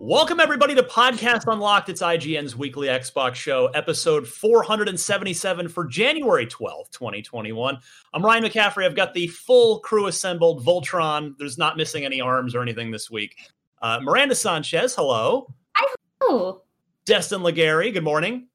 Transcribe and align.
Welcome, 0.00 0.38
everybody, 0.38 0.76
to 0.76 0.84
Podcast 0.84 1.52
Unlocked. 1.52 1.88
It's 1.88 2.02
IGN's 2.02 2.54
weekly 2.54 2.86
Xbox 2.86 3.34
show, 3.34 3.66
episode 3.74 4.28
477 4.28 5.68
for 5.68 5.84
January 5.86 6.46
12th, 6.46 6.92
2021. 6.92 7.76
I'm 8.14 8.24
Ryan 8.24 8.44
McCaffrey. 8.44 8.86
I've 8.86 8.94
got 8.94 9.12
the 9.12 9.26
full 9.26 9.80
crew 9.80 10.06
assembled. 10.06 10.64
Voltron, 10.64 11.34
there's 11.36 11.58
not 11.58 11.76
missing 11.76 12.04
any 12.04 12.20
arms 12.20 12.54
or 12.54 12.62
anything 12.62 12.92
this 12.92 13.10
week. 13.10 13.38
Uh, 13.82 13.98
Miranda 14.00 14.36
Sanchez, 14.36 14.94
hello. 14.94 15.52
Hi 15.74 15.94
hello. 16.22 16.62
Destin 17.04 17.40
Legarie, 17.40 17.92
good 17.92 18.04
morning. 18.04 18.46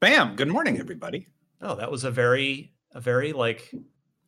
Bam. 0.00 0.36
Good 0.36 0.48
morning, 0.48 0.78
everybody. 0.78 1.28
Oh, 1.62 1.76
that 1.76 1.90
was 1.90 2.04
a 2.04 2.10
very, 2.10 2.74
a 2.92 3.00
very 3.00 3.32
like 3.32 3.74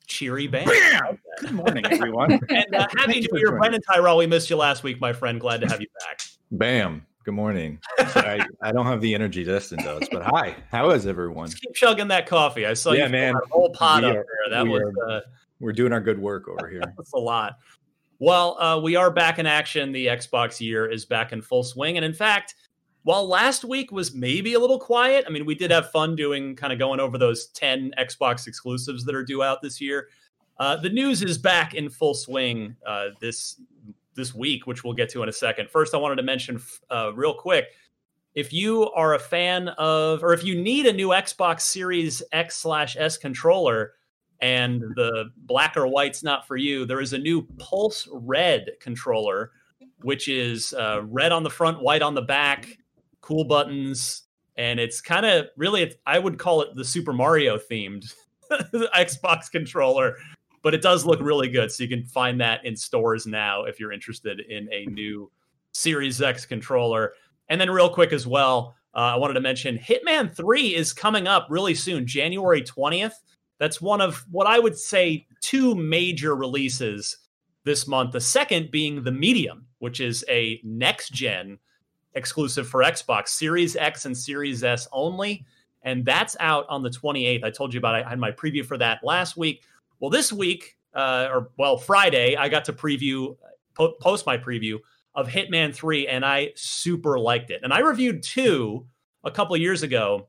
cheery 0.07 0.47
band. 0.47 0.67
Bam. 0.67 1.19
Good 1.41 1.53
morning, 1.53 1.85
everyone. 1.91 2.33
and 2.49 2.75
uh, 2.75 2.87
happy 2.97 3.21
New 3.21 3.39
Year. 3.39 3.57
Brendan 3.59 3.81
Tyrell. 3.83 4.17
We 4.19 4.27
missed 4.27 4.51
you 4.51 4.57
last 4.57 4.83
week, 4.83 5.01
my 5.01 5.13
friend. 5.13 5.41
Glad 5.41 5.61
to 5.63 5.69
have 5.69 5.81
you 5.81 5.87
back. 6.07 6.21
Bam. 6.51 7.07
Good 7.25 7.35
morning. 7.35 7.79
I, 7.99 8.45
I 8.63 8.73
don't 8.73 8.87
have 8.87 9.01
the 9.01 9.15
energy 9.15 9.45
Destin 9.45 9.79
does, 9.79 10.09
but 10.11 10.23
hi. 10.25 10.57
How 10.73 10.91
is 10.91 11.07
everyone? 11.07 11.49
Just 11.49 11.63
keep 11.63 11.73
chugging 11.75 12.09
that 12.09 12.27
coffee. 12.27 12.67
I 12.67 12.75
saw 12.75 12.91
Yeah, 12.93 13.07
you 13.07 13.13
man. 13.13 13.35
whole 13.51 13.71
pot 13.71 14.03
We 14.03 14.09
up 14.11 14.17
are- 14.17 14.27
there. 14.49 14.51
That 14.51 14.65
we 14.65 14.71
was 14.71 14.83
are- 14.83 15.11
uh, 15.11 15.21
We're 15.61 15.73
doing 15.73 15.93
our 15.93 16.01
good 16.01 16.19
work 16.19 16.49
over 16.49 16.69
here. 16.69 16.83
That's 16.97 17.13
a 17.13 17.19
lot. 17.19 17.55
Well, 18.19 18.61
uh, 18.61 18.81
we 18.81 18.97
are 18.97 19.11
back 19.11 19.39
in 19.39 19.47
action. 19.47 19.93
The 19.93 20.07
Xbox 20.07 20.61
year 20.61 20.91
is 20.91 21.05
back 21.05 21.33
in 21.33 21.43
full 21.43 21.63
swing. 21.63 21.97
And 21.97 22.05
in 22.05 22.13
fact, 22.13 22.55
while 23.05 23.27
last 23.27 23.65
week 23.65 23.91
was 23.91 24.15
maybe 24.15 24.55
a 24.55 24.59
little 24.59 24.79
quiet, 24.79 25.25
I 25.27 25.31
mean, 25.31 25.45
we 25.45 25.55
did 25.55 25.71
have 25.71 25.91
fun 25.91 26.15
doing 26.15 26.55
kind 26.55 26.73
of 26.73 26.79
going 26.79 27.01
over 27.01 27.19
those 27.19 27.47
10 27.49 27.93
Xbox 27.99 28.47
exclusives 28.47 29.05
that 29.05 29.15
are 29.15 29.25
due 29.25 29.43
out 29.43 29.61
this 29.63 29.81
year. 29.81 30.09
Uh, 30.59 30.77
the 30.77 30.91
news 30.91 31.23
is 31.23 31.39
back 31.39 31.75
in 31.75 31.89
full 31.91 32.15
swing 32.15 32.77
uh, 32.87 33.09
this 33.21 33.61
this 34.15 34.35
week, 34.35 34.67
which 34.67 34.85
we'll 34.85 34.93
get 34.93 35.09
to 35.09 35.23
in 35.23 35.29
a 35.29 35.33
second. 35.33 35.71
First, 35.71 35.95
I 35.95 35.97
wanted 35.97 36.17
to 36.17 36.23
mention 36.23 36.61
uh, 36.91 37.13
real 37.15 37.35
quick 37.35 37.69
if 38.35 38.53
you 38.53 38.91
are 38.93 39.15
a 39.15 39.19
fan 39.19 39.69
of, 39.69 40.23
or 40.23 40.33
if 40.33 40.45
you 40.45 40.61
need 40.61 40.87
a 40.87 40.93
new 40.93 41.09
Xbox 41.09 41.63
Series 41.63 42.23
X 42.33 42.57
slash 42.57 42.97
S 42.99 43.19
controller, 43.19 43.93
and 44.41 44.81
the 44.97 45.31
black 45.37 45.77
or 45.77 45.87
white's 45.87 46.23
not 46.23 46.47
for 46.47 46.57
you, 46.57 46.85
there 46.85 47.01
is 47.01 47.13
a 47.13 47.19
new 47.19 47.43
Pulse 47.59 48.09
Red 48.11 48.71
controller, 48.81 49.53
which 50.01 50.29
is 50.29 50.73
uh, 50.73 51.03
red 51.05 51.31
on 51.31 51.43
the 51.43 51.51
front, 51.51 51.81
white 51.81 52.03
on 52.03 52.15
the 52.15 52.23
back, 52.23 52.79
cool 53.23 53.45
buttons, 53.45 54.25
and 54.57 54.79
it's 54.79 55.01
kind 55.01 55.25
of 55.25 55.47
really, 55.57 55.83
it's, 55.83 55.97
I 56.07 56.19
would 56.19 56.39
call 56.39 56.61
it 56.61 56.75
the 56.75 56.85
Super 56.85 57.15
Mario 57.15 57.57
themed 57.57 58.13
Xbox 58.51 59.51
controller, 59.51 60.17
but 60.61 60.75
it 60.75 60.83
does 60.83 61.07
look 61.07 61.21
really 61.21 61.49
good. 61.49 61.73
So 61.73 61.83
you 61.83 61.89
can 61.89 62.05
find 62.05 62.41
that 62.41 62.67
in 62.67 62.77
stores 62.77 63.27
now 63.27 63.65
if 63.65 63.81
you're 63.81 63.93
interested 63.93 64.41
in 64.41 64.69
a 64.71 64.85
new 64.87 65.31
Series 65.73 66.21
X 66.21 66.45
controller. 66.45 67.15
And 67.49 67.61
then, 67.61 67.71
real 67.71 67.89
quick 67.89 68.13
as 68.13 68.27
well, 68.27 68.75
uh, 68.95 68.99
I 68.99 69.17
wanted 69.17 69.35
to 69.35 69.41
mention 69.41 69.79
Hitman 69.79 70.35
3 70.35 70.75
is 70.75 70.93
coming 70.93 71.27
up 71.27 71.47
really 71.49 71.75
soon, 71.75 72.07
January 72.07 72.63
20th. 72.63 73.15
That's 73.59 73.81
one 73.81 74.01
of 74.01 74.25
what 74.31 74.47
I 74.47 74.59
would 74.59 74.77
say 74.77 75.27
two 75.41 75.75
major 75.75 76.37
releases 76.37 77.17
this 77.65 77.87
month. 77.87 78.13
The 78.13 78.21
second 78.21 78.71
being 78.71 79.03
The 79.03 79.13
Medium, 79.13 79.67
which 79.79 80.01
is 80.01 80.25
a 80.29 80.61
next 80.63 81.13
gen 81.13 81.59
exclusive 82.15 82.69
for 82.69 82.83
Xbox, 82.83 83.29
Series 83.29 83.77
X 83.77 84.05
and 84.05 84.17
Series 84.17 84.65
S 84.65 84.89
only. 84.93 85.45
And 85.83 86.05
that's 86.05 86.37
out 86.39 86.67
on 86.69 86.83
the 86.83 86.91
28th. 86.91 87.45
I 87.45 87.51
told 87.51 87.75
you 87.75 87.79
about 87.79 87.97
it. 87.97 88.07
I 88.07 88.11
had 88.11 88.19
my 88.19 88.31
preview 88.31 88.65
for 88.65 88.79
that 88.79 89.01
last 89.03 89.37
week. 89.37 89.63
Well, 89.99 90.11
this 90.11 90.33
week, 90.33 90.77
uh, 90.95 91.29
or 91.31 91.51
well, 91.57 91.77
Friday, 91.77 92.37
I 92.37 92.49
got 92.49 92.65
to 92.67 92.73
preview, 92.73 93.37
po- 93.75 93.95
post 94.01 94.27
my 94.27 94.37
preview 94.39 94.79
of 95.15 95.29
Hitman 95.29 95.75
3, 95.75 96.07
and 96.07 96.25
I 96.25 96.53
super 96.55 97.19
liked 97.19 97.51
it. 97.51 97.61
And 97.63 97.73
I 97.73 97.81
reviewed 97.81 98.23
two 98.23 98.87
a 99.25 99.31
couple 99.31 99.57
years 99.57 99.83
ago, 99.83 100.29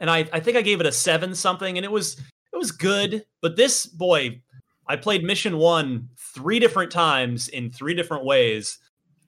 and 0.00 0.10
I, 0.10 0.28
I 0.32 0.40
think 0.40 0.56
I 0.56 0.62
gave 0.62 0.80
it 0.80 0.86
a 0.86 0.92
seven 0.92 1.34
something, 1.34 1.76
and 1.76 1.84
it 1.84 1.90
was 1.90 2.20
it 2.52 2.56
was 2.56 2.72
good. 2.72 3.24
But 3.42 3.56
this 3.56 3.86
boy, 3.86 4.40
I 4.86 4.96
played 4.96 5.24
mission 5.24 5.58
one 5.58 6.08
three 6.34 6.58
different 6.58 6.90
times 6.90 7.48
in 7.48 7.70
three 7.70 7.94
different 7.94 8.24
ways, 8.24 8.78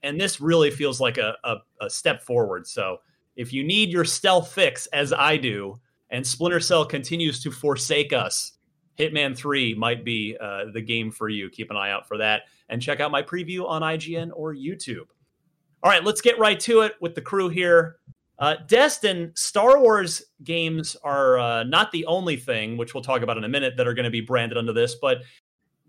and 0.03 0.19
this 0.19 0.41
really 0.41 0.71
feels 0.71 0.99
like 0.99 1.17
a, 1.17 1.35
a, 1.43 1.57
a 1.81 1.89
step 1.89 2.23
forward. 2.23 2.67
So 2.67 2.97
if 3.35 3.53
you 3.53 3.63
need 3.63 3.89
your 3.89 4.05
stealth 4.05 4.51
fix, 4.51 4.87
as 4.87 5.13
I 5.13 5.37
do, 5.37 5.79
and 6.09 6.25
Splinter 6.25 6.59
Cell 6.59 6.85
continues 6.85 7.41
to 7.43 7.51
forsake 7.51 8.13
us, 8.13 8.53
Hitman 8.99 9.35
3 9.35 9.73
might 9.75 10.03
be 10.03 10.37
uh, 10.39 10.65
the 10.73 10.81
game 10.81 11.11
for 11.11 11.29
you. 11.29 11.49
Keep 11.49 11.71
an 11.71 11.77
eye 11.77 11.91
out 11.91 12.07
for 12.07 12.17
that. 12.17 12.43
And 12.69 12.81
check 12.81 12.99
out 12.99 13.11
my 13.11 13.21
preview 13.21 13.67
on 13.67 13.81
IGN 13.81 14.31
or 14.35 14.53
YouTube. 14.53 15.07
All 15.83 15.89
right, 15.89 16.03
let's 16.03 16.21
get 16.21 16.37
right 16.37 16.59
to 16.61 16.81
it 16.81 16.93
with 17.01 17.15
the 17.15 17.21
crew 17.21 17.49
here. 17.49 17.97
Uh, 18.37 18.55
Destin, 18.67 19.31
Star 19.35 19.79
Wars 19.79 20.23
games 20.43 20.95
are 21.03 21.39
uh, 21.39 21.63
not 21.63 21.91
the 21.91 22.05
only 22.05 22.35
thing, 22.35 22.75
which 22.75 22.93
we'll 22.93 23.03
talk 23.03 23.21
about 23.21 23.37
in 23.37 23.43
a 23.43 23.49
minute, 23.49 23.75
that 23.77 23.87
are 23.87 23.93
going 23.93 24.05
to 24.05 24.11
be 24.11 24.21
branded 24.21 24.57
under 24.57 24.73
this, 24.73 24.95
but 24.95 25.19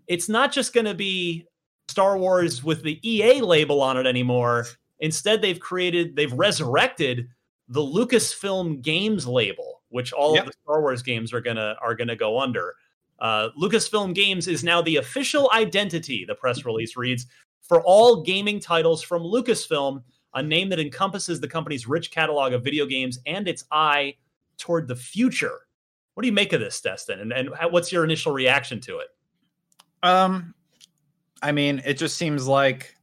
it's 0.07 0.29
not 0.29 0.51
just 0.51 0.73
going 0.73 0.85
to 0.85 0.93
be 0.93 1.45
Star 1.87 2.17
Wars 2.17 2.63
with 2.63 2.83
the 2.83 2.99
EA 3.07 3.41
label 3.41 3.81
on 3.81 3.97
it 3.97 4.05
anymore. 4.05 4.65
Instead, 4.99 5.41
they've 5.41 5.59
created, 5.59 6.15
they've 6.15 6.31
resurrected 6.33 7.27
the 7.67 7.81
Lucasfilm 7.81 8.81
Games 8.81 9.27
label, 9.27 9.81
which 9.89 10.13
all 10.13 10.35
Yep. 10.35 10.47
of 10.47 10.51
the 10.51 10.57
Star 10.63 10.81
Wars 10.81 11.01
games 11.01 11.33
are 11.33 11.41
gonna 11.41 11.75
are 11.81 11.95
gonna 11.95 12.15
go 12.15 12.39
under. 12.39 12.75
Uh, 13.19 13.49
Lucasfilm 13.59 14.13
Games 14.13 14.47
is 14.47 14.63
now 14.63 14.81
the 14.81 14.97
official 14.97 15.49
identity. 15.53 16.25
The 16.25 16.35
press 16.35 16.65
release 16.65 16.97
reads 16.97 17.25
for 17.61 17.81
all 17.83 18.21
gaming 18.21 18.59
titles 18.59 19.01
from 19.01 19.23
Lucasfilm, 19.23 20.03
a 20.33 20.43
name 20.43 20.67
that 20.69 20.79
encompasses 20.79 21.39
the 21.39 21.47
company's 21.47 21.87
rich 21.87 22.11
catalog 22.11 22.53
of 22.53 22.63
video 22.63 22.85
games 22.85 23.19
and 23.25 23.47
its 23.47 23.63
eye 23.71 24.15
toward 24.57 24.87
the 24.87 24.95
future. 24.95 25.61
What 26.15 26.23
do 26.23 26.27
you 26.27 26.33
make 26.33 26.53
of 26.53 26.59
this, 26.59 26.81
Destin? 26.81 27.19
And, 27.21 27.31
and 27.31 27.49
what's 27.71 27.91
your 27.91 28.03
initial 28.03 28.33
reaction 28.33 28.79
to 28.81 28.99
it? 28.99 29.07
Um, 30.03 30.53
I 31.43 31.51
mean, 31.51 31.81
it 31.85 31.95
just 31.95 32.17
seems 32.17 32.47
like 32.47 32.95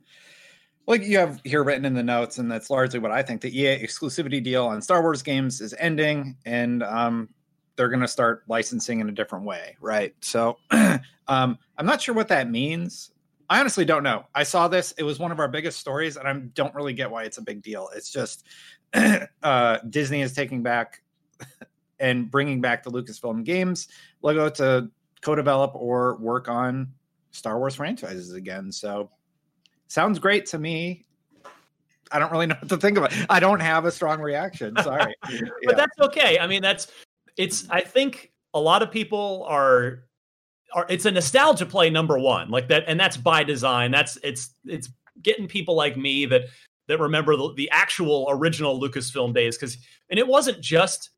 like 0.86 1.02
you 1.02 1.18
have 1.18 1.40
here 1.44 1.62
written 1.62 1.84
in 1.84 1.94
the 1.94 2.02
notes, 2.02 2.38
and 2.38 2.50
that's 2.50 2.70
largely 2.70 2.98
what 2.98 3.12
I 3.12 3.22
think. 3.22 3.42
The 3.42 3.56
EA 3.56 3.78
exclusivity 3.84 4.42
deal 4.42 4.66
on 4.66 4.80
Star 4.82 5.02
Wars 5.02 5.22
games 5.22 5.60
is 5.60 5.74
ending, 5.78 6.36
and 6.46 6.82
um, 6.82 7.28
they're 7.76 7.90
going 7.90 8.00
to 8.00 8.08
start 8.08 8.42
licensing 8.48 9.00
in 9.00 9.08
a 9.08 9.12
different 9.12 9.44
way, 9.44 9.76
right? 9.80 10.14
So, 10.20 10.56
um, 10.70 11.58
I'm 11.76 11.86
not 11.86 12.00
sure 12.00 12.14
what 12.14 12.28
that 12.28 12.50
means. 12.50 13.12
I 13.48 13.60
honestly 13.60 13.84
don't 13.84 14.02
know. 14.02 14.24
I 14.34 14.42
saw 14.42 14.68
this; 14.68 14.92
it 14.92 15.02
was 15.02 15.18
one 15.18 15.30
of 15.30 15.38
our 15.38 15.48
biggest 15.48 15.78
stories, 15.78 16.16
and 16.16 16.26
I 16.26 16.32
don't 16.32 16.74
really 16.74 16.94
get 16.94 17.10
why 17.10 17.24
it's 17.24 17.38
a 17.38 17.42
big 17.42 17.62
deal. 17.62 17.90
It's 17.94 18.10
just 18.10 18.46
uh, 19.42 19.78
Disney 19.90 20.22
is 20.22 20.32
taking 20.32 20.62
back 20.62 21.02
and 22.00 22.30
bringing 22.30 22.62
back 22.62 22.84
the 22.84 22.90
Lucasfilm 22.90 23.44
Games 23.44 23.88
logo 24.22 24.48
to 24.48 24.90
co-develop 25.20 25.72
or 25.74 26.16
work 26.16 26.48
on 26.48 26.88
Star 27.30 27.58
Wars 27.58 27.74
franchises 27.74 28.32
again. 28.32 28.72
So 28.72 29.10
sounds 29.88 30.18
great 30.18 30.46
to 30.46 30.58
me. 30.58 31.04
I 32.12 32.18
don't 32.18 32.32
really 32.32 32.46
know 32.48 32.56
what 32.58 32.68
to 32.68 32.76
think 32.76 32.98
of 32.98 33.04
it. 33.04 33.12
I 33.28 33.40
don't 33.40 33.60
have 33.60 33.84
a 33.84 33.90
strong 33.90 34.20
reaction. 34.20 34.74
Sorry. 34.82 35.14
but 35.64 35.76
that's 35.76 35.98
okay. 36.00 36.38
I 36.38 36.46
mean, 36.46 36.62
that's 36.62 36.88
it's. 37.36 37.68
I 37.70 37.80
think 37.80 38.32
a 38.54 38.60
lot 38.60 38.82
of 38.82 38.90
people 38.90 39.46
are 39.48 40.04
are. 40.74 40.86
It's 40.88 41.06
a 41.06 41.10
nostalgia 41.10 41.66
play 41.66 41.90
number 41.90 42.18
one, 42.18 42.50
like 42.50 42.68
that, 42.68 42.84
and 42.86 42.98
that's 42.98 43.16
by 43.16 43.44
design. 43.44 43.90
That's 43.90 44.18
it's 44.22 44.54
it's 44.64 44.88
getting 45.22 45.46
people 45.46 45.74
like 45.74 45.96
me 45.96 46.26
that 46.26 46.42
that 46.88 46.98
remember 46.98 47.36
the, 47.36 47.52
the 47.54 47.70
actual 47.70 48.26
original 48.30 48.80
Lucasfilm 48.80 49.32
days 49.32 49.56
because 49.56 49.78
and 50.08 50.18
it 50.18 50.26
wasn't 50.26 50.60
just 50.60 51.10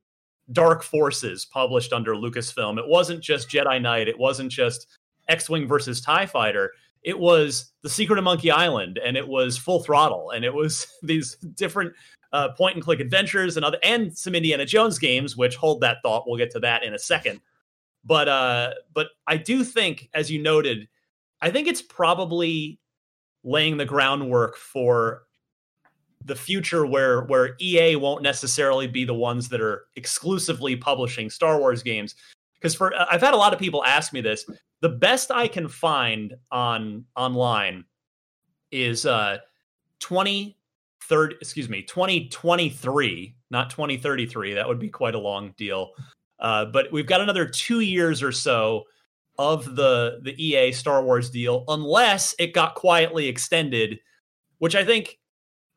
Dark 0.50 0.82
Forces 0.82 1.46
published 1.46 1.92
under 1.92 2.14
Lucasfilm. 2.14 2.78
It 2.78 2.86
wasn't 2.86 3.22
just 3.22 3.48
Jedi 3.48 3.80
Knight. 3.80 4.08
It 4.08 4.18
wasn't 4.18 4.50
just 4.52 4.86
X-wing 5.28 5.66
versus 5.66 6.00
Tie 6.00 6.26
Fighter. 6.26 6.72
It 7.02 7.18
was 7.18 7.72
The 7.82 7.88
Secret 7.88 8.18
of 8.18 8.24
Monkey 8.24 8.50
Island, 8.50 8.98
and 9.04 9.16
it 9.16 9.26
was 9.26 9.58
Full 9.58 9.82
Throttle, 9.82 10.30
and 10.30 10.44
it 10.44 10.54
was 10.54 10.86
these 11.02 11.36
different 11.54 11.92
uh, 12.32 12.50
point 12.50 12.76
and 12.76 12.84
click 12.84 13.00
adventures 13.00 13.56
and 13.56 13.64
other 13.64 13.78
and 13.82 14.16
some 14.16 14.34
Indiana 14.34 14.64
Jones 14.64 14.98
games, 14.98 15.36
which 15.36 15.56
hold 15.56 15.80
that 15.80 15.98
thought. 16.02 16.24
We'll 16.26 16.38
get 16.38 16.50
to 16.52 16.60
that 16.60 16.82
in 16.82 16.94
a 16.94 16.98
second. 16.98 17.40
But 18.04 18.28
uh, 18.28 18.70
but 18.92 19.08
I 19.26 19.36
do 19.36 19.64
think, 19.64 20.08
as 20.14 20.30
you 20.30 20.42
noted, 20.42 20.88
I 21.40 21.50
think 21.50 21.68
it's 21.68 21.82
probably 21.82 22.78
laying 23.44 23.76
the 23.76 23.84
groundwork 23.84 24.56
for 24.56 25.22
the 26.24 26.36
future 26.36 26.86
where 26.86 27.22
where 27.22 27.54
EA 27.60 27.96
won't 27.96 28.22
necessarily 28.22 28.86
be 28.86 29.04
the 29.04 29.14
ones 29.14 29.48
that 29.48 29.60
are 29.60 29.86
exclusively 29.96 30.76
publishing 30.76 31.30
Star 31.30 31.58
Wars 31.58 31.82
games. 31.82 32.14
Because 32.54 32.74
for 32.74 32.92
I've 33.10 33.20
had 33.20 33.34
a 33.34 33.36
lot 33.36 33.52
of 33.52 33.58
people 33.58 33.84
ask 33.84 34.12
me 34.12 34.20
this. 34.20 34.44
The 34.82 34.88
best 34.88 35.30
I 35.30 35.48
can 35.48 35.68
find 35.68 36.34
on 36.50 37.06
online 37.16 37.84
is 38.70 39.06
uh 39.06 39.38
20 40.00 40.58
30 41.04 41.36
excuse 41.40 41.68
me 41.68 41.82
2023 41.82 43.34
not 43.50 43.70
2033 43.70 44.54
that 44.54 44.68
would 44.68 44.78
be 44.78 44.88
quite 44.88 45.14
a 45.14 45.18
long 45.18 45.54
deal. 45.56 45.92
Uh, 46.38 46.64
but 46.64 46.90
we've 46.90 47.06
got 47.06 47.20
another 47.20 47.46
two 47.46 47.80
years 47.80 48.22
or 48.22 48.32
so 48.32 48.82
of 49.38 49.76
the 49.76 50.20
the 50.22 50.44
ea 50.44 50.72
star 50.72 51.02
wars 51.02 51.30
deal 51.30 51.64
unless 51.68 52.34
it 52.38 52.52
got 52.52 52.74
quietly 52.74 53.26
extended 53.28 53.98
which 54.58 54.74
i 54.74 54.84
think 54.84 55.18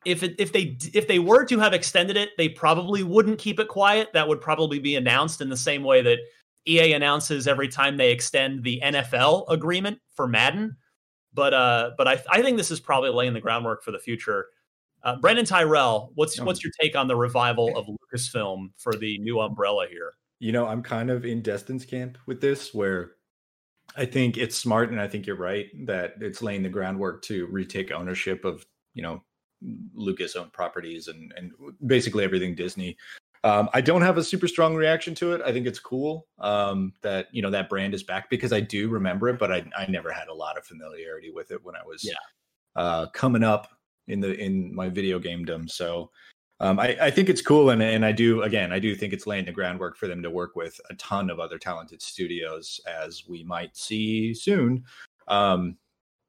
if 0.06 0.22
it, 0.22 0.34
if 0.38 0.52
they 0.52 0.76
if 0.94 1.08
they 1.08 1.18
were 1.18 1.44
to 1.44 1.58
have 1.58 1.74
extended 1.74 2.16
it 2.16 2.30
they 2.38 2.48
probably 2.48 3.02
wouldn't 3.02 3.38
keep 3.38 3.58
it 3.58 3.68
quiet. 3.68 4.08
That 4.14 4.26
would 4.26 4.40
probably 4.40 4.78
be 4.78 4.96
announced 4.96 5.40
in 5.40 5.48
the 5.48 5.56
same 5.56 5.82
way 5.82 6.00
that 6.02 6.18
ea 6.66 6.92
announces 6.92 7.46
every 7.46 7.68
time 7.68 7.96
they 7.96 8.10
extend 8.10 8.62
the 8.64 8.80
nfl 8.84 9.44
agreement 9.48 9.98
for 10.14 10.26
madden 10.26 10.76
but 11.36 11.54
uh, 11.54 11.90
but 11.96 12.08
I, 12.08 12.20
I 12.30 12.42
think 12.42 12.56
this 12.56 12.72
is 12.72 12.80
probably 12.80 13.10
laying 13.10 13.34
the 13.34 13.40
groundwork 13.40 13.84
for 13.84 13.92
the 13.92 13.98
future. 13.98 14.46
Uh, 15.04 15.16
Brandon 15.16 15.44
Tyrell, 15.44 16.10
what's 16.14 16.40
what's 16.40 16.64
your 16.64 16.72
take 16.80 16.96
on 16.96 17.06
the 17.06 17.14
revival 17.14 17.76
of 17.76 17.86
Lucasfilm 17.86 18.70
for 18.78 18.94
the 18.94 19.18
new 19.18 19.38
umbrella 19.38 19.86
here? 19.88 20.14
You 20.40 20.50
know, 20.52 20.66
I'm 20.66 20.82
kind 20.82 21.10
of 21.10 21.24
in 21.24 21.42
Destin's 21.42 21.84
camp 21.84 22.18
with 22.26 22.40
this, 22.40 22.74
where 22.74 23.12
I 23.96 24.06
think 24.06 24.38
it's 24.38 24.56
smart, 24.56 24.90
and 24.90 25.00
I 25.00 25.06
think 25.06 25.26
you're 25.26 25.36
right 25.36 25.66
that 25.86 26.14
it's 26.20 26.42
laying 26.42 26.62
the 26.62 26.70
groundwork 26.70 27.22
to 27.24 27.46
retake 27.46 27.92
ownership 27.92 28.44
of 28.46 28.64
you 28.94 29.02
know 29.02 29.22
Lucas 29.94 30.36
owned 30.36 30.54
properties 30.54 31.06
and 31.08 31.32
and 31.36 31.52
basically 31.86 32.24
everything 32.24 32.54
Disney. 32.54 32.96
Um, 33.44 33.68
I 33.72 33.80
don't 33.80 34.02
have 34.02 34.18
a 34.18 34.24
super 34.24 34.48
strong 34.48 34.74
reaction 34.74 35.14
to 35.16 35.32
it. 35.32 35.42
I 35.44 35.52
think 35.52 35.66
it's 35.66 35.78
cool 35.78 36.26
um, 36.38 36.92
that 37.02 37.28
you 37.32 37.42
know 37.42 37.50
that 37.50 37.68
brand 37.68 37.94
is 37.94 38.02
back 38.02 38.28
because 38.30 38.52
I 38.52 38.60
do 38.60 38.88
remember 38.88 39.28
it, 39.28 39.38
but 39.38 39.52
I, 39.52 39.64
I 39.76 39.86
never 39.86 40.10
had 40.10 40.28
a 40.28 40.34
lot 40.34 40.58
of 40.58 40.64
familiarity 40.64 41.30
with 41.30 41.50
it 41.50 41.64
when 41.64 41.76
I 41.76 41.84
was 41.86 42.04
yeah. 42.04 42.14
uh, 42.74 43.06
coming 43.06 43.44
up 43.44 43.68
in 44.08 44.20
the 44.20 44.34
in 44.36 44.74
my 44.74 44.88
video 44.88 45.18
gamedom. 45.18 45.70
So 45.70 46.10
um, 46.60 46.78
I, 46.78 46.96
I 47.00 47.10
think 47.10 47.28
it's 47.28 47.42
cool, 47.42 47.70
and 47.70 47.82
and 47.82 48.04
I 48.04 48.12
do 48.12 48.42
again 48.42 48.72
I 48.72 48.78
do 48.78 48.94
think 48.94 49.12
it's 49.12 49.26
laying 49.26 49.44
the 49.44 49.52
groundwork 49.52 49.96
for 49.96 50.08
them 50.08 50.22
to 50.22 50.30
work 50.30 50.56
with 50.56 50.80
a 50.90 50.94
ton 50.94 51.30
of 51.30 51.38
other 51.38 51.58
talented 51.58 52.02
studios 52.02 52.80
as 52.86 53.24
we 53.28 53.44
might 53.44 53.76
see 53.76 54.34
soon. 54.34 54.84
Um, 55.28 55.76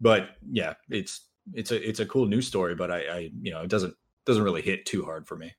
but 0.02 0.32
yeah, 0.52 0.74
it's 0.90 1.22
it's 1.54 1.72
a 1.72 1.88
it's 1.88 2.00
a 2.00 2.06
cool 2.06 2.26
news 2.26 2.48
story, 2.48 2.76
but 2.76 2.92
I, 2.92 2.98
I 2.98 3.32
you 3.42 3.52
know 3.52 3.62
it 3.62 3.70
doesn't 3.70 3.96
doesn't 4.26 4.44
really 4.44 4.62
hit 4.62 4.86
too 4.86 5.04
hard 5.04 5.28
for 5.28 5.38
me. 5.38 5.54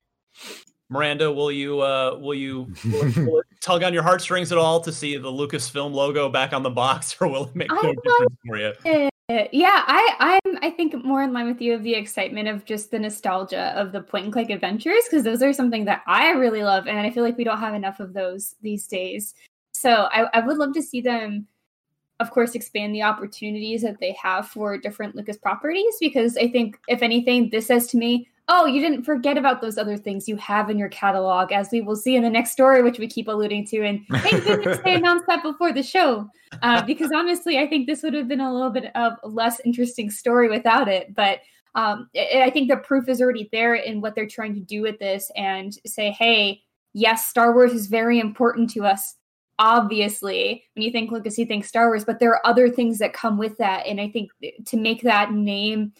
Miranda, 0.91 1.31
will 1.31 1.53
you 1.53 1.81
uh, 1.81 2.17
will 2.21 2.35
you 2.35 2.73
will, 2.85 3.13
will 3.27 3.43
tug 3.61 3.83
on 3.83 3.93
your 3.93 4.03
heartstrings 4.03 4.53
at 4.53 4.59
all 4.59 4.81
to 4.81 4.93
see 4.93 5.17
the 5.17 5.31
Lucasfilm 5.31 5.93
logo 5.93 6.29
back 6.29 6.53
on 6.53 6.63
the 6.63 6.71
box, 6.71 7.17
or 7.21 7.29
will 7.29 7.45
it 7.45 7.55
make 7.55 7.71
no 7.71 7.95
difference 7.95 8.37
for 8.47 8.57
you? 8.57 8.73
yeah, 9.53 9.85
I 9.87 10.41
I'm 10.45 10.59
I 10.63 10.71
think 10.71 11.05
more 11.05 11.23
in 11.23 11.33
line 11.33 11.47
with 11.47 11.61
you 11.61 11.75
of 11.75 11.83
the 11.83 11.95
excitement 11.95 12.49
of 12.49 12.65
just 12.65 12.91
the 12.91 12.99
nostalgia 12.99 13.75
of 13.77 13.93
the 13.93 14.01
point 14.01 14.25
and 14.25 14.33
click 14.33 14.49
adventures 14.49 15.05
because 15.05 15.25
those 15.25 15.43
are 15.43 15.53
something 15.53 15.85
that 15.85 16.03
I 16.07 16.31
really 16.31 16.63
love, 16.63 16.87
and 16.87 16.99
I 16.99 17.11
feel 17.11 17.23
like 17.23 17.37
we 17.37 17.45
don't 17.45 17.61
have 17.61 17.75
enough 17.75 18.01
of 18.01 18.15
those 18.15 18.55
these 18.63 18.87
days. 18.87 19.35
So 19.73 20.09
I, 20.11 20.27
I 20.33 20.41
would 20.41 20.57
love 20.57 20.73
to 20.75 20.83
see 20.83 21.01
them 21.01 21.47
of 22.21 22.31
course 22.33 22.55
expand 22.55 22.95
the 22.95 23.03
opportunities 23.03 23.83
that 23.83 24.01
they 24.01 24.13
have 24.21 24.49
for 24.49 24.77
different 24.77 25.15
lucas 25.15 25.37
properties 25.37 25.95
because 26.01 26.37
i 26.37 26.49
think 26.49 26.77
if 26.89 27.01
anything 27.03 27.49
this 27.51 27.67
says 27.67 27.87
to 27.87 27.97
me 27.97 28.29
oh, 28.49 28.65
you 28.65 28.81
didn't 28.81 29.05
forget 29.05 29.37
about 29.37 29.61
those 29.61 29.77
other 29.77 29.97
things 29.97 30.27
you 30.27 30.37
have 30.37 30.71
in 30.71 30.79
your 30.79 30.89
catalog, 30.89 31.53
as 31.53 31.69
we 31.71 31.83
will 31.83 31.97
see 31.97 32.17
in 32.17 32.23
the 32.23 32.31
next 32.31 32.53
story, 32.53 32.83
which 32.83 32.99
we 32.99 33.07
keep 33.07 33.29
alluding 33.29 33.67
to. 33.67 33.85
And 33.85 34.01
thank 34.11 34.45
goodness 34.45 34.79
they 34.85 34.95
announced 34.97 35.27
that 35.27 35.43
before 35.43 35.73
the 35.73 35.83
show, 35.83 36.29
uh, 36.63 36.83
because 36.87 37.13
honestly, 37.15 37.59
I 37.59 37.67
think 37.67 37.87
this 37.87 38.03
would 38.03 38.15
have 38.15 38.27
been 38.27 38.41
a 38.41 38.53
little 38.53 38.71
bit 38.71 38.91
of 38.95 39.15
a 39.23 39.29
less 39.29 39.61
interesting 39.65 40.11
story 40.11 40.49
without 40.49 40.89
it. 40.89 41.15
But 41.15 41.41
um, 41.75 42.09
I 42.17 42.51
think 42.51 42.71
the 42.71 42.79
proof 42.79 43.09
is 43.09 43.21
already 43.21 43.49
there 43.53 43.75
in 43.75 44.01
what 44.01 44.15
they're 44.15 44.27
trying 44.27 44.55
to 44.55 44.61
do 44.61 44.81
with 44.81 44.99
this 44.99 45.31
and 45.37 45.75
say, 45.87 46.11
hey, 46.11 46.63
yes, 46.95 47.27
Star 47.27 47.53
Wars 47.53 47.73
is 47.73 47.87
very 47.87 48.19
important 48.19 48.71
to 48.71 48.85
us. 48.85 49.15
Obviously, 49.59 50.65
when 50.75 50.85
you 50.85 50.91
think 50.91 51.11
Lucas, 51.11 51.37
you 51.37 51.45
think 51.45 51.65
Star 51.65 51.89
Wars, 51.89 52.05
but 52.05 52.19
there 52.19 52.31
are 52.31 52.47
other 52.47 52.71
things 52.71 52.99
that 52.99 53.13
come 53.13 53.37
with 53.37 53.59
that. 53.59 53.87
And 53.87 54.01
I 54.01 54.09
think 54.09 54.31
to 54.67 54.77
make 54.77 55.03
that 55.03 55.33
name 55.33 55.93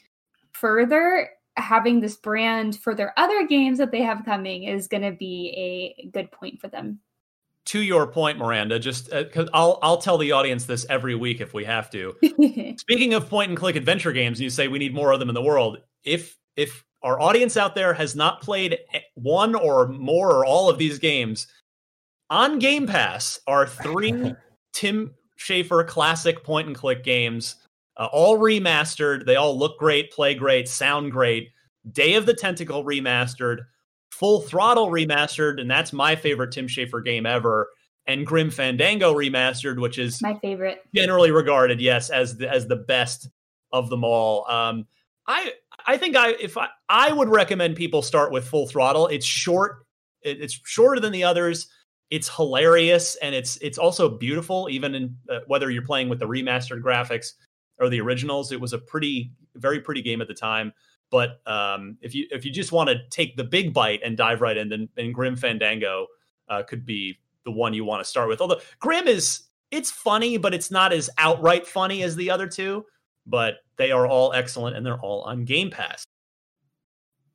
further 0.53 1.29
having 1.59 2.01
this 2.01 2.17
brand 2.17 2.79
for 2.79 2.95
their 2.95 3.13
other 3.19 3.47
games 3.47 3.79
that 3.79 3.91
they 3.91 4.03
have 4.03 4.25
coming 4.25 4.65
is 4.65 4.89
going 4.89 5.03
to 5.03 5.13
be 5.13 5.95
a 5.99 6.09
good 6.09 6.31
point 6.31 6.61
for 6.61 6.69
them. 6.69 7.01
To 7.67 7.81
your 7.81 8.07
point, 8.07 8.39
Miranda, 8.39 8.79
just 8.79 9.11
because 9.11 9.49
uh, 9.49 9.53
I'll 9.53 9.79
I'll 9.83 9.99
tell 9.99 10.17
the 10.17 10.33
audience 10.33 10.65
this 10.65 10.87
every 10.89 11.15
week 11.15 11.43
if 11.43 11.53
we 11.53 11.65
have 11.65 11.91
to. 11.91 12.15
Speaking 12.79 13.13
of 13.13 13.29
point 13.29 13.51
and 13.51 13.59
click 13.59 13.77
adventure 13.77 14.13
games, 14.13 14.39
and 14.39 14.45
you 14.45 14.51
say 14.51 14.69
we 14.69 14.79
need 14.79 14.95
more 14.95 15.13
of 15.13 15.21
them 15.21 15.29
in 15.29 15.35
the 15.35 15.43
world. 15.43 15.79
If 16.03 16.39
if 16.57 16.83
our 17.03 17.21
audience 17.21 17.59
out 17.59 17.75
there 17.75 17.93
has 17.93 18.17
not 18.17 18.41
played 18.41 18.79
one 19.15 19.55
or 19.55 19.87
more 19.89 20.33
or 20.35 20.47
all 20.47 20.71
of 20.71 20.79
these 20.79 20.99
games, 20.99 21.47
on 22.31 22.59
Game 22.59 22.87
Pass 22.87 23.39
are 23.47 23.67
three 23.67 24.33
Tim 24.73 25.15
Schafer 25.39 25.87
classic 25.87 26.43
point 26.43 26.69
and 26.69 26.77
click 26.77 27.05
games 27.05 27.57
uh, 27.99 28.09
all 28.13 28.39
remastered. 28.39 29.27
They 29.27 29.37
all 29.37 29.59
look 29.59 29.79
great, 29.79 30.13
play 30.13 30.35
great, 30.35 30.69
sound 30.69 31.13
great. 31.13 31.51
Day 31.91 32.15
of 32.15 32.27
the 32.27 32.35
Tentacle 32.35 32.85
remastered, 32.85 33.59
Full 34.11 34.43
Throttle 34.43 34.89
remastered, 34.89 35.61
and 35.61 35.71
that's 35.71 35.93
my 35.93 36.17
favorite 36.17 36.53
Tim 36.53 36.67
Schafer 36.67 37.05
game 37.05 37.27
ever. 37.27 37.69
And 38.07 38.27
Grim 38.27 38.51
Fandango 38.51 39.15
remastered, 39.15 39.81
which 39.81 39.99
is 39.99 40.23
my 40.23 40.35
favorite, 40.35 40.83
generally 40.95 41.31
regarded, 41.31 41.81
yes, 41.81 42.09
as 42.09 42.39
the, 42.39 42.49
as 42.51 42.67
the 42.67 42.77
best 42.77 43.29
of 43.71 43.91
them 43.91 44.03
all. 44.03 44.51
Um, 44.51 44.87
I 45.27 45.53
I 45.87 45.99
think 45.99 46.17
I 46.17 46.31
if 46.31 46.57
I 46.57 46.69
I 46.89 47.13
would 47.13 47.29
recommend 47.29 47.77
people 47.77 48.01
start 48.01 48.33
with 48.33 48.49
Full 48.49 48.67
Throttle. 48.67 49.09
It's 49.09 49.27
short, 49.27 49.85
it, 50.23 50.41
it's 50.41 50.59
shorter 50.65 51.01
than 51.01 51.13
the 51.13 51.25
others. 51.25 51.69
It's 52.11 52.35
hilarious 52.35 53.17
and 53.17 53.35
it's 53.35 53.59
it's 53.59 53.77
also 53.77 54.09
beautiful, 54.09 54.69
even 54.71 54.95
in 54.95 55.17
uh, 55.29 55.41
whether 55.47 55.71
you're 55.71 55.83
playing 55.83 56.09
with 56.09 56.19
the 56.19 56.27
remastered 56.27 56.81
graphics 56.81 57.33
or 57.79 57.89
the 57.89 58.01
originals. 58.01 58.53
It 58.53 58.61
was 58.61 58.73
a 58.73 58.79
pretty, 58.79 59.33
very 59.55 59.81
pretty 59.81 60.03
game 60.03 60.21
at 60.21 60.29
the 60.29 60.35
time. 60.35 60.73
But 61.11 61.41
um, 61.47 61.97
if 62.03 62.15
you 62.15 62.27
if 62.31 62.45
you 62.45 62.53
just 62.53 62.73
want 62.73 62.91
to 62.91 62.97
take 63.11 63.37
the 63.37 63.45
big 63.45 63.73
bite 63.73 64.01
and 64.05 64.17
dive 64.17 64.41
right 64.41 64.57
in, 64.57 64.89
then, 64.95 65.13
Grim 65.13 65.37
Fandango 65.37 66.07
uh, 66.49 66.63
could 66.63 66.85
be 66.85 67.19
the 67.45 67.51
one 67.51 67.73
you 67.73 67.85
want 67.85 68.03
to 68.03 68.09
start 68.09 68.29
with. 68.29 68.41
Although 68.41 68.61
Grim 68.79 69.09
is 69.09 69.45
it's 69.71 69.91
funny, 69.91 70.37
but 70.37 70.55
it's 70.55 70.71
not 70.71 70.93
as 70.93 71.09
outright 71.19 71.67
funny 71.67 72.03
as 72.03 72.17
the 72.17 72.31
other 72.31 72.47
two. 72.47 72.85
But 73.27 73.57
they 73.77 73.91
are 73.91 74.07
all 74.07 74.33
excellent 74.33 74.77
and 74.77 74.85
they're 74.85 75.01
all 75.01 75.23
on 75.23 75.45
Game 75.45 75.71
Pass. 75.71 76.05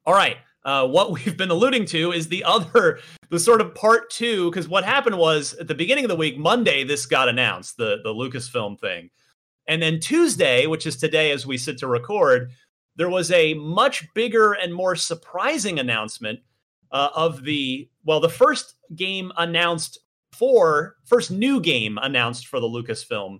All 0.05 0.13
right. 0.13 0.37
Uh, 0.65 0.87
what 0.87 1.11
we've 1.25 1.37
been 1.37 1.51
alluding 1.51 1.85
to 1.85 2.11
is 2.11 2.27
the 2.27 2.43
other, 2.43 2.99
the 3.29 3.39
sort 3.39 3.61
of 3.61 3.75
part 3.75 4.09
two, 4.09 4.49
because 4.49 4.67
what 4.67 4.83
happened 4.83 5.17
was 5.17 5.53
at 5.53 5.67
the 5.67 5.75
beginning 5.75 6.05
of 6.05 6.09
the 6.09 6.15
week, 6.15 6.37
Monday, 6.37 6.83
this 6.83 7.05
got 7.05 7.29
announced, 7.29 7.77
the 7.77 7.97
the 8.03 8.13
Lucasfilm 8.13 8.79
thing. 8.79 9.09
And 9.67 9.81
then 9.81 9.99
Tuesday, 9.99 10.67
which 10.67 10.85
is 10.85 10.97
today 10.97 11.31
as 11.31 11.45
we 11.45 11.57
sit 11.57 11.77
to 11.79 11.87
record, 11.87 12.51
there 12.95 13.09
was 13.09 13.31
a 13.31 13.53
much 13.55 14.05
bigger 14.13 14.53
and 14.53 14.73
more 14.73 14.95
surprising 14.95 15.79
announcement 15.79 16.39
uh, 16.91 17.09
of 17.15 17.43
the, 17.43 17.89
well, 18.05 18.19
the 18.19 18.29
first 18.29 18.75
game 18.95 19.31
announced 19.37 19.99
for, 20.31 20.97
first 21.05 21.31
new 21.31 21.59
game 21.59 21.97
announced 22.01 22.47
for 22.47 22.59
the 22.59 22.67
Lucasfilm 22.67 23.39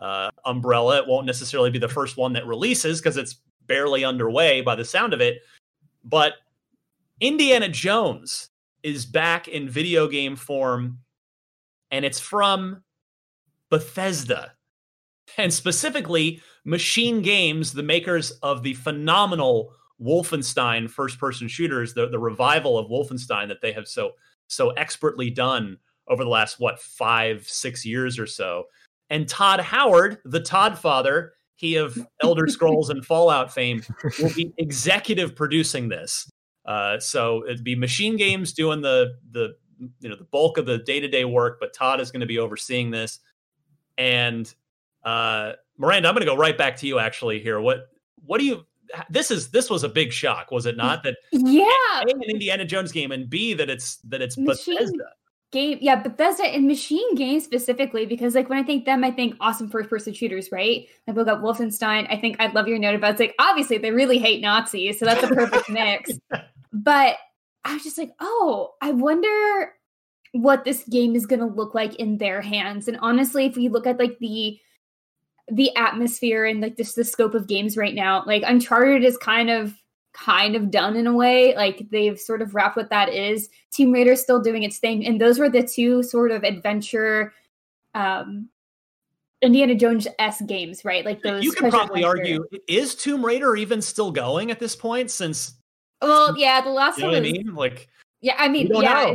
uh, 0.00 0.30
umbrella. 0.44 0.98
It 0.98 1.06
won't 1.06 1.26
necessarily 1.26 1.70
be 1.70 1.78
the 1.78 1.88
first 1.88 2.16
one 2.16 2.32
that 2.34 2.46
releases 2.46 3.00
because 3.00 3.16
it's 3.16 3.36
barely 3.66 4.04
underway 4.04 4.60
by 4.60 4.74
the 4.74 4.84
sound 4.84 5.12
of 5.12 5.20
it. 5.20 5.38
But 6.04 6.34
Indiana 7.20 7.68
Jones 7.68 8.50
is 8.82 9.04
back 9.04 9.48
in 9.48 9.68
video 9.68 10.06
game 10.06 10.36
form, 10.36 10.98
and 11.90 12.04
it's 12.04 12.20
from 12.20 12.82
Bethesda 13.70 14.55
and 15.36 15.52
specifically 15.52 16.40
Machine 16.64 17.22
Games, 17.22 17.72
the 17.72 17.82
makers 17.82 18.32
of 18.42 18.62
the 18.62 18.74
phenomenal 18.74 19.72
Wolfenstein 20.00 20.90
first-person 20.90 21.48
shooters, 21.48 21.94
the, 21.94 22.08
the 22.08 22.18
revival 22.18 22.78
of 22.78 22.90
Wolfenstein 22.90 23.48
that 23.48 23.60
they 23.62 23.72
have 23.72 23.88
so 23.88 24.12
so 24.48 24.70
expertly 24.70 25.30
done 25.30 25.78
over 26.08 26.22
the 26.22 26.30
last 26.30 26.60
what 26.60 26.80
five 26.80 27.48
six 27.48 27.84
years 27.84 28.18
or 28.18 28.26
so. 28.26 28.64
And 29.10 29.28
Todd 29.28 29.60
Howard, 29.60 30.18
the 30.24 30.40
Todd 30.40 30.78
father, 30.78 31.32
he 31.56 31.76
of 31.76 31.98
Elder 32.22 32.46
Scrolls 32.46 32.90
and 32.90 33.04
Fallout 33.04 33.52
fame, 33.52 33.82
will 34.20 34.34
be 34.34 34.52
executive 34.58 35.34
producing 35.34 35.88
this. 35.88 36.28
Uh, 36.66 36.98
so 36.98 37.44
it'd 37.44 37.64
be 37.64 37.76
Machine 37.76 38.16
Games 38.16 38.52
doing 38.52 38.82
the 38.82 39.14
the 39.30 39.54
you 40.00 40.08
know 40.08 40.16
the 40.16 40.24
bulk 40.24 40.58
of 40.58 40.66
the 40.66 40.78
day 40.78 41.00
to 41.00 41.08
day 41.08 41.24
work, 41.24 41.58
but 41.60 41.72
Todd 41.72 42.00
is 42.00 42.10
going 42.10 42.20
to 42.20 42.26
be 42.26 42.38
overseeing 42.38 42.90
this. 42.90 43.20
And 43.98 44.52
uh, 45.06 45.52
Miranda, 45.78 46.08
I'm 46.08 46.14
going 46.14 46.26
to 46.26 46.30
go 46.30 46.36
right 46.36 46.58
back 46.58 46.76
to 46.78 46.86
you 46.86 46.98
actually 46.98 47.40
here. 47.40 47.60
What 47.60 47.88
what 48.26 48.38
do 48.38 48.44
you 48.44 48.66
this 49.08 49.30
is 49.30 49.50
this 49.50 49.70
was 49.70 49.84
a 49.84 49.88
big 49.88 50.12
shock, 50.12 50.50
was 50.50 50.66
it 50.66 50.76
not? 50.76 51.02
That 51.04 51.16
yeah, 51.32 52.02
a, 52.06 52.10
an 52.10 52.22
Indiana 52.28 52.64
Jones 52.64 52.92
game 52.92 53.12
and 53.12 53.30
B 53.30 53.54
that 53.54 53.70
it's 53.70 53.96
that 53.96 54.20
it's 54.20 54.36
Machine 54.36 54.76
Bethesda. 54.76 55.04
game, 55.52 55.78
yeah, 55.80 55.96
Bethesda 55.96 56.44
and 56.44 56.66
machine 56.66 57.14
games 57.14 57.44
specifically, 57.44 58.04
because 58.04 58.34
like 58.34 58.48
when 58.48 58.58
I 58.58 58.64
think 58.64 58.84
them, 58.84 59.04
I 59.04 59.10
think 59.12 59.36
awesome 59.40 59.70
first 59.70 59.88
person 59.88 60.12
shooters, 60.12 60.50
right? 60.50 60.88
Like 61.06 61.16
we 61.16 61.24
got 61.24 61.40
Wolfenstein. 61.40 62.06
I 62.10 62.16
think 62.16 62.36
I'd 62.40 62.54
love 62.54 62.66
your 62.68 62.78
note 62.78 62.96
about 62.96 63.12
it's 63.12 63.20
like 63.20 63.34
obviously 63.38 63.78
they 63.78 63.92
really 63.92 64.18
hate 64.18 64.40
Nazis, 64.40 64.98
so 64.98 65.04
that's 65.04 65.22
a 65.22 65.28
perfect 65.28 65.70
mix. 65.70 66.10
But 66.72 67.16
I 67.64 67.72
was 67.72 67.82
just 67.82 67.96
like, 67.96 68.12
oh, 68.20 68.74
I 68.82 68.90
wonder 68.90 69.72
what 70.32 70.64
this 70.64 70.84
game 70.84 71.16
is 71.16 71.24
going 71.24 71.40
to 71.40 71.46
look 71.46 71.74
like 71.74 71.94
in 71.94 72.18
their 72.18 72.42
hands. 72.42 72.86
And 72.86 72.98
honestly, 73.00 73.46
if 73.46 73.56
we 73.56 73.70
look 73.70 73.86
at 73.86 73.98
like 73.98 74.18
the 74.18 74.58
the 75.48 75.74
atmosphere 75.76 76.44
and 76.44 76.60
like 76.60 76.76
just 76.76 76.96
the 76.96 77.04
scope 77.04 77.34
of 77.34 77.46
games 77.46 77.76
right 77.76 77.94
now, 77.94 78.24
like 78.26 78.42
Uncharted 78.46 79.04
is 79.04 79.16
kind 79.16 79.50
of 79.50 79.74
kind 80.12 80.56
of 80.56 80.70
done 80.70 80.96
in 80.96 81.06
a 81.06 81.12
way. 81.12 81.54
Like 81.54 81.86
they've 81.90 82.18
sort 82.18 82.42
of 82.42 82.54
wrapped 82.54 82.76
what 82.76 82.90
that 82.90 83.12
is. 83.12 83.48
Tomb 83.70 83.92
Raider's 83.92 84.22
still 84.22 84.40
doing 84.40 84.62
its 84.62 84.78
thing, 84.78 85.06
and 85.06 85.20
those 85.20 85.38
were 85.38 85.48
the 85.48 85.62
two 85.62 86.02
sort 86.02 86.30
of 86.30 86.42
adventure, 86.42 87.32
um, 87.94 88.48
Indiana 89.42 89.74
Jones 89.74 90.08
s 90.18 90.40
games, 90.42 90.84
right? 90.84 91.04
Like 91.04 91.22
those. 91.22 91.44
You 91.44 91.52
could 91.52 91.70
probably 91.70 92.02
argue 92.02 92.44
is 92.66 92.94
Tomb 92.94 93.24
Raider 93.24 93.56
even 93.56 93.80
still 93.82 94.10
going 94.10 94.50
at 94.50 94.58
this 94.58 94.74
point? 94.74 95.10
Since 95.10 95.54
well, 96.02 96.36
yeah, 96.36 96.60
the 96.60 96.70
last 96.70 96.98
you 96.98 97.04
know 97.04 97.12
one. 97.12 97.22
what 97.22 97.28
I 97.28 97.32
mean? 97.32 97.54
Like, 97.54 97.88
yeah, 98.20 98.36
I 98.38 98.48
mean, 98.48 98.68
yeah, 98.72 99.08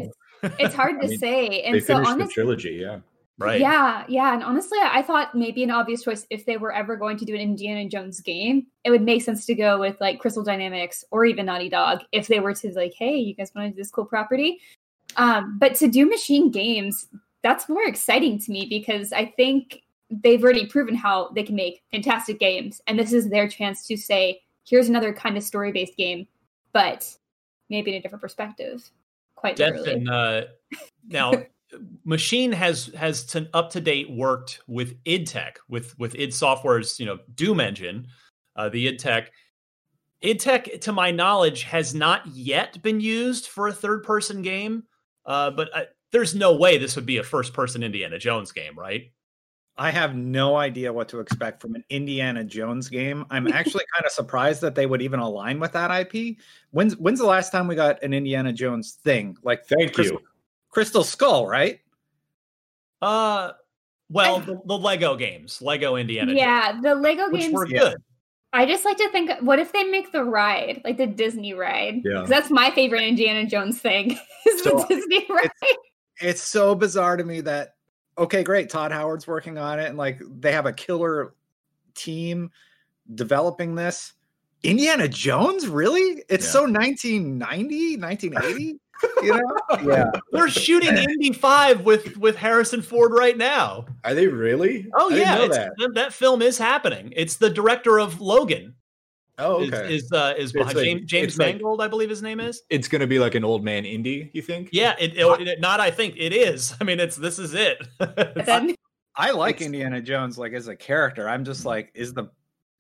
it's, 0.44 0.56
it's 0.60 0.76
hard 0.76 1.02
to 1.02 1.08
I 1.08 1.10
mean, 1.10 1.20
say. 1.20 1.62
And 1.64 1.76
they 1.76 1.80
so 1.80 2.04
finished 2.04 2.18
the 2.18 2.28
trilogy, 2.28 2.74
yeah. 2.82 3.00
Right? 3.42 3.60
Yeah, 3.60 4.06
yeah. 4.08 4.34
And 4.34 4.44
honestly, 4.44 4.78
I 4.82 5.02
thought 5.02 5.36
maybe 5.36 5.64
an 5.64 5.72
obvious 5.72 6.04
choice 6.04 6.26
if 6.30 6.46
they 6.46 6.58
were 6.58 6.74
ever 6.74 6.96
going 6.96 7.18
to 7.18 7.26
do 7.26 7.34
an 7.34 7.42
Indiana 7.42 7.90
Jones 7.90 8.22
game, 8.22 8.68
it 8.84 8.92
would 8.92 9.02
make 9.02 9.24
sense 9.24 9.46
to 9.46 9.56
go 9.56 9.80
with 9.80 10.00
like 10.00 10.20
Crystal 10.20 10.44
Dynamics 10.44 11.04
or 11.12 11.26
even 11.26 11.48
Naughty 11.48 11.70
Dog 11.70 12.02
if 12.12 12.28
they 12.28 12.40
were 12.40 12.54
to 12.54 12.72
like, 12.74 12.94
hey, 12.98 13.16
you 13.16 13.34
guys 13.34 13.52
want 13.56 13.68
to 13.68 13.72
do 13.72 13.78
this 13.78 13.92
cool 13.92 14.06
property? 14.06 14.60
Um, 15.18 15.58
but 15.60 15.76
to 15.76 15.88
do 15.88 16.06
machine 16.06 16.52
games, 16.52 17.08
that's 17.42 17.68
more 17.68 17.84
exciting 17.84 18.40
to 18.40 18.52
me 18.52 18.68
because 18.70 19.12
I 19.12 19.26
think 19.26 19.82
they've 20.10 20.44
already 20.44 20.66
proven 20.66 20.96
how 20.96 21.30
they 21.30 21.44
can 21.44 21.56
make 21.56 21.84
fantastic 21.92 22.40
games. 22.40 22.82
And 22.88 23.00
this 23.00 23.14
is 23.14 23.30
their 23.30 23.48
chance 23.48 23.88
to 23.88 23.98
say, 23.98 24.42
here's 24.66 24.90
another 24.90 25.14
kind 25.14 25.38
of 25.38 25.44
story 25.44 25.72
based 25.72 25.98
game, 25.98 26.28
but 26.74 27.18
maybe 27.70 27.92
in 27.92 27.98
a 27.98 28.02
different 28.02 28.22
perspective. 28.22 28.90
Quite 29.36 29.56
Death 29.56 29.74
literally. 29.78 29.94
and 29.94 30.10
uh, 30.10 30.42
now 31.08 31.32
machine 32.04 32.52
has 32.52 32.88
has 32.98 33.24
to, 33.26 33.50
up 33.54 33.70
to 33.72 33.82
date 33.82 34.10
worked 34.12 34.62
with 34.68 34.96
id 35.06 35.26
tech 35.26 35.60
with 35.70 35.98
with 36.00 36.16
id 36.16 36.34
software's 36.34 37.00
you 37.00 37.06
know 37.06 37.18
doom 37.36 37.60
engine 37.60 38.08
uh, 38.56 38.70
the 38.70 38.88
id 38.88 39.00
tech 39.00 39.32
id 40.22 40.40
tech 40.40 40.82
to 40.82 40.92
my 40.92 41.12
knowledge 41.12 41.64
has 41.64 41.94
not 41.94 42.26
yet 42.28 42.82
been 42.82 43.00
used 43.00 43.48
for 43.48 43.68
a 43.68 43.74
third 43.74 44.04
person 44.04 44.42
game 44.42 44.84
uh, 45.26 45.52
but 45.52 45.70
uh, 45.76 45.84
there's 46.12 46.36
no 46.36 46.56
way 46.56 46.78
this 46.78 46.96
would 46.96 47.06
be 47.06 47.18
a 47.18 47.24
first 47.24 47.54
person 47.54 47.84
indiana 47.84 48.18
jones 48.18 48.52
game 48.52 48.78
right 48.78 49.12
I 49.78 49.90
have 49.90 50.16
no 50.16 50.58
idea 50.58 50.92
what 50.92 51.08
to 51.10 51.20
expect 51.20 51.62
from 51.62 51.76
an 51.76 51.84
Indiana 51.90 52.44
Jones 52.44 52.90
game. 52.90 53.26
I'm 53.30 53.48
actually 53.52 53.84
kind 53.96 54.06
of 54.06 54.12
surprised 54.12 54.62
that 54.62 54.76
they 54.76 54.86
would 54.86 55.02
even 55.02 55.20
align 55.20 55.60
with 55.60 55.72
that 55.72 55.90
IP. 55.90 56.38
When's 56.72 56.98
when's 56.98 57.20
the 57.20 57.26
last 57.26 57.52
time 57.52 57.68
we 57.68 57.76
got 57.76 58.02
an 58.04 58.14
Indiana 58.14 58.54
Jones 58.54 59.00
thing? 59.04 59.38
Like 59.44 59.66
Thank 59.66 59.94
Crystal, 59.94 60.20
you. 60.20 60.28
Crystal 60.72 61.04
Skull, 61.04 61.48
right? 61.48 61.80
uh 63.02 63.54
well 64.12 64.40
the, 64.42 64.60
the 64.66 64.78
lego 64.78 65.16
games 65.16 65.60
lego 65.60 65.96
indiana 65.96 66.34
yeah, 66.34 66.80
the 66.82 66.94
Lego 66.94 67.32
which 67.32 67.42
games 67.42 67.54
were 67.54 67.66
good 67.66 67.96
I 68.54 68.66
just 68.66 68.84
like 68.84 68.98
to 68.98 69.10
think, 69.12 69.32
what 69.40 69.60
if 69.60 69.72
they 69.72 69.86
make 69.86 70.12
the 70.12 70.26
ride 70.26 70.82
like 70.84 70.98
the 70.98 71.08
Disney 71.08 71.54
ride? 71.54 72.02
Yeah. 72.04 72.20
'Cause 72.20 72.28
that's 72.30 72.50
my 72.52 72.70
favorite 72.72 73.04
Indiana 73.04 73.46
Jones 73.48 73.80
thing. 73.80 74.12
Is 74.46 74.62
So, 74.62 74.72
the 74.72 74.88
Disney 74.96 75.26
ride? 75.30 75.50
It's 76.20 76.42
so 76.42 76.76
bizarre 76.76 77.16
to 77.16 77.24
me 77.24 77.40
that 77.42 77.76
okay, 78.18 78.44
great, 78.44 78.70
Todd 78.70 78.92
Howard's 78.92 79.26
working 79.26 79.58
on 79.58 79.80
it, 79.80 79.86
and 79.88 79.98
like 79.98 80.22
they 80.42 80.52
have 80.52 80.66
a 80.66 80.74
killer 80.74 81.34
team 81.96 82.52
developing 83.16 83.74
this. 83.76 84.14
Indiana 84.64 85.08
Jones, 85.08 85.70
really? 85.70 86.22
It's 86.28 86.46
Yeah. 86.46 86.52
so 86.52 86.62
1990, 86.66 87.96
1980. 87.98 88.80
You 89.24 89.34
know? 89.34 89.58
yeah. 89.84 90.06
they're 90.32 90.50
shooting 90.50 90.96
indy 90.98 91.32
5 91.32 91.82
with 91.82 92.18
with 92.18 92.36
harrison 92.36 92.82
ford 92.82 93.12
right 93.14 93.38
now 93.38 93.86
Are 94.04 94.14
they 94.16 94.28
really? 94.28 94.88
Oh 94.96 95.08
I 95.08 95.10
didn't 95.14 95.22
yeah, 95.28 95.36
know 95.36 95.48
that. 95.50 95.72
that. 95.78 95.94
that 95.96 96.14
film 96.14 96.42
is 96.42 96.58
happening. 96.58 97.14
It's 97.16 97.36
the 97.36 97.50
director 97.50 98.00
of 98.00 98.20
Logan. 98.20 98.76
Oh, 99.38 99.62
is- 99.64 99.72
okay. 99.74 99.96
Is 99.96 100.12
uh, 100.12 100.34
is 100.38 100.52
behind 100.52 100.76
like- 100.76 100.86
James, 100.86 101.06
James 101.06 101.28
it's 101.30 101.38
like- 101.40 101.56
Mangold, 101.56 101.82
I 101.82 101.88
believe 101.88 102.10
his 102.10 102.22
name 102.22 102.40
is. 102.40 102.62
it's 102.70 102.88
going 102.88 103.00
to 103.02 103.08
be 103.08 103.18
like 103.20 103.34
an 103.36 103.44
old 103.44 103.64
man 103.64 103.86
Indy. 103.86 104.30
You 104.34 104.42
think? 104.42 104.70
Yeah, 104.72 104.96
it, 105.00 105.16
it- 105.18 105.48
it- 105.48 105.60
not. 105.62 105.80
I 105.80 105.90
think 105.92 106.16
it 106.18 106.34
is. 106.34 106.76
I 106.82 106.84
mean, 106.84 107.00
it's 107.00 107.16
this 107.16 107.40
is 107.40 107.54
it. 107.54 107.78
Then- 108.46 108.76
I 109.16 109.32
like 109.32 109.56
It's- 109.58 109.66
Indiana 109.66 110.02
Jones 110.02 110.38
like 110.38 110.54
as 110.54 110.68
a 110.68 110.76
character. 110.76 111.28
I'm 111.30 111.44
just 111.46 111.66
like, 111.66 111.92
is 111.94 112.14
the 112.14 112.26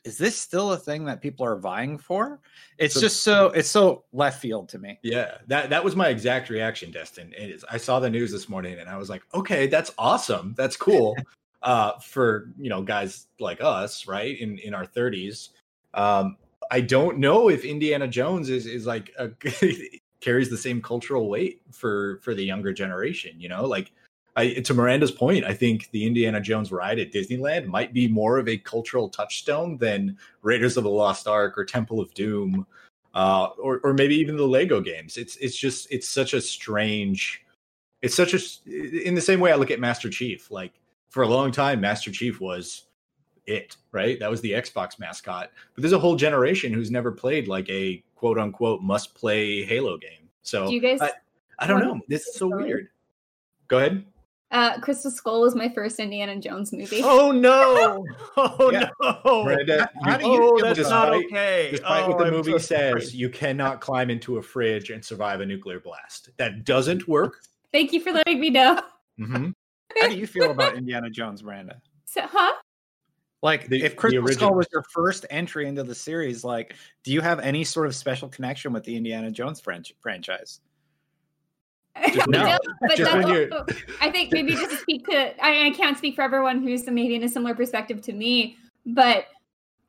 is 0.03 0.17
this 0.17 0.37
still 0.37 0.73
a 0.73 0.77
thing 0.77 1.05
that 1.05 1.21
people 1.21 1.45
are 1.45 1.55
vying 1.55 1.97
for? 1.97 2.39
It's 2.77 2.95
So- 2.95 3.01
just 3.01 3.23
so 3.23 3.47
it's 3.47 3.69
so 3.69 4.03
left 4.13 4.41
field 4.41 4.69
to 4.69 4.79
me. 4.79 4.99
Yeah, 5.03 5.37
that 5.47 5.69
that 5.69 5.83
was 5.83 5.95
my 5.95 6.09
exact 6.09 6.49
reaction, 6.49 6.91
Destin. 6.91 7.33
It 7.37 7.49
is, 7.51 7.65
I 7.69 7.77
saw 7.77 7.99
the 7.99 8.09
news 8.09 8.31
this 8.31 8.49
morning 8.49 8.79
and 8.79 8.89
I 8.89 8.97
was 8.97 9.09
like, 9.09 9.23
okay, 9.33 9.67
that's 9.67 9.91
awesome. 9.97 10.53
That's 10.57 10.75
cool. 10.75 11.15
uh, 11.61 11.99
for 11.99 12.51
you 12.57 12.69
know 12.69 12.81
guys 12.81 13.27
like 13.39 13.61
us, 13.61 14.07
right 14.07 14.39
in 14.39 14.57
in 14.59 14.73
our 14.73 14.85
thirties. 14.85 15.49
Um, 15.93 16.37
I 16.71 16.81
don't 16.81 17.17
know 17.17 17.49
if 17.49 17.65
Indiana 17.65 18.07
Jones 18.07 18.49
is 18.49 18.65
is 18.65 18.87
like 18.87 19.11
a, 19.19 19.29
carries 20.21 20.49
the 20.49 20.57
same 20.57 20.81
cultural 20.81 21.29
weight 21.29 21.61
for 21.71 22.19
for 22.23 22.33
the 22.33 22.43
younger 22.43 22.73
generation. 22.73 23.39
You 23.39 23.49
know, 23.49 23.65
like 23.65 23.91
I, 24.35 24.53
to 24.53 24.73
Miranda's 24.73 25.11
point, 25.11 25.43
I 25.43 25.53
think 25.53 25.89
the 25.91 26.05
Indiana 26.05 26.39
Jones 26.39 26.71
ride 26.71 26.99
at 26.99 27.11
Disneyland 27.11 27.65
might 27.65 27.93
be 27.93 28.07
more 28.07 28.37
of 28.37 28.47
a 28.47 28.57
cultural 28.57 29.09
touchstone 29.09 29.77
than 29.77 30.17
Raiders 30.41 30.77
of 30.77 30.85
the 30.85 30.89
Lost 30.89 31.27
Ark 31.27 31.57
or 31.57 31.65
Temple 31.65 31.99
of 31.99 32.13
Doom, 32.13 32.65
uh, 33.13 33.47
or 33.57 33.81
or 33.83 33.93
maybe 33.93 34.15
even 34.15 34.37
the 34.37 34.47
Lego 34.47 34.79
games. 34.79 35.17
It's 35.17 35.35
it's 35.37 35.57
just 35.57 35.87
it's 35.91 36.07
such 36.07 36.33
a 36.33 36.41
strange. 36.41 37.43
It's 38.01 38.15
such 38.15 38.33
a 38.33 38.39
in 39.05 39.15
the 39.15 39.21
same 39.21 39.41
way 39.41 39.51
I 39.51 39.55
look 39.55 39.71
at 39.71 39.81
Master 39.81 40.09
Chief. 40.09 40.49
Like 40.49 40.73
for 41.09 41.23
a 41.23 41.27
long 41.27 41.51
time, 41.51 41.81
Master 41.81 42.09
Chief 42.09 42.39
was 42.39 42.85
it, 43.45 43.75
right? 43.91 44.17
That 44.19 44.29
was 44.29 44.39
the 44.39 44.51
Xbox 44.51 44.97
mascot. 44.97 45.51
But 45.75 45.81
there's 45.81 45.93
a 45.93 45.99
whole 45.99 46.15
generation 46.15 46.71
who's 46.71 46.89
never 46.89 47.11
played 47.11 47.49
like 47.49 47.69
a 47.69 48.01
quote 48.15 48.39
unquote 48.39 48.81
must 48.81 49.13
play 49.13 49.65
Halo 49.65 49.97
game. 49.97 50.29
So 50.41 50.67
Do 50.67 50.73
you 50.73 50.81
guys? 50.81 51.01
I, 51.01 51.11
I 51.59 51.67
don't 51.67 51.81
know. 51.81 51.99
This 52.07 52.27
is 52.27 52.35
so 52.35 52.47
weird. 52.47 52.87
Go 53.67 53.77
ahead. 53.77 54.05
Uh, 54.51 54.77
Crystal 54.81 55.09
Skull 55.09 55.41
was 55.41 55.55
my 55.55 55.69
first 55.69 55.97
Indiana 55.99 56.37
Jones 56.39 56.73
movie. 56.73 57.01
oh 57.05 57.31
no! 57.31 58.05
Oh 58.37 58.69
Yeah. 58.71 58.89
no! 59.01 59.43
Miranda, 59.45 59.89
you 60.05 60.17
oh, 60.23 60.57
feel 60.57 60.65
that's 60.65 60.89
not 60.89 61.13
okay. 61.13 61.69
Despite 61.71 62.07
what 62.07 62.15
Oh, 62.15 62.19
the 62.19 62.25
I'm 62.25 62.31
movie 62.33 62.51
so 62.53 62.57
says, 62.57 62.91
sorry. 62.91 63.05
you 63.17 63.29
cannot 63.29 63.79
climb 63.81 64.09
into 64.09 64.37
a 64.37 64.41
fridge 64.41 64.89
and 64.89 65.03
survive 65.03 65.39
a 65.41 65.45
nuclear 65.45 65.79
blast. 65.79 66.29
That 66.37 66.65
doesn't 66.65 67.07
work. 67.07 67.41
Thank 67.71 67.93
you 67.93 68.01
for 68.01 68.11
letting 68.11 68.39
me 68.41 68.49
know. 68.49 68.81
Mhm. 69.19 69.53
How 70.01 70.07
do 70.09 70.15
you 70.17 70.27
feel 70.27 70.51
about 70.51 70.75
Indiana 70.75 71.09
Jones, 71.09 71.43
Miranda? 71.43 71.81
So, 72.05 72.21
huh? 72.25 72.53
Like, 73.41 73.67
The- 73.67 73.81
if 73.83 73.95
Crystal 73.95 74.19
Skull 74.21 74.27
original. 74.27 74.55
was 74.55 74.67
your 74.73 74.83
first 74.93 75.25
entry 75.29 75.67
into 75.67 75.83
the 75.83 75.95
series, 75.95 76.43
like, 76.43 76.75
do 77.03 77.11
you 77.11 77.21
have 77.21 77.39
any 77.39 77.63
sort 77.63 77.87
of 77.87 77.95
special 77.95 78.27
connection 78.29 78.71
with 78.73 78.83
the 78.83 78.95
Indiana 78.95 79.31
Jones 79.31 79.61
franch- 79.61 79.93
franchise? 80.01 80.59
Just 82.13 82.27
No, 82.27 82.57
but 82.79 82.95
just 82.95 83.11
that's 83.11 83.25
also, 83.25 83.65
I 83.99 84.09
think 84.09 84.31
maybe 84.31 84.53
just 84.53 84.71
to 84.71 84.77
speak 84.77 85.05
to 85.07 85.43
I, 85.43 85.67
I 85.67 85.69
can't 85.71 85.97
speak 85.97 86.15
for 86.15 86.21
everyone 86.21 86.61
who's 86.61 86.85
maybe 86.87 87.15
in 87.15 87.23
a 87.23 87.29
similar 87.29 87.55
perspective 87.55 88.01
to 88.03 88.13
me, 88.13 88.57
but 88.85 89.25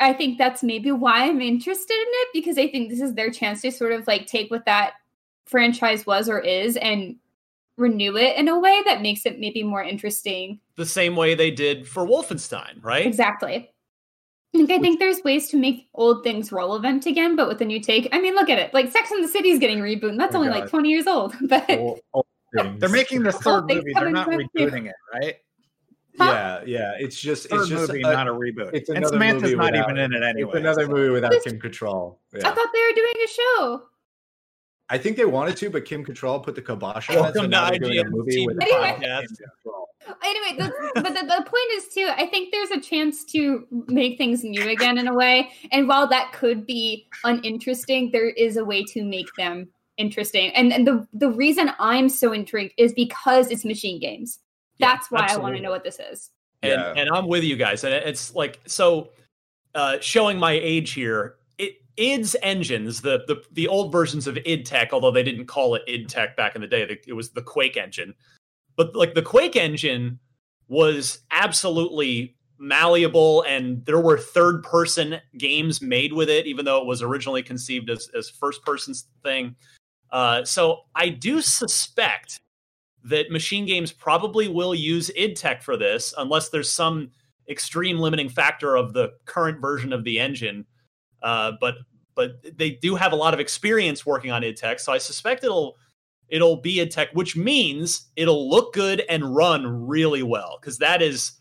I 0.00 0.12
think 0.12 0.36
that's 0.36 0.62
maybe 0.62 0.90
why 0.90 1.24
I'm 1.24 1.40
interested 1.40 1.94
in 1.94 2.06
it 2.08 2.28
because 2.32 2.58
I 2.58 2.68
think 2.68 2.90
this 2.90 3.00
is 3.00 3.14
their 3.14 3.30
chance 3.30 3.62
to 3.62 3.70
sort 3.70 3.92
of 3.92 4.06
like 4.06 4.26
take 4.26 4.50
what 4.50 4.64
that 4.66 4.94
franchise 5.46 6.06
was 6.06 6.28
or 6.28 6.40
is 6.40 6.76
and 6.76 7.16
renew 7.76 8.16
it 8.16 8.36
in 8.36 8.48
a 8.48 8.58
way 8.58 8.82
that 8.84 9.00
makes 9.00 9.24
it 9.26 9.38
maybe 9.38 9.62
more 9.62 9.82
interesting. 9.82 10.60
the 10.76 10.86
same 10.86 11.16
way 11.16 11.34
they 11.34 11.50
did 11.50 11.86
for 11.86 12.06
Wolfenstein, 12.06 12.82
right? 12.82 13.06
Exactly. 13.06 13.70
Like 14.54 14.70
I 14.70 14.78
think 14.80 14.98
there's 14.98 15.22
ways 15.24 15.48
to 15.48 15.56
make 15.56 15.88
old 15.94 16.22
things 16.22 16.52
relevant 16.52 17.06
again, 17.06 17.36
but 17.36 17.48
with 17.48 17.60
a 17.62 17.64
new 17.64 17.80
take. 17.80 18.08
I 18.12 18.20
mean, 18.20 18.34
look 18.34 18.50
at 18.50 18.58
it. 18.58 18.74
Like 18.74 18.90
Sex 18.92 19.10
and 19.10 19.24
the 19.24 19.28
City 19.28 19.48
is 19.50 19.58
getting 19.58 19.78
rebooted. 19.78 20.10
and 20.10 20.20
That's 20.20 20.34
Oh, 20.34 20.38
only 20.40 20.50
God. 20.50 20.60
like 20.60 20.68
20 20.70 20.88
years 20.90 21.06
old. 21.06 21.34
But 21.48 21.70
Old- 21.70 22.00
old. 22.12 22.26
They're 22.78 22.90
making 22.90 23.22
the 23.22 23.32
third 23.32 23.66
movie. 23.66 23.92
They're 23.94 24.10
not 24.10 24.28
rebooting 24.28 24.86
it, 24.86 24.94
right? 25.14 25.36
Huh? 26.18 26.24
Yeah, 26.26 26.60
yeah. 26.66 26.92
It's 26.98 27.18
just 27.18 27.48
Third 27.48 27.60
it's 27.60 27.68
just 27.70 27.88
movie, 27.88 28.02
a- 28.02 28.12
not 28.12 28.28
a 28.28 28.32
reboot. 28.32 28.70
it's 28.74 28.90
and 28.90 29.06
Samantha's 29.06 29.54
not 29.54 29.72
without- 29.72 29.90
even 29.90 29.96
in 29.98 30.12
it 30.12 30.22
anyway. 30.22 30.50
it's 30.50 30.58
another 30.58 30.84
so- 30.84 30.90
movie 30.90 31.10
without 31.10 31.32
Kim 31.42 31.58
Cattrall. 31.58 32.16
I 32.34 32.40
thought 32.40 32.54
they 32.74 32.82
were 32.82 32.94
doing 32.94 33.14
a 33.24 33.28
show. 33.28 33.82
I 34.88 34.98
think 34.98 35.16
they 35.16 35.24
wanted 35.24 35.56
to, 35.58 35.70
but 35.70 35.84
Kim 35.84 36.04
Cattrall 36.04 36.42
put 36.42 36.54
the 36.54 36.62
kibosh 36.62 37.08
on 37.10 37.28
it. 37.28 37.34
So 37.34 37.46
now 37.46 37.70
they're 37.70 37.78
doing 37.78 37.98
a 37.98 38.04
movie 38.04 38.46
with 38.46 38.60
Anyway. 38.60 38.98
podcast. 39.00 39.28
Kim 39.38 39.72
Anyway, 40.24 40.56
the, 40.58 40.72
but 40.94 41.14
the, 41.14 41.26
the 41.26 41.44
point 41.46 41.72
is 41.72 41.88
too. 41.94 42.08
I 42.16 42.26
think 42.26 42.52
there's 42.52 42.70
a 42.70 42.80
chance 42.80 43.24
to 43.26 43.66
make 43.86 44.18
things 44.18 44.42
new 44.42 44.68
again 44.68 44.98
in 44.98 45.08
a 45.08 45.14
way. 45.14 45.50
And 45.70 45.88
while 45.88 46.06
that 46.08 46.32
could 46.32 46.66
be 46.66 47.08
uninteresting, 47.24 48.10
there 48.10 48.28
is 48.30 48.56
a 48.56 48.64
way 48.64 48.84
to 48.84 49.04
make 49.04 49.28
them 49.36 49.68
interesting. 49.96 50.50
And, 50.54 50.72
and 50.72 50.86
the 50.86 51.06
the 51.12 51.30
reason 51.30 51.70
I'm 51.78 52.08
so 52.08 52.32
intrigued 52.32 52.74
is 52.76 52.92
because 52.92 53.50
it's 53.50 53.64
machine 53.64 54.00
games. 54.00 54.40
That's 54.78 55.10
why 55.10 55.28
I 55.30 55.36
want 55.36 55.54
to 55.56 55.62
know 55.62 55.70
what 55.70 55.84
this 55.84 56.00
is. 56.00 56.30
And 56.62 56.72
yeah. 56.72 56.94
and 56.96 57.10
I'm 57.10 57.28
with 57.28 57.44
you 57.44 57.56
guys. 57.56 57.84
And 57.84 57.94
it's 57.94 58.34
like 58.34 58.60
so 58.66 59.10
uh 59.74 59.98
showing 60.00 60.38
my 60.38 60.52
age 60.52 60.92
here. 60.92 61.36
Id's 61.96 62.36
engines, 62.42 63.00
the 63.00 63.24
the 63.26 63.42
the 63.52 63.68
old 63.68 63.92
versions 63.92 64.26
of 64.26 64.38
id 64.44 64.64
Tech, 64.64 64.92
although 64.92 65.10
they 65.10 65.22
didn't 65.22 65.46
call 65.46 65.74
it 65.74 65.82
id 65.86 66.08
Tech 66.08 66.36
back 66.36 66.54
in 66.54 66.60
the 66.60 66.66
day, 66.66 66.98
it 67.06 67.12
was 67.12 67.30
the 67.30 67.42
Quake 67.42 67.76
engine. 67.76 68.14
But 68.76 68.96
like 68.96 69.14
the 69.14 69.22
Quake 69.22 69.56
engine 69.56 70.18
was 70.68 71.20
absolutely 71.30 72.36
malleable 72.62 73.42
and 73.42 73.84
there 73.86 74.00
were 74.00 74.16
third 74.16 74.62
person 74.62 75.20
games 75.36 75.82
made 75.82 76.12
with 76.12 76.30
it 76.30 76.46
even 76.46 76.64
though 76.64 76.80
it 76.80 76.86
was 76.86 77.02
originally 77.02 77.42
conceived 77.42 77.90
as, 77.90 78.08
as 78.16 78.30
first 78.30 78.64
person 78.64 78.94
thing 79.24 79.56
uh, 80.12 80.44
so 80.44 80.82
i 80.94 81.08
do 81.08 81.42
suspect 81.42 82.38
that 83.02 83.32
machine 83.32 83.66
games 83.66 83.90
probably 83.90 84.46
will 84.46 84.76
use 84.76 85.10
id 85.16 85.34
tech 85.34 85.60
for 85.60 85.76
this 85.76 86.14
unless 86.18 86.50
there's 86.50 86.70
some 86.70 87.10
extreme 87.50 87.98
limiting 87.98 88.28
factor 88.28 88.76
of 88.76 88.92
the 88.92 89.10
current 89.24 89.60
version 89.60 89.92
of 89.92 90.04
the 90.04 90.20
engine 90.20 90.64
uh, 91.22 91.52
but 91.60 91.76
but 92.14 92.58
they 92.58 92.70
do 92.70 92.94
have 92.94 93.12
a 93.12 93.16
lot 93.16 93.32
of 93.32 93.40
experience 93.40 94.04
working 94.04 94.30
on 94.30 94.44
id 94.44 94.56
tech 94.56 94.78
so 94.78 94.92
i 94.92 94.98
suspect 94.98 95.44
it'll 95.44 95.76
it'll 96.28 96.56
be 96.56 96.80
id 96.80 96.90
tech 96.90 97.08
which 97.12 97.36
means 97.36 98.10
it'll 98.16 98.48
look 98.48 98.72
good 98.72 99.02
and 99.08 99.34
run 99.34 99.86
really 99.86 100.22
well 100.22 100.58
because 100.60 100.78
that 100.78 101.00
is 101.02 101.40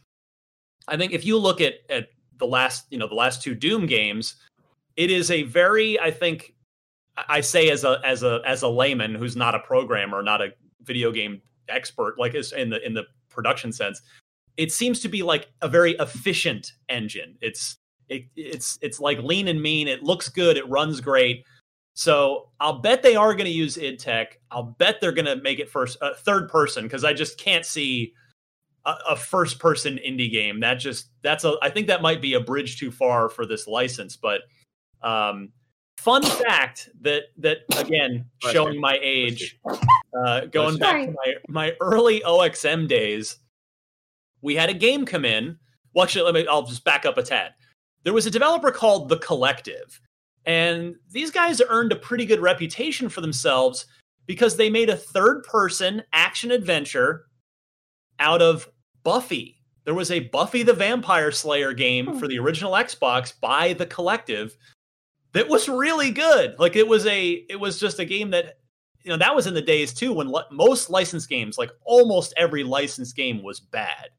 I 0.88 0.98
think 0.98 1.14
if 1.14 1.26
you 1.26 1.38
look 1.38 1.62
at 1.62 1.76
at 1.90 2.10
the 2.38 2.46
last, 2.46 2.86
you 2.90 2.98
know, 2.98 3.08
the 3.08 3.16
last 3.16 3.42
two 3.42 3.56
Doom 3.56 3.86
games, 3.86 4.36
it 4.96 5.12
is 5.12 5.32
a 5.32 5.44
very, 5.44 6.00
I 6.00 6.12
think, 6.12 6.54
I 7.16 7.42
say 7.42 7.70
as 7.70 7.84
a 7.84 8.02
as 8.04 8.24
a 8.24 8.42
as 8.46 8.62
a 8.62 8.68
layman 8.68 9.16
who's 9.16 9.36
not 9.36 9.56
a 9.56 9.60
programmer, 9.60 10.22
not 10.22 10.42
a 10.42 10.50
video 10.82 11.12
game 11.12 11.42
expert, 11.70 12.16
like 12.18 12.36
in 12.36 12.70
the 12.70 12.86
in 12.86 12.94
the 12.94 13.06
production 13.30 13.72
sense, 13.72 14.02
it 14.58 14.72
seems 14.72 15.00
to 15.02 15.08
be 15.08 15.24
like 15.24 15.50
a 15.62 15.68
very 15.68 15.94
efficient 15.94 16.74
engine. 16.90 17.38
It's 17.42 17.78
it, 18.10 18.26
it's 18.36 18.78
it's 18.82 19.00
like 19.00 19.20
lean 19.20 19.48
and 19.48 19.62
mean. 19.62 19.88
It 19.88 20.04
looks 20.04 20.30
good. 20.30 20.58
It 20.58 20.68
runs 20.70 21.02
great. 21.02 21.46
So 21.94 22.50
I'll 22.60 22.80
bet 22.80 23.04
they 23.04 23.16
are 23.16 23.34
going 23.34 23.46
to 23.46 23.52
use 23.52 23.78
id 23.78 24.00
Tech. 24.00 24.40
I'll 24.50 24.64
bet 24.64 25.02
they're 25.02 25.12
going 25.12 25.26
to 25.26 25.36
make 25.38 25.60
it 25.60 25.70
first 25.70 25.98
uh, 26.02 26.14
third 26.14 26.50
person 26.50 26.84
because 26.84 27.04
I 27.04 27.14
just 27.14 27.38
can't 27.38 27.66
see 27.66 28.14
a, 28.86 28.94
a 29.12 29.16
first 29.16 29.60
person 29.60 29.98
Indy 29.98 30.30
game. 30.30 30.60
That 30.62 30.76
just 30.76 31.10
that's 31.22 31.44
a 31.44 31.56
I 31.62 31.70
think 31.70 31.88
that 31.88 32.02
might 32.02 32.22
be 32.22 32.34
a 32.36 32.40
bridge 32.40 32.80
too 32.80 32.92
far 32.92 33.30
for 33.30 33.46
this 33.46 33.68
license. 33.68 34.16
But 34.16 34.42
um, 35.02 35.52
fun 35.98 36.24
fact 36.24 36.90
that 37.02 37.24
that 37.38 37.60
again 37.78 38.26
showing 38.52 38.80
my 38.80 38.98
age, 39.02 39.60
uh, 40.18 40.46
going 40.46 40.78
back 40.78 41.06
to 41.06 41.12
my 41.12 41.34
my 41.48 41.74
early 41.82 42.22
OXM 42.22 42.88
days, 42.88 43.38
we 44.42 44.56
had 44.56 44.70
a 44.70 44.74
game 44.74 45.06
come 45.06 45.26
in. 45.26 45.58
Well, 45.94 46.04
actually, 46.04 46.24
let 46.24 46.34
me. 46.34 46.48
I'll 46.48 46.64
just 46.64 46.86
back 46.86 47.06
up 47.06 47.18
a 47.18 47.24
tad. 47.24 47.54
There 48.04 48.14
was 48.14 48.26
a 48.26 48.32
developer 48.32 48.72
called 48.72 49.10
The 49.10 49.18
Collective, 49.18 50.02
and 50.46 50.96
these 51.10 51.32
guys 51.32 51.62
earned 51.68 51.92
a 51.92 51.98
pretty 51.98 52.26
good 52.26 52.40
reputation 52.40 53.10
for 53.10 53.22
themselves 53.22 53.86
because 54.26 54.56
they 54.56 54.70
made 54.70 54.90
a 54.90 54.96
third 54.96 55.44
person 55.44 56.04
action 56.14 56.52
adventure 56.52 57.26
out 58.20 58.42
of 58.42 58.70
Buffy. 59.04 59.60
There 59.84 59.94
was 59.94 60.12
a 60.12 60.22
Buffy 60.22 60.64
the 60.64 60.74
Vampire 60.74 61.32
Slayer 61.32 61.74
game 61.74 62.06
hmm. 62.06 62.18
for 62.20 62.28
the 62.28 62.40
original 62.40 62.74
Xbox 62.74 63.34
by 63.40 63.74
the 63.74 63.86
Collective 63.86 64.56
that 65.34 65.48
was 65.48 65.70
really 65.70 66.12
good. 66.12 66.56
Like 66.60 66.76
it 66.76 66.88
was 66.88 67.06
a 67.06 67.46
it 67.50 67.60
was 67.60 67.80
just 67.80 68.00
a 68.00 68.06
game 68.06 68.32
that 68.32 68.60
you 69.04 69.10
know 69.10 69.18
that 69.18 69.36
was 69.36 69.48
in 69.48 69.54
the 69.54 69.62
days 69.62 69.94
too 69.94 70.14
when 70.14 70.32
le- 70.32 70.48
most 70.52 70.90
licensed 70.90 71.30
games, 71.30 71.58
like 71.58 71.72
almost 71.84 72.34
every 72.38 72.64
licensed 72.64 73.16
game 73.16 73.42
was 73.44 73.60
bad. 73.60 74.10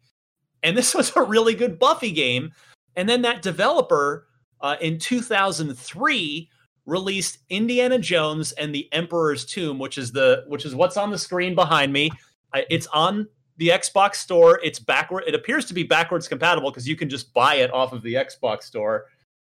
And 0.62 0.76
this 0.76 0.94
was 0.96 1.14
a 1.16 1.22
really 1.22 1.54
good 1.54 1.78
Buffy 1.78 2.10
game. 2.10 2.52
And 2.96 3.08
then 3.08 3.22
that 3.22 3.42
developer 3.42 4.26
uh, 4.60 4.76
in 4.80 4.98
2003 4.98 6.50
released 6.86 7.38
Indiana 7.48 7.98
Jones 7.98 8.52
and 8.52 8.74
the 8.74 8.88
Emperor's 8.92 9.44
Tomb, 9.44 9.78
which 9.78 9.98
is 9.98 10.12
the 10.12 10.44
which 10.48 10.64
is 10.64 10.74
what's 10.74 10.96
on 10.96 11.10
the 11.10 11.18
screen 11.18 11.54
behind 11.54 11.92
me. 11.92 12.10
It's 12.54 12.86
on 12.88 13.28
the 13.56 13.68
Xbox 13.68 14.16
store. 14.16 14.60
It's 14.62 14.78
backward. 14.78 15.24
It 15.26 15.34
appears 15.34 15.64
to 15.66 15.74
be 15.74 15.82
backwards 15.82 16.28
compatible 16.28 16.70
because 16.70 16.88
you 16.88 16.96
can 16.96 17.08
just 17.08 17.32
buy 17.32 17.56
it 17.56 17.72
off 17.72 17.92
of 17.92 18.02
the 18.02 18.14
Xbox 18.14 18.64
store. 18.64 19.06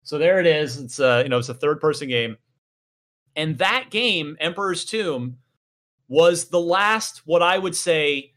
So 0.04 0.18
there 0.18 0.40
it 0.40 0.46
is. 0.46 0.78
It's 0.78 1.00
a 1.00 1.08
uh, 1.08 1.24
you 1.24 1.30
know 1.30 1.40
it's 1.40 1.50
a 1.50 1.54
third 1.54 1.82
person 1.82 2.08
game, 2.08 2.38
and 3.36 3.58
that 3.58 3.90
game, 3.90 4.38
Emperor's 4.40 4.86
Tomb, 4.86 5.38
was 6.08 6.46
the 6.46 6.60
last 6.60 7.24
what 7.26 7.42
I 7.42 7.58
would 7.58 7.76
say 7.76 8.34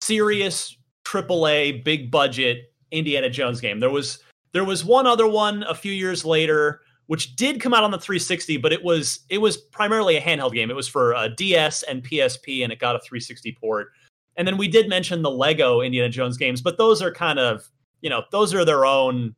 serious 0.00 0.76
AAA 1.04 1.82
big 1.82 2.10
budget 2.10 2.72
Indiana 2.94 3.28
Jones 3.28 3.60
game. 3.60 3.80
There 3.80 3.90
was 3.90 4.18
there 4.52 4.64
was 4.64 4.84
one 4.84 5.06
other 5.06 5.28
one 5.28 5.64
a 5.64 5.74
few 5.74 5.92
years 5.92 6.24
later 6.24 6.80
which 7.06 7.36
did 7.36 7.60
come 7.60 7.74
out 7.74 7.84
on 7.84 7.90
the 7.90 7.98
360, 7.98 8.56
but 8.58 8.72
it 8.72 8.82
was 8.82 9.20
it 9.28 9.38
was 9.38 9.56
primarily 9.56 10.16
a 10.16 10.20
handheld 10.20 10.54
game. 10.54 10.70
It 10.70 10.76
was 10.76 10.88
for 10.88 11.14
uh, 11.14 11.28
DS 11.28 11.82
and 11.84 12.02
PSP, 12.02 12.62
and 12.62 12.72
it 12.72 12.78
got 12.78 12.96
a 12.96 13.00
360 13.00 13.56
port. 13.60 13.88
And 14.36 14.48
then 14.48 14.56
we 14.56 14.68
did 14.68 14.88
mention 14.88 15.22
the 15.22 15.30
Lego 15.30 15.80
Indiana 15.80 16.08
Jones 16.08 16.36
games, 16.36 16.60
but 16.60 16.78
those 16.78 17.02
are 17.02 17.12
kind 17.12 17.38
of 17.38 17.68
you 18.00 18.10
know 18.10 18.22
those 18.32 18.54
are 18.54 18.64
their 18.64 18.86
own 18.86 19.34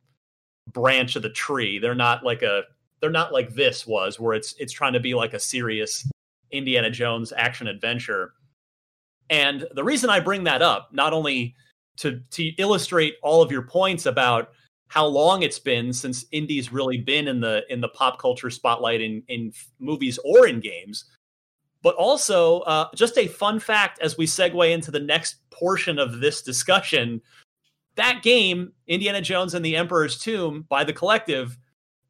branch 0.71 1.15
of 1.15 1.23
the 1.23 1.29
tree. 1.29 1.79
They're 1.79 1.95
not 1.95 2.23
like 2.23 2.41
a 2.41 2.63
they're 3.01 3.09
not 3.09 3.33
like 3.33 3.53
this 3.53 3.85
was, 3.85 4.19
where 4.19 4.33
it's 4.33 4.55
it's 4.59 4.73
trying 4.73 4.93
to 4.93 4.99
be 4.99 5.13
like 5.13 5.33
a 5.33 5.39
serious 5.39 6.09
Indiana 6.51 6.89
Jones 6.89 7.33
action 7.35 7.67
adventure. 7.67 8.33
And 9.29 9.67
the 9.73 9.83
reason 9.83 10.09
I 10.09 10.21
bring 10.21 10.45
that 10.45 10.61
up, 10.61 10.89
not 10.93 11.11
only 11.11 11.53
to 11.97 12.21
to 12.31 12.43
illustrate 12.57 13.15
all 13.23 13.41
of 13.41 13.51
your 13.51 13.63
points 13.63 14.05
about 14.05 14.51
how 14.87 15.05
long 15.05 15.43
it's 15.43 15.59
been 15.59 15.91
since 15.91 16.25
Indy's 16.31 16.71
really 16.71 16.97
been 16.97 17.27
in 17.27 17.41
the 17.41 17.63
in 17.69 17.81
the 17.81 17.89
pop 17.89 18.19
culture 18.19 18.49
spotlight 18.49 19.01
in 19.01 19.23
in 19.27 19.51
movies 19.79 20.17
or 20.23 20.47
in 20.47 20.59
games. 20.59 21.05
But 21.83 21.95
also 21.95 22.61
uh, 22.61 22.87
just 22.95 23.17
a 23.17 23.27
fun 23.27 23.59
fact 23.59 23.99
as 23.99 24.17
we 24.17 24.25
segue 24.25 24.71
into 24.71 24.91
the 24.91 24.99
next 24.99 25.37
portion 25.51 25.99
of 25.99 26.19
this 26.19 26.41
discussion 26.41 27.21
that 27.97 28.21
game 28.21 28.71
indiana 28.85 29.19
jones 29.19 29.53
and 29.53 29.65
the 29.65 29.75
emperor's 29.75 30.17
tomb 30.19 30.65
by 30.69 30.83
the 30.83 30.93
collective 30.93 31.57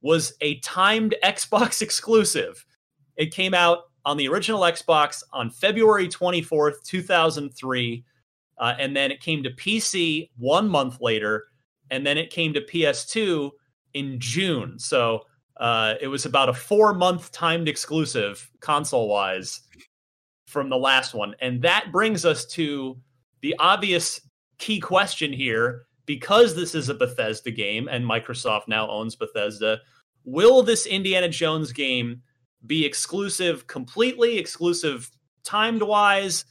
was 0.02 0.34
a 0.42 0.60
timed 0.60 1.16
xbox 1.24 1.82
exclusive. 1.82 2.64
It 3.16 3.34
came 3.34 3.54
out 3.54 3.86
on 4.06 4.18
the 4.18 4.28
original 4.28 4.62
xbox 4.62 5.24
on 5.34 5.50
february 5.50 6.08
24th 6.08 6.84
2003 6.84 8.04
uh, 8.60 8.74
and 8.80 8.96
then 8.96 9.12
it 9.12 9.22
came 9.22 9.44
to 9.44 9.50
pc 9.52 10.30
one 10.38 10.68
month 10.68 11.00
later 11.02 11.46
and 11.90 12.06
then 12.06 12.18
it 12.18 12.30
came 12.30 12.54
to 12.54 12.62
PS2 12.62 13.52
in 13.94 14.20
June. 14.20 14.78
So 14.80 15.24
uh, 15.58 15.96
it 16.00 16.08
was 16.08 16.26
about 16.26 16.50
a 16.50 16.54
four 16.54 16.94
month 16.94 17.32
timed 17.32 17.68
exclusive 17.68 18.50
console 18.60 19.08
wise 19.08 19.62
from 20.48 20.70
the 20.70 20.78
last 20.78 21.14
one. 21.14 21.36
And 21.42 21.62
that 21.62 21.92
brings 21.92 22.26
us 22.26 22.46
to 22.48 22.98
the 23.42 23.56
obvious 23.60 24.22
key 24.58 24.80
question 24.80 25.32
here 25.32 25.84
because 26.06 26.56
this 26.56 26.74
is 26.74 26.90
a 26.90 26.94
Bethesda 26.94 27.52
game 27.52 27.88
and 27.90 28.06
Microsoft 28.06 28.68
now 28.68 28.90
owns 28.90 29.16
Bethesda. 29.16 29.80
Will 30.24 30.64
this 30.64 30.86
Indiana 30.86 31.30
Jones 31.30 31.72
game 31.72 32.22
be 32.66 32.86
exclusive 32.86 33.68
completely, 33.68 34.38
exclusive 34.38 35.10
timed 35.44 35.82
wise? 35.82 36.46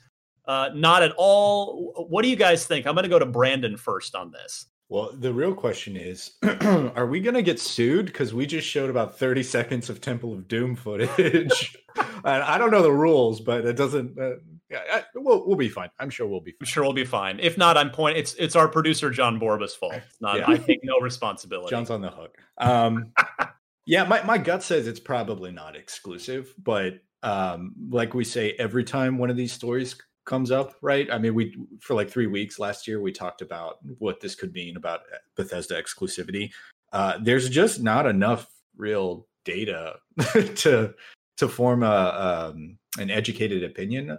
Uh, 0.47 0.71
not 0.75 1.03
at 1.03 1.13
all. 1.17 2.07
What 2.09 2.23
do 2.23 2.29
you 2.29 2.37
guys 2.37 2.67
think? 2.67 2.87
I'm 2.87 2.95
going 2.95 3.05
to 3.05 3.09
go 3.09 3.19
to 3.19 3.27
Brandon 3.27 3.77
first 3.77 4.15
on 4.15 4.31
this. 4.31 4.67
Well, 4.89 5.11
the 5.13 5.33
real 5.33 5.55
question 5.55 5.97
is 5.97 6.37
are 6.61 7.07
we 7.07 7.21
going 7.21 7.35
to 7.35 7.43
get 7.43 7.59
sued? 7.59 8.07
Because 8.07 8.33
we 8.33 8.47
just 8.47 8.69
showed 8.69 8.89
about 8.89 9.19
30 9.19 9.43
seconds 9.43 9.91
of 9.91 10.01
Temple 10.01 10.33
of 10.33 10.47
Doom 10.47 10.77
footage. 10.77 11.77
and 11.97 12.43
I 12.43 12.57
don't 12.57 12.71
know 12.71 12.83
the 12.83 12.93
rules, 12.93 13.41
but 13.41 13.65
it 13.65 13.77
doesn't. 13.77 14.17
Uh, 14.19 14.37
I, 14.73 15.05
we'll, 15.15 15.47
we'll 15.47 15.57
be 15.57 15.69
fine. 15.69 15.91
I'm 15.99 16.11
sure 16.11 16.27
we'll 16.27 16.41
be 16.41 16.53
fine. 16.53 16.59
I'm 16.61 16.67
sure 16.67 16.83
we'll 16.85 16.93
be 16.93 17.05
fine. 17.05 17.41
If 17.41 17.59
not, 17.59 17.77
I'm 17.77 17.91
point. 17.91 18.17
It's 18.17 18.35
it's 18.35 18.55
our 18.55 18.69
producer 18.69 19.11
John 19.11 19.41
Borba's 19.41 19.75
fault. 19.75 19.95
It's 19.95 20.21
not. 20.21 20.39
Yeah. 20.39 20.51
I 20.51 20.57
take 20.57 20.81
no 20.85 20.99
responsibility. 21.01 21.71
John's 21.71 21.91
on 21.91 22.01
the 22.01 22.11
hook. 22.11 22.37
Um, 22.59 23.13
yeah, 23.87 24.05
my 24.05 24.23
my 24.23 24.39
gut 24.39 24.63
says 24.63 24.87
it's 24.87 25.01
probably 25.01 25.53
not 25.53 25.77
exclusive, 25.77 26.53
but 26.63 26.95
um, 27.23 27.75
like 27.91 28.15
we 28.15 28.25
say 28.25 28.53
every 28.59 28.85
time 28.85 29.19
one 29.19 29.31
of 29.31 29.37
these 29.37 29.53
stories 29.53 29.97
comes 30.27 30.51
up, 30.51 30.75
right? 30.83 31.09
I 31.11 31.19
mean, 31.19 31.35
we 31.35 31.57
for 31.81 31.95
like 31.95 32.11
three 32.11 32.27
weeks 32.27 32.59
last 32.59 32.87
year 32.87 33.01
we 33.01 33.13
talked 33.13 33.41
about 33.41 33.79
what 33.99 34.21
this 34.21 34.35
could 34.35 34.53
mean 34.53 34.77
about 34.77 35.01
uh, 35.13 35.17
Bethesda 35.35 35.81
exclusivity. 35.81 36.51
Uh, 36.93 37.19
there's 37.21 37.49
just 37.49 37.83
not 37.83 38.07
enough 38.07 38.47
real 38.77 39.27
data 39.45 39.97
to 40.57 40.95
to 41.39 41.49
form 41.49 41.83
a 41.83 42.51
um, 42.53 42.79
an 42.99 43.11
educated 43.11 43.65
opinion 43.65 44.19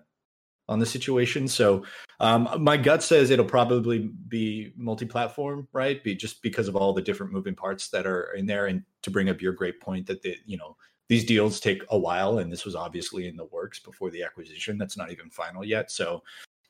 on 0.70 0.80
the 0.80 0.86
situation. 0.86 1.48
So 1.48 1.86
um, 2.20 2.50
my 2.60 2.76
gut 2.78 3.02
says 3.02 3.30
it'll 3.30 3.46
probably 3.46 4.10
be 4.28 4.74
multi-platform, 4.76 5.68
right? 5.72 6.04
Be 6.04 6.16
just 6.16 6.42
because 6.42 6.68
of 6.68 6.76
all 6.76 6.94
the 6.94 7.02
different 7.02 7.32
moving 7.32 7.56
parts 7.56 7.90
that 7.90 8.06
are 8.06 8.34
in 8.34 8.46
there. 8.46 8.66
And 8.66 8.84
to 9.04 9.12
bring 9.12 9.30
up 9.30 9.42
your 9.42 9.54
great 9.54 9.80
point 9.80 10.08
that 10.08 10.22
the 10.22 10.36
you 10.46 10.58
know 10.58 10.76
these 11.10 11.26
deals 11.26 11.60
take 11.60 11.84
a 11.90 11.98
while, 11.98 12.40
and 12.40 12.52
this 12.52 12.66
was 12.66 12.76
obviously 12.76 13.28
in 13.28 13.38
the 13.38 13.46
works 13.46 13.80
before 13.80 14.10
the 14.12 14.24
acquisition. 14.24 14.78
That's 14.78 14.98
not 14.98 15.12
even 15.12 15.30
final 15.30 15.64
yet. 15.64 15.92
So 15.92 16.24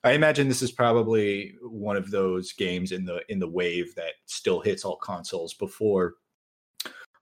I 0.03 0.11
imagine 0.11 0.47
this 0.47 0.61
is 0.61 0.71
probably 0.71 1.55
one 1.61 1.97
of 1.97 2.11
those 2.11 2.53
games 2.53 2.91
in 2.91 3.05
the 3.05 3.21
in 3.29 3.39
the 3.39 3.49
wave 3.49 3.95
that 3.95 4.13
still 4.25 4.61
hits 4.61 4.85
all 4.85 4.97
consoles 4.97 5.53
before 5.53 6.15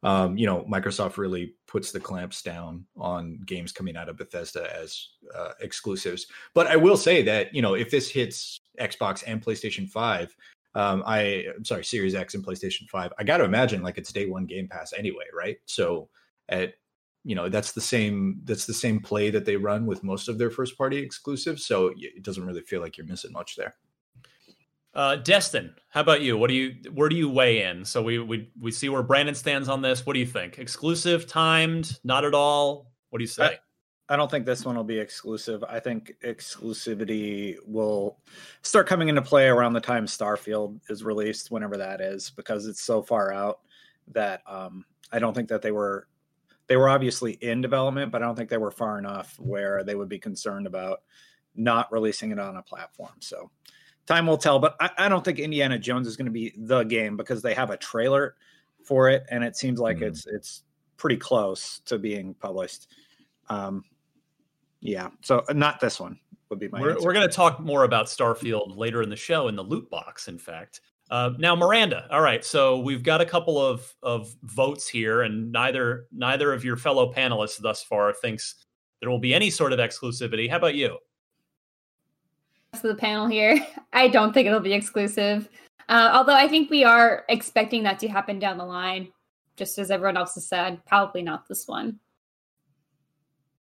um, 0.05 0.37
you 0.37 0.45
know, 0.45 0.63
Microsoft 0.71 1.17
really 1.17 1.55
puts 1.65 1.91
the 1.91 1.99
clamps 1.99 2.43
down 2.43 2.85
on 2.95 3.39
games 3.47 3.71
coming 3.71 3.97
out 3.97 4.07
of 4.07 4.17
Bethesda 4.17 4.71
as 4.79 5.07
uh, 5.35 5.53
exclusives. 5.61 6.27
But 6.53 6.67
I 6.67 6.75
will 6.75 6.95
say 6.95 7.23
that 7.23 7.53
you 7.55 7.63
know, 7.63 7.73
if 7.73 7.89
this 7.89 8.07
hits 8.07 8.59
Xbox 8.79 9.23
and 9.25 9.43
PlayStation 9.43 9.89
Five, 9.89 10.35
um, 10.75 11.01
I 11.07 11.45
I'm 11.55 11.65
sorry, 11.65 11.83
Series 11.83 12.13
X 12.13 12.35
and 12.35 12.45
PlayStation 12.45 12.87
Five, 12.87 13.13
I 13.17 13.23
got 13.23 13.37
to 13.37 13.45
imagine 13.45 13.81
like 13.81 13.97
it's 13.97 14.13
day 14.13 14.27
one 14.27 14.45
Game 14.45 14.67
Pass 14.67 14.93
anyway, 14.93 15.25
right? 15.35 15.57
So 15.65 16.07
at 16.49 16.75
you 17.25 17.35
know 17.35 17.49
that's 17.49 17.73
the 17.73 17.81
same 17.81 18.39
that's 18.45 18.65
the 18.65 18.73
same 18.73 19.01
play 19.01 19.29
that 19.29 19.43
they 19.43 19.57
run 19.57 19.85
with 19.85 20.03
most 20.03 20.29
of 20.29 20.37
their 20.37 20.51
first 20.51 20.77
party 20.77 20.97
exclusives 20.97 21.65
so 21.65 21.91
it 21.97 22.23
doesn't 22.23 22.45
really 22.45 22.61
feel 22.61 22.79
like 22.79 22.97
you're 22.97 23.07
missing 23.07 23.33
much 23.33 23.55
there 23.57 23.75
uh, 24.93 25.17
Destin, 25.17 25.75
how 25.89 25.99
about 25.99 26.21
you? 26.21 26.37
What 26.37 26.47
do 26.47 26.53
you 26.53 26.73
where 26.93 27.09
do 27.09 27.17
you 27.17 27.29
weigh 27.29 27.63
in? 27.63 27.83
So 27.83 28.01
we 28.01 28.17
we 28.17 28.49
we 28.57 28.71
see 28.71 28.87
where 28.87 29.03
Brandon 29.03 29.35
stands 29.35 29.67
on 29.67 29.81
this. 29.81 30.05
What 30.05 30.13
do 30.13 30.19
you 30.19 30.25
think? 30.25 30.57
Exclusive, 30.57 31.27
timed, 31.27 31.99
not 32.05 32.23
at 32.23 32.33
all? 32.33 32.93
What 33.09 33.19
do 33.19 33.23
you 33.23 33.27
say? 33.27 33.43
I, 33.43 34.13
I 34.13 34.15
don't 34.15 34.31
think 34.31 34.45
this 34.45 34.63
one 34.63 34.77
will 34.77 34.85
be 34.85 34.97
exclusive. 34.97 35.65
I 35.65 35.81
think 35.81 36.13
exclusivity 36.23 37.57
will 37.65 38.19
start 38.61 38.87
coming 38.87 39.09
into 39.09 39.21
play 39.21 39.47
around 39.47 39.73
the 39.73 39.81
time 39.81 40.05
Starfield 40.05 40.79
is 40.89 41.03
released, 41.03 41.51
whenever 41.51 41.75
that 41.75 41.99
is, 41.99 42.29
because 42.29 42.65
it's 42.65 42.81
so 42.81 43.01
far 43.01 43.33
out 43.33 43.59
that 44.13 44.43
um, 44.47 44.85
I 45.11 45.19
don't 45.19 45.33
think 45.33 45.49
that 45.49 45.61
they 45.61 45.71
were 45.71 46.07
they 46.67 46.77
were 46.77 46.89
obviously 46.89 47.33
in 47.33 47.61
development, 47.61 48.11
but 48.11 48.21
I 48.21 48.25
don't 48.25 48.35
think 48.35 48.49
they 48.49 48.57
were 48.57 48.71
far 48.71 48.97
enough 48.97 49.35
where 49.39 49.83
they 49.83 49.95
would 49.95 50.09
be 50.09 50.19
concerned 50.19 50.67
about 50.67 51.01
not 51.55 51.91
releasing 51.91 52.31
it 52.31 52.39
on 52.39 52.57
a 52.57 52.61
platform. 52.61 53.13
So 53.19 53.51
time 54.05 54.27
will 54.27 54.37
tell. 54.37 54.59
But 54.59 54.75
I, 54.79 54.89
I 54.97 55.09
don't 55.09 55.23
think 55.23 55.39
Indiana 55.39 55.77
Jones 55.77 56.07
is 56.07 56.17
going 56.17 56.25
to 56.25 56.31
be 56.31 56.53
the 56.57 56.83
game 56.83 57.17
because 57.17 57.41
they 57.41 57.53
have 57.53 57.69
a 57.69 57.77
trailer 57.77 58.35
for 58.83 59.09
it, 59.09 59.25
and 59.29 59.43
it 59.43 59.55
seems 59.55 59.79
like 59.79 59.97
mm. 59.97 60.03
it's 60.03 60.25
it's 60.27 60.63
pretty 60.97 61.17
close 61.17 61.79
to 61.85 61.97
being 61.97 62.33
published. 62.35 62.87
Um, 63.49 63.83
yeah, 64.79 65.09
so 65.21 65.43
uh, 65.49 65.53
not 65.53 65.79
this 65.79 65.99
one 65.99 66.19
would 66.49 66.59
be 66.59 66.67
my. 66.67 66.79
We're, 66.81 67.01
we're 67.01 67.13
going 67.13 67.27
to 67.27 67.33
talk 67.33 67.59
more 67.59 67.83
about 67.83 68.07
Starfield 68.07 68.77
later 68.77 69.01
in 69.01 69.09
the 69.09 69.15
show 69.15 69.47
in 69.47 69.55
the 69.55 69.63
loot 69.63 69.89
box. 69.89 70.27
In 70.27 70.37
fact, 70.37 70.81
uh, 71.15 71.31
now 71.37 71.55
Miranda. 71.55 72.07
All 72.11 72.19
right, 72.19 72.43
so 72.43 72.79
we've 72.79 73.01
got 73.01 73.21
a 73.21 73.25
couple 73.25 73.57
of 73.57 73.93
of 74.03 74.35
votes 74.43 74.89
here, 74.89 75.21
and 75.21 75.49
neither 75.49 76.07
neither 76.11 76.51
of 76.51 76.65
your 76.65 76.75
fellow 76.75 77.13
panelists 77.13 77.57
thus 77.57 77.81
far 77.83 78.11
thinks 78.13 78.55
there 78.99 79.09
will 79.09 79.19
be 79.19 79.33
any 79.33 79.49
sort 79.49 79.71
of 79.71 79.79
exclusivity. 79.79 80.49
How 80.49 80.57
about 80.57 80.75
you? 80.75 80.97
of 82.73 82.81
the 82.81 82.95
panel 82.95 83.27
here. 83.27 83.65
I 83.93 84.09
don't 84.09 84.33
think 84.33 84.47
it'll 84.47 84.59
be 84.59 84.73
exclusive. 84.73 85.47
Uh, 85.87 86.09
although 86.13 86.35
I 86.35 86.49
think 86.49 86.69
we 86.69 86.83
are 86.83 87.23
expecting 87.29 87.83
that 87.83 87.97
to 87.99 88.09
happen 88.09 88.37
down 88.37 88.57
the 88.57 88.65
line, 88.65 89.07
just 89.55 89.79
as 89.79 89.91
everyone 89.91 90.17
else 90.17 90.33
has 90.35 90.47
said. 90.47 90.83
Probably 90.85 91.21
not 91.21 91.47
this 91.47 91.65
one. 91.65 91.97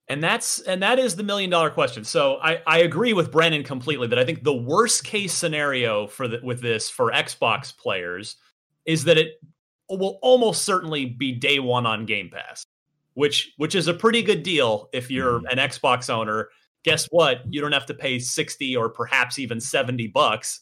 And 0.09 0.23
that's 0.23 0.59
and 0.61 0.81
that 0.81 0.97
is 0.97 1.15
the 1.15 1.23
million 1.23 1.49
dollar 1.49 1.69
question. 1.69 2.03
So 2.03 2.39
I, 2.41 2.61
I 2.65 2.79
agree 2.79 3.13
with 3.13 3.31
Brennan 3.31 3.63
completely 3.63 4.07
that 4.07 4.17
I 4.17 4.25
think 4.25 4.43
the 4.43 4.55
worst 4.55 5.03
case 5.03 5.33
scenario 5.33 6.07
for 6.07 6.27
the, 6.27 6.39
with 6.43 6.61
this 6.61 6.89
for 6.89 7.11
Xbox 7.11 7.75
players 7.75 8.37
is 8.85 9.03
that 9.03 9.19
it 9.19 9.39
will 9.87 10.17
almost 10.23 10.63
certainly 10.63 11.05
be 11.05 11.31
day 11.31 11.59
one 11.59 11.85
on 11.85 12.07
Game 12.07 12.31
Pass, 12.31 12.65
which 13.13 13.53
which 13.57 13.75
is 13.75 13.87
a 13.87 13.93
pretty 13.93 14.23
good 14.23 14.41
deal 14.41 14.89
if 14.93 15.11
you're 15.11 15.41
mm-hmm. 15.41 15.59
an 15.59 15.69
Xbox 15.69 16.09
owner 16.09 16.49
guess 16.83 17.05
what? 17.07 17.41
You 17.49 17.61
don't 17.61 17.71
have 17.71 17.85
to 17.87 17.93
pay 17.93 18.19
60 18.19 18.75
or 18.75 18.89
perhaps 18.89 19.39
even 19.39 19.59
70 19.59 20.07
bucks 20.07 20.61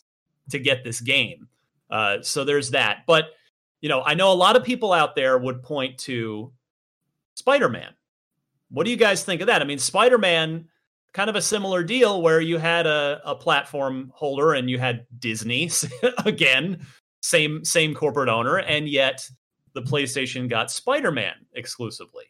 to 0.49 0.59
get 0.59 0.83
this 0.83 0.99
game. 0.99 1.47
Uh, 1.89 2.17
so 2.21 2.43
there's 2.43 2.71
that. 2.71 2.99
But, 3.05 3.25
you 3.81 3.89
know, 3.89 4.01
I 4.03 4.13
know 4.13 4.31
a 4.31 4.33
lot 4.33 4.55
of 4.55 4.63
people 4.63 4.93
out 4.93 5.15
there 5.15 5.37
would 5.37 5.63
point 5.63 5.97
to 5.99 6.51
Spider 7.35 7.69
Man. 7.69 7.93
What 8.69 8.85
do 8.85 8.91
you 8.91 8.97
guys 8.97 9.23
think 9.23 9.41
of 9.41 9.47
that? 9.47 9.61
I 9.61 9.65
mean, 9.65 9.79
Spider 9.79 10.17
Man, 10.17 10.67
kind 11.13 11.29
of 11.29 11.35
a 11.35 11.41
similar 11.41 11.83
deal 11.83 12.21
where 12.21 12.41
you 12.41 12.57
had 12.57 12.85
a, 12.85 13.21
a 13.25 13.35
platform 13.35 14.11
holder 14.13 14.53
and 14.53 14.69
you 14.69 14.79
had 14.79 15.05
Disney, 15.19 15.69
again, 16.25 16.85
same 17.21 17.63
same 17.63 17.93
corporate 17.93 18.29
owner, 18.29 18.57
and 18.57 18.87
yet 18.87 19.27
the 19.73 19.81
PlayStation 19.81 20.49
got 20.49 20.71
Spider 20.71 21.11
Man 21.11 21.33
exclusively. 21.53 22.25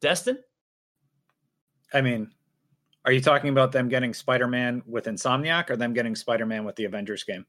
Destin? 0.00 0.38
I 1.92 2.00
mean, 2.00 2.30
are 3.04 3.12
you 3.12 3.20
talking 3.20 3.50
about 3.50 3.72
them 3.72 3.88
getting 3.88 4.12
Spider-Man 4.12 4.82
with 4.86 5.04
Insomniac, 5.04 5.70
or 5.70 5.76
them 5.76 5.92
getting 5.92 6.16
Spider-Man 6.16 6.64
with 6.64 6.74
the 6.76 6.84
Avengers 6.84 7.22
game, 7.22 7.46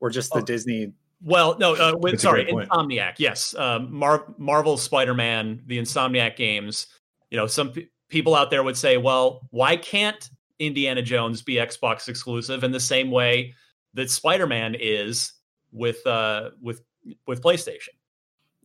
or 0.00 0.10
just 0.10 0.32
the 0.32 0.40
oh. 0.40 0.44
Disney? 0.44 0.92
Well, 1.22 1.56
no, 1.58 1.74
uh, 1.74 1.94
with, 1.96 2.20
sorry, 2.20 2.46
Insomniac. 2.46 3.14
Yes, 3.18 3.54
um, 3.54 3.92
Mar- 3.92 4.34
Marvel 4.38 4.76
Spider-Man, 4.76 5.62
the 5.66 5.78
Insomniac 5.78 6.36
games. 6.36 6.88
You 7.30 7.38
know, 7.38 7.46
some 7.46 7.70
p- 7.70 7.88
people 8.08 8.34
out 8.34 8.50
there 8.50 8.62
would 8.62 8.76
say, 8.76 8.96
well, 8.98 9.40
why 9.50 9.76
can't 9.76 10.28
Indiana 10.58 11.02
Jones 11.02 11.42
be 11.42 11.54
Xbox 11.54 12.08
exclusive 12.08 12.64
in 12.64 12.70
the 12.70 12.80
same 12.80 13.10
way 13.10 13.54
that 13.94 14.10
Spider-Man 14.10 14.76
is 14.78 15.32
with 15.72 16.06
uh, 16.06 16.50
with 16.60 16.82
with 17.26 17.42
PlayStation? 17.42 17.95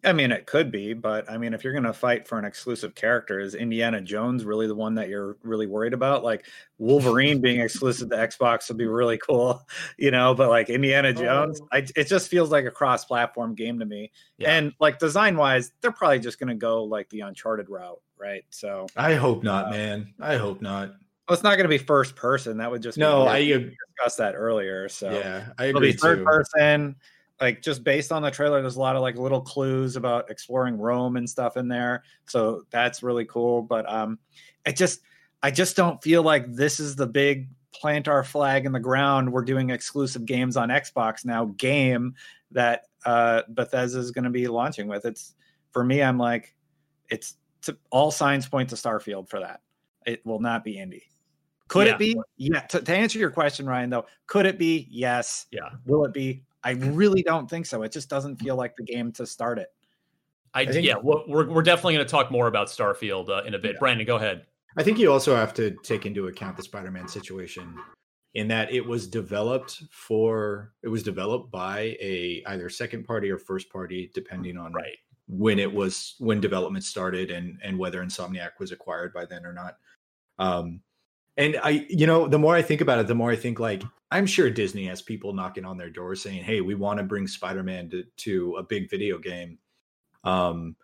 I 0.03 0.13
mean, 0.13 0.31
it 0.31 0.47
could 0.47 0.71
be, 0.71 0.93
but 0.93 1.29
I 1.29 1.37
mean, 1.37 1.53
if 1.53 1.63
you're 1.63 1.73
going 1.73 1.83
to 1.83 1.93
fight 1.93 2.27
for 2.27 2.39
an 2.39 2.45
exclusive 2.45 2.95
character, 2.95 3.39
is 3.39 3.53
Indiana 3.53 4.01
Jones 4.01 4.43
really 4.43 4.65
the 4.65 4.75
one 4.75 4.95
that 4.95 5.09
you're 5.09 5.37
really 5.43 5.67
worried 5.67 5.93
about? 5.93 6.23
Like 6.23 6.47
Wolverine 6.79 7.39
being 7.39 7.59
exclusive 7.59 8.09
to 8.09 8.15
Xbox 8.15 8.67
would 8.67 8.77
be 8.77 8.87
really 8.87 9.19
cool, 9.19 9.61
you 9.97 10.09
know. 10.09 10.33
But 10.33 10.49
like 10.49 10.69
Indiana 10.69 11.13
Jones, 11.13 11.61
oh. 11.61 11.67
I, 11.71 11.85
it 11.95 12.07
just 12.07 12.29
feels 12.29 12.49
like 12.49 12.65
a 12.65 12.71
cross-platform 12.71 13.53
game 13.53 13.77
to 13.79 13.85
me. 13.85 14.11
Yeah. 14.39 14.55
And 14.55 14.73
like 14.79 14.97
design-wise, 14.97 15.71
they're 15.81 15.91
probably 15.91 16.19
just 16.19 16.39
going 16.39 16.49
to 16.49 16.55
go 16.55 16.83
like 16.83 17.07
the 17.09 17.19
Uncharted 17.21 17.69
route, 17.69 18.01
right? 18.19 18.43
So 18.49 18.87
I 18.97 19.13
hope 19.13 19.43
not, 19.43 19.67
uh, 19.67 19.71
man. 19.71 20.13
I 20.19 20.37
hope 20.37 20.61
not. 20.61 20.89
Well, 21.27 21.35
it's 21.35 21.43
not 21.43 21.57
going 21.57 21.65
to 21.65 21.69
be 21.69 21.77
first 21.77 22.15
person. 22.15 22.57
That 22.57 22.71
would 22.71 22.81
just 22.81 22.97
no. 22.97 23.27
I 23.27 23.45
discussed 23.45 24.17
that 24.17 24.33
earlier. 24.35 24.89
So 24.89 25.11
yeah, 25.11 25.49
I 25.59 25.65
agree. 25.65 25.69
It'll 25.69 25.81
be 25.81 25.93
third 25.93 26.17
too. 26.19 26.25
person 26.25 26.95
like 27.41 27.61
just 27.61 27.83
based 27.83 28.11
on 28.11 28.21
the 28.21 28.29
trailer 28.29 28.61
there's 28.61 28.75
a 28.75 28.79
lot 28.79 28.95
of 28.95 29.01
like 29.01 29.17
little 29.17 29.41
clues 29.41 29.95
about 29.95 30.29
exploring 30.29 30.77
rome 30.77 31.17
and 31.17 31.29
stuff 31.29 31.57
in 31.57 31.67
there. 31.67 32.03
So 32.27 32.63
that's 32.69 33.03
really 33.03 33.25
cool 33.25 33.61
but 33.63 33.91
um 33.91 34.19
i 34.65 34.71
just 34.71 35.01
i 35.41 35.49
just 35.49 35.75
don't 35.75 36.01
feel 36.03 36.21
like 36.21 36.53
this 36.53 36.79
is 36.79 36.95
the 36.95 37.07
big 37.07 37.49
plant 37.73 38.07
our 38.07 38.23
flag 38.23 38.65
in 38.65 38.71
the 38.71 38.79
ground. 38.79 39.31
We're 39.31 39.43
doing 39.43 39.71
exclusive 39.71 40.25
games 40.25 40.55
on 40.55 40.69
xbox 40.69 41.25
now 41.25 41.45
game 41.57 42.13
that 42.51 42.83
uh 43.05 43.41
bethesda 43.49 43.99
is 43.99 44.11
going 44.11 44.25
to 44.25 44.29
be 44.29 44.47
launching 44.47 44.87
with. 44.87 45.05
It's 45.05 45.33
for 45.71 45.83
me 45.83 46.03
i'm 46.03 46.17
like 46.17 46.53
it's 47.09 47.37
to, 47.63 47.77
all 47.89 48.11
signs 48.11 48.47
point 48.47 48.69
to 48.69 48.75
starfield 48.75 49.29
for 49.29 49.39
that. 49.39 49.61
It 50.05 50.25
will 50.25 50.39
not 50.39 50.63
be 50.63 50.79
Indy. 50.79 51.03
Could 51.67 51.87
yeah. 51.87 51.93
it 51.93 51.99
be? 51.99 52.17
Yeah. 52.37 52.61
To, 52.61 52.81
to 52.81 52.95
answer 52.95 53.19
your 53.19 53.31
question 53.31 53.65
ryan 53.65 53.89
though 53.89 54.05
could 54.27 54.45
it 54.45 54.59
be? 54.59 54.87
Yes. 54.91 55.47
Yeah. 55.51 55.69
Will 55.85 56.05
it 56.05 56.13
be 56.13 56.43
I 56.63 56.71
really 56.71 57.23
don't 57.23 57.49
think 57.49 57.65
so. 57.65 57.83
It 57.83 57.91
just 57.91 58.09
doesn't 58.09 58.37
feel 58.37 58.55
like 58.55 58.75
the 58.75 58.83
game 58.83 59.11
to 59.13 59.25
start 59.25 59.59
it. 59.59 59.69
I, 60.53 60.61
I 60.61 60.65
think, 60.65 60.85
yeah, 60.85 60.95
we're 61.01 61.49
we're 61.49 61.63
definitely 61.63 61.95
going 61.95 62.05
to 62.05 62.11
talk 62.11 62.29
more 62.29 62.47
about 62.47 62.67
Starfield 62.67 63.29
uh, 63.29 63.43
in 63.43 63.53
a 63.53 63.59
bit. 63.59 63.73
Yeah. 63.73 63.79
Brandon, 63.79 64.05
go 64.05 64.17
ahead. 64.17 64.45
I 64.77 64.83
think 64.83 64.99
you 64.99 65.11
also 65.11 65.35
have 65.35 65.53
to 65.55 65.71
take 65.83 66.05
into 66.05 66.27
account 66.27 66.57
the 66.57 66.63
Spider-Man 66.63 67.07
situation 67.07 67.75
in 68.33 68.47
that 68.47 68.71
it 68.71 68.85
was 68.85 69.07
developed 69.07 69.83
for 69.91 70.73
it 70.83 70.87
was 70.87 71.03
developed 71.03 71.51
by 71.51 71.97
a 71.99 72.43
either 72.47 72.69
second 72.69 73.03
party 73.03 73.29
or 73.29 73.37
first 73.37 73.69
party 73.69 74.09
depending 74.13 74.57
on 74.57 74.71
right 74.71 74.97
when 75.27 75.59
it 75.59 75.71
was 75.71 76.15
when 76.19 76.39
development 76.39 76.83
started 76.83 77.31
and 77.31 77.59
and 77.63 77.77
whether 77.77 78.03
Insomniac 78.03 78.51
was 78.59 78.71
acquired 78.71 79.13
by 79.13 79.25
then 79.25 79.45
or 79.45 79.53
not. 79.53 79.77
Um 80.39 80.81
and 81.41 81.59
I 81.63 81.85
you 81.89 82.05
know 82.05 82.27
the 82.27 82.39
more 82.39 82.55
I 82.55 82.61
think 82.61 82.81
about 82.81 82.99
it 82.99 83.07
the 83.07 83.15
more 83.15 83.31
I 83.31 83.35
think 83.35 83.59
like 83.59 83.83
I'm 84.11 84.25
sure 84.25 84.49
Disney 84.49 84.85
has 84.85 85.01
people 85.01 85.33
knocking 85.33 85.63
on 85.65 85.77
their 85.77 85.89
door 85.89 86.15
saying, 86.15 86.43
"Hey, 86.43 86.61
we 86.61 86.75
want 86.75 86.99
to 86.99 87.03
bring 87.03 87.27
Spider-Man 87.27 87.89
to, 87.91 88.03
to 88.17 88.55
a 88.57 88.63
big 88.63 88.89
video 88.89 89.17
game." 89.17 89.57
Um, 90.25 90.75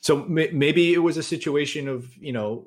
so 0.00 0.24
m- 0.24 0.58
maybe 0.58 0.92
it 0.92 0.98
was 0.98 1.16
a 1.16 1.22
situation 1.22 1.88
of 1.88 2.14
you 2.16 2.32
know 2.32 2.66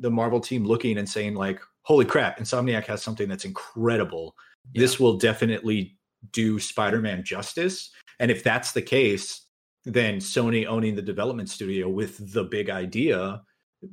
the, 0.00 0.10
Marvel 0.10 0.40
team 0.40 0.64
looking 0.64 0.96
and 0.96 1.08
saying 1.08 1.34
like, 1.34 1.60
"Holy 1.82 2.06
crap, 2.06 2.38
Insomniac 2.38 2.86
has 2.86 3.02
something 3.02 3.28
that's 3.28 3.44
incredible. 3.44 4.34
Yeah. 4.72 4.80
This 4.80 4.98
will 4.98 5.18
definitely 5.18 5.96
do 6.32 6.58
Spider-Man 6.58 7.22
justice." 7.22 7.90
And 8.18 8.30
if 8.30 8.42
that's 8.42 8.72
the 8.72 8.82
case, 8.82 9.42
then 9.84 10.16
Sony 10.16 10.66
owning 10.66 10.96
the 10.96 11.02
development 11.02 11.50
studio 11.50 11.90
with 11.90 12.32
the 12.32 12.44
big 12.44 12.70
idea 12.70 13.42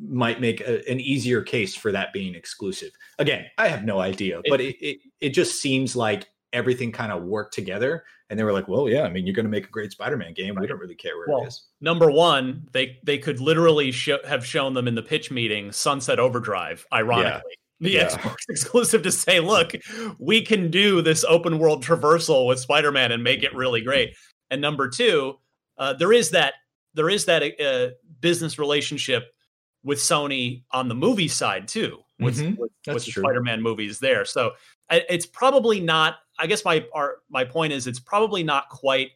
might 0.02 0.42
make 0.42 0.62
a, 0.62 0.88
an 0.90 1.00
easier 1.00 1.42
case 1.42 1.76
for 1.76 1.92
that 1.92 2.14
being 2.14 2.36
exclusive. 2.36 2.92
Again, 3.20 3.46
I 3.58 3.68
have 3.68 3.84
no 3.84 4.00
idea, 4.00 4.42
but 4.50 4.62
it, 4.62 4.76
it, 4.86 5.00
it 5.22 5.30
just 5.30 5.62
seems 5.62 5.96
like 5.96 6.28
everything 6.54 6.92
kind 6.92 7.12
of 7.12 7.24
worked 7.24 7.54
together. 7.54 8.04
And 8.30 8.40
they 8.40 8.44
were 8.44 8.54
like, 8.54 8.68
well, 8.68 8.88
yeah, 8.88 9.04
I 9.04 9.10
mean, 9.10 9.26
you're 9.26 9.36
going 9.36 9.46
to 9.46 9.52
make 9.52 9.68
a 9.68 9.72
great 9.72 9.92
Spider-Man 9.92 10.34
game. 10.34 10.56
We 10.60 10.66
don't 10.66 10.80
really 10.80 10.96
care 10.96 11.18
where 11.18 11.28
Well, 11.28 11.44
it 11.44 11.48
is. 11.50 11.68
Number 11.82 12.10
one, 12.10 12.68
they 12.72 12.98
they 13.04 13.18
could 13.18 13.40
literally 13.40 13.94
have 14.28 14.46
shown 14.46 14.74
them 14.74 14.88
in 14.88 14.96
the 14.96 15.04
pitch 15.04 15.30
meeting 15.30 15.72
Sunset 15.72 16.20
Overdrive. 16.20 16.86
Ironically, 16.92 17.58
the 17.80 17.92
Yeah. 17.92 18.08
Xbox 18.10 18.36
exclusive 18.50 19.04
to 19.04 19.12
say, 19.12 19.40
look, 19.40 19.74
we 20.18 20.42
can 20.42 20.72
do 20.72 21.02
this 21.02 21.24
open 21.26 21.60
world 21.60 21.84
traversal 21.84 22.48
with 22.48 22.60
Spider-Man 22.60 23.12
and 23.12 23.24
make 23.24 23.44
it 23.44 23.54
really 23.54 23.82
great. 23.82 24.16
And 24.50 24.62
number 24.62 24.88
two, 24.90 25.36
uh, 25.78 25.94
there 25.94 26.14
is 26.14 26.32
that 26.32 26.54
there 26.94 27.10
is 27.10 27.26
that 27.26 27.44
uh, 27.60 27.94
business 28.20 28.58
relationship 28.58 29.34
with 29.84 29.98
Sony 30.00 30.64
on 30.72 30.88
the 30.88 30.96
movie 30.96 31.28
side 31.28 31.68
too, 31.68 32.00
with 32.20 32.38
Mhm. 32.40 32.58
with, 32.58 32.72
with 32.88 33.06
the 33.06 33.12
true. 33.12 33.24
Spider-Man 33.24 33.62
movies 33.62 34.00
there. 34.00 34.26
So 34.26 34.54
it's 34.90 35.26
probably 35.26 35.80
not. 35.80 36.18
I 36.40 36.48
guess 36.48 36.64
my 36.66 36.86
our, 36.94 37.18
my 37.30 37.44
point 37.44 37.74
is, 37.74 37.88
it's 37.88 38.00
probably 38.00 38.44
not 38.44 38.70
quite 38.70 39.12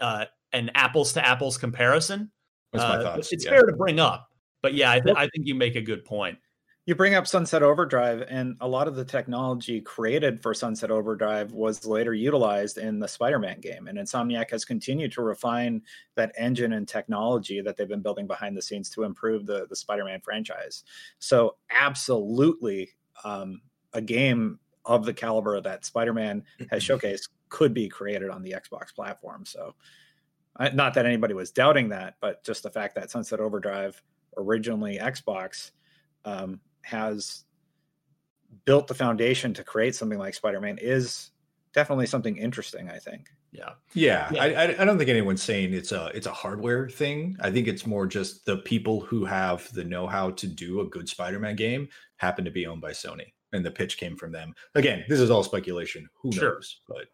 uh, 0.00 0.24
an 0.52 0.70
apples 0.74 1.12
to 1.14 1.26
apples 1.26 1.56
comparison. 1.56 2.30
That's 2.72 2.84
my 2.84 3.02
Uh. 3.04 3.16
It's 3.32 3.44
yeah. 3.44 3.50
fair 3.52 3.62
to 3.64 3.72
bring 3.76 4.00
up, 4.00 4.28
but 4.62 4.74
yeah, 4.74 4.90
I, 4.90 5.00
th- 5.00 5.16
I 5.16 5.28
think 5.28 5.46
you 5.46 5.54
make 5.54 5.76
a 5.76 5.80
good 5.82 6.04
point. 6.04 6.38
You 6.84 6.96
bring 6.96 7.14
up 7.14 7.28
Sunset 7.28 7.62
Overdrive, 7.62 8.24
and 8.28 8.56
a 8.60 8.66
lot 8.66 8.88
of 8.88 8.96
the 8.96 9.04
technology 9.04 9.80
created 9.80 10.42
for 10.42 10.52
Sunset 10.52 10.90
Overdrive 10.90 11.52
was 11.52 11.86
later 11.86 12.12
utilized 12.12 12.76
in 12.76 12.98
the 12.98 13.06
Spider 13.06 13.38
Man 13.38 13.60
game. 13.60 13.86
And 13.86 13.96
Insomniac 13.96 14.50
has 14.50 14.64
continued 14.64 15.12
to 15.12 15.22
refine 15.22 15.82
that 16.16 16.32
engine 16.36 16.72
and 16.72 16.88
technology 16.88 17.60
that 17.60 17.76
they've 17.76 17.86
been 17.86 18.02
building 18.02 18.26
behind 18.26 18.56
the 18.56 18.62
scenes 18.62 18.90
to 18.90 19.04
improve 19.04 19.46
the, 19.46 19.68
the 19.68 19.76
Spider 19.76 20.04
Man 20.04 20.20
franchise. 20.22 20.82
So, 21.20 21.54
absolutely, 21.70 22.90
um, 23.22 23.62
a 23.92 24.00
game 24.00 24.58
of 24.84 25.04
the 25.04 25.14
caliber 25.14 25.60
that 25.60 25.84
Spider 25.84 26.12
Man 26.12 26.42
has 26.72 26.82
showcased 26.84 27.28
could 27.48 27.72
be 27.72 27.88
created 27.88 28.28
on 28.28 28.42
the 28.42 28.56
Xbox 28.58 28.92
platform. 28.92 29.46
So, 29.46 29.76
not 30.74 30.94
that 30.94 31.06
anybody 31.06 31.34
was 31.34 31.52
doubting 31.52 31.90
that, 31.90 32.16
but 32.20 32.42
just 32.42 32.64
the 32.64 32.70
fact 32.70 32.96
that 32.96 33.12
Sunset 33.12 33.38
Overdrive, 33.38 34.02
originally 34.36 34.98
Xbox, 34.98 35.70
um, 36.24 36.60
has 36.82 37.44
built 38.64 38.86
the 38.86 38.94
foundation 38.94 39.54
to 39.54 39.64
create 39.64 39.94
something 39.94 40.18
like 40.18 40.34
Spider-Man 40.34 40.78
is 40.80 41.30
definitely 41.72 42.06
something 42.06 42.36
interesting. 42.36 42.88
I 42.90 42.98
think. 42.98 43.28
Yeah, 43.50 43.70
Yeah, 43.92 44.30
Yeah. 44.32 44.42
I, 44.42 44.46
I 44.46 44.62
I 44.80 44.84
don't 44.84 44.96
think 44.98 45.10
anyone's 45.10 45.42
saying 45.42 45.74
it's 45.74 45.92
a 45.92 46.06
it's 46.14 46.26
a 46.26 46.32
hardware 46.32 46.88
thing. 46.88 47.36
I 47.40 47.50
think 47.50 47.66
it's 47.68 47.86
more 47.86 48.06
just 48.06 48.44
the 48.46 48.58
people 48.58 49.00
who 49.00 49.24
have 49.24 49.70
the 49.72 49.84
know-how 49.84 50.30
to 50.30 50.46
do 50.46 50.80
a 50.80 50.86
good 50.86 51.08
Spider-Man 51.08 51.56
game 51.56 51.88
happen 52.16 52.44
to 52.44 52.50
be 52.50 52.66
owned 52.66 52.80
by 52.80 52.92
Sony, 52.92 53.32
and 53.52 53.64
the 53.64 53.70
pitch 53.70 53.98
came 53.98 54.16
from 54.16 54.32
them. 54.32 54.54
Again, 54.74 55.04
this 55.08 55.20
is 55.20 55.30
all 55.30 55.42
speculation. 55.44 56.08
Who 56.22 56.32
Sure. 56.32 56.54
knows? 56.54 56.80
But 56.88 57.08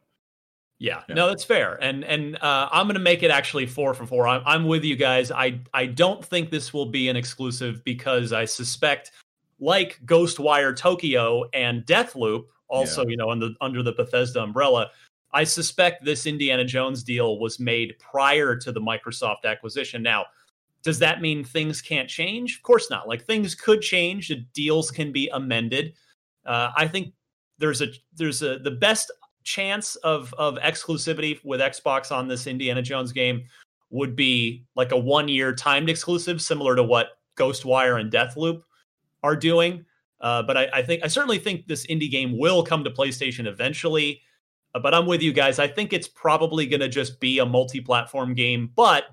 yeah, 0.79 1.03
Yeah. 1.09 1.15
no, 1.17 1.27
that's 1.29 1.43
fair. 1.45 1.75
And 1.83 2.05
and 2.05 2.37
uh, 2.41 2.69
I'm 2.71 2.87
going 2.87 2.95
to 2.95 3.01
make 3.01 3.25
it 3.25 3.33
actually 3.33 3.67
four 3.67 3.93
for 3.95 4.07
four. 4.07 4.29
I'm, 4.29 4.43
I'm 4.47 4.67
with 4.67 4.85
you 4.85 4.95
guys. 4.95 5.33
I 5.33 5.61
I 5.75 5.87
don't 5.87 6.25
think 6.25 6.51
this 6.51 6.73
will 6.73 6.87
be 6.87 7.09
an 7.09 7.17
exclusive 7.17 7.83
because 7.85 8.33
I 8.33 8.45
suspect, 8.45 9.11
like 9.61 10.01
Ghostwire 10.05 10.75
Tokyo 10.75 11.45
and 11.53 11.85
Deathloop, 11.85 12.45
also 12.69 13.07
you 13.07 13.17
know 13.17 13.31
under 13.31 13.51
under 13.61 13.83
the 13.83 13.93
Bethesda 13.93 14.43
umbrella. 14.43 14.91
I 15.33 15.45
suspect 15.45 16.05
this 16.05 16.27
Indiana 16.27 16.65
Jones 16.65 17.03
deal 17.03 17.39
was 17.39 17.61
made 17.61 17.95
prior 17.99 18.57
to 18.57 18.73
the 18.73 18.81
Microsoft 18.81 19.45
acquisition. 19.45 20.03
Now, 20.03 20.25
does 20.83 20.99
that 21.01 21.21
mean 21.21 21.45
things 21.45 21.83
can't 21.83 22.09
change? 22.09 22.57
Of 22.57 22.63
course 22.63 22.89
not. 22.91 23.09
Like 23.09 23.25
things 23.25 23.55
could 23.55 23.83
change. 23.83 24.29
The 24.29 24.37
deals 24.55 24.91
can 24.91 25.13
be 25.13 25.29
amended. 25.33 25.93
Uh, 26.47 26.71
I 26.77 26.89
think 26.89 27.13
there's 27.59 27.83
a 27.83 27.89
there's 28.15 28.43
a 28.43 28.59
the 28.59 28.71
best 28.71 29.11
chance 29.45 29.97
of 29.97 30.33
of 30.39 30.57
exclusivity 30.57 31.39
with 31.45 31.61
Xbox 31.61 32.13
on 32.13 32.29
this 32.29 32.47
Indiana 32.47 32.83
Jones 32.83 33.13
game 33.13 33.45
would 33.91 34.15
be 34.15 34.65
like 34.77 34.93
a 34.93 34.99
one 34.99 35.29
year 35.29 35.55
timed 35.55 35.91
exclusive, 35.91 36.41
similar 36.41 36.77
to 36.77 36.83
what 36.83 37.19
Ghostwire 37.37 38.01
and 38.01 38.13
Deathloop 38.13 38.63
are 39.23 39.37
doing. 39.37 39.85
Uh, 40.21 40.43
but 40.43 40.57
I, 40.57 40.69
I 40.73 40.83
think 40.83 41.05
I 41.05 41.09
certainly 41.09 41.39
think 41.39 41.67
this 41.67 41.85
Indy 41.87 42.09
game 42.09 42.39
will 42.39 42.63
come 42.63 42.85
to 42.85 42.91
PlayStation 42.91 43.47
eventually. 43.47 44.23
Uh, 44.75 44.81
but 44.81 44.95
I'm 44.95 45.07
with 45.07 45.23
you 45.23 45.33
guys. 45.33 45.59
I 45.59 45.69
think 45.69 45.93
it's 45.93 46.09
probably 46.09 46.67
going 46.67 46.81
to 46.81 46.89
just 46.89 47.21
be 47.21 47.39
a 47.39 47.47
multi-platform 47.47 48.35
game, 48.35 48.71
but 48.75 49.05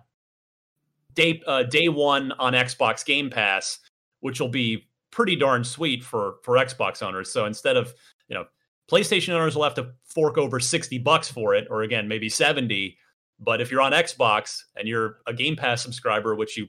day 1.13 1.41
uh, 1.47 1.63
day 1.63 1.89
one 1.89 2.31
on 2.33 2.53
Xbox 2.53 3.05
Game 3.05 3.29
Pass, 3.29 3.79
which 4.19 4.39
will 4.39 4.49
be 4.49 4.87
pretty 5.11 5.35
darn 5.35 5.63
sweet 5.63 6.03
for 6.03 6.35
for 6.43 6.55
Xbox 6.55 7.01
owners. 7.01 7.31
So 7.31 7.45
instead 7.45 7.77
of 7.77 7.93
you 8.27 8.35
know 8.35 8.45
PlayStation 8.89 9.33
owners 9.33 9.55
will 9.55 9.63
have 9.63 9.73
to 9.75 9.91
fork 10.03 10.37
over 10.37 10.59
60 10.59 10.97
bucks 10.99 11.29
for 11.29 11.55
it, 11.55 11.67
or 11.69 11.81
again, 11.81 12.07
maybe 12.07 12.29
70. 12.29 12.97
But 13.39 13.59
if 13.59 13.71
you're 13.71 13.81
on 13.81 13.91
Xbox 13.91 14.63
and 14.75 14.87
you're 14.87 15.17
a 15.27 15.33
Game 15.33 15.55
Pass 15.55 15.81
subscriber, 15.81 16.35
which 16.35 16.57
you 16.57 16.67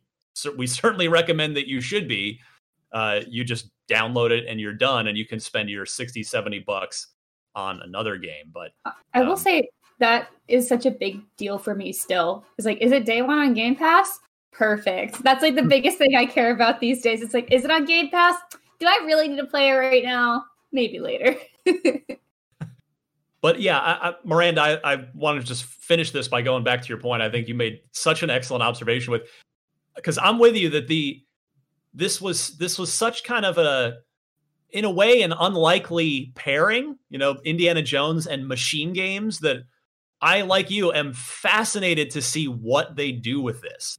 we 0.56 0.66
certainly 0.66 1.08
recommend 1.08 1.56
that 1.56 1.68
you 1.68 1.80
should 1.80 2.08
be, 2.08 2.40
uh, 2.96 3.20
you 3.28 3.44
just 3.44 3.68
download 3.90 4.30
it 4.30 4.46
and 4.48 4.58
you're 4.58 4.72
done, 4.72 5.08
and 5.08 5.18
you 5.18 5.26
can 5.26 5.38
spend 5.38 5.68
your 5.68 5.84
60, 5.84 6.22
70 6.22 6.60
bucks 6.60 7.08
on 7.54 7.82
another 7.82 8.16
game. 8.16 8.50
But 8.52 8.72
I 9.12 9.22
will 9.22 9.32
Um, 9.32 9.36
say 9.36 9.68
that 9.98 10.28
is 10.48 10.66
such 10.66 10.86
a 10.86 10.90
big 10.90 11.20
deal 11.36 11.58
for 11.58 11.74
me 11.74 11.92
still. 11.92 12.46
It's 12.56 12.64
like, 12.64 12.78
is 12.80 12.92
it 12.92 13.04
day 13.04 13.20
one 13.20 13.38
on 13.38 13.52
Game 13.52 13.76
Pass? 13.76 14.18
Perfect. 14.50 15.22
That's 15.22 15.42
like 15.42 15.56
the 15.56 15.62
biggest 15.62 15.98
thing 15.98 16.16
I 16.16 16.24
care 16.24 16.50
about 16.50 16.80
these 16.80 17.02
days. 17.02 17.20
It's 17.20 17.34
like, 17.34 17.52
is 17.52 17.66
it 17.66 17.70
on 17.70 17.84
Game 17.84 18.08
Pass? 18.08 18.36
Do 18.78 18.86
I 18.86 19.02
really 19.04 19.28
need 19.28 19.36
to 19.36 19.46
play 19.46 19.68
it 19.68 19.74
right 19.74 20.02
now? 20.02 20.46
Maybe 20.72 20.98
later. 20.98 21.36
But 23.42 23.60
yeah, 23.60 23.78
I, 23.78 24.08
I, 24.08 24.14
Miranda, 24.24 24.60
I, 24.60 24.94
I 24.94 25.04
want 25.14 25.40
to 25.40 25.46
just 25.46 25.64
finish 25.64 26.10
this 26.10 26.26
by 26.26 26.42
going 26.42 26.64
back 26.64 26.82
to 26.82 26.88
your 26.88 26.98
point. 26.98 27.22
I 27.22 27.30
think 27.30 27.46
you 27.46 27.54
made 27.54 27.80
such 27.92 28.24
an 28.24 28.30
excellent 28.30 28.64
observation 28.64 29.12
with 29.12 29.22
because 29.94 30.18
I'm 30.18 30.40
with 30.40 30.56
you 30.56 30.68
that 30.70 30.88
the 30.88 31.22
this 31.96 32.20
was 32.20 32.56
this 32.58 32.78
was 32.78 32.92
such 32.92 33.24
kind 33.24 33.44
of 33.44 33.58
a 33.58 33.94
in 34.70 34.84
a 34.84 34.90
way 34.90 35.22
an 35.22 35.32
unlikely 35.32 36.32
pairing, 36.34 36.96
you 37.08 37.18
know, 37.18 37.38
Indiana 37.44 37.82
Jones 37.82 38.26
and 38.26 38.46
machine 38.46 38.92
games 38.92 39.40
that 39.40 39.64
I 40.20 40.42
like 40.42 40.70
you 40.70 40.92
am 40.92 41.14
fascinated 41.14 42.10
to 42.10 42.22
see 42.22 42.46
what 42.46 42.96
they 42.96 43.12
do 43.12 43.40
with 43.40 43.62
this. 43.62 43.98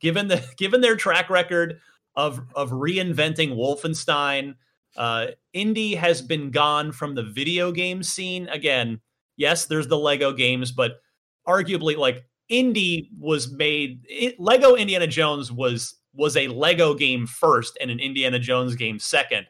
Given 0.00 0.28
the 0.28 0.42
given 0.56 0.80
their 0.80 0.96
track 0.96 1.28
record 1.28 1.78
of 2.16 2.40
of 2.54 2.70
reinventing 2.70 3.54
Wolfenstein, 3.54 4.54
uh, 4.96 5.26
Indy 5.52 5.96
has 5.96 6.22
been 6.22 6.50
gone 6.50 6.92
from 6.92 7.14
the 7.14 7.24
video 7.24 7.72
game 7.72 8.02
scene. 8.02 8.48
Again, 8.48 9.00
yes, 9.36 9.66
there's 9.66 9.88
the 9.88 9.98
Lego 9.98 10.32
games, 10.32 10.72
but 10.72 10.92
arguably, 11.46 11.96
like 11.98 12.24
Indy 12.48 13.10
was 13.18 13.52
made. 13.52 14.06
It, 14.08 14.40
Lego 14.40 14.76
Indiana 14.76 15.06
Jones 15.06 15.52
was 15.52 15.94
was 16.14 16.36
a 16.36 16.48
Lego 16.48 16.94
game 16.94 17.26
first 17.26 17.76
and 17.80 17.90
an 17.90 18.00
Indiana 18.00 18.38
Jones 18.38 18.74
game 18.74 18.98
second. 18.98 19.46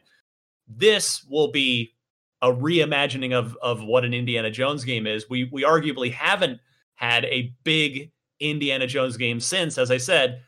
This 0.67 1.25
will 1.29 1.51
be 1.51 1.93
a 2.41 2.51
reimagining 2.51 3.33
of 3.33 3.57
of 3.61 3.83
what 3.83 4.05
an 4.05 4.13
Indiana 4.13 4.51
Jones 4.51 4.83
game 4.83 5.07
is. 5.07 5.29
We 5.29 5.45
we 5.51 5.63
arguably 5.63 6.11
haven't 6.11 6.59
had 6.95 7.25
a 7.25 7.53
big 7.63 8.11
Indiana 8.39 8.87
Jones 8.87 9.17
game 9.17 9.39
since, 9.39 9.77
as 9.77 9.91
I 9.91 9.97
said, 9.97 10.41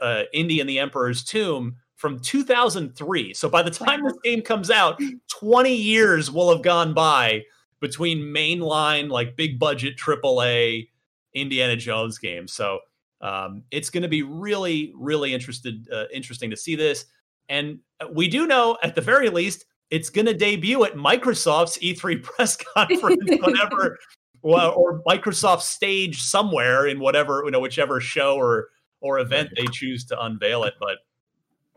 uh, 0.00 0.22
Indy 0.32 0.60
and 0.60 0.68
the 0.68 0.78
Emperor's 0.78 1.24
Tomb 1.24 1.76
from 1.96 2.18
2003. 2.18 3.34
So 3.34 3.48
by 3.48 3.62
the 3.62 3.70
time 3.70 4.04
this 4.04 4.16
game 4.22 4.42
comes 4.42 4.70
out, 4.70 5.00
20 5.28 5.74
years 5.74 6.30
will 6.30 6.52
have 6.52 6.62
gone 6.62 6.94
by 6.94 7.42
between 7.80 8.18
mainline, 8.18 9.08
like 9.08 9.36
big 9.36 9.58
budget 9.58 9.96
AAA 9.96 10.88
Indiana 11.34 11.76
Jones 11.76 12.18
games. 12.18 12.52
So 12.52 12.80
um, 13.24 13.64
it's 13.70 13.88
going 13.88 14.02
to 14.02 14.08
be 14.08 14.22
really, 14.22 14.92
really 14.94 15.32
interested, 15.32 15.88
uh, 15.90 16.04
interesting 16.12 16.50
to 16.50 16.56
see 16.56 16.76
this. 16.76 17.06
And 17.48 17.78
we 18.12 18.28
do 18.28 18.46
know, 18.46 18.76
at 18.82 18.94
the 18.94 19.00
very 19.00 19.30
least, 19.30 19.64
it's 19.90 20.10
going 20.10 20.26
to 20.26 20.34
debut 20.34 20.84
at 20.84 20.94
Microsoft's 20.94 21.78
E3 21.78 22.22
press 22.22 22.56
conference, 22.56 23.24
whatever, 23.40 23.98
well, 24.42 24.74
or 24.76 25.02
Microsoft 25.08 25.62
stage 25.62 26.20
somewhere 26.20 26.86
in 26.86 27.00
whatever, 27.00 27.42
you 27.46 27.50
know, 27.50 27.60
whichever 27.60 27.98
show 27.98 28.36
or 28.36 28.68
or 29.00 29.18
event 29.18 29.50
they 29.56 29.66
choose 29.72 30.04
to 30.06 30.22
unveil 30.22 30.64
it. 30.64 30.74
But 30.78 30.98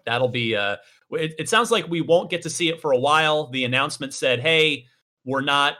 that'll 0.05 0.29
be 0.29 0.55
uh 0.55 0.77
it, 1.11 1.33
it 1.37 1.49
sounds 1.49 1.69
like 1.71 1.87
we 1.87 2.01
won't 2.01 2.29
get 2.29 2.41
to 2.41 2.49
see 2.49 2.69
it 2.69 2.81
for 2.81 2.91
a 2.91 2.97
while 2.97 3.49
the 3.49 3.65
announcement 3.65 4.13
said 4.13 4.39
hey 4.39 4.85
we're 5.25 5.41
not 5.41 5.75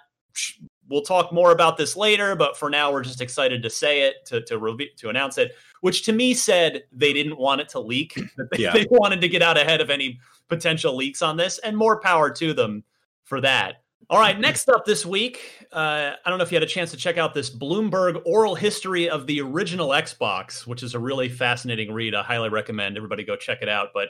we'll 0.89 1.01
talk 1.01 1.31
more 1.33 1.51
about 1.51 1.77
this 1.77 1.95
later 1.95 2.35
but 2.35 2.57
for 2.57 2.69
now 2.69 2.91
we're 2.91 3.03
just 3.03 3.21
excited 3.21 3.61
to 3.63 3.69
say 3.69 4.01
it 4.01 4.25
to 4.25 4.41
to 4.41 4.77
to 4.95 5.09
announce 5.09 5.37
it 5.37 5.53
which 5.81 6.03
to 6.03 6.13
me 6.13 6.33
said 6.33 6.83
they 6.91 7.13
didn't 7.13 7.37
want 7.37 7.61
it 7.61 7.69
to 7.69 7.79
leak 7.79 8.13
that 8.37 8.49
they, 8.51 8.63
Yeah. 8.63 8.73
they 8.73 8.87
wanted 8.89 9.21
to 9.21 9.29
get 9.29 9.41
out 9.41 9.57
ahead 9.57 9.81
of 9.81 9.89
any 9.89 10.19
potential 10.47 10.95
leaks 10.95 11.21
on 11.21 11.37
this 11.37 11.59
and 11.59 11.75
more 11.75 11.99
power 11.99 12.29
to 12.31 12.53
them 12.53 12.83
for 13.23 13.41
that 13.41 13.83
all 14.09 14.19
right 14.19 14.39
next 14.39 14.69
up 14.69 14.85
this 14.85 15.05
week 15.05 15.65
uh, 15.73 16.11
i 16.25 16.29
don't 16.29 16.37
know 16.37 16.43
if 16.43 16.51
you 16.51 16.55
had 16.55 16.63
a 16.63 16.67
chance 16.67 16.91
to 16.91 16.97
check 16.97 17.17
out 17.17 17.33
this 17.33 17.49
bloomberg 17.49 18.21
oral 18.25 18.55
history 18.55 19.09
of 19.09 19.27
the 19.27 19.41
original 19.41 19.89
xbox 19.89 20.65
which 20.65 20.83
is 20.83 20.95
a 20.95 20.99
really 20.99 21.27
fascinating 21.27 21.91
read 21.91 22.15
i 22.15 22.23
highly 22.23 22.49
recommend 22.49 22.95
everybody 22.95 23.23
go 23.23 23.35
check 23.35 23.59
it 23.61 23.67
out 23.67 23.89
but 23.93 24.09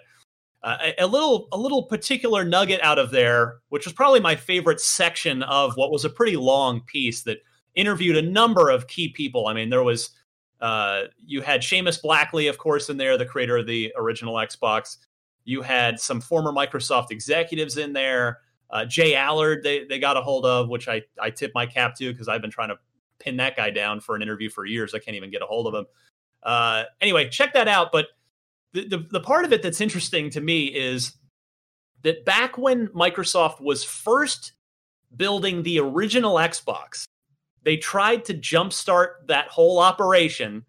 uh, 0.64 0.92
a, 0.98 1.08
little 1.08 1.48
a 1.52 1.58
little 1.58 1.84
particular 1.84 2.44
nugget 2.44 2.82
out 2.82 3.00
of 3.00 3.12
there, 3.12 3.58
which 3.70 3.86
was 3.86 3.94
probably 3.94 4.20
my 4.20 4.36
favorite 4.36 4.82
section 4.82 5.44
of 5.44 5.76
what 5.78 5.92
was 5.92 6.04
a 6.04 6.10
pretty 6.10 6.36
long 6.36 6.82
piece 6.82 7.24
that 7.24 7.38
interviewed 7.76 8.18
a 8.18 8.22
number 8.22 8.70
of 8.70 8.88
key 8.88 9.10
people. 9.10 9.48
I 9.48 9.54
mean, 9.54 9.70
there 9.70 9.84
was 9.84 10.12
uh, 10.60 11.04
you 11.26 11.42
had 11.42 11.62
Seamus 11.62 12.02
Blackley, 12.02 12.48
of 12.48 12.58
course, 12.58 12.90
in 12.90 12.98
there, 12.98 13.18
the 13.18 13.26
creator 13.26 13.58
of 13.58 13.68
the 13.68 13.94
original 13.96 14.36
Xbox. 14.36 14.98
You 15.46 15.62
had 15.62 16.00
some 16.00 16.20
former 16.20 16.52
Microsoft 16.52 17.12
executives 17.12 17.78
in 17.78 17.94
there. 17.94 18.40
Uh, 18.70 18.84
J 18.84 19.16
Allard, 19.16 19.64
they, 19.64 19.86
they 19.86 20.00
got 20.00 20.18
a 20.18 20.22
hold 20.22 20.46
of, 20.46 20.68
which 20.68 20.88
I, 20.88 21.04
I 21.22 21.30
tip 21.30 21.52
my 21.56 21.66
cap 21.66 21.96
to 21.96 22.12
because 22.12 22.28
I've 22.28 22.42
been 22.42 22.52
trying 22.52 22.70
to 22.70 22.78
pin 23.20 23.38
that 23.38 23.56
guy 23.56 23.70
down 23.70 24.00
for 24.00 24.16
an 24.16 24.22
interview 24.22 24.50
for 24.50 24.66
years. 24.66 24.94
I 24.94 25.00
can't 25.00 25.16
even 25.16 25.32
get 25.32 25.42
a 25.42 25.46
hold 25.46 25.68
of 25.68 25.74
him. 25.74 25.86
Uh, 26.44 26.84
anyway, 27.00 27.30
check 27.30 27.54
that 27.54 27.68
out. 27.68 27.92
But 27.92 28.08
the, 28.74 28.88
the, 28.88 29.08
the 29.12 29.20
part 29.20 29.46
of 29.46 29.54
it 29.54 29.62
that's 29.62 29.82
interesting 29.82 30.30
to 30.32 30.42
me 30.42 30.66
is 30.66 31.18
that 32.04 32.26
back 32.26 32.58
when 32.58 32.88
Microsoft 32.88 33.62
was 33.62 33.84
first 33.84 34.54
building 35.16 35.64
the 35.64 35.80
original 35.80 36.36
Xbox, 36.36 37.06
they 37.64 37.78
tried 37.78 38.26
to 38.26 38.34
jumpstart 38.34 39.28
that 39.28 39.48
whole 39.48 39.80
operation 39.80 40.64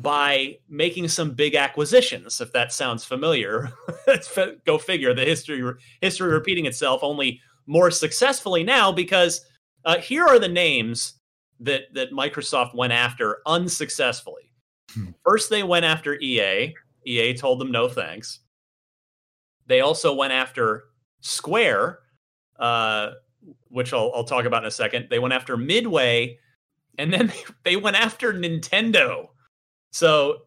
by 0.00 0.56
making 0.68 1.08
some 1.08 1.32
big 1.32 1.54
acquisitions. 1.54 2.40
If 2.40 2.52
that 2.52 2.72
sounds 2.72 3.04
familiar, 3.04 3.72
go 4.66 4.78
figure. 4.78 5.14
The 5.14 5.24
history 5.24 5.62
history 6.00 6.32
repeating 6.32 6.66
itself, 6.66 7.02
only 7.02 7.40
more 7.66 7.90
successfully 7.90 8.62
now 8.62 8.92
because 8.92 9.40
uh, 9.84 9.98
here 9.98 10.24
are 10.24 10.38
the 10.38 10.48
names 10.48 11.14
that 11.60 11.92
that 11.94 12.12
Microsoft 12.12 12.74
went 12.74 12.92
after 12.92 13.38
unsuccessfully. 13.46 14.52
Hmm. 14.92 15.10
First, 15.24 15.50
they 15.50 15.62
went 15.62 15.84
after 15.84 16.14
EA. 16.20 16.74
EA 17.06 17.34
told 17.34 17.60
them 17.60 17.70
no 17.70 17.88
thanks. 17.88 18.40
They 19.66 19.80
also 19.80 20.14
went 20.14 20.32
after 20.32 20.84
Square, 21.20 22.00
uh, 22.58 23.10
which 23.68 23.92
I'll, 23.92 24.12
I'll 24.14 24.24
talk 24.24 24.44
about 24.44 24.62
in 24.62 24.68
a 24.68 24.72
second. 24.72 25.08
They 25.10 25.18
went 25.18 25.34
after 25.34 25.56
Midway, 25.56 26.38
and 26.98 27.12
then 27.12 27.32
they 27.64 27.76
went 27.76 27.96
after 27.96 28.32
Nintendo. 28.32 29.28
So 29.92 30.42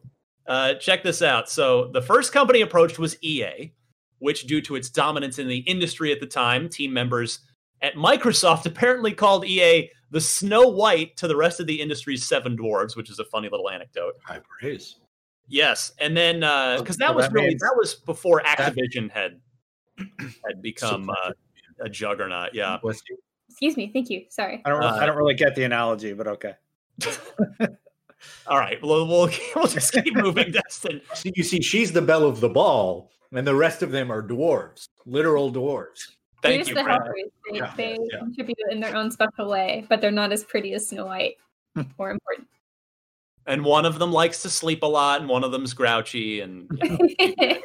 uh, 0.48 0.76
check 0.76 1.04
this 1.04 1.22
out. 1.22 1.50
So 1.50 1.90
the 1.94 2.02
first 2.02 2.34
company 2.34 2.62
approached 2.62 3.00
was 3.00 3.22
EA, 3.24 3.74
which, 4.20 4.48
due 4.48 4.62
to 4.62 4.76
its 4.76 4.90
dominance 4.90 5.40
in 5.40 5.48
the 5.48 5.60
industry 5.60 6.12
at 6.12 6.20
the 6.20 6.28
time, 6.28 6.70
team 6.70 6.94
members 6.94 7.40
at 7.82 7.96
Microsoft 7.96 8.66
apparently 8.66 9.14
called 9.14 9.46
EA 9.46 9.90
the 10.12 10.22
Snow 10.22 10.68
White 10.68 11.16
to 11.18 11.28
the 11.28 11.36
rest 11.36 11.60
of 11.60 11.68
the 11.68 11.80
industry's 11.80 12.28
Seven 12.28 12.58
Dwarves, 12.58 12.96
which 12.96 13.10
is 13.10 13.20
a 13.20 13.26
funny 13.26 13.48
little 13.50 13.70
anecdote. 13.70 14.16
High 14.24 14.42
praise. 14.60 14.96
Yes, 15.50 15.92
and 16.00 16.16
then 16.16 16.40
because 16.40 16.98
uh, 16.98 17.08
that 17.08 17.16
was 17.16 17.26
that 17.26 17.34
really 17.34 17.56
that 17.56 17.74
was 17.76 17.96
before 17.96 18.42
Activision 18.42 19.12
had 19.12 19.40
had 20.46 20.62
become 20.62 21.10
uh, 21.10 21.32
a 21.82 21.90
juggernaut. 21.90 22.54
Yeah. 22.54 22.78
Excuse 23.50 23.76
me. 23.76 23.90
Thank 23.92 24.10
you. 24.10 24.26
Sorry. 24.30 24.62
I 24.64 24.70
don't. 24.70 24.84
Uh, 24.84 24.98
I 25.02 25.06
don't 25.06 25.18
really 25.18 25.34
get 25.34 25.56
the 25.56 25.64
analogy, 25.64 26.14
but 26.14 26.28
okay. 26.28 26.54
All 28.48 28.58
right, 28.58 28.78
we'll, 28.82 29.08
we'll, 29.08 29.30
we'll 29.56 29.68
just 29.68 29.94
keep 29.94 30.14
moving, 30.14 30.52
Destin. 30.70 31.02
So 31.14 31.30
you 31.36 31.44
see, 31.44 31.62
she's 31.62 31.94
the 31.94 32.02
belle 32.02 32.26
of 32.26 32.42
the 32.42 32.50
ball, 32.50 33.12
and 33.32 33.48
the 33.48 33.56
rest 33.56 33.82
of 33.82 33.92
them 33.92 34.12
are 34.12 34.22
dwarves, 34.22 34.90
literal 35.06 35.54
dwarves. 35.54 36.02
Thank 36.42 36.68
you. 36.68 36.76
The 36.76 36.84
They, 36.84 37.58
yeah, 37.58 37.74
they 37.78 37.98
yeah. 38.12 38.20
contribute 38.20 38.58
in 38.72 38.82
their 38.82 38.96
own 38.96 39.10
special 39.12 39.50
way, 39.50 39.86
but 39.88 40.02
they're 40.02 40.12
not 40.12 40.34
as 40.34 40.44
pretty 40.44 40.74
as 40.74 40.90
Snow 40.90 41.06
White. 41.06 41.36
or 41.98 42.12
important. 42.12 42.48
And 43.48 43.64
one 43.64 43.86
of 43.86 43.98
them 43.98 44.12
likes 44.12 44.42
to 44.44 44.50
sleep 44.50 44.84
a 44.84 44.86
lot, 44.86 45.22
and 45.22 45.30
one 45.30 45.44
of 45.44 45.52
them's 45.52 45.74
grouchy, 45.74 46.42
and 46.42 46.70
you 46.82 46.98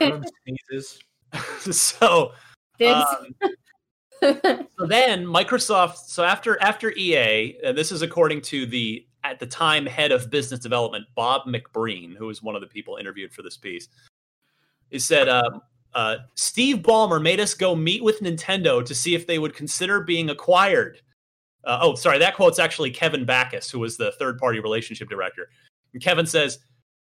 know. 0.01 0.23
sneezes. 0.47 0.99
so, 1.71 2.33
um, 2.87 3.35
so 4.23 4.87
then 4.87 5.27
Microsoft. 5.27 5.97
So 6.07 6.25
after 6.25 6.61
after 6.63 6.93
EA, 6.93 7.59
and 7.63 7.77
this 7.77 7.93
is 7.93 8.03
according 8.03 8.41
to 8.43 8.67
the 8.67 9.07
at 9.25 9.41
the 9.41 9.47
time 9.47 9.87
head 9.87 10.13
of 10.13 10.31
business 10.31 10.61
development 10.61 11.07
Bob 11.15 11.43
McBreen, 11.47 12.15
who 12.17 12.27
was 12.27 12.43
one 12.43 12.55
of 12.55 12.61
the 12.61 12.67
people 12.67 12.97
interviewed 12.97 13.33
for 13.33 13.43
this 13.43 13.57
piece. 13.57 13.89
He 14.91 14.99
said, 14.99 15.29
um, 15.29 15.63
uh, 15.95 16.17
Steve 16.35 16.79
Ballmer 16.79 17.21
made 17.21 17.41
us 17.41 17.55
go 17.55 17.75
meet 17.75 18.05
with 18.05 18.21
Nintendo 18.21 18.85
to 18.85 18.95
see 18.95 19.15
if 19.15 19.27
they 19.27 19.39
would 19.39 19.55
consider 19.55 20.01
being 20.01 20.31
acquired. 20.31 21.01
Uh, 21.65 21.79
oh, 21.81 21.95
sorry, 21.95 22.19
that 22.19 22.37
quote's 22.37 22.59
actually 22.59 22.91
Kevin 22.91 23.25
Bachus, 23.25 23.71
who 23.71 23.79
was 23.79 23.97
the 23.97 24.13
third 24.13 24.39
party 24.39 24.61
relationship 24.61 25.09
director. 25.09 25.49
And 25.95 26.03
Kevin 26.03 26.27
says, 26.27 26.59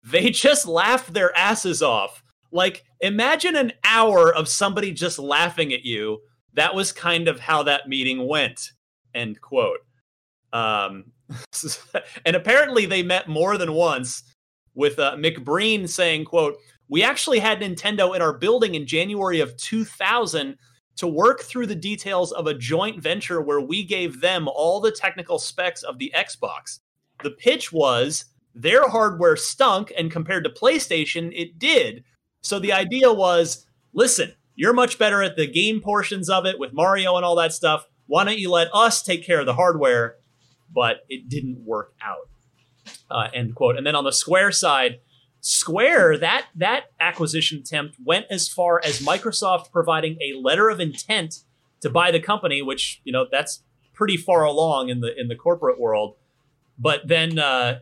they 0.04 0.30
just 0.30 0.66
laughed 0.66 1.14
their 1.14 1.36
asses 1.38 1.84
off. 1.84 2.24
Like, 2.52 2.84
imagine 3.02 3.56
an 3.56 3.74
hour 3.84 4.34
of 4.34 4.48
somebody 4.48 4.92
just 4.92 5.20
laughing 5.20 5.74
at 5.74 5.84
you. 5.84 6.22
That 6.54 6.74
was 6.74 6.92
kind 6.92 7.28
of 7.28 7.40
how 7.40 7.64
that 7.64 7.88
meeting 7.88 8.28
went. 8.28 8.72
End 9.14 9.40
quote. 9.42 9.80
Um, 10.54 11.12
and 12.26 12.36
apparently 12.36 12.86
they 12.86 13.04
met 13.04 13.28
more 13.28 13.58
than 13.58 13.74
once 13.74 14.24
with 14.74 14.98
uh, 14.98 15.16
McBreen 15.16 15.88
saying, 15.88 16.26
quote, 16.26 16.58
we 16.90 17.04
actually 17.04 17.40
had 17.40 17.60
Nintendo 17.60 18.16
in 18.16 18.22
our 18.22 18.34
building 18.34 18.76
in 18.76 18.88
January 18.88 19.42
of 19.42 19.58
2000 19.58 20.58
to 20.96 21.08
work 21.08 21.42
through 21.42 21.68
the 21.68 21.76
details 21.76 22.32
of 22.32 22.48
a 22.48 22.54
joint 22.54 23.02
venture 23.02 23.42
where 23.42 23.62
we 23.62 23.84
gave 23.84 24.22
them 24.22 24.48
all 24.48 24.80
the 24.80 24.92
technical 24.92 25.38
specs 25.38 25.84
of 25.84 26.00
the 26.00 26.12
Xbox. 26.16 26.80
The 27.24 27.32
pitch 27.32 27.72
was 27.72 28.26
their 28.62 28.90
hardware 28.90 29.36
stunk, 29.36 29.92
and 29.98 30.12
compared 30.12 30.44
to 30.44 30.50
PlayStation, 30.50 31.32
it 31.36 31.60
did. 31.60 32.04
So 32.42 32.60
the 32.60 32.74
idea 32.74 33.12
was 33.12 33.66
listen, 33.94 34.34
you're 34.56 34.74
much 34.74 34.98
better 34.98 35.22
at 35.24 35.36
the 35.36 35.48
game 35.48 35.82
portions 35.82 36.30
of 36.30 36.46
it 36.46 36.60
with 36.60 36.74
Mario 36.74 37.16
and 37.16 37.26
all 37.26 37.36
that 37.36 37.54
stuff. 37.54 37.86
Why 38.08 38.24
don't 38.24 38.40
you 38.40 38.50
let 38.50 38.70
us 38.74 39.04
take 39.04 39.26
care 39.26 39.40
of 39.40 39.46
the 39.46 39.54
hardware? 39.54 40.16
But 40.74 41.06
it 41.10 41.30
didn't 41.30 41.66
work 41.66 41.94
out. 42.02 42.30
Uh, 43.10 43.30
end 43.34 43.56
quote. 43.56 43.78
And 43.78 43.86
then 43.86 43.96
on 43.96 44.04
the 44.04 44.12
Square 44.12 44.54
side, 44.54 45.00
Square, 45.42 46.18
that 46.20 46.48
that 46.56 46.86
acquisition 47.00 47.60
attempt 47.60 47.98
went 48.04 48.26
as 48.30 48.50
far 48.50 48.82
as 48.84 49.00
Microsoft 49.00 49.72
providing 49.72 50.18
a 50.22 50.38
letter 50.38 50.70
of 50.70 50.80
intent 50.80 51.44
to 51.82 51.90
buy 51.90 52.12
the 52.12 52.20
company, 52.20 52.62
which 52.62 53.02
you 53.04 53.14
know 53.14 53.26
that's 53.32 53.64
pretty 53.94 54.18
far 54.18 54.44
along 54.44 54.90
in 54.90 55.00
the 55.00 55.14
in 55.18 55.28
the 55.28 55.36
corporate 55.36 55.80
world. 55.80 56.16
But 56.78 57.08
then, 57.08 57.40
uh, 57.40 57.80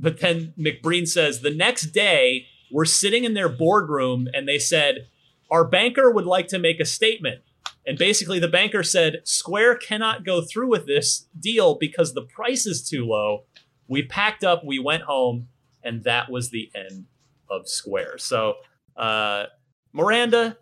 but 0.00 0.18
then 0.20 0.54
McBreen 0.58 1.06
says 1.06 1.40
the 1.40 1.54
next 1.54 1.86
day 1.92 2.46
we're 2.72 2.84
sitting 2.84 3.24
in 3.24 3.34
their 3.34 3.48
boardroom 3.48 4.28
and 4.32 4.48
they 4.48 4.58
said 4.58 5.08
our 5.50 5.64
banker 5.64 6.10
would 6.10 6.24
like 6.24 6.48
to 6.48 6.58
make 6.58 6.80
a 6.80 6.84
statement. 6.84 7.42
And 7.86 7.98
basically, 7.98 8.38
the 8.38 8.48
banker 8.48 8.82
said 8.82 9.22
Square 9.24 9.76
cannot 9.76 10.24
go 10.24 10.42
through 10.42 10.68
with 10.68 10.86
this 10.86 11.26
deal 11.38 11.76
because 11.76 12.14
the 12.14 12.22
price 12.22 12.66
is 12.66 12.88
too 12.88 13.04
low. 13.04 13.44
We 13.88 14.02
packed 14.02 14.44
up, 14.44 14.64
we 14.64 14.78
went 14.78 15.02
home, 15.04 15.48
and 15.82 16.04
that 16.04 16.30
was 16.30 16.50
the 16.50 16.70
end 16.74 17.06
of 17.50 17.68
Square. 17.68 18.18
So, 18.18 18.54
uh, 18.96 19.46
Miranda, 19.92 20.58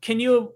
can 0.00 0.20
you 0.20 0.54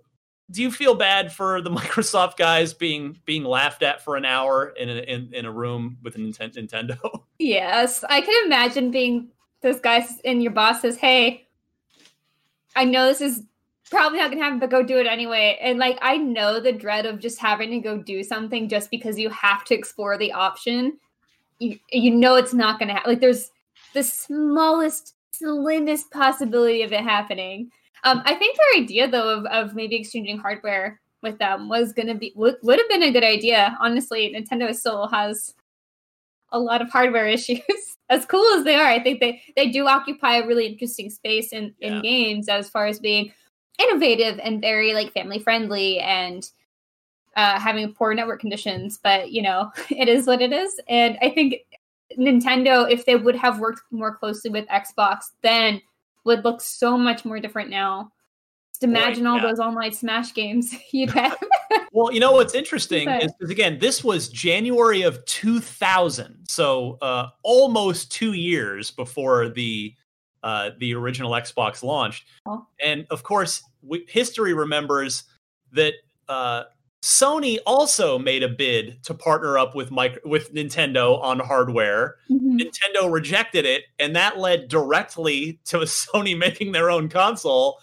do 0.50 0.62
you 0.62 0.70
feel 0.70 0.94
bad 0.94 1.32
for 1.32 1.60
the 1.60 1.70
Microsoft 1.70 2.36
guys 2.36 2.74
being 2.74 3.18
being 3.24 3.44
laughed 3.44 3.82
at 3.82 4.02
for 4.02 4.16
an 4.16 4.24
hour 4.24 4.68
in 4.76 4.88
a, 4.88 4.94
in, 4.94 5.30
in 5.32 5.46
a 5.46 5.52
room 5.52 5.98
with 6.02 6.16
a 6.16 6.18
Nintendo? 6.18 6.98
Yes, 7.40 8.04
I 8.08 8.20
can 8.20 8.46
imagine 8.46 8.92
being 8.92 9.28
those 9.60 9.80
guys 9.80 10.20
and 10.24 10.40
your 10.42 10.52
boss 10.52 10.80
says, 10.80 10.96
"Hey, 10.96 11.48
I 12.76 12.84
know 12.84 13.06
this 13.06 13.20
is 13.20 13.42
probably 13.90 14.18
not 14.18 14.30
gonna 14.30 14.42
happen, 14.42 14.60
but 14.60 14.70
go 14.70 14.84
do 14.84 14.98
it 14.98 15.06
anyway." 15.06 15.58
And 15.60 15.78
like, 15.78 15.98
I 16.00 16.16
know 16.16 16.60
the 16.60 16.72
dread 16.72 17.06
of 17.06 17.18
just 17.18 17.40
having 17.40 17.70
to 17.70 17.80
go 17.80 17.98
do 17.98 18.22
something 18.22 18.68
just 18.68 18.88
because 18.88 19.18
you 19.18 19.30
have 19.30 19.64
to 19.64 19.74
explore 19.74 20.16
the 20.16 20.32
option. 20.32 20.98
You, 21.58 21.78
you 21.90 22.12
know 22.12 22.36
it's 22.36 22.54
not 22.54 22.78
gonna 22.78 22.92
happen. 22.92 23.10
Like, 23.10 23.20
there's 23.20 23.50
the 23.94 24.04
smallest, 24.04 25.16
slimmest 25.32 26.10
possibility 26.12 26.82
of 26.82 26.92
it 26.92 27.02
happening. 27.02 27.70
Um, 28.04 28.22
I 28.24 28.34
think 28.34 28.56
their 28.56 28.82
idea, 28.82 29.08
though, 29.08 29.38
of, 29.38 29.46
of 29.46 29.74
maybe 29.74 29.96
exchanging 29.96 30.38
hardware 30.38 31.00
with 31.22 31.38
them 31.38 31.68
was 31.68 31.92
going 31.92 32.06
to 32.06 32.14
be 32.14 32.32
would, 32.36 32.56
would 32.62 32.78
have 32.78 32.88
been 32.88 33.02
a 33.02 33.12
good 33.12 33.24
idea. 33.24 33.76
Honestly, 33.80 34.32
Nintendo 34.34 34.74
still 34.74 35.08
has 35.08 35.54
a 36.52 36.58
lot 36.58 36.82
of 36.82 36.90
hardware 36.90 37.26
issues. 37.38 37.60
as 38.10 38.26
cool 38.26 38.46
as 38.54 38.64
they 38.64 38.76
are, 38.76 38.86
I 38.86 39.02
think 39.02 39.20
they 39.20 39.42
they 39.56 39.70
do 39.70 39.88
occupy 39.88 40.36
a 40.36 40.46
really 40.46 40.66
interesting 40.66 41.10
space 41.10 41.52
in 41.52 41.74
yeah. 41.78 41.96
in 41.96 42.02
games 42.02 42.48
as 42.48 42.68
far 42.68 42.86
as 42.86 43.00
being 43.00 43.32
innovative 43.78 44.38
and 44.42 44.60
very 44.60 44.94
like 44.94 45.12
family 45.12 45.40
friendly 45.40 45.98
and 45.98 46.48
uh, 47.36 47.58
having 47.58 47.92
poor 47.92 48.14
network 48.14 48.40
conditions. 48.40 49.00
But 49.02 49.32
you 49.32 49.42
know, 49.42 49.72
it 49.90 50.08
is 50.08 50.26
what 50.26 50.42
it 50.42 50.52
is, 50.52 50.78
and 50.88 51.18
I 51.22 51.30
think 51.30 51.56
Nintendo, 52.18 52.88
if 52.88 53.06
they 53.06 53.16
would 53.16 53.36
have 53.36 53.58
worked 53.58 53.80
more 53.90 54.14
closely 54.14 54.50
with 54.50 54.68
Xbox, 54.68 55.30
then 55.42 55.80
would 56.24 56.44
look 56.44 56.60
so 56.60 56.96
much 56.96 57.24
more 57.24 57.40
different 57.40 57.70
now. 57.70 58.10
Just 58.72 58.82
imagine 58.82 59.24
right, 59.24 59.30
all 59.30 59.36
yeah. 59.36 59.46
those 59.46 59.60
online 59.60 59.92
Smash 59.92 60.34
games 60.34 60.74
you'd 60.92 61.10
have. 61.12 61.38
well, 61.92 62.12
you 62.12 62.20
know 62.20 62.32
what's 62.32 62.54
interesting 62.54 63.08
is, 63.08 63.32
is, 63.40 63.50
again, 63.50 63.78
this 63.78 64.02
was 64.02 64.28
January 64.28 65.02
of 65.02 65.24
2000, 65.26 66.36
so 66.48 66.98
uh, 67.00 67.28
almost 67.42 68.10
two 68.10 68.32
years 68.32 68.90
before 68.90 69.48
the 69.48 69.94
uh, 70.42 70.70
the 70.78 70.94
original 70.94 71.30
Xbox 71.30 71.82
launched. 71.82 72.26
Oh. 72.44 72.66
And 72.84 73.06
of 73.10 73.22
course, 73.22 73.62
we, 73.80 74.04
history 74.08 74.52
remembers 74.52 75.24
that 75.72 75.94
uh, 76.28 76.64
Sony 77.04 77.58
also 77.66 78.18
made 78.18 78.42
a 78.42 78.48
bid 78.48 79.04
to 79.04 79.12
partner 79.12 79.58
up 79.58 79.74
with 79.74 79.90
micro, 79.90 80.22
with 80.24 80.54
Nintendo 80.54 81.22
on 81.22 81.38
hardware. 81.38 82.16
Mhm. 82.30 82.58
Nintendo 82.58 83.12
rejected 83.12 83.66
it, 83.66 83.84
and 83.98 84.16
that 84.16 84.38
led 84.38 84.68
directly 84.68 85.60
to 85.66 85.76
Sony 85.84 86.36
making 86.36 86.72
their 86.72 86.90
own 86.90 87.10
console. 87.10 87.78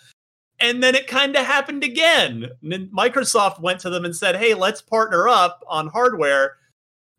And 0.60 0.82
then 0.82 0.96
it 0.96 1.06
kind 1.06 1.36
of 1.36 1.46
happened 1.46 1.84
again. 1.84 2.50
Microsoft 2.64 3.62
went 3.62 3.80
to 3.82 3.92
them 3.92 4.06
and 4.06 4.16
said, 4.16 4.38
"Hey, 4.38 4.56
let's 4.56 4.82
partner 4.82 5.30
up 5.30 5.64
on 5.68 5.86
hardware." 5.86 6.58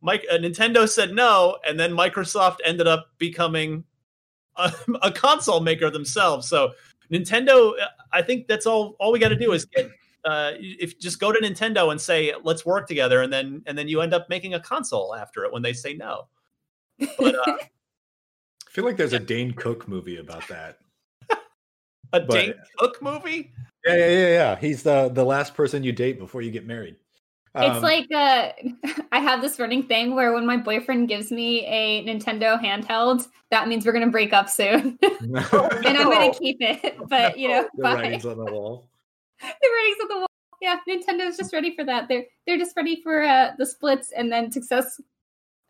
Mike, 0.01 0.27
uh, 0.29 0.39
Nintendo 0.39 0.89
said 0.89 1.13
no, 1.15 1.59
and 1.65 1.79
then 1.79 1.93
Microsoft 1.93 2.57
ended 2.65 2.89
up 2.89 3.11
becoming 3.19 3.85
a, 4.57 4.73
a 5.03 5.13
console 5.13 5.61
maker 5.61 5.89
themselves. 5.89 6.49
So 6.49 6.73
Nintendo, 7.13 7.81
uh, 7.81 7.87
I 8.13 8.23
think 8.23 8.49
that's 8.49 8.67
all. 8.67 8.97
All 8.99 9.13
we 9.13 9.21
got 9.21 9.29
to 9.29 9.37
do 9.37 9.53
is 9.53 9.67
get 9.67 9.89
uh, 10.25 10.53
if 10.59 10.99
just 10.99 11.19
go 11.21 11.33
to 11.33 11.41
Nintendo 11.41 11.91
and 11.91 12.01
say 12.01 12.33
let's 12.43 12.65
work 12.67 12.87
together, 12.87 13.23
and 13.23 13.33
then 13.33 13.63
and 13.67 13.77
then 13.77 13.89
you 13.89 14.01
end 14.01 14.15
up 14.15 14.29
making 14.29 14.55
a 14.55 14.61
console 14.61 15.15
after 15.15 15.45
it 15.45 15.53
when 15.53 15.63
they 15.63 15.73
say 15.73 15.95
no. 15.95 16.27
But 17.19 17.35
uh, 17.35 17.43
I 17.47 18.71
feel 18.71 18.85
like 18.85 18.97
there's 18.97 19.13
a 19.13 19.19
Dane 19.19 19.53
Cook 19.53 19.89
movie 19.89 20.19
about 20.19 20.47
that. 20.49 20.79
a 21.31 22.21
But- 22.21 22.31
Dane 22.31 22.55
Cook 22.79 23.03
movie. 23.03 23.53
Yeah, 23.85 23.97
yeah, 23.97 24.07
yeah, 24.09 24.29
yeah. 24.29 24.57
He's 24.57 24.83
the 24.83 25.09
the 25.09 25.25
last 25.25 25.55
person 25.55 25.83
you 25.83 25.93
date 25.93 26.19
before 26.19 26.41
you 26.43 26.51
get 26.51 26.67
married. 26.67 26.97
It's 27.55 27.77
Um, 27.77 27.83
like 27.83 28.07
uh, 28.15 28.53
I 29.13 29.19
have 29.21 29.43
this 29.43 29.59
running 29.59 29.83
thing 29.83 30.15
where 30.15 30.33
when 30.33 30.47
my 30.47 30.57
boyfriend 30.57 31.09
gives 31.09 31.31
me 31.31 31.67
a 31.67 32.03
Nintendo 32.07 32.59
handheld, 32.63 33.27
that 33.51 33.69
means 33.69 33.85
we're 33.85 33.93
gonna 33.93 34.07
break 34.11 34.33
up 34.33 34.49
soon, 34.49 34.99
and 35.03 35.37
I'm 35.39 36.11
gonna 36.11 36.33
keep 36.33 36.59
it. 36.61 36.97
But 37.09 37.37
you 37.37 37.49
know, 37.49 37.69
the 37.77 37.83
bye. 37.83 37.95
writings 37.97 38.25
on 38.25 38.39
the 38.39 38.51
wall. 38.51 38.89
the 39.61 39.69
writings 39.77 39.97
on 40.03 40.09
the 40.09 40.17
wall. 40.19 40.27
Yeah, 40.61 40.77
Nintendo's 40.89 41.37
just 41.37 41.53
ready 41.53 41.75
for 41.75 41.85
that. 41.85 42.09
They're 42.09 42.25
they're 42.47 42.59
just 42.59 42.77
ready 42.77 43.01
for 43.03 43.23
uh, 43.23 43.53
the 43.59 43.67
splits 43.67 44.13
and 44.17 44.31
then 44.31 44.53
success 44.53 45.01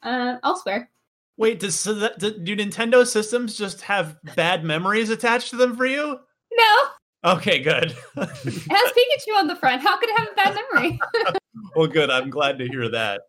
uh, 0.02 0.36
elsewhere. 0.44 0.90
Wait, 1.38 1.60
does 1.60 1.80
so 1.80 1.94
that, 1.94 2.18
do, 2.18 2.38
do 2.38 2.54
Nintendo 2.54 3.06
systems 3.06 3.56
just 3.56 3.80
have 3.82 4.18
bad 4.36 4.64
memories 4.64 5.08
attached 5.08 5.50
to 5.50 5.56
them 5.56 5.76
for 5.76 5.86
you? 5.86 6.18
No, 6.52 6.88
Okay, 7.24 7.60
good. 7.60 7.94
it 8.16 8.26
has 8.70 8.92
Pikachu 8.92 9.38
on 9.38 9.46
the 9.46 9.56
front. 9.56 9.80
How 9.80 9.98
could 9.98 10.08
it 10.08 10.18
have 10.18 10.28
a 10.28 10.34
bad 10.34 10.58
memory? 10.72 11.00
well, 11.76 11.86
good. 11.86 12.10
I'm 12.10 12.30
glad 12.30 12.58
to 12.58 12.66
hear 12.66 12.88
that. 12.90 13.22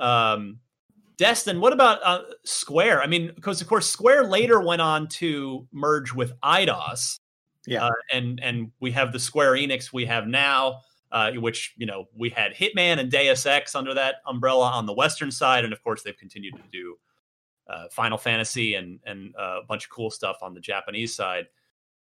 Um, 0.00 0.58
Destin, 1.16 1.60
what 1.60 1.72
about 1.72 2.00
uh, 2.02 2.22
Square? 2.44 3.02
I 3.02 3.06
mean, 3.06 3.30
because 3.34 3.60
of 3.60 3.68
course 3.68 3.88
Square 3.88 4.24
later 4.24 4.60
went 4.60 4.82
on 4.82 5.06
to 5.08 5.68
merge 5.72 6.12
with 6.12 6.32
Eidos. 6.40 7.19
Yeah. 7.66 7.84
uh, 7.86 7.90
and 8.12 8.40
and 8.42 8.70
we 8.80 8.90
have 8.92 9.12
the 9.12 9.18
Square 9.18 9.52
Enix 9.52 9.92
we 9.92 10.06
have 10.06 10.26
now, 10.26 10.80
uh, 11.12 11.32
which 11.32 11.74
you 11.76 11.86
know 11.86 12.08
we 12.16 12.30
had 12.30 12.54
Hitman 12.54 12.98
and 12.98 13.10
Deus 13.10 13.44
Ex 13.46 13.74
under 13.74 13.94
that 13.94 14.16
umbrella 14.26 14.70
on 14.70 14.86
the 14.86 14.92
Western 14.94 15.30
side, 15.30 15.64
and 15.64 15.72
of 15.72 15.82
course 15.82 16.02
they've 16.02 16.16
continued 16.16 16.56
to 16.56 16.62
do 16.72 16.96
uh, 17.68 17.88
Final 17.90 18.18
Fantasy 18.18 18.74
and 18.74 18.98
and 19.04 19.34
uh, 19.38 19.60
a 19.62 19.66
bunch 19.68 19.84
of 19.84 19.90
cool 19.90 20.10
stuff 20.10 20.38
on 20.42 20.54
the 20.54 20.60
Japanese 20.60 21.14
side. 21.14 21.46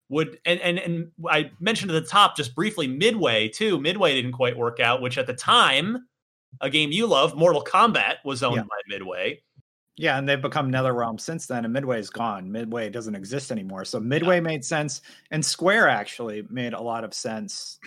Would 0.10 0.40
and 0.46 0.60
and 0.62 0.80
and 0.80 1.12
I 1.30 1.52
mentioned 1.60 1.92
at 1.92 2.02
the 2.02 2.10
top 2.10 2.38
just 2.38 2.56
briefly 2.56 2.88
Midway 2.88 3.50
too. 3.50 3.80
Midway 3.80 4.16
didn't 4.16 4.32
quite 4.34 4.56
work 4.58 4.80
out, 4.80 5.02
which 5.02 5.18
at 5.18 5.28
the 5.28 5.34
time, 5.34 6.08
a 6.62 6.70
game 6.70 6.92
you 6.92 7.08
love, 7.08 7.36
Mortal 7.36 7.64
Kombat, 7.64 8.18
was 8.24 8.42
owned 8.42 8.56
Yeah. 8.58 8.62
by 8.64 8.80
Midway. 8.88 9.42
Yeah, 10.00 10.20
and 10.20 10.30
they've 10.30 10.42
become 10.42 10.72
NetherRealm 10.72 11.20
since 11.20 11.48
then, 11.48 11.66
and 11.66 11.74
Midway's 11.74 12.12
gone. 12.12 12.52
Midway 12.52 12.90
doesn't 12.90 13.16
exist 13.16 13.52
anymore. 13.52 13.84
So 13.84 14.00
Midway 14.00 14.40
made 14.40 14.64
sense, 14.64 15.02
and 15.32 15.44
Square 15.44 15.90
actually 15.90 16.46
made 16.52 16.74
a 16.74 16.82
lot 16.82 17.04
of 17.04 17.16
sense. 17.16 17.80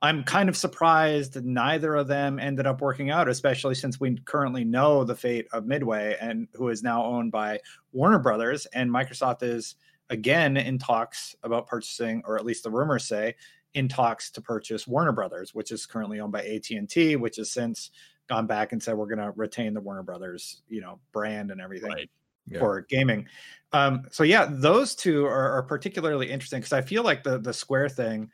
I'm 0.00 0.24
kind 0.24 0.48
of 0.48 0.56
surprised 0.56 1.44
neither 1.44 1.94
of 1.94 2.08
them 2.08 2.38
ended 2.38 2.66
up 2.66 2.80
working 2.80 3.10
out, 3.10 3.28
especially 3.28 3.74
since 3.74 4.00
we 4.00 4.16
currently 4.24 4.64
know 4.64 5.04
the 5.04 5.14
fate 5.14 5.46
of 5.52 5.66
Midway, 5.66 6.16
and 6.20 6.48
who 6.54 6.70
is 6.70 6.82
now 6.82 7.04
owned 7.04 7.30
by 7.30 7.60
Warner 7.92 8.18
Brothers, 8.18 8.66
and 8.72 8.90
Microsoft 8.90 9.42
is 9.42 9.76
again 10.08 10.56
in 10.56 10.78
talks 10.78 11.36
about 11.42 11.66
purchasing, 11.66 12.22
or 12.24 12.36
at 12.38 12.46
least 12.46 12.64
the 12.64 12.70
rumors 12.70 13.04
say, 13.04 13.34
in 13.74 13.88
talks 13.88 14.30
to 14.30 14.40
purchase 14.40 14.86
Warner 14.86 15.12
Brothers, 15.12 15.54
which 15.54 15.70
is 15.70 15.86
currently 15.86 16.18
owned 16.18 16.32
by 16.32 16.42
AT 16.42 16.70
and 16.70 16.88
T, 16.88 17.16
which 17.16 17.36
has 17.36 17.50
since 17.50 17.90
gone 18.32 18.46
back 18.46 18.72
and 18.72 18.82
said 18.82 18.96
we're 18.96 19.06
going 19.06 19.18
to 19.18 19.32
retain 19.36 19.74
the 19.74 19.80
Warner 19.80 20.02
Brothers, 20.02 20.62
you 20.68 20.80
know, 20.80 20.98
brand 21.12 21.50
and 21.50 21.60
everything 21.60 21.92
Right. 21.92 22.10
Yeah. 22.48 22.58
for 22.58 22.80
gaming. 22.88 23.28
Um, 23.72 24.02
so 24.10 24.24
yeah, 24.24 24.48
those 24.50 24.94
two 24.96 25.24
are, 25.26 25.50
are 25.58 25.62
particularly 25.62 26.30
interesting 26.30 26.58
because 26.60 26.72
I 26.72 26.80
feel 26.80 27.04
like 27.04 27.22
the 27.22 27.38
the 27.38 27.52
Square 27.52 27.90
thing. 27.90 28.30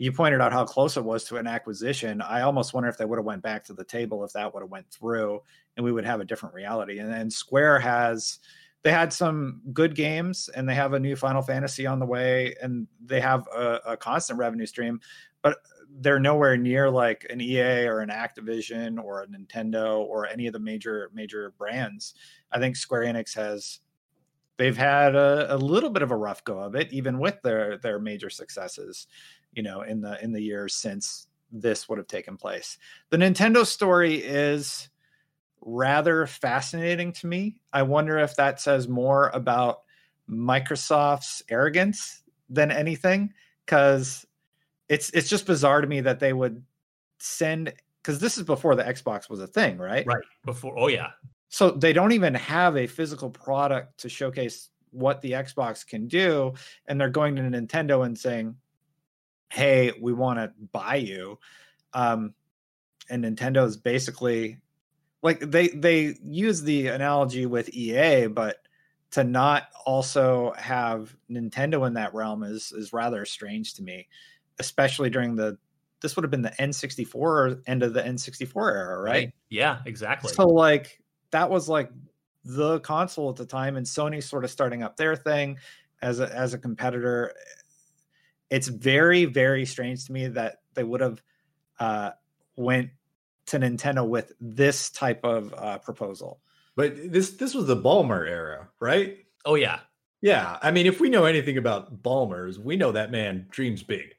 You 0.00 0.12
pointed 0.12 0.40
out 0.40 0.52
how 0.52 0.64
close 0.64 0.96
it 0.96 1.02
was 1.04 1.24
to 1.24 1.38
an 1.38 1.48
acquisition. 1.48 2.22
I 2.22 2.42
almost 2.42 2.72
wonder 2.72 2.88
if 2.88 2.96
they 2.96 3.04
would 3.04 3.18
have 3.18 3.26
went 3.26 3.42
back 3.42 3.64
to 3.64 3.72
the 3.72 3.82
table 3.82 4.22
if 4.22 4.32
that 4.34 4.54
would 4.54 4.62
have 4.62 4.70
went 4.70 4.88
through, 4.92 5.42
and 5.76 5.84
we 5.84 5.90
would 5.90 6.04
have 6.04 6.20
a 6.20 6.24
different 6.24 6.54
reality. 6.54 7.00
And 7.00 7.12
then 7.12 7.30
Square 7.30 7.80
has 7.80 8.38
they 8.84 8.92
had 8.92 9.12
some 9.12 9.60
good 9.72 9.96
games, 9.96 10.48
and 10.54 10.68
they 10.68 10.74
have 10.76 10.92
a 10.92 11.00
new 11.00 11.16
Final 11.16 11.42
Fantasy 11.42 11.84
on 11.84 11.98
the 11.98 12.06
way, 12.06 12.54
and 12.62 12.86
they 13.04 13.20
have 13.20 13.48
a, 13.48 13.80
a 13.88 13.96
constant 13.96 14.38
revenue 14.38 14.66
stream, 14.66 15.00
but 15.42 15.58
they're 16.00 16.20
nowhere 16.20 16.56
near 16.56 16.90
like 16.90 17.26
an 17.30 17.40
EA 17.40 17.86
or 17.86 18.00
an 18.00 18.10
Activision 18.10 19.02
or 19.02 19.22
a 19.22 19.26
Nintendo 19.26 19.98
or 20.00 20.26
any 20.26 20.46
of 20.46 20.52
the 20.52 20.58
major 20.58 21.10
major 21.12 21.52
brands. 21.58 22.14
I 22.52 22.58
think 22.58 22.76
Square 22.76 23.04
Enix 23.04 23.34
has 23.34 23.80
they've 24.56 24.76
had 24.76 25.14
a, 25.14 25.54
a 25.54 25.56
little 25.56 25.90
bit 25.90 26.02
of 26.02 26.10
a 26.10 26.16
rough 26.16 26.44
go 26.44 26.58
of 26.58 26.74
it, 26.74 26.92
even 26.92 27.18
with 27.18 27.40
their 27.42 27.78
their 27.78 27.98
major 27.98 28.30
successes, 28.30 29.06
you 29.52 29.62
know, 29.62 29.82
in 29.82 30.00
the 30.00 30.22
in 30.22 30.32
the 30.32 30.42
years 30.42 30.74
since 30.74 31.28
this 31.50 31.88
would 31.88 31.98
have 31.98 32.06
taken 32.06 32.36
place. 32.36 32.78
The 33.10 33.16
Nintendo 33.16 33.64
story 33.64 34.16
is 34.16 34.88
rather 35.60 36.26
fascinating 36.26 37.12
to 37.12 37.26
me. 37.26 37.60
I 37.72 37.82
wonder 37.82 38.18
if 38.18 38.36
that 38.36 38.60
says 38.60 38.86
more 38.86 39.30
about 39.30 39.80
Microsoft's 40.30 41.42
arrogance 41.48 42.22
than 42.50 42.70
anything, 42.70 43.32
because 43.64 44.26
it's 44.88 45.10
it's 45.10 45.28
just 45.28 45.46
bizarre 45.46 45.80
to 45.80 45.86
me 45.86 46.00
that 46.00 46.20
they 46.20 46.32
would 46.32 46.62
send 47.18 47.72
because 48.02 48.20
this 48.20 48.38
is 48.38 48.44
before 48.44 48.74
the 48.74 48.84
Xbox 48.84 49.28
was 49.28 49.40
a 49.40 49.46
thing, 49.46 49.78
right? 49.78 50.06
Right. 50.06 50.24
Before 50.44 50.78
oh 50.78 50.88
yeah. 50.88 51.10
So 51.50 51.70
they 51.70 51.92
don't 51.92 52.12
even 52.12 52.34
have 52.34 52.76
a 52.76 52.86
physical 52.86 53.30
product 53.30 53.98
to 54.00 54.08
showcase 54.08 54.68
what 54.90 55.20
the 55.22 55.32
Xbox 55.32 55.86
can 55.86 56.06
do. 56.06 56.54
And 56.86 57.00
they're 57.00 57.08
going 57.08 57.36
to 57.36 57.42
Nintendo 57.42 58.04
and 58.04 58.18
saying, 58.18 58.56
Hey, 59.50 59.92
we 60.00 60.12
want 60.12 60.38
to 60.38 60.52
buy 60.72 60.96
you. 60.96 61.38
Um, 61.94 62.34
and 63.08 63.24
Nintendo 63.24 63.66
is 63.66 63.76
basically 63.76 64.58
like 65.22 65.40
they 65.40 65.68
they 65.68 66.16
use 66.24 66.62
the 66.62 66.88
analogy 66.88 67.46
with 67.46 67.70
EA, 67.70 68.26
but 68.26 68.58
to 69.12 69.24
not 69.24 69.64
also 69.86 70.52
have 70.58 71.16
Nintendo 71.30 71.86
in 71.86 71.94
that 71.94 72.12
realm 72.12 72.42
is 72.42 72.72
is 72.72 72.92
rather 72.92 73.24
strange 73.24 73.74
to 73.74 73.82
me, 73.82 74.06
especially 74.58 75.10
during 75.10 75.36
the 75.36 75.58
this 76.00 76.14
would 76.14 76.22
have 76.22 76.30
been 76.30 76.42
the 76.42 76.50
N64 76.50 77.14
or 77.14 77.62
end 77.66 77.82
of 77.82 77.92
the 77.92 78.00
N64 78.00 78.54
era, 78.54 79.02
right? 79.02 79.32
Yeah, 79.48 79.80
exactly. 79.84 80.32
So 80.32 80.46
like 80.46 81.00
that 81.32 81.50
was 81.50 81.68
like 81.68 81.90
the 82.44 82.80
console 82.80 83.30
at 83.30 83.36
the 83.36 83.46
time, 83.46 83.76
and 83.76 83.84
Sony 83.84 84.22
sort 84.22 84.44
of 84.44 84.50
starting 84.50 84.82
up 84.82 84.96
their 84.96 85.16
thing 85.16 85.58
as 86.00 86.20
a 86.20 86.32
as 86.34 86.54
a 86.54 86.58
competitor. 86.58 87.34
It's 88.50 88.68
very 88.68 89.24
very 89.24 89.66
strange 89.66 90.06
to 90.06 90.12
me 90.12 90.28
that 90.28 90.58
they 90.74 90.84
would 90.84 91.00
have 91.00 91.22
uh, 91.80 92.10
went 92.56 92.90
to 93.46 93.58
Nintendo 93.58 94.06
with 94.06 94.32
this 94.40 94.90
type 94.90 95.24
of 95.24 95.52
uh, 95.56 95.78
proposal. 95.78 96.40
But 96.76 97.12
this 97.12 97.30
this 97.30 97.54
was 97.54 97.66
the 97.66 97.76
Ballmer 97.76 98.28
era, 98.28 98.68
right? 98.80 99.18
oh 99.44 99.54
yeah. 99.54 99.80
Yeah, 100.20 100.58
I 100.60 100.72
mean, 100.72 100.86
if 100.86 101.00
we 101.00 101.10
know 101.10 101.26
anything 101.26 101.58
about 101.58 102.02
Ballmers, 102.02 102.58
we 102.58 102.76
know 102.76 102.90
that 102.90 103.12
man 103.12 103.46
dreams 103.50 103.84
big. 103.84 104.14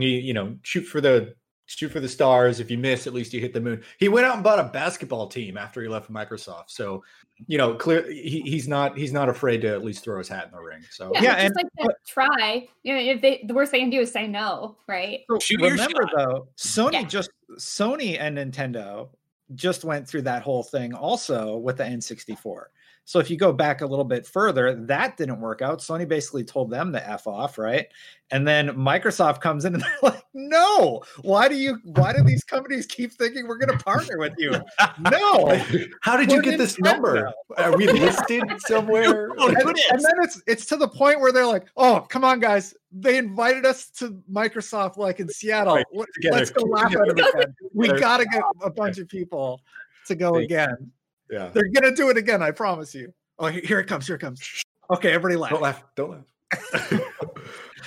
You, 0.00 0.10
you 0.10 0.34
know, 0.34 0.56
shoot 0.62 0.82
for 0.82 1.00
the 1.00 1.34
shoot 1.66 1.90
for 1.92 2.00
the 2.00 2.08
stars. 2.08 2.60
If 2.60 2.70
you 2.70 2.78
miss, 2.78 3.06
at 3.06 3.12
least 3.12 3.32
you 3.34 3.40
hit 3.40 3.52
the 3.52 3.60
moon. 3.60 3.82
He 3.98 4.08
went 4.08 4.26
out 4.26 4.34
and 4.34 4.42
bought 4.42 4.58
a 4.58 4.64
basketball 4.64 5.26
team 5.26 5.58
after 5.58 5.82
he 5.82 5.88
left 5.88 6.10
Microsoft. 6.10 6.70
So, 6.70 7.04
you 7.46 7.58
know, 7.58 7.74
clear 7.74 8.10
he, 8.10 8.40
he's 8.40 8.66
not 8.66 8.96
he's 8.96 9.12
not 9.12 9.28
afraid 9.28 9.60
to 9.62 9.68
at 9.68 9.84
least 9.84 10.02
throw 10.02 10.16
his 10.18 10.28
hat 10.28 10.46
in 10.46 10.52
the 10.52 10.62
ring. 10.62 10.80
So 10.90 11.10
Yeah, 11.14 11.22
Yeah, 11.22 11.34
just 11.34 11.44
and- 11.44 11.70
like 11.82 11.90
to 11.90 11.94
try. 12.06 12.68
You 12.82 12.94
know, 12.94 13.00
if 13.00 13.20
they 13.20 13.44
the 13.46 13.54
worst 13.54 13.72
they 13.72 13.80
can 13.80 13.90
do 13.90 14.00
is 14.00 14.10
say 14.10 14.26
no, 14.26 14.76
right? 14.88 15.20
So 15.28 15.38
remember 15.60 16.08
though, 16.16 16.48
Sony 16.56 16.92
Yeah. 16.94 17.02
just 17.04 17.30
Sony 17.58 18.18
and 18.18 18.38
Nintendo 18.38 19.10
just 19.54 19.84
went 19.84 20.06
through 20.08 20.22
that 20.22 20.42
whole 20.42 20.62
thing 20.62 20.92
also 20.94 21.56
with 21.56 21.76
the 21.78 21.84
N64. 21.84 22.64
So 23.08 23.20
if 23.20 23.30
you 23.30 23.38
go 23.38 23.54
back 23.54 23.80
a 23.80 23.86
little 23.86 24.04
bit 24.04 24.26
further, 24.26 24.74
that 24.84 25.16
didn't 25.16 25.40
work 25.40 25.62
out. 25.62 25.78
Sony 25.78 26.06
basically 26.06 26.44
told 26.44 26.68
them 26.68 26.92
to 26.92 27.08
f 27.08 27.26
off, 27.26 27.56
right? 27.56 27.86
And 28.30 28.46
then 28.46 28.68
Microsoft 28.76 29.40
comes 29.40 29.64
in 29.64 29.72
and 29.72 29.82
they're 30.02 30.10
like, 30.10 30.22
"No, 30.34 31.02
why 31.22 31.48
do 31.48 31.54
you? 31.54 31.78
Why 31.84 32.12
do 32.12 32.22
these 32.22 32.44
companies 32.44 32.84
keep 32.84 33.14
thinking 33.14 33.48
we're 33.48 33.56
going 33.56 33.78
to 33.78 33.82
partner 33.82 34.18
with 34.18 34.34
you? 34.36 34.52
No, 35.10 35.58
How 36.02 36.18
did 36.18 36.30
you 36.30 36.42
get 36.42 36.58
this 36.58 36.78
number? 36.80 37.32
Are 37.56 37.74
we 37.78 37.86
listed 37.86 38.44
somewhere? 38.58 39.30
And, 39.38 39.56
and 39.56 40.04
then 40.04 40.14
it's 40.20 40.42
it's 40.46 40.66
to 40.66 40.76
the 40.76 40.88
point 40.88 41.20
where 41.20 41.32
they're 41.32 41.46
like, 41.46 41.64
"Oh, 41.78 42.04
come 42.10 42.24
on, 42.24 42.40
guys! 42.40 42.74
They 42.92 43.16
invited 43.16 43.64
us 43.64 43.88
to 44.00 44.20
Microsoft, 44.30 44.98
like 44.98 45.18
in 45.18 45.30
Seattle. 45.30 45.76
Right. 45.76 45.86
Let's 46.30 46.50
go 46.50 46.64
laugh 46.64 46.94
at 46.94 47.16
them 47.16 47.18
again. 47.26 47.54
We 47.72 47.88
got 47.88 48.18
to 48.18 48.26
get 48.26 48.42
a 48.62 48.68
bunch 48.68 48.98
of 48.98 49.08
people 49.08 49.62
to 50.08 50.14
go 50.14 50.34
They- 50.34 50.44
again. 50.44 50.92
Yeah. 51.30 51.48
They're 51.52 51.68
gonna 51.68 51.94
do 51.94 52.10
it 52.10 52.16
again. 52.16 52.42
I 52.42 52.50
promise 52.50 52.94
you. 52.94 53.12
Oh, 53.38 53.46
here 53.46 53.78
it 53.78 53.86
comes! 53.86 54.06
Here 54.06 54.16
it 54.16 54.20
comes! 54.20 54.40
Okay, 54.90 55.10
everybody 55.10 55.36
laugh. 55.36 55.50
Don't 55.50 55.62
laugh. 55.62 55.84
Don't 55.96 56.10
laugh. 56.10 57.00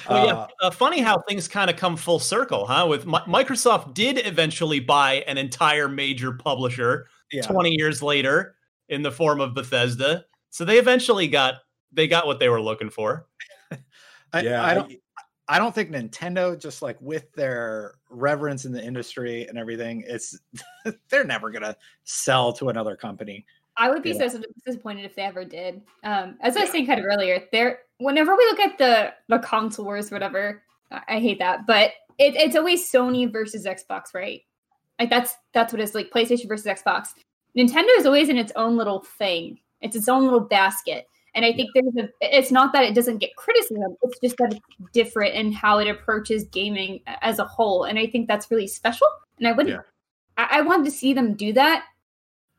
Well, 0.10 0.26
yeah, 0.26 0.34
Uh, 0.34 0.48
uh, 0.62 0.72
funny 0.72 1.02
how 1.02 1.20
things 1.28 1.48
kind 1.48 1.70
of 1.70 1.76
come 1.76 1.96
full 1.96 2.20
circle, 2.20 2.66
huh? 2.66 2.88
With 2.90 3.06
Mi- 3.06 3.20
Microsoft 3.28 3.94
did 3.94 4.26
eventually 4.26 4.80
buy 4.80 5.24
an 5.28 5.38
entire 5.38 5.88
major 5.88 6.32
publisher 6.32 7.08
Yeah, 7.32 7.44
20 7.44 7.72
years 7.78 8.02
later 8.02 8.56
in 8.90 9.04
the 9.04 9.12
form 9.12 9.40
of 9.42 9.54
Bethesda. 9.54 10.26
So 10.50 10.66
they 10.66 10.80
eventually 10.80 11.28
got 11.28 11.56
they 11.92 12.08
got 12.08 12.26
what 12.26 12.40
they 12.40 12.50
were 12.50 12.62
looking 12.62 12.90
for. 12.90 13.28
I, 14.34 14.42
yeah. 14.42 14.66
I 14.66 14.74
don't. 14.74 14.94
I 15.52 15.60
don't 15.60 15.76
think 15.76 15.92
Nintendo, 15.92 16.58
just 16.58 16.82
like 16.82 16.96
with 17.02 17.30
their 17.34 17.96
reverence 18.10 18.64
in 18.64 18.72
the 18.72 18.82
industry 18.82 19.46
and 19.50 19.58
everything, 19.58 20.02
it's 20.08 20.40
they're 21.10 21.26
never 21.26 21.52
gonna 21.52 21.76
sell 22.06 22.54
to 22.54 22.70
another 22.70 22.96
company. 22.96 23.46
I 23.76 23.90
would 23.90 24.02
be 24.02 24.12
Yeah. 24.12 24.30
so 24.30 24.42
disappointed 24.66 25.04
if 25.04 25.14
they 25.14 25.24
ever 25.24 25.44
did. 25.44 25.82
Um, 26.06 26.38
as 26.40 26.56
I 26.56 26.62
was 26.62 26.70
saying 26.72 26.86
kind 26.88 27.02
of 27.02 27.06
earlier, 27.06 27.44
there 27.52 27.80
whenever 27.98 28.34
we 28.34 28.46
look 28.46 28.62
at 28.62 28.78
the 28.78 29.14
the 29.28 29.40
console 29.40 29.84
wars, 29.84 30.10
whatever, 30.10 30.64
I, 30.90 31.02
I 31.10 31.20
hate 31.20 31.40
that, 31.40 31.68
but 31.68 31.92
it, 32.18 32.34
it's 32.36 32.56
always 32.56 32.90
Sony 32.90 33.30
versus 33.30 33.66
Xbox, 33.66 34.14
right? 34.14 34.42
Like 35.00 35.10
that's 35.10 35.36
that's 35.54 35.74
what 35.74 35.82
it's 35.82 35.94
like 35.94 36.12
PlayStation 36.12 36.48
versus 36.48 36.66
Xbox. 36.66 37.10
Nintendo 37.58 37.90
is 37.98 38.06
always 38.06 38.30
in 38.30 38.38
its 38.38 38.54
own 38.56 38.78
little 38.78 39.02
thing. 39.02 39.60
It's 39.82 39.98
its 39.98 40.08
own 40.08 40.24
little 40.24 40.40
basket. 40.40 41.08
And 41.34 41.46
I 41.46 41.54
think 41.54 41.70
there's 41.74 41.96
a 41.96 42.10
it's 42.22 42.52
not 42.52 42.74
that 42.74 42.84
it 42.84 42.94
doesn't 42.94 43.20
get 43.20 43.36
criticism, 43.36 43.96
it's 44.04 44.20
just 44.20 44.38
that 44.38 44.54
it's 44.54 44.92
different 44.92 45.34
in 45.36 45.52
how 45.52 45.80
it 45.80 45.88
approaches 45.88 46.44
gaming 46.46 47.02
as 47.22 47.40
a 47.40 47.46
whole. 47.46 47.86
And 47.86 47.98
I 47.98 48.08
think 48.08 48.28
that's 48.28 48.52
really 48.52 48.68
special. 48.68 49.08
And 49.38 49.48
I 49.48 49.54
wouldn't 49.54 49.76
Yeah. 49.76 49.82
I, 50.38 50.60
I 50.60 50.62
wanted 50.62 50.86
to 50.86 50.92
see 50.92 51.14
them 51.14 51.34
do 51.36 51.54
that, 51.54 51.86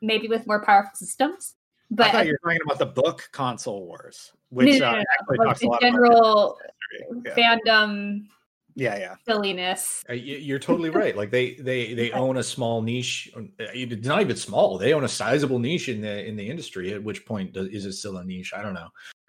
maybe 0.00 0.28
with 0.28 0.46
more 0.46 0.64
powerful 0.64 0.92
systems. 0.94 1.54
But 1.90 2.06
I 2.06 2.12
thought 2.12 2.26
you 2.26 2.32
were 2.32 2.50
talking 2.50 2.60
about 2.64 2.78
the 2.78 2.86
book 2.86 3.28
console 3.32 3.84
wars, 3.84 4.32
which 4.48 4.80
no, 4.80 4.86
no, 4.86 4.86
uh, 4.86 4.92
no, 4.92 4.96
no, 4.96 5.04
actually 5.20 5.38
like 5.38 5.48
talks 5.48 5.60
a 5.60 5.64
the 5.64 5.70
lot 5.70 5.80
general 5.82 6.58
about 6.58 6.58
history. 6.92 7.22
yeah. 7.36 7.58
fandom 7.66 8.26
yeah, 8.74 8.98
yeah. 8.98 9.14
silliness. 9.26 10.02
Uh, 10.08 10.14
You're 10.14 10.58
totally 10.58 10.90
right. 10.90 11.16
Like 11.16 11.30
they 11.30 11.54
they 11.54 11.94
they 11.94 12.10
own 12.12 12.36
a 12.38 12.42
small 12.42 12.82
niche. 12.82 13.30
uh, 13.36 13.42
It's 13.58 14.06
not 14.06 14.20
even 14.20 14.36
small. 14.36 14.78
They 14.78 14.92
own 14.94 15.04
a 15.04 15.08
sizable 15.08 15.58
niche 15.58 15.88
in 15.88 16.00
the 16.00 16.24
in 16.26 16.36
the 16.36 16.48
industry. 16.48 16.92
At 16.92 17.02
which 17.02 17.24
point 17.26 17.52
does, 17.52 17.68
is 17.68 17.84
it 17.86 17.92
still 17.92 18.16
a 18.18 18.24
niche? 18.24 18.52
I 18.56 18.62
don't 18.62 18.74
know. 18.74 18.88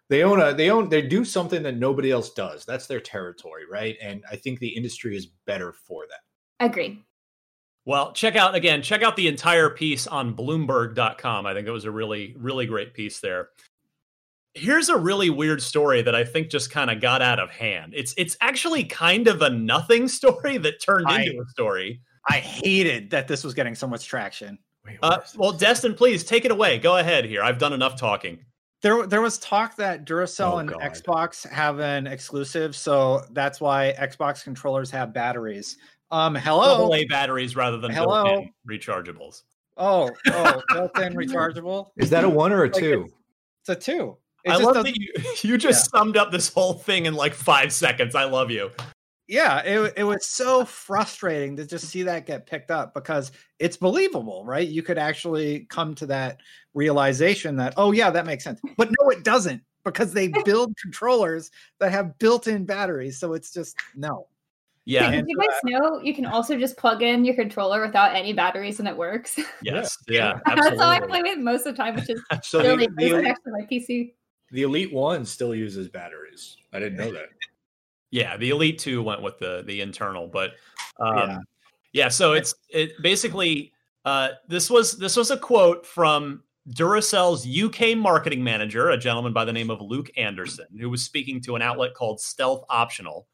They 0.09 0.23
own 0.23 0.39
a 0.41 0.53
they 0.53 0.69
own 0.69 0.89
they 0.89 1.01
do 1.01 1.25
something 1.25 1.63
that 1.63 1.77
nobody 1.77 2.11
else 2.11 2.33
does. 2.33 2.65
That's 2.65 2.87
their 2.87 2.99
territory, 2.99 3.63
right? 3.69 3.95
And 4.01 4.23
I 4.31 4.35
think 4.35 4.59
the 4.59 4.67
industry 4.75 5.15
is 5.15 5.27
better 5.45 5.73
for 5.73 6.05
that. 6.09 6.65
agree 6.65 7.03
Well, 7.85 8.13
check 8.13 8.35
out 8.35 8.55
again, 8.55 8.81
check 8.81 9.01
out 9.01 9.15
the 9.15 9.27
entire 9.27 9.69
piece 9.69 10.05
on 10.07 10.35
bloomberg.com. 10.35 11.45
I 11.45 11.53
think 11.53 11.67
it 11.67 11.71
was 11.71 11.85
a 11.85 11.91
really 11.91 12.35
really 12.37 12.65
great 12.65 12.93
piece 12.93 13.19
there. 13.19 13.49
Here's 14.55 14.89
a 14.89 14.97
really 14.97 15.29
weird 15.31 15.61
story 15.61 16.01
that 16.03 16.13
I 16.13 16.23
think 16.23 16.49
just 16.49 16.69
kind 16.69 16.91
of 16.91 17.01
got 17.01 17.21
out 17.21 17.39
of 17.39 17.49
hand. 17.49 17.93
It's 17.95 18.13
it's 18.17 18.37
actually 18.41 18.83
kind 18.83 19.27
of 19.27 19.41
a 19.41 19.49
nothing 19.49 20.07
story 20.19 20.57
that 20.59 20.81
turned 20.81 21.05
I- 21.07 21.21
into 21.23 21.41
a 21.41 21.45
story. 21.49 22.01
I 22.29 22.35
hated 22.39 23.09
that 23.09 23.27
this 23.27 23.43
was 23.43 23.53
getting 23.53 23.75
so 23.75 23.85
much 23.87 24.05
traction. 24.05 24.57
Wait, 24.85 24.97
Uh, 25.01 25.19
well, 25.35 25.51
Destin, 25.51 25.93
please 25.93 26.23
take 26.23 26.45
it 26.45 26.51
away. 26.51 26.77
Go 26.79 26.97
ahead 26.97 27.25
here. 27.25 27.43
I've 27.43 27.57
done 27.57 27.73
enough 27.73 27.97
talking. 27.99 28.39
There, 28.81 29.05
there 29.07 29.21
was 29.21 29.37
talk 29.39 29.75
that 29.77 30.05
Duracell 30.05 30.53
Oh, 30.53 30.57
and 30.59 30.69
God. 30.69 30.81
Xbox 30.81 31.49
have 31.49 31.79
an 31.79 32.05
exclusive, 32.07 32.75
so 32.75 33.23
that's 33.31 33.59
why 33.59 33.93
Xbox 33.99 34.43
controllers 34.43 34.89
have 34.91 35.13
batteries. 35.13 35.77
Um, 36.11 36.35
hello. 36.35 36.77
Double 36.77 36.95
A 36.95 37.05
batteries 37.05 37.55
rather 37.57 37.77
than 37.77 37.91
Hello? 37.91 38.45
rechargeables. 38.69 39.43
Oh, 39.77 40.09
oh, 40.27 40.61
built-in 40.73 41.13
rechargeable. 41.15 41.87
is 41.97 42.09
that 42.11 42.23
a 42.23 42.29
one 42.29 42.51
or 42.53 42.63
a 42.63 42.67
Like 42.67 42.73
two? 42.73 43.07
It's 43.61 43.69
a 43.69 43.75
two. 43.75 44.17
It 44.43 44.51
I 44.51 44.53
just 44.53 44.63
love 44.63 44.83
that 44.83 44.97
you, 44.97 45.13
you 45.49 45.57
just 45.57 45.89
summed 45.89 46.17
up 46.17 46.31
this 46.31 46.51
whole 46.51 46.73
thing 46.73 47.05
in 47.05 47.13
like 47.13 47.33
five 47.33 47.71
seconds. 47.71 48.15
I 48.15 48.25
love 48.25 48.51
you. 48.51 48.71
yeah 49.27 49.61
it, 49.61 49.93
it 49.95 50.03
was 50.03 50.25
so 50.25 50.65
frustrating 50.65 51.55
to 51.55 51.65
just 51.65 51.87
see 51.87 52.03
that 52.03 52.25
get 52.25 52.45
picked 52.45 52.69
up 52.71 52.93
because 52.93 53.31
it's 53.57 53.77
believable 53.77 54.43
right 54.45 54.67
you 54.67 54.83
could 54.83 54.97
actually 54.97 55.61
come 55.69 55.95
to 55.95 56.05
that 56.05 56.41
realization 56.73 57.55
that 57.55 57.73
oh 57.77 57.93
yeah 57.93 58.09
that 58.09 58.25
makes 58.25 58.43
sense 58.43 58.59
but 58.75 58.89
no 58.99 59.09
it 59.09 59.23
doesn't 59.23 59.61
because 59.85 60.11
they 60.11 60.27
build 60.45 60.75
controllers 60.75 61.51
that 61.79 61.89
have 61.91 62.17
built-in 62.19 62.65
batteries 62.65 63.17
so 63.17 63.31
it's 63.31 63.53
just 63.53 63.77
no 63.95 64.27
Yeah. 64.85 65.09
Did 65.09 65.25
you 65.29 65.37
guys 65.37 65.55
uh, 65.63 65.69
know 65.69 66.01
you 66.01 66.13
can 66.13 66.25
also 66.25 66.59
just 66.59 66.75
plug 66.75 67.01
in 67.01 67.23
your 67.23 67.35
controller 67.35 67.81
without 67.81 68.13
any 68.13 68.33
batteries 68.33 68.79
and 68.79 68.87
it 68.89 68.97
works? 68.97 69.39
Yes. 69.61 69.97
Yeah. 70.09 70.39
That's 70.45 70.77
all 70.77 70.89
I 70.89 70.99
play 70.99 71.21
with 71.21 71.39
most 71.39 71.65
of 71.65 71.77
the 71.77 71.81
time, 71.81 71.95
which 71.95 72.09
is 72.09 72.21
So 72.43 72.59
really 72.61 72.87
the, 72.87 72.93
the, 72.97 73.15
and 73.15 73.27
actually 73.27 73.51
my 73.53 73.65
PC. 73.71 74.11
The 74.53 74.61
Elite 74.61 74.93
One 74.93 75.25
still 75.25 75.53
uses 75.53 75.89
batteries. 75.89 76.57
I 76.71 76.79
didn't 76.79 76.97
know 76.97 77.11
that. 77.11 77.25
Yeah, 78.11 78.37
the 78.37 78.51
Elite 78.51 78.77
Two 78.77 79.01
went 79.01 79.23
with 79.23 79.39
the 79.39 79.63
the 79.65 79.81
internal, 79.81 80.27
but 80.27 80.51
um, 80.99 81.17
yeah. 81.17 81.37
Yeah. 81.93 82.07
So 82.09 82.33
it's 82.33 82.53
it 82.69 82.91
basically 83.01 83.73
uh, 84.05 84.29
this 84.47 84.69
was 84.69 84.99
this 84.99 85.15
was 85.15 85.31
a 85.31 85.37
quote 85.37 85.83
from 85.83 86.43
Duracell's 86.69 87.47
UK 87.47 87.97
marketing 87.97 88.43
manager, 88.43 88.91
a 88.91 88.97
gentleman 88.99 89.33
by 89.33 89.45
the 89.45 89.51
name 89.51 89.71
of 89.71 89.81
Luke 89.81 90.11
Anderson, 90.15 90.67
who 90.79 90.91
was 90.91 91.03
speaking 91.03 91.41
to 91.41 91.55
an 91.55 91.63
outlet 91.63 91.95
called 91.95 92.19
Stealth 92.19 92.63
Optional. 92.69 93.25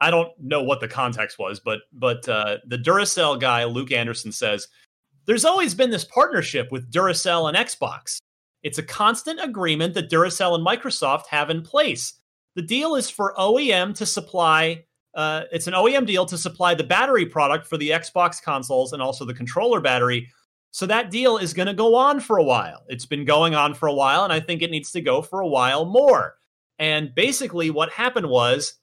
I 0.00 0.10
don't 0.10 0.32
know 0.40 0.62
what 0.62 0.80
the 0.80 0.88
context 0.88 1.38
was, 1.38 1.60
but 1.60 1.80
but 1.92 2.26
uh, 2.26 2.58
the 2.66 2.78
Duracell 2.78 3.38
guy, 3.38 3.64
Luke 3.64 3.92
Anderson, 3.92 4.32
says 4.32 4.68
there's 5.26 5.44
always 5.44 5.74
been 5.74 5.90
this 5.90 6.04
partnership 6.06 6.72
with 6.72 6.90
Duracell 6.90 7.48
and 7.48 7.58
Xbox. 7.58 8.18
It's 8.64 8.78
a 8.78 8.82
constant 8.82 9.40
agreement 9.40 9.94
that 9.94 10.10
Duracell 10.10 10.54
and 10.54 10.66
Microsoft 10.66 11.26
have 11.26 11.50
in 11.50 11.62
place. 11.62 12.14
The 12.56 12.62
deal 12.62 12.96
is 12.96 13.10
for 13.10 13.34
OEM 13.38 13.94
to 13.96 14.06
supply. 14.06 14.84
Uh, 15.14 15.42
it's 15.52 15.66
an 15.66 15.74
OEM 15.74 16.06
deal 16.06 16.26
to 16.26 16.38
supply 16.38 16.74
the 16.74 16.82
battery 16.82 17.26
product 17.26 17.66
for 17.66 17.76
the 17.76 17.90
Xbox 17.90 18.42
consoles 18.42 18.92
and 18.92 19.02
also 19.02 19.24
the 19.24 19.34
controller 19.34 19.80
battery. 19.80 20.28
So 20.70 20.86
that 20.86 21.10
deal 21.10 21.36
is 21.36 21.54
going 21.54 21.68
to 21.68 21.74
go 21.74 21.94
on 21.94 22.18
for 22.18 22.38
a 22.38 22.42
while. 22.42 22.82
It's 22.88 23.06
been 23.06 23.24
going 23.24 23.54
on 23.54 23.74
for 23.74 23.86
a 23.86 23.94
while, 23.94 24.24
and 24.24 24.32
I 24.32 24.40
think 24.40 24.60
it 24.60 24.72
needs 24.72 24.90
to 24.92 25.00
go 25.00 25.22
for 25.22 25.40
a 25.40 25.46
while 25.46 25.84
more. 25.84 26.34
And 26.80 27.14
basically, 27.14 27.70
what 27.70 27.90
happened 27.92 28.28
was 28.28 28.74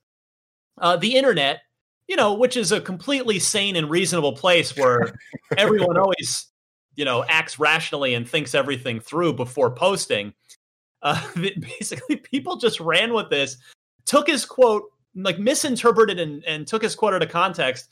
uh, 0.77 0.95
the 0.95 1.15
internet, 1.15 1.59
you 2.07 2.15
know, 2.15 2.34
which 2.34 2.55
is 2.55 2.71
a 2.71 2.79
completely 2.79 3.39
sane 3.39 3.75
and 3.75 3.89
reasonable 3.89 4.34
place 4.34 4.77
where 4.77 5.13
everyone 5.57 5.97
always, 5.97 6.47
you 6.95 7.05
know, 7.05 7.23
acts 7.27 7.59
rationally 7.59 8.13
and 8.13 8.27
thinks 8.27 8.53
everything 8.53 8.99
through 8.99 9.33
before 9.33 9.71
posting. 9.71 10.33
Uh, 11.01 11.21
basically, 11.35 12.15
people 12.17 12.57
just 12.57 12.79
ran 12.79 13.13
with 13.13 13.29
this, 13.29 13.57
took 14.05 14.27
his 14.27 14.45
quote, 14.45 14.83
like 15.15 15.39
misinterpreted 15.39 16.19
and, 16.19 16.43
and 16.45 16.67
took 16.67 16.83
his 16.83 16.95
quote 16.95 17.13
out 17.13 17.23
of 17.23 17.29
context, 17.29 17.89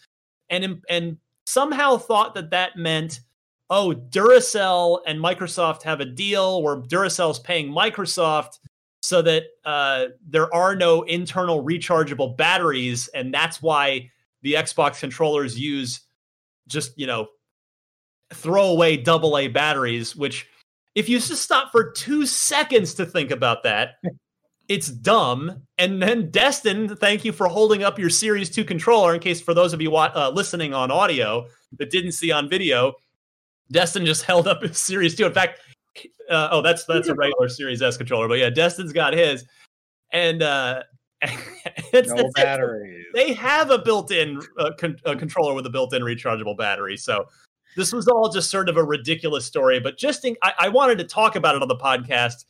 and 0.50 0.82
and 0.90 1.18
somehow 1.46 1.98
thought 1.98 2.36
that 2.36 2.52
that 2.52 2.78
meant, 2.78 3.22
oh, 3.70 3.94
Duracell 4.10 5.00
and 5.06 5.20
Microsoft 5.20 5.84
have 5.84 6.00
a 6.00 6.06
deal 6.06 6.62
where 6.62 6.78
Duracell's 6.78 7.40
paying 7.40 7.70
Microsoft 7.70 8.60
so 9.02 9.22
that 9.22 9.44
uh, 9.66 10.06
there 10.28 10.54
are 10.54 10.76
no 10.76 11.04
internal 11.04 11.64
rechargeable 11.64 12.36
batteries, 12.36 13.08
and 13.10 13.34
that's 13.34 13.62
why 13.62 14.10
the 14.42 14.54
Xbox 14.54 15.00
controllers 15.00 15.60
use 15.60 16.02
just 16.68 16.98
you 16.98 17.08
know 17.08 17.28
throwaway 18.34 18.98
double 18.98 19.38
A 19.38 19.48
batteries, 19.48 20.16
which 20.16 20.48
if 20.96 21.08
you 21.10 21.20
just 21.20 21.44
stop 21.44 21.72
for 21.72 21.92
two 21.92 22.26
seconds 22.26 22.94
to 22.96 23.06
think 23.06 23.32
about 23.32 23.64
that, 23.64 23.96
it's 24.68 24.88
dumb. 24.88 25.64
And 25.78 26.02
then 26.02 26.30
Destin, 26.30 26.96
thank 26.96 27.26
you 27.26 27.32
for 27.32 27.48
holding 27.48 27.84
up 27.84 27.98
your 27.98 28.10
Series 28.10 28.50
2 28.50 28.64
controller. 28.66 29.14
In 29.14 29.20
case 29.20 29.42
for 29.42 29.54
those 29.54 29.74
of 29.74 29.82
you 29.82 29.96
uh, 29.96 30.32
listening 30.34 30.74
on 30.74 30.92
audio 30.92 31.48
that 31.78 31.90
didn't 31.90 32.12
see 32.14 32.32
on 32.32 32.50
video, 32.50 32.94
Destin 33.72 34.06
just 34.06 34.24
held 34.26 34.48
up 34.48 34.62
his 34.62 34.78
Series 34.78 35.16
2. 35.16 35.26
In 35.26 35.34
fact, 35.34 35.60
uh, 36.30 36.50
oh, 36.52 36.62
that's 36.62 36.86
that's 36.86 37.08
a 37.08 37.16
regular 37.16 37.50
Series 37.50 37.82
S 37.82 37.98
controller, 37.98 38.28
but 38.28 38.38
yeah, 38.38 38.52
Destin's 38.52 38.94
got 38.94 39.14
his, 39.14 39.44
and 40.14 40.44
uh, 40.44 40.84
it's, 41.92 42.12
no 42.12 42.30
batteries 42.36 43.00
they 43.14 43.34
have 43.34 43.72
a 43.72 43.78
built-in 43.78 44.42
uh, 44.58 44.72
con- 44.78 44.98
a 45.06 45.16
controller 45.16 45.54
with 45.54 45.66
a 45.66 45.70
built-in 45.70 46.02
rechargeable 46.02 46.58
battery. 46.58 46.98
So 46.98 47.26
this 47.76 47.94
was 47.94 48.08
all 48.08 48.30
just 48.30 48.50
sort 48.50 48.70
of 48.70 48.78
a 48.78 48.84
ridiculous 48.84 49.46
story. 49.46 49.80
But 49.80 49.98
just 49.98 50.26
in, 50.26 50.36
I, 50.42 50.54
I 50.60 50.70
wanted 50.70 50.98
to 51.00 51.04
talk 51.04 51.36
about 51.36 51.56
it 51.56 51.62
on 51.62 51.68
the 51.68 51.76
podcast 51.76 52.46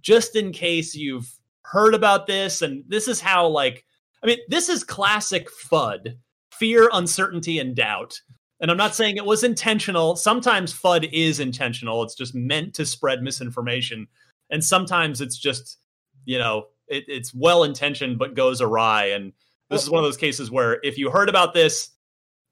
just 0.00 0.36
in 0.36 0.52
case 0.52 0.94
you've 0.94 1.30
heard 1.62 1.94
about 1.94 2.26
this. 2.26 2.62
And 2.62 2.84
this 2.88 3.08
is 3.08 3.20
how, 3.20 3.46
like, 3.46 3.84
I 4.22 4.26
mean, 4.26 4.38
this 4.48 4.68
is 4.68 4.84
classic 4.84 5.48
FUD 5.70 6.16
fear, 6.52 6.88
uncertainty, 6.92 7.58
and 7.58 7.74
doubt. 7.74 8.20
And 8.60 8.70
I'm 8.70 8.76
not 8.76 8.94
saying 8.94 9.16
it 9.16 9.24
was 9.24 9.42
intentional. 9.44 10.16
Sometimes 10.16 10.72
FUD 10.72 11.10
is 11.12 11.40
intentional, 11.40 12.02
it's 12.02 12.14
just 12.14 12.34
meant 12.34 12.74
to 12.74 12.86
spread 12.86 13.22
misinformation. 13.22 14.06
And 14.50 14.62
sometimes 14.62 15.20
it's 15.20 15.36
just, 15.36 15.78
you 16.24 16.38
know, 16.38 16.66
it, 16.86 17.04
it's 17.08 17.34
well 17.34 17.64
intentioned 17.64 18.18
but 18.18 18.34
goes 18.34 18.60
awry. 18.60 19.06
And 19.06 19.32
this 19.70 19.82
is 19.82 19.90
one 19.90 20.04
of 20.04 20.06
those 20.06 20.16
cases 20.16 20.50
where 20.50 20.78
if 20.82 20.96
you 20.96 21.10
heard 21.10 21.28
about 21.28 21.54
this, 21.54 21.90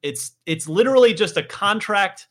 it's 0.03 0.33
it's 0.47 0.69
literally 0.69 1.15
just 1.15 1.37
a 1.37 1.43
contract 1.43 2.27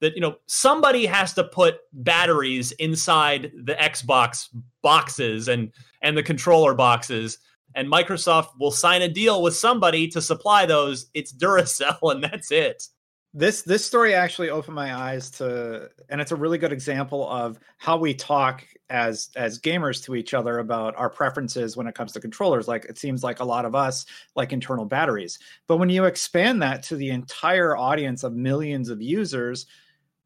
that 0.00 0.14
you 0.14 0.20
know 0.20 0.36
somebody 0.46 1.06
has 1.06 1.32
to 1.34 1.44
put 1.44 1.78
batteries 1.92 2.72
inside 2.72 3.52
the 3.64 3.74
Xbox 3.74 4.48
boxes 4.82 5.48
and 5.48 5.72
and 6.02 6.16
the 6.16 6.22
controller 6.22 6.74
boxes 6.74 7.38
and 7.74 7.90
Microsoft 7.90 8.48
will 8.58 8.70
sign 8.70 9.02
a 9.02 9.08
deal 9.08 9.42
with 9.42 9.54
somebody 9.54 10.08
to 10.08 10.22
supply 10.22 10.64
those. 10.64 11.10
It's 11.12 11.32
Duracell 11.32 11.98
and 12.10 12.24
that's 12.24 12.50
it 12.50 12.88
this 13.36 13.60
this 13.60 13.84
story 13.84 14.14
actually 14.14 14.48
opened 14.48 14.74
my 14.74 14.94
eyes 14.96 15.28
to 15.28 15.90
and 16.08 16.22
it's 16.22 16.32
a 16.32 16.36
really 16.36 16.56
good 16.56 16.72
example 16.72 17.28
of 17.28 17.60
how 17.76 17.98
we 17.98 18.14
talk 18.14 18.64
as 18.88 19.28
as 19.36 19.60
gamers 19.60 20.02
to 20.02 20.14
each 20.14 20.32
other 20.32 20.58
about 20.58 20.96
our 20.96 21.10
preferences 21.10 21.76
when 21.76 21.86
it 21.86 21.94
comes 21.94 22.12
to 22.12 22.20
controllers. 22.20 22.66
Like 22.66 22.86
it 22.86 22.96
seems 22.96 23.22
like 23.22 23.40
a 23.40 23.44
lot 23.44 23.66
of 23.66 23.74
us 23.74 24.06
like 24.36 24.54
internal 24.54 24.86
batteries. 24.86 25.38
But 25.66 25.76
when 25.76 25.90
you 25.90 26.06
expand 26.06 26.62
that 26.62 26.82
to 26.84 26.96
the 26.96 27.10
entire 27.10 27.76
audience 27.76 28.24
of 28.24 28.32
millions 28.34 28.88
of 28.88 29.02
users 29.02 29.66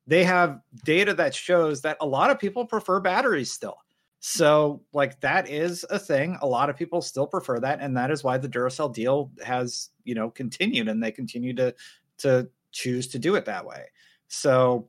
they 0.07 0.23
have 0.23 0.61
data 0.85 1.13
that 1.15 1.35
shows 1.35 1.81
that 1.83 1.97
a 2.01 2.07
lot 2.07 2.31
of 2.31 2.39
people 2.39 2.65
prefer 2.65 3.01
batteries 3.01 3.51
still. 3.51 3.79
So 4.21 4.83
like 4.93 5.21
that 5.21 5.49
is 5.51 5.85
a 5.91 5.99
thing. 5.99 6.39
A 6.43 6.47
lot 6.47 6.71
of 6.71 6.77
people 6.77 7.03
still 7.03 7.27
prefer 7.27 7.59
that 7.59 7.81
and 7.81 7.97
that 7.97 8.13
is 8.13 8.23
why 8.23 8.39
the 8.39 8.49
duracell 8.49 8.95
deal 8.95 9.33
has 9.45 9.89
you 10.05 10.15
know 10.15 10.31
continued 10.31 10.87
and 10.87 11.03
they 11.03 11.11
continue 11.11 11.55
to 11.55 11.75
to 12.19 12.49
choose 12.73 13.09
to 13.09 13.19
do 13.19 13.35
it 13.35 13.45
that 13.47 13.67
way. 13.67 13.87
So 14.29 14.89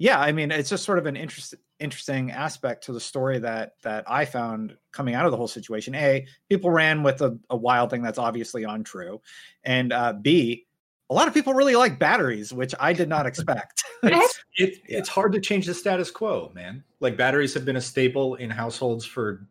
yeah, 0.00 0.18
I 0.18 0.32
mean, 0.32 0.50
it's 0.50 0.70
just 0.70 0.84
sort 0.84 0.98
of 0.98 1.04
an 1.04 1.14
interest, 1.14 1.54
interesting 1.78 2.30
aspect 2.30 2.84
to 2.84 2.92
the 2.92 3.00
story 3.00 3.38
that 3.40 3.74
that 3.82 4.04
I 4.10 4.24
found 4.24 4.74
coming 4.92 5.14
out 5.14 5.26
of 5.26 5.30
the 5.30 5.36
whole 5.36 5.46
situation. 5.46 5.94
A, 5.94 6.26
people 6.48 6.70
ran 6.70 7.02
with 7.02 7.20
a, 7.20 7.38
a 7.50 7.56
wild 7.56 7.90
thing 7.90 8.00
that's 8.00 8.18
obviously 8.18 8.64
untrue, 8.64 9.20
and 9.62 9.92
uh, 9.92 10.14
B, 10.14 10.66
a 11.10 11.14
lot 11.14 11.28
of 11.28 11.34
people 11.34 11.52
really 11.52 11.76
like 11.76 11.98
batteries, 11.98 12.50
which 12.50 12.74
I 12.80 12.94
did 12.94 13.10
not 13.10 13.26
expect. 13.26 13.84
it's, 14.02 14.42
it, 14.56 14.78
yeah. 14.88 14.98
it's 14.98 15.08
hard 15.10 15.34
to 15.34 15.40
change 15.40 15.66
the 15.66 15.74
status 15.74 16.10
quo, 16.10 16.50
man. 16.54 16.82
Like 17.00 17.18
batteries 17.18 17.52
have 17.52 17.66
been 17.66 17.76
a 17.76 17.80
staple 17.82 18.36
in 18.36 18.48
households 18.48 19.04
for, 19.04 19.46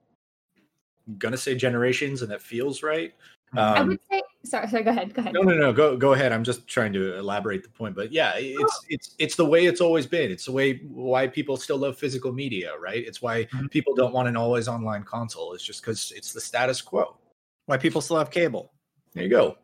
I'm 1.08 1.18
gonna 1.20 1.38
say 1.38 1.54
generations, 1.54 2.24
and 2.24 2.32
that 2.32 2.42
feels 2.42 2.82
right. 2.82 3.14
Um, 3.56 3.60
I 3.60 3.82
would 3.84 4.00
say, 4.10 4.22
sorry, 4.44 4.68
sorry, 4.68 4.84
go 4.84 4.92
ahead, 4.92 5.14
go 5.14 5.22
ahead. 5.22 5.34
No, 5.34 5.42
no, 5.42 5.56
no, 5.56 5.74
go, 5.74 5.98
go 5.98 6.14
ahead. 6.14 6.32
I'm 6.32 6.44
just 6.44 6.68
trying 6.68 6.94
to 6.94 7.18
elaborate 7.18 7.64
the 7.64 7.70
point, 7.70 7.96
but 7.96 8.12
yeah, 8.12 8.34
it's, 8.36 8.62
oh. 8.62 8.86
it's, 8.90 9.16
it's 9.20 9.36
the 9.36 9.46
way 9.46 9.66
it's 9.66 9.82
always 9.82 10.06
been. 10.06 10.32
It's 10.32 10.46
the 10.46 10.52
way 10.52 10.78
why 10.88 11.28
people 11.28 11.58
still 11.58 11.78
love 11.78 11.98
physical 11.98 12.32
media, 12.32 12.78
right? 12.80 13.06
It's 13.06 13.22
why 13.22 13.46
mm-hmm. 13.46 13.68
people 13.68 13.96
don't 13.96 14.14
want 14.14 14.28
an 14.28 14.38
always 14.38 14.68
online 14.68 15.04
console. 15.04 15.54
It's 15.54 15.64
just 15.64 15.82
because 15.82 16.14
it's 16.16 16.34
the 16.34 16.42
status 16.42 16.82
quo. 16.82 17.18
Why 17.66 17.78
people 17.78 18.02
still 18.02 18.18
have 18.18 18.32
cable. 18.32 18.72
There 19.14 19.24
you 19.24 19.30
go. 19.30 19.58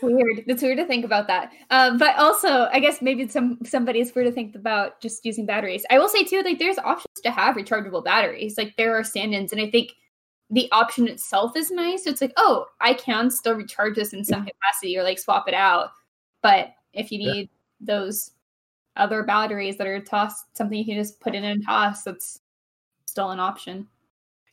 Weird. 0.00 0.44
It's 0.46 0.62
weird 0.62 0.78
to 0.78 0.86
think 0.86 1.04
about 1.04 1.26
that. 1.26 1.50
Um, 1.70 1.98
but 1.98 2.16
also, 2.16 2.68
I 2.72 2.78
guess 2.78 3.02
maybe 3.02 3.26
some 3.26 3.58
somebody's 3.64 4.14
weird 4.14 4.28
to 4.28 4.32
think 4.32 4.54
about 4.54 5.00
just 5.00 5.24
using 5.24 5.44
batteries. 5.44 5.84
I 5.90 5.98
will 5.98 6.08
say 6.08 6.22
too, 6.22 6.42
like 6.42 6.60
there's 6.60 6.78
options 6.78 7.20
to 7.24 7.30
have 7.32 7.56
rechargeable 7.56 8.04
batteries. 8.04 8.56
Like 8.56 8.76
there 8.76 8.96
are 8.96 9.02
stand-ins, 9.02 9.52
and 9.52 9.60
I 9.60 9.70
think 9.70 9.92
the 10.52 10.70
option 10.70 11.08
itself 11.08 11.56
is 11.56 11.70
nice. 11.70 12.06
It's 12.06 12.20
like, 12.20 12.34
oh, 12.36 12.66
I 12.80 12.92
can 12.92 13.30
still 13.30 13.54
recharge 13.54 13.96
this 13.96 14.12
in 14.12 14.22
some 14.22 14.44
capacity 14.44 14.96
or 14.98 15.02
like 15.02 15.18
swap 15.18 15.48
it 15.48 15.54
out. 15.54 15.88
But 16.42 16.74
if 16.92 17.10
you 17.10 17.18
need 17.18 17.48
yeah. 17.80 17.94
those 17.96 18.32
other 18.96 19.22
batteries 19.22 19.78
that 19.78 19.86
are 19.86 19.98
tossed, 19.98 20.44
something 20.56 20.76
you 20.76 20.84
can 20.84 20.96
just 20.96 21.18
put 21.20 21.34
in 21.34 21.42
and 21.42 21.64
toss, 21.64 22.02
that's 22.02 22.38
still 23.06 23.30
an 23.30 23.40
option. 23.40 23.88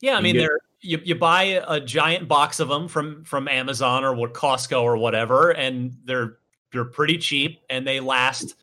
Yeah, 0.01 0.15
I 0.15 0.21
mean, 0.21 0.37
they're 0.37 0.59
you, 0.81 1.01
you 1.03 1.15
buy 1.15 1.61
a 1.67 1.81
giant 1.81 2.29
box 2.29 2.61
of 2.61 2.69
them 2.69 2.87
from 2.87 3.25
from 3.25 3.49
Amazon 3.49 4.05
or 4.05 4.15
what 4.15 4.33
Costco 4.33 4.81
or 4.81 4.95
whatever, 4.95 5.51
and 5.51 5.97
they're 6.05 6.37
they're 6.71 6.85
pretty 6.85 7.17
cheap 7.17 7.59
and 7.69 7.85
they 7.85 7.99
last 7.99 8.55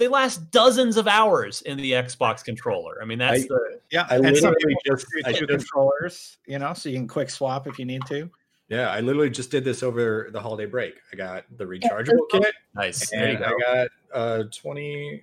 they 0.00 0.08
last 0.08 0.50
dozens 0.50 0.96
of 0.96 1.06
hours 1.06 1.60
in 1.62 1.76
the 1.76 1.92
Xbox 1.92 2.42
controller. 2.42 2.98
I 3.02 3.04
mean, 3.04 3.18
that's 3.18 3.42
I, 3.42 3.46
the 3.46 3.80
yeah. 3.92 4.06
I 4.08 4.16
literally 4.16 4.74
just 4.84 5.06
I 5.26 5.32
two 5.32 5.46
controllers, 5.46 6.38
you 6.46 6.58
know, 6.58 6.72
so 6.72 6.88
you 6.88 6.96
can 6.96 7.06
quick 7.06 7.28
swap 7.28 7.68
if 7.68 7.78
you 7.78 7.84
need 7.84 8.00
to. 8.08 8.28
Yeah, 8.70 8.88
I 8.88 9.00
literally 9.00 9.28
just 9.28 9.50
did 9.50 9.62
this 9.62 9.82
over 9.82 10.30
the 10.32 10.40
holiday 10.40 10.64
break. 10.64 10.94
I 11.12 11.16
got 11.16 11.44
the 11.58 11.66
rechargeable 11.66 12.28
kit. 12.30 12.54
Nice. 12.74 13.12
And 13.12 13.38
go. 13.38 13.44
I 13.44 13.52
got 13.60 13.88
uh 14.12 14.44
20 14.44 15.22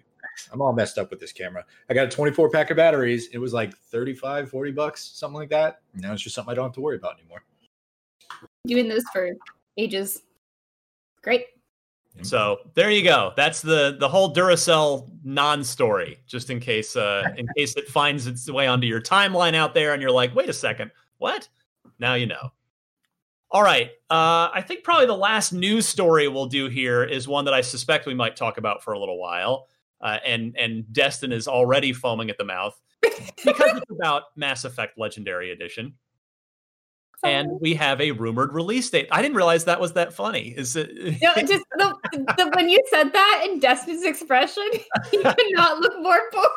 I'm 0.53 0.61
all 0.61 0.73
messed 0.73 0.99
up 0.99 1.09
with 1.09 1.19
this 1.19 1.31
camera. 1.31 1.65
I 1.89 1.95
got 1.95 2.05
a 2.05 2.09
24 2.09 2.51
pack 2.51 2.69
of 2.69 2.77
batteries. 2.77 3.29
It 3.33 3.39
was 3.39 3.53
like 3.53 3.75
35, 3.75 4.51
40 4.51 4.71
bucks, 4.73 5.11
something 5.15 5.39
like 5.39 5.49
that. 5.49 5.81
Now 5.95 6.13
it's 6.13 6.21
just 6.21 6.35
something 6.35 6.51
I 6.51 6.55
don't 6.55 6.65
have 6.65 6.73
to 6.73 6.81
worry 6.81 6.97
about 6.97 7.17
anymore. 7.19 7.43
Doing 8.67 8.87
this 8.87 9.03
for 9.11 9.31
ages. 9.75 10.21
Great. 11.23 11.47
So 12.23 12.57
there 12.73 12.89
you 12.91 13.03
go. 13.03 13.33
That's 13.35 13.61
the 13.61 13.97
the 13.99 14.09
whole 14.09 14.33
Duracell 14.33 15.09
non-story. 15.23 16.19
Just 16.27 16.49
in 16.49 16.59
case, 16.59 16.95
uh, 16.95 17.23
in 17.37 17.47
case 17.55 17.75
it 17.75 17.87
finds 17.87 18.27
its 18.27 18.49
way 18.49 18.67
onto 18.67 18.87
your 18.87 19.01
timeline 19.01 19.55
out 19.55 19.73
there, 19.73 19.93
and 19.93 20.01
you're 20.01 20.11
like, 20.11 20.35
wait 20.35 20.49
a 20.49 20.53
second, 20.53 20.91
what? 21.17 21.47
Now 21.99 22.15
you 22.15 22.25
know. 22.25 22.51
All 23.49 23.63
right. 23.63 23.91
Uh, 24.09 24.49
I 24.53 24.63
think 24.65 24.83
probably 24.83 25.05
the 25.05 25.15
last 25.15 25.53
news 25.53 25.87
story 25.87 26.27
we'll 26.27 26.47
do 26.47 26.67
here 26.67 27.03
is 27.03 27.27
one 27.27 27.45
that 27.45 27.53
I 27.53 27.61
suspect 27.61 28.05
we 28.05 28.13
might 28.13 28.35
talk 28.35 28.57
about 28.57 28.83
for 28.83 28.91
a 28.93 28.99
little 28.99 29.17
while. 29.17 29.67
Uh, 30.01 30.17
and 30.25 30.55
and 30.57 30.91
Destin 30.93 31.31
is 31.31 31.47
already 31.47 31.93
foaming 31.93 32.29
at 32.29 32.37
the 32.37 32.43
mouth 32.43 32.79
because 33.01 33.77
it's 33.77 33.91
about 33.91 34.23
Mass 34.35 34.63
Effect 34.63 34.97
Legendary 34.97 35.51
Edition 35.51 35.93
and 37.23 37.59
we 37.59 37.73
have 37.73 37.99
a 37.99 38.11
rumored 38.11 38.53
release 38.53 38.89
date. 38.89 39.07
I 39.11 39.21
didn't 39.21 39.35
realize 39.37 39.65
that 39.65 39.79
was 39.79 39.93
that 39.93 40.13
funny. 40.13 40.49
Is 40.49 40.75
it? 40.75 40.91
no, 41.21 41.33
just 41.35 41.65
the, 41.75 41.95
the, 42.11 42.51
when 42.55 42.69
you 42.69 42.81
said 42.89 43.11
that 43.13 43.47
in 43.49 43.59
Destin's 43.59 44.05
expression, 44.05 44.67
he 45.11 45.23
could 45.23 45.35
not 45.51 45.79
look 45.79 45.99
more 46.01 46.19
bored. 46.31 46.47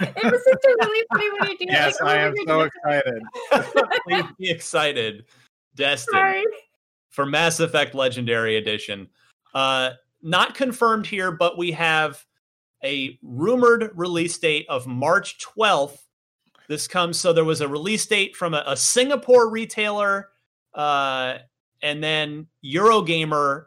It 0.00 0.24
was 0.24 0.44
such 0.44 0.64
a 0.64 0.86
really 0.86 1.06
funny 1.12 1.30
when 1.32 1.50
you 1.50 1.58
do 1.58 1.64
Yes, 1.68 2.00
like, 2.00 2.16
I 2.16 2.22
am 2.22 2.34
so 2.46 2.60
excited. 2.60 3.22
Please 4.06 4.24
be 4.38 4.50
excited, 4.50 5.24
Destin, 5.74 6.12
Sorry. 6.12 6.44
for 7.10 7.26
Mass 7.26 7.58
Effect 7.58 7.94
Legendary 7.94 8.56
Edition. 8.56 9.08
Uh, 9.54 9.92
not 10.22 10.54
confirmed 10.54 11.06
here, 11.06 11.32
but 11.32 11.58
we 11.58 11.72
have 11.72 12.24
a 12.84 13.18
rumored 13.22 13.90
release 13.94 14.38
date 14.38 14.66
of 14.68 14.86
March 14.86 15.38
12th 15.38 15.98
this 16.68 16.86
comes 16.86 17.18
so 17.18 17.32
there 17.32 17.44
was 17.44 17.60
a 17.60 17.68
release 17.68 18.06
date 18.06 18.36
from 18.36 18.54
a, 18.54 18.62
a 18.66 18.76
Singapore 18.76 19.50
retailer, 19.50 20.28
uh, 20.74 21.38
and 21.82 22.02
then 22.02 22.46
Eurogamer 22.64 23.66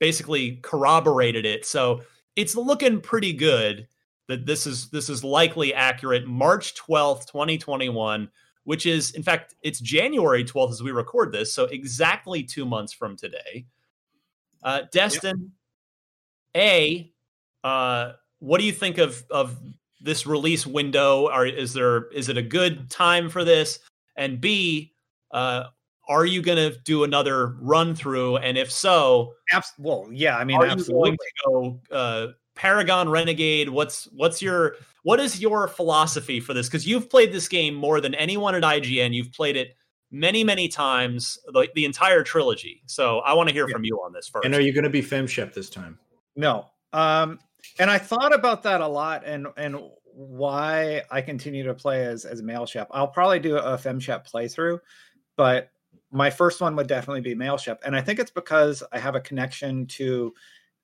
basically 0.00 0.56
corroborated 0.62 1.44
it. 1.44 1.66
So 1.66 2.02
it's 2.36 2.56
looking 2.56 3.00
pretty 3.00 3.32
good 3.32 3.88
that 4.28 4.46
this 4.46 4.66
is 4.66 4.90
this 4.90 5.08
is 5.08 5.24
likely 5.24 5.74
accurate. 5.74 6.26
March 6.26 6.74
twelfth, 6.74 7.30
twenty 7.30 7.58
twenty 7.58 7.88
one, 7.88 8.30
which 8.64 8.86
is 8.86 9.10
in 9.12 9.22
fact 9.22 9.54
it's 9.62 9.80
January 9.80 10.44
twelfth 10.44 10.72
as 10.72 10.82
we 10.82 10.90
record 10.90 11.32
this, 11.32 11.52
so 11.52 11.64
exactly 11.64 12.42
two 12.42 12.64
months 12.64 12.92
from 12.92 13.16
today. 13.16 13.66
Uh, 14.62 14.82
Destin, 14.90 15.52
yep. 16.54 16.64
a 16.64 17.12
uh, 17.64 18.12
what 18.38 18.58
do 18.58 18.64
you 18.64 18.72
think 18.72 18.98
of 18.98 19.24
of 19.30 19.56
this 20.00 20.26
release 20.26 20.66
window? 20.66 21.28
Are 21.28 21.46
is 21.46 21.72
there 21.72 22.08
is 22.08 22.28
it 22.28 22.36
a 22.36 22.42
good 22.42 22.90
time 22.90 23.28
for 23.28 23.44
this? 23.44 23.78
And 24.16 24.40
B, 24.40 24.92
uh, 25.30 25.64
are 26.08 26.24
you 26.24 26.42
going 26.42 26.56
to 26.56 26.78
do 26.80 27.04
another 27.04 27.56
run 27.60 27.94
through? 27.94 28.38
And 28.38 28.56
if 28.56 28.72
so, 28.72 29.34
Abs- 29.52 29.74
well, 29.78 30.08
yeah, 30.10 30.36
I 30.36 30.44
mean, 30.44 30.56
are 30.56 30.66
absolutely. 30.66 31.10
you 31.10 31.16
going 31.46 31.78
to 31.80 31.80
go 31.90 31.96
uh, 31.96 32.26
Paragon 32.54 33.08
Renegade? 33.08 33.68
What's 33.68 34.04
what's 34.12 34.42
your 34.42 34.76
what 35.02 35.20
is 35.20 35.40
your 35.40 35.68
philosophy 35.68 36.40
for 36.40 36.54
this? 36.54 36.66
Because 36.66 36.86
you've 36.86 37.08
played 37.08 37.32
this 37.32 37.48
game 37.48 37.74
more 37.74 38.00
than 38.00 38.14
anyone 38.14 38.54
at 38.54 38.62
IGN. 38.62 39.14
You've 39.14 39.32
played 39.32 39.56
it 39.56 39.76
many 40.10 40.42
many 40.42 40.68
times, 40.68 41.38
the, 41.46 41.68
the 41.74 41.84
entire 41.84 42.22
trilogy. 42.22 42.82
So 42.86 43.18
I 43.20 43.34
want 43.34 43.48
to 43.48 43.54
hear 43.54 43.68
yeah. 43.68 43.74
from 43.74 43.84
you 43.84 43.96
on 44.04 44.12
this 44.12 44.28
first. 44.28 44.44
And 44.44 44.54
are 44.54 44.60
you 44.60 44.72
going 44.72 44.84
to 44.84 44.90
be 44.90 45.02
FemShep 45.02 45.52
this 45.52 45.70
time? 45.70 45.98
No. 46.34 46.66
Um, 46.92 47.38
and 47.78 47.90
I 47.90 47.98
thought 47.98 48.34
about 48.34 48.62
that 48.64 48.80
a 48.80 48.88
lot, 48.88 49.24
and 49.24 49.48
and 49.56 49.78
why 50.04 51.02
I 51.10 51.20
continue 51.20 51.62
to 51.64 51.74
play 51.74 52.04
as 52.04 52.24
as 52.24 52.42
male 52.42 52.66
shep. 52.66 52.88
I'll 52.90 53.08
probably 53.08 53.40
do 53.40 53.56
a 53.56 53.78
fem 53.78 54.00
shep 54.00 54.26
playthrough, 54.26 54.78
but 55.36 55.70
my 56.10 56.30
first 56.30 56.60
one 56.60 56.74
would 56.76 56.86
definitely 56.86 57.20
be 57.20 57.34
male 57.34 57.58
shep, 57.58 57.80
and 57.84 57.94
I 57.94 58.00
think 58.00 58.18
it's 58.18 58.30
because 58.30 58.82
I 58.92 58.98
have 58.98 59.14
a 59.14 59.20
connection 59.20 59.86
to 59.86 60.34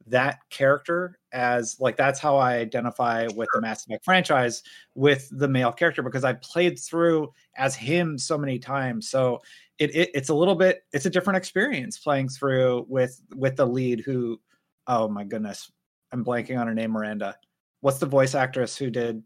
that 0.07 0.41
character 0.51 1.19
as 1.33 1.81
like 1.81 1.97
that's 1.97 2.21
how 2.21 2.37
I 2.37 2.57
identify 2.57 3.27
with 3.35 3.49
the 3.55 3.61
Mass 3.61 3.87
Effect 3.87 4.05
franchise 4.05 4.63
with 4.95 5.29
the 5.33 5.49
male 5.49 5.73
character 5.73 6.03
because 6.03 6.25
I 6.25 6.35
played 6.35 6.79
through 6.79 7.33
as 7.57 7.75
him 7.75 8.19
so 8.19 8.37
many 8.37 8.59
times. 8.59 9.09
So 9.09 9.41
it, 9.79 9.95
it 9.95 10.11
it's 10.15 10.29
a 10.29 10.35
little 10.35 10.55
bit 10.55 10.85
it's 10.93 11.07
a 11.07 11.11
different 11.11 11.39
experience 11.39 11.99
playing 11.99 12.29
through 12.29 12.87
with 12.89 13.21
with 13.35 13.57
the 13.57 13.67
lead 13.67 14.01
who 14.01 14.41
oh 14.87 15.09
my 15.09 15.25
goodness 15.25 15.71
I'm 16.15 16.25
blanking 16.25 16.59
on 16.61 16.69
her 16.69 16.75
name 16.75 16.93
Miranda. 16.93 17.37
What's 17.81 17.99
the 17.99 18.07
voice 18.07 18.37
actress 18.37 18.77
who 18.77 18.89
did 18.89 19.21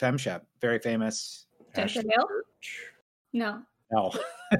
Femshep? 0.00 0.42
Very 0.60 0.80
famous. 0.80 1.46
Jennifer 1.76 2.02
Hale? 2.02 2.26
No. 3.32 3.62
No. 3.92 4.10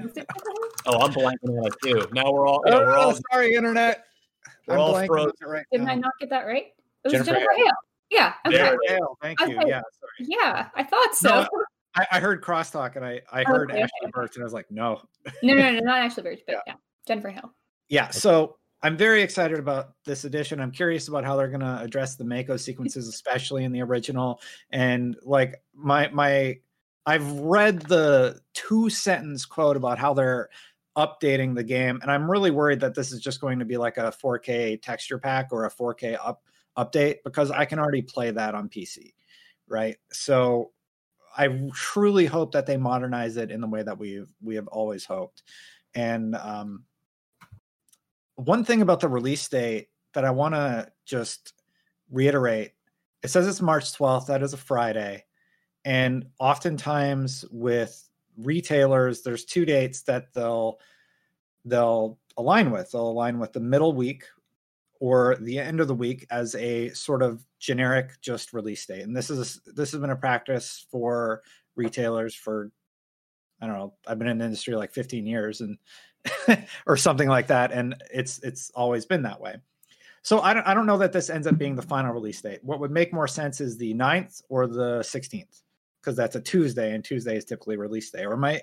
oh, 0.85 0.99
I'm 1.01 1.11
blanking 1.11 1.59
on 1.59 1.67
it 1.67 1.73
too. 1.83 2.07
Now 2.13 2.31
we're 2.31 2.47
all 2.47 2.63
yeah, 2.65 2.75
oh, 2.75 2.79
we're 2.79 2.95
all 2.95 3.19
sorry, 3.31 3.53
internet. 3.53 4.05
We're 4.65 4.77
all 4.77 5.05
frozen. 5.05 5.33
Right 5.45 5.65
Didn't 5.73 5.87
now. 5.87 5.91
I 5.91 5.95
not 5.95 6.13
get 6.21 6.29
that 6.29 6.45
right? 6.45 6.67
It 6.67 6.75
was 7.03 7.11
Jennifer 7.11 7.31
Jennifer, 7.31 7.51
Hale. 7.57 7.65
Hale. 7.65 7.73
Yeah. 8.09 8.33
Okay. 8.47 8.57
Jennifer 8.57 8.79
Hale, 8.87 9.17
Thank 9.21 9.39
you. 9.41 9.59
Okay. 9.59 9.69
Yeah, 9.69 9.81
sorry. 9.99 10.37
Yeah, 10.41 10.69
I 10.75 10.83
thought 10.83 11.15
so. 11.15 11.29
No, 11.41 11.47
I, 11.95 12.07
I 12.13 12.19
heard 12.21 12.41
crosstalk 12.41 12.95
and 12.95 13.03
I, 13.03 13.19
I 13.29 13.43
heard 13.43 13.71
Okay, 13.71 13.81
Ashly 13.81 13.89
okay. 14.03 14.11
Burch 14.13 14.35
and 14.35 14.43
I 14.43 14.45
was 14.45 14.53
like, 14.53 14.71
no. 14.71 15.01
no, 15.43 15.53
no, 15.53 15.71
no, 15.73 15.79
not 15.79 16.09
Ashly 16.09 16.23
Burch, 16.23 16.39
but 16.47 16.53
Yeah. 16.53 16.61
yeah, 16.65 16.73
Jennifer 17.05 17.29
Hale. 17.29 17.53
Yeah, 17.89 18.09
so 18.09 18.55
I'm 18.83 18.97
very 18.97 19.21
excited 19.21 19.57
about 19.57 19.93
this 20.03 20.25
edition. 20.25 20.59
I'm 20.59 20.71
curious 20.71 21.07
about 21.07 21.23
how 21.23 21.37
they're 21.37 21.47
going 21.47 21.61
to 21.61 21.79
address 21.81 22.15
the 22.15 22.25
Mako 22.25 22.57
sequences, 22.57 23.07
especially 23.09 23.63
in 23.63 23.71
the 23.71 23.81
original. 23.81 24.41
And 24.71 25.15
like 25.23 25.61
my 25.73 26.09
my, 26.09 26.57
I've 27.05 27.29
read 27.31 27.81
the 27.83 28.41
two 28.53 28.89
sentence 28.89 29.45
quote 29.45 29.77
about 29.77 29.99
how 29.99 30.13
they're 30.13 30.49
updating 30.97 31.55
the 31.55 31.63
game, 31.63 31.99
and 32.01 32.11
I'm 32.11 32.29
really 32.29 32.51
worried 32.51 32.81
that 32.81 32.93
this 32.93 33.11
is 33.13 33.21
just 33.21 33.41
going 33.41 33.59
to 33.59 33.65
be 33.65 33.77
like 33.77 33.97
a 33.97 34.13
4K 34.23 34.81
texture 34.81 35.17
pack 35.17 35.47
or 35.51 35.65
a 35.65 35.71
4K 35.71 36.17
up 36.23 36.43
update 36.77 37.17
because 37.23 37.51
I 37.51 37.65
can 37.65 37.79
already 37.79 38.01
play 38.01 38.31
that 38.31 38.55
on 38.55 38.67
PC, 38.67 39.13
right? 39.67 39.95
So 40.11 40.71
I 41.37 41.69
truly 41.73 42.25
hope 42.25 42.51
that 42.51 42.65
they 42.65 42.77
modernize 42.77 43.37
it 43.37 43.49
in 43.49 43.61
the 43.61 43.67
way 43.67 43.83
that 43.83 43.97
we've 43.97 44.29
we 44.41 44.55
have 44.55 44.67
always 44.67 45.05
hoped. 45.05 45.43
And 45.95 46.35
um, 46.35 46.83
one 48.35 48.63
thing 48.65 48.81
about 48.81 48.99
the 48.99 49.09
release 49.09 49.47
date 49.47 49.89
that 50.13 50.25
I 50.25 50.31
want 50.31 50.55
to 50.55 50.91
just 51.05 51.53
reiterate 52.11 52.73
it 53.23 53.29
says 53.29 53.47
it's 53.47 53.61
March 53.61 53.93
12th. 53.93 54.27
That 54.27 54.43
is 54.43 54.53
a 54.53 54.57
Friday. 54.57 55.23
And 55.85 56.27
oftentimes 56.39 57.45
with 57.51 58.09
retailers, 58.37 59.21
there's 59.21 59.45
two 59.45 59.65
dates 59.65 60.03
that 60.03 60.33
they'll 60.33 60.79
they'll 61.65 62.19
align 62.37 62.71
with. 62.71 62.91
They'll 62.91 63.09
align 63.09 63.39
with 63.39 63.53
the 63.53 63.61
middle 63.61 63.93
week 63.93 64.25
or 64.99 65.37
the 65.39 65.57
end 65.57 65.79
of 65.79 65.87
the 65.87 65.95
week 65.95 66.27
as 66.29 66.55
a 66.55 66.89
sort 66.89 67.21
of 67.21 67.45
generic 67.59 68.19
just 68.21 68.53
release 68.53 68.85
date. 68.85 69.01
And 69.01 69.15
this 69.15 69.29
is 69.29 69.61
this 69.65 69.91
has 69.91 70.01
been 70.01 70.09
a 70.09 70.15
practice 70.15 70.85
for 70.91 71.41
retailers 71.75 72.35
for 72.35 72.71
I 73.61 73.67
don't 73.67 73.77
know, 73.77 73.93
I've 74.05 74.19
been 74.19 74.27
in 74.27 74.39
the 74.39 74.45
industry 74.45 74.75
like 74.75 74.91
15 74.91 75.25
years 75.25 75.61
and 75.61 75.77
or 76.87 76.95
something 76.97 77.27
like 77.27 77.47
that 77.47 77.71
and 77.71 77.95
it's 78.13 78.39
it's 78.39 78.71
always 78.75 79.05
been 79.05 79.21
that 79.23 79.39
way. 79.41 79.55
So 80.21 80.39
I 80.39 80.53
don't 80.53 80.65
I 80.65 80.73
don't 80.73 80.85
know 80.85 80.97
that 80.99 81.11
this 81.11 81.29
ends 81.29 81.47
up 81.47 81.57
being 81.57 81.75
the 81.75 81.81
final 81.81 82.13
release 82.13 82.41
date. 82.41 82.59
What 82.63 82.79
would 82.79 82.91
make 82.91 83.11
more 83.13 83.27
sense 83.27 83.59
is 83.59 83.77
the 83.77 83.93
9th 83.93 84.41
or 84.49 84.67
the 84.67 84.99
16th 85.01 85.61
because 86.01 86.15
that's 86.15 86.35
a 86.35 86.41
Tuesday 86.41 86.93
and 86.93 87.03
Tuesday 87.03 87.35
is 87.37 87.45
typically 87.45 87.77
release 87.77 88.09
day. 88.09 88.23
Or 88.23 88.33
am 88.33 88.43
I 88.45 88.61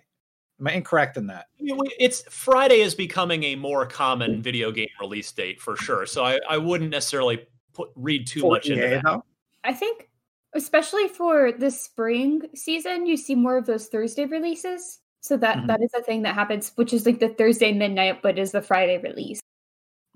am 0.59 0.67
I 0.67 0.73
incorrect 0.73 1.17
in 1.19 1.27
that? 1.27 1.47
I 1.59 1.63
mean, 1.63 1.77
we- 1.79 1.95
it's 1.99 2.23
Friday 2.31 2.81
is 2.81 2.95
becoming 2.95 3.43
a 3.45 3.57
more 3.57 3.85
common 3.87 4.41
video 4.43 4.71
game 4.73 4.89
release 5.01 5.31
date 5.33 5.61
for 5.61 5.77
sure. 5.77 6.07
So 6.07 6.25
I, 6.25 6.39
I 6.49 6.57
wouldn't 6.59 6.91
necessarily 6.91 7.47
put 7.75 7.91
read 7.95 8.27
too 8.27 8.41
For 8.41 8.53
much 8.53 8.67
into 8.69 8.87
EA, 8.87 8.91
that. 8.95 9.03
though? 9.05 9.25
I 9.65 9.75
think, 9.75 10.09
especially 10.55 11.09
for 11.09 11.53
the 11.53 11.71
spring 11.71 12.43
season, 12.55 13.05
you 13.07 13.17
see 13.19 13.35
more 13.35 13.59
of 13.59 13.67
those 13.67 13.87
Thursday 13.89 14.25
releases. 14.25 15.01
So 15.21 15.37
that, 15.37 15.59
Mhm. 15.59 15.67
that 15.67 15.83
is 15.83 15.91
a 15.95 16.03
thing 16.03 16.23
that 16.23 16.35
happens, 16.35 16.73
which 16.77 16.93
is 16.93 17.05
like 17.05 17.21
the 17.21 17.29
Thursday 17.29 17.73
midnight, 17.73 18.23
but 18.23 18.39
is 18.39 18.53
the 18.53 18.63
Friday 18.63 18.99
release. 18.99 19.41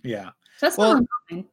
Yeah. 0.03 0.31
So 0.59 0.67
that's 0.67 0.79
Well, 0.79 0.95
not 0.95 1.05
uncommon. 1.31 1.51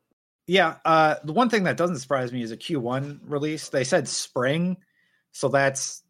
Yeah, 0.48 0.78
uh, 0.86 1.16
the 1.24 1.34
one 1.34 1.50
thing 1.50 1.64
that 1.64 1.78
doesn't 1.78 2.00
surprise 2.00 2.34
me 2.34 2.42
is 2.42 2.52
a 2.52 2.58
Q1 2.58 3.20
release. 3.24 3.70
They 3.70 3.84
said 3.84 4.08
spring, 4.08 4.78
so 5.32 5.48
that's 5.48 6.04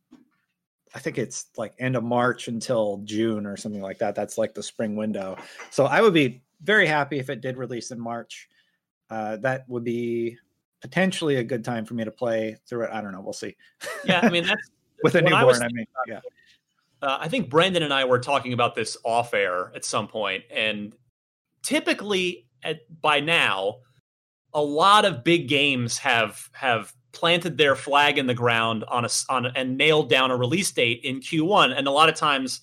I 0.94 1.00
think 1.00 1.18
it's 1.18 1.46
like 1.56 1.74
end 1.80 1.96
of 1.96 2.04
March 2.04 2.50
until 2.50 2.98
June 3.06 3.46
or 3.46 3.56
something 3.56 3.82
like 3.82 4.00
that. 4.00 4.14
That's 4.14 4.38
like 4.38 4.54
the 4.54 4.62
spring 4.62 4.98
window. 4.98 5.38
So 5.70 5.86
I 5.86 6.02
would 6.02 6.14
be 6.14 6.44
very 6.62 6.86
happy 6.86 7.18
if 7.18 7.30
it 7.30 7.40
did 7.40 7.56
release 7.56 7.92
in 7.92 8.00
March. 8.00 8.50
Uh, 9.10 9.38
that 9.38 9.68
would 9.70 9.86
be 9.86 10.38
potentially 10.82 11.38
a 11.38 11.46
good 11.46 11.64
time 11.64 11.86
for 11.86 11.94
me 11.94 12.04
to 12.04 12.12
play 12.12 12.58
through 12.68 12.84
it. 12.86 12.90
I 12.92 13.00
don't 13.00 13.14
know. 13.14 13.22
We'll 13.22 13.32
see. 13.32 13.56
Yeah, 14.04 14.20
I 14.22 14.30
mean 14.30 14.46
that's 14.46 14.70
With 15.04 15.16
a 15.16 15.24
when 15.24 15.34
I 15.34 15.42
newborn, 15.42 15.64
I 15.64 15.70
mean, 15.70 15.88
yeah. 16.08 16.20
Uh, 17.02 17.18
I 17.20 17.28
think 17.28 17.50
Brendan 17.50 17.84
and 17.84 17.94
I 17.94 18.06
were 18.06 18.20
talking 18.20 18.54
about 18.54 18.76
this 18.76 18.96
off 19.04 19.34
air 19.34 19.72
at 19.76 19.84
some 19.84 20.08
point, 20.08 20.44
and 20.52 20.96
typically 21.64 22.48
at 22.64 22.82
by 23.02 23.20
now, 23.20 23.78
a 24.54 24.62
lot 24.62 25.06
of 25.06 25.24
big 25.24 25.48
games 25.48 25.98
have 25.98 26.50
have 26.54 26.94
planted 27.12 27.58
their 27.58 27.76
flag 27.76 28.18
in 28.18 28.28
the 28.28 28.34
ground 28.34 28.84
on 28.88 29.06
a 29.06 29.10
on 29.30 29.48
and 29.48 29.78
nailed 29.78 30.10
down 30.10 30.32
a 30.32 30.38
release 30.38 30.72
date 30.72 31.02
in 31.04 31.20
Q1, 31.20 31.76
and 31.76 31.88
a 31.88 31.92
lot 31.92 32.08
of 32.08 32.16
times, 32.16 32.62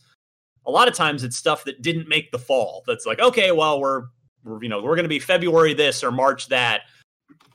a 0.67 0.71
lot 0.71 0.89
of 0.89 0.95
times 0.95 1.25
it's 1.25 1.37
stuff 1.37 1.65
that 1.65 1.83
didn't 1.83 2.09
make 2.09 2.31
the 2.31 2.39
fall. 2.39 2.85
That's 2.87 3.07
like 3.07 3.19
okay, 3.19 3.51
well 3.51 3.81
we're, 3.81 4.05
we're 4.45 4.63
you 4.63 4.69
know 4.69 4.81
we're 4.83 4.95
going 4.95 5.05
to 5.05 5.09
be 5.09 5.19
February 5.19 5.75
this 5.75 6.05
or 6.05 6.13
March 6.13 6.49
that, 6.49 6.83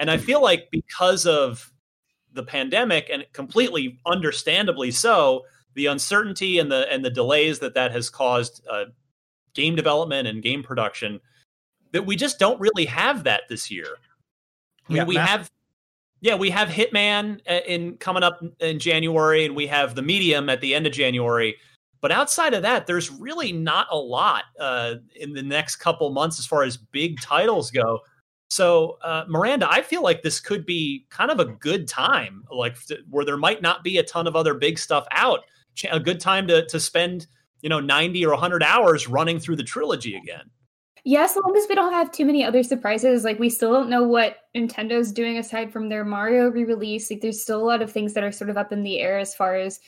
and 0.01 0.11
I 0.11 0.17
feel 0.17 0.41
like 0.41 0.67
because 0.69 1.25
of 1.25 1.71
the 2.33 2.43
pandemic 2.43 3.09
and 3.11 3.25
completely 3.31 3.99
understandably 4.05 4.91
so 4.91 5.43
the 5.75 5.87
uncertainty 5.87 6.59
and 6.59 6.71
the 6.71 6.91
and 6.91 7.03
the 7.03 7.09
delays 7.09 7.59
that 7.59 7.73
that 7.73 7.91
has 7.91 8.09
caused 8.09 8.65
uh, 8.69 8.85
game 9.53 9.75
development 9.75 10.27
and 10.27 10.41
game 10.41 10.63
production 10.63 11.19
that 11.91 12.05
we 12.05 12.15
just 12.15 12.39
don't 12.39 12.59
really 12.59 12.85
have 12.85 13.23
that 13.23 13.43
this 13.49 13.71
year. 13.71 13.87
I 14.89 14.93
mean, 14.93 14.97
Yeah, 14.97 15.05
we 15.05 15.15
have 15.15 15.51
yeah, 16.21 16.35
we 16.35 16.49
have 16.51 16.69
Hitman 16.69 17.41
uh, 17.49 17.59
in 17.67 17.97
coming 17.97 18.23
up 18.23 18.41
in 18.59 18.79
January 18.79 19.45
and 19.45 19.55
we 19.55 19.67
have 19.67 19.93
the 19.93 20.01
Medium 20.01 20.49
at 20.49 20.61
the 20.61 20.73
end 20.73 20.87
of 20.87 20.93
January. 20.93 21.55
But 21.99 22.11
outside 22.11 22.53
of 22.53 22.61
that, 22.63 22.85
there's 22.87 23.11
really 23.11 23.51
not 23.51 23.87
a 23.91 23.97
lot 23.97 24.43
uh, 24.59 24.95
in 25.15 25.33
the 25.33 25.41
next 25.41 25.77
couple 25.77 26.09
months 26.09 26.39
as 26.39 26.45
far 26.45 26.63
as 26.63 26.75
big 26.75 27.19
titles 27.21 27.71
go. 27.71 27.99
So, 28.49 28.99
uh, 29.03 29.23
Miranda, 29.27 29.69
I 29.69 29.81
feel 29.81 30.03
like 30.03 30.21
this 30.21 30.39
could 30.39 30.65
be 30.65 31.05
kind 31.09 31.31
of 31.31 31.39
a 31.39 31.45
good 31.45 31.87
time, 31.87 32.43
like 32.51 32.77
where 33.09 33.25
there 33.25 33.37
might 33.37 33.61
not 33.61 33.83
be 33.83 33.97
a 33.97 34.03
ton 34.03 34.27
of 34.27 34.35
other 34.35 34.53
big 34.53 34.77
stuff 34.77 35.07
out. 35.11 35.39
A 35.91 35.99
good 35.99 36.19
time 36.19 36.47
to 36.47 36.65
to 36.67 36.79
spend, 36.79 37.27
you 37.61 37.69
know, 37.69 37.79
ninety 37.79 38.25
or 38.25 38.35
hundred 38.35 38.63
hours 38.63 39.07
running 39.07 39.39
through 39.39 39.57
the 39.57 39.63
trilogy 39.63 40.15
again. 40.15 40.49
Yeah, 41.05 41.23
as 41.23 41.35
long 41.35 41.55
as 41.57 41.65
we 41.67 41.75
don't 41.75 41.91
have 41.91 42.11
too 42.11 42.25
many 42.25 42.45
other 42.45 42.63
surprises, 42.63 43.25
like 43.25 43.37
we 43.37 43.49
still 43.49 43.73
don't 43.73 43.89
know 43.89 44.03
what 44.03 44.37
Nintendo's 44.55 45.11
doing 45.11 45.37
aside 45.37 45.71
from 45.73 45.89
their 45.89 46.05
Mario 46.05 46.49
re-release. 46.49 47.11
Like 47.11 47.19
there's 47.19 47.41
still 47.41 47.61
a 47.61 47.65
lot 47.65 47.81
of 47.81 47.91
things 47.91 48.13
that 48.13 48.23
are 48.23 48.31
sort 48.31 48.49
of 48.49 48.57
up 48.57 48.71
in 48.71 48.83
the 48.83 48.99
air 48.99 49.19
as 49.19 49.35
far 49.35 49.55
as 49.55 49.79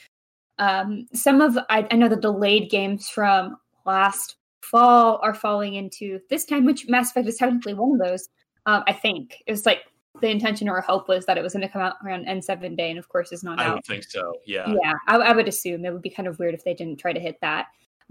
um 0.60 1.06
some 1.14 1.42
of 1.42 1.58
I, 1.70 1.88
I 1.92 1.96
know 1.96 2.10
the 2.10 2.16
delayed 2.16 2.70
games 2.70 3.10
from 3.10 3.58
last 3.86 4.36
fall 4.62 5.20
are 5.22 5.34
falling 5.34 5.76
into 5.76 6.20
this 6.30 6.46
time, 6.46 6.66
which 6.66 6.88
Mass 6.90 7.12
Effect 7.12 7.28
is 7.28 7.38
technically 7.38 7.76
one 7.76 7.94
of 7.94 8.08
those. 8.08 8.28
Um, 8.66 8.84
I 8.88 8.94
think 8.94 9.44
it 9.46 9.52
was 9.52 9.66
like 9.66 9.84
the 10.22 10.30
intention 10.30 10.70
or 10.70 10.82
hope 10.82 11.08
was 11.08 11.26
that 11.26 11.38
it 11.38 11.44
was 11.44 11.54
going 11.54 11.62
to 11.62 11.70
come 11.70 11.82
out 11.82 11.96
around 12.06 12.26
N7 12.26 12.78
day, 12.78 12.90
and 12.90 13.00
of 13.00 13.10
course, 13.10 13.32
it's 13.32 13.44
not 13.44 13.60
I 13.60 13.66
out. 13.66 13.76
would 13.76 13.86
think 13.86 14.04
so. 14.04 14.34
Yeah. 14.46 14.74
yeah 14.84 14.94
I, 15.08 15.18
I 15.18 15.34
would 15.34 15.48
assume 15.48 15.86
it 15.86 15.92
would 15.92 16.02
be 16.02 16.10
kind 16.10 16.28
of 16.28 16.40
weird 16.40 16.54
if 16.54 16.64
they 16.64 16.74
didn't 16.74 17.00
try 17.00 17.14
to 17.14 17.20
hit 17.20 17.40
that 17.42 17.68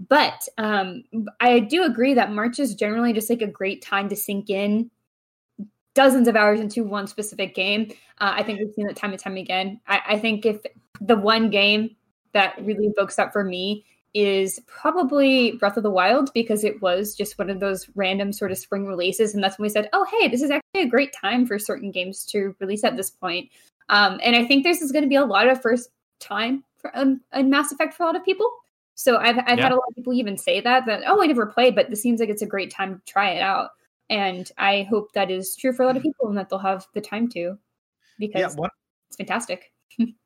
but 0.09 0.47
um 0.57 1.03
i 1.39 1.59
do 1.59 1.83
agree 1.83 2.13
that 2.13 2.31
march 2.31 2.59
is 2.59 2.75
generally 2.75 3.13
just 3.13 3.29
like 3.29 3.41
a 3.41 3.47
great 3.47 3.81
time 3.81 4.09
to 4.09 4.15
sink 4.15 4.49
in 4.49 4.89
dozens 5.93 6.27
of 6.27 6.35
hours 6.35 6.59
into 6.59 6.83
one 6.83 7.07
specific 7.07 7.55
game 7.55 7.89
uh, 8.19 8.33
i 8.35 8.43
think 8.43 8.59
we've 8.59 8.73
seen 8.73 8.87
that 8.87 8.97
time 8.97 9.11
and 9.11 9.19
time 9.19 9.37
again 9.37 9.79
I, 9.87 10.01
I 10.09 10.19
think 10.19 10.45
if 10.45 10.59
the 10.99 11.15
one 11.15 11.49
game 11.49 11.95
that 12.33 12.55
really 12.61 12.87
evokes 12.87 13.15
that 13.15 13.31
for 13.31 13.43
me 13.43 13.85
is 14.15 14.59
probably 14.65 15.51
breath 15.53 15.77
of 15.77 15.83
the 15.83 15.91
wild 15.91 16.31
because 16.33 16.63
it 16.63 16.81
was 16.81 17.13
just 17.13 17.37
one 17.37 17.49
of 17.49 17.59
those 17.59 17.87
random 17.95 18.31
sort 18.33 18.49
of 18.51 18.57
spring 18.57 18.87
releases 18.87 19.35
and 19.35 19.43
that's 19.43 19.59
when 19.59 19.65
we 19.65 19.69
said 19.69 19.89
oh 19.93 20.05
hey 20.19 20.27
this 20.27 20.41
is 20.41 20.49
actually 20.49 20.81
a 20.81 20.87
great 20.87 21.13
time 21.13 21.45
for 21.45 21.59
certain 21.59 21.91
games 21.91 22.25
to 22.25 22.55
release 22.59 22.83
at 22.83 22.95
this 22.95 23.09
point 23.11 23.49
um, 23.89 24.19
and 24.23 24.35
i 24.35 24.43
think 24.45 24.63
this 24.63 24.81
is 24.81 24.91
going 24.91 25.03
to 25.03 25.09
be 25.09 25.15
a 25.15 25.25
lot 25.25 25.47
of 25.47 25.61
first 25.61 25.89
time 26.19 26.63
for 26.77 26.95
um, 26.97 27.21
a 27.31 27.43
Mass 27.43 27.71
Effect 27.71 27.93
for 27.93 28.03
a 28.03 28.05
lot 28.05 28.15
of 28.15 28.23
people. 28.23 28.49
So 28.95 29.17
I've 29.17 29.37
I've 29.39 29.57
Yeah. 29.57 29.63
had 29.63 29.71
a 29.71 29.75
lot 29.75 29.89
of 29.89 29.95
people 29.95 30.13
even 30.13 30.37
say 30.37 30.61
that 30.61 30.85
that 30.85 31.03
oh 31.05 31.21
I 31.21 31.25
never 31.25 31.45
played, 31.45 31.75
but 31.75 31.89
this 31.89 32.01
seems 32.01 32.19
like 32.19 32.29
it's 32.29 32.41
a 32.41 32.47
great 32.47 32.71
time 32.71 32.95
to 32.95 33.11
try 33.11 33.31
it 33.31 33.41
out. 33.41 33.71
And 34.09 34.49
I 34.57 34.83
hope 34.89 35.11
that 35.13 35.31
is 35.31 35.55
true 35.55 35.73
for 35.73 35.83
a 35.83 35.87
lot 35.87 35.97
of 35.97 36.03
people 36.03 36.27
and 36.29 36.37
that 36.37 36.49
they'll 36.49 36.59
have 36.59 36.85
the 36.93 37.01
time 37.01 37.27
to 37.29 37.57
because 38.19 38.55
Yeah, 38.55 38.61
one 38.61 38.69
it's 39.09 39.17
fantastic. 39.17 39.71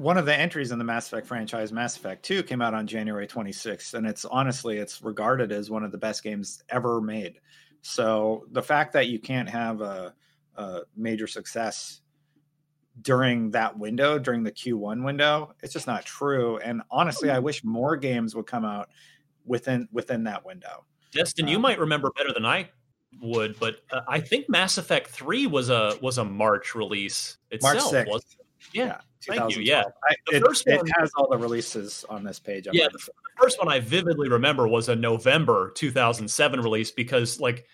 one 0.00 0.16
of 0.16 0.24
the 0.24 0.34
entries 0.34 0.72
in 0.72 0.78
the 0.78 0.84
Mass 0.84 1.06
Effect 1.06 1.26
franchise, 1.26 1.72
Mass 1.72 1.94
Effect 1.96 2.24
2, 2.24 2.42
came 2.44 2.62
out 2.62 2.72
on 2.72 2.86
January 2.86 3.26
26th, 3.26 3.92
and 3.92 4.06
it's 4.06 4.24
honestly 4.24 4.78
it's 4.78 5.02
regarded 5.02 5.52
as 5.52 5.70
one 5.70 5.84
of 5.84 5.92
the 5.92 5.98
best 5.98 6.22
games 6.22 6.62
ever 6.70 7.02
made. 7.02 7.38
So 7.82 8.46
the 8.52 8.62
fact 8.62 8.94
that 8.94 9.08
you 9.08 9.18
can't 9.18 9.48
have 9.48 9.82
a, 9.82 10.14
a 10.56 10.80
major 10.96 11.26
success 11.26 12.00
during 13.02 13.50
that 13.50 13.78
window, 13.78 14.18
during 14.18 14.42
the 14.42 14.50
Q1 14.50 15.04
window, 15.04 15.54
it's 15.62 15.72
just 15.72 15.86
not 15.86 16.06
true. 16.06 16.56
And 16.58 16.80
honestly, 16.90 17.30
I 17.30 17.38
wish 17.38 17.62
more 17.62 17.94
games 17.96 18.34
would 18.34 18.46
come 18.46 18.64
out 18.64 18.88
within 19.44 19.86
within 19.92 20.24
that 20.24 20.44
window. 20.44 20.84
Destin, 21.12 21.46
you 21.46 21.56
Um, 21.56 21.62
might 21.62 21.78
remember 21.78 22.10
better 22.16 22.32
than 22.32 22.46
I 22.46 22.70
would, 23.20 23.58
but 23.58 23.76
uh, 23.90 24.00
I 24.08 24.20
think 24.20 24.48
Mass 24.48 24.78
Effect 24.78 25.08
Three 25.08 25.46
was 25.46 25.68
a 25.68 25.98
was 26.00 26.18
a 26.18 26.24
March 26.24 26.74
release 26.74 27.36
itself. 27.50 27.74
March 27.74 27.84
itself. 27.84 28.06
6th. 28.06 28.10
was 28.10 28.36
Yeah, 28.72 29.00
thank 29.26 29.56
you, 29.56 29.62
yeah. 29.62 29.82
I, 30.08 30.14
The 30.30 30.36
it, 30.36 30.44
first 30.44 30.66
it 30.66 30.76
one- 30.76 30.86
has 30.98 31.10
all 31.16 31.28
the 31.28 31.38
releases 31.38 32.04
on 32.08 32.24
this 32.24 32.38
page. 32.38 32.66
I'm 32.66 32.74
Yeah, 32.74 32.84
like, 32.84 32.92
the, 32.92 32.98
the 32.98 33.12
first 33.42 33.58
one 33.58 33.68
I 33.68 33.80
vividly 33.80 34.28
remember 34.28 34.66
was 34.68 34.88
a 34.88 34.96
November 34.96 35.72
2007 35.76 36.60
release 36.60 36.90
because 36.90 37.40
like 37.40 37.66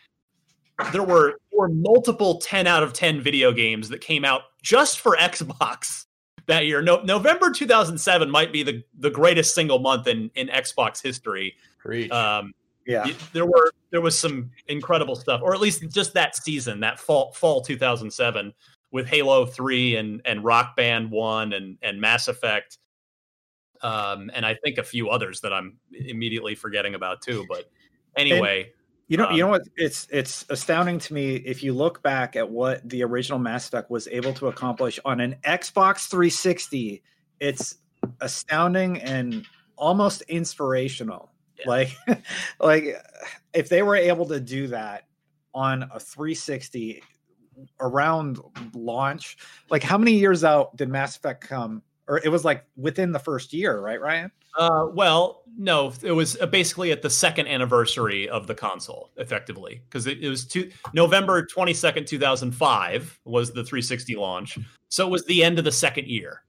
there 0.93 1.03
were 1.03 1.39
there 1.51 1.61
were 1.61 1.69
multiple 1.69 2.39
10 2.39 2.67
out 2.67 2.83
of 2.83 2.93
10 2.93 3.21
video 3.23 3.53
games 3.53 3.89
that 3.89 4.01
came 4.01 4.25
out 4.25 4.43
just 4.63 5.01
for 5.01 5.17
Xbox 5.17 6.05
that 6.47 6.67
year. 6.67 6.83
No, 6.83 7.01
November 7.03 7.51
2007 7.51 8.31
might 8.31 8.53
be 8.53 8.63
the 8.63 8.83
the 8.99 9.11
greatest 9.11 9.55
single 9.55 9.79
month 9.79 10.07
in 10.07 10.31
in 10.35 10.49
Xbox 10.49 11.03
history. 11.03 11.57
Preach. 11.79 12.11
Um, 12.11 12.53
yeah. 12.87 13.07
there 13.33 13.47
were 13.47 13.73
there 13.91 14.01
was 14.01 14.17
some 14.19 14.51
incredible 14.69 15.17
stuff, 15.17 15.41
or 15.43 15.55
at 15.55 15.61
least 15.61 15.83
just 15.89 16.15
that 16.15 16.37
season, 16.37 16.81
that 16.81 17.01
fall 17.01 17.33
fall 17.33 17.61
2007 17.63 18.53
with 18.93 19.07
Halo 19.07 19.47
3 19.47 19.97
and 19.97 20.23
and 20.25 20.45
Rock 20.45 20.77
Band 20.77 21.11
1 21.11 21.53
and 21.53 21.79
and 21.83 22.01
Mass 22.01 22.29
Effect. 22.29 22.79
Um, 23.83 24.31
and 24.35 24.47
I 24.47 24.55
think 24.55 24.79
a 24.79 24.83
few 24.83 25.11
others 25.11 25.41
that 25.43 25.53
I'm 25.53 25.79
immediately 25.93 26.55
forgetting 26.55 26.95
about 26.95 27.21
too. 27.21 27.45
But 27.49 27.71
anyway, 28.17 28.73
You 29.09 29.19
know, 29.19 29.25
you 29.31 29.35
Um, 29.35 29.39
know 29.39 29.49
what? 29.49 29.63
It's 29.77 30.09
it's 30.11 30.45
astounding 30.49 30.99
to 31.01 31.15
me 31.15 31.37
if 31.37 31.63
you 31.63 31.73
look 31.75 32.03
back 32.03 32.35
at 32.37 32.49
what 32.51 32.89
the 32.89 33.05
original 33.05 33.39
Mass 33.39 33.69
Effect 33.69 33.91
was 33.91 34.09
able 34.09 34.33
to 34.35 34.49
accomplish 34.49 34.99
on 35.05 35.21
an 35.21 35.37
Xbox 35.45 36.09
360. 36.09 37.03
It's 37.39 37.77
astounding 38.21 39.01
and 39.03 39.45
almost 39.77 40.23
inspirational. 40.23 41.31
Yeah. 41.59 41.65
Like, 41.69 41.97
like 42.61 42.85
if 43.53 43.69
they 43.69 43.83
were 43.83 43.97
able 43.97 44.27
to 44.27 44.41
do 44.41 44.69
that 44.69 45.05
on 45.55 45.83
a 45.85 46.01
360 46.01 47.03
around 47.81 48.41
launch, 48.75 49.39
like 49.71 49.83
how 49.83 49.99
many 49.99 50.13
years 50.13 50.45
out 50.45 50.77
did 50.77 50.89
Mass 50.89 51.17
Effect 51.17 51.47
come? 51.47 51.83
Or 52.09 52.19
it 52.19 52.29
was 52.29 52.45
like 52.45 52.65
within 52.77 53.11
the 53.11 53.19
first 53.19 53.53
year, 53.53 53.81
right, 53.81 54.01
Ryan? 54.01 54.31
uh, 54.57 54.87
well, 54.93 55.43
no, 55.59 55.93
it 56.03 56.13
was 56.13 56.37
uh, 56.41 56.47
basically 56.47 56.91
at 56.91 57.03
the 57.03 57.11
second 57.11 57.47
anniversary 57.47 58.29
of 58.29 58.47
the 58.47 58.55
console, 58.55 59.11
effectively, 59.17 59.83
because 59.85 60.07
it, 60.07 60.23
it 60.23 60.29
was 60.29 60.47
two, 60.47 60.71
November 60.93 61.47
22nd, 61.47 62.07
2005 62.07 63.21
was 63.25 63.49
the 63.53 63.65
360 63.65 64.17
launch. 64.17 64.59
So 64.89 65.07
it 65.07 65.11
was 65.11 65.25
the 65.27 65.45
end 65.45 65.59
of 65.59 65.65
the 65.65 65.73
second 65.73 66.07
year. 66.07 66.43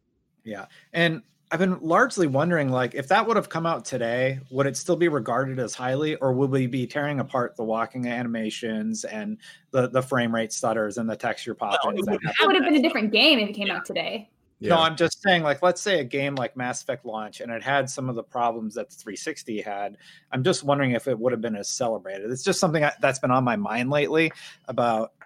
Yeah. 0.44 0.66
And 0.94 1.22
I've 1.50 1.60
been 1.60 1.80
largely 1.82 2.28
wondering 2.28 2.70
like 2.70 2.94
if 2.94 3.08
that 3.08 3.26
would 3.26 3.38
have 3.38 3.48
come 3.48 3.66
out 3.66 3.86
today, 3.86 4.40
would 4.50 4.68
it 4.68 4.76
still 4.76 4.98
be 4.98 5.08
regarded 5.08 5.60
as 5.60 5.74
highly 5.74 6.16
or 6.16 6.34
would 6.34 6.52
we 6.52 6.68
be 6.68 6.86
tearing 6.86 7.20
apart 7.22 7.56
the 7.56 7.64
walking 7.64 8.08
animations 8.08 9.06
and 9.06 9.38
the 9.72 9.88
the 9.88 10.02
frame 10.02 10.36
rate 10.36 10.52
stutters 10.52 10.98
and 10.98 11.10
the 11.10 11.16
texture 11.16 11.54
pop 11.56 11.80
Well, 11.84 11.94
it 11.94 12.06
would 12.06 12.20
would 12.46 12.56
have 12.56 12.66
been 12.66 12.76
a 12.76 12.82
different 12.82 13.12
game 13.14 13.40
if 13.40 13.50
it 13.50 13.54
came 13.54 13.72
out 13.72 13.86
today. 13.86 14.30
yeah. 14.60 14.72
No, 14.72 14.82
I'm 14.82 14.98
just 14.98 15.22
saying 15.22 15.44
like 15.44 15.62
let's 15.62 15.82
say 15.82 16.02
a 16.02 16.04
game 16.04 16.36
like 16.36 16.58
Mass 16.58 16.82
Effect 16.82 17.06
launch 17.06 17.40
and 17.40 17.50
it 17.50 17.64
had 17.64 17.90
some 17.90 18.10
of 18.10 18.16
the 18.16 18.24
problems 18.24 18.76
that 18.76 18.90
the 18.90 18.96
360 18.96 19.62
had. 19.62 19.98
I'm 20.34 20.44
just 20.44 20.66
wondering 20.66 20.92
if 20.92 21.08
it 21.08 21.18
would 21.18 21.32
have 21.32 21.42
been 21.42 21.56
as 21.56 21.70
celebrated. 21.70 22.30
It's 22.30 22.44
just 22.44 22.60
something 22.60 22.86
that's 23.00 23.20
been 23.20 23.32
on 23.32 23.46
my 23.46 23.56
mind 23.56 23.90
lately 23.90 24.34
about 24.68 25.17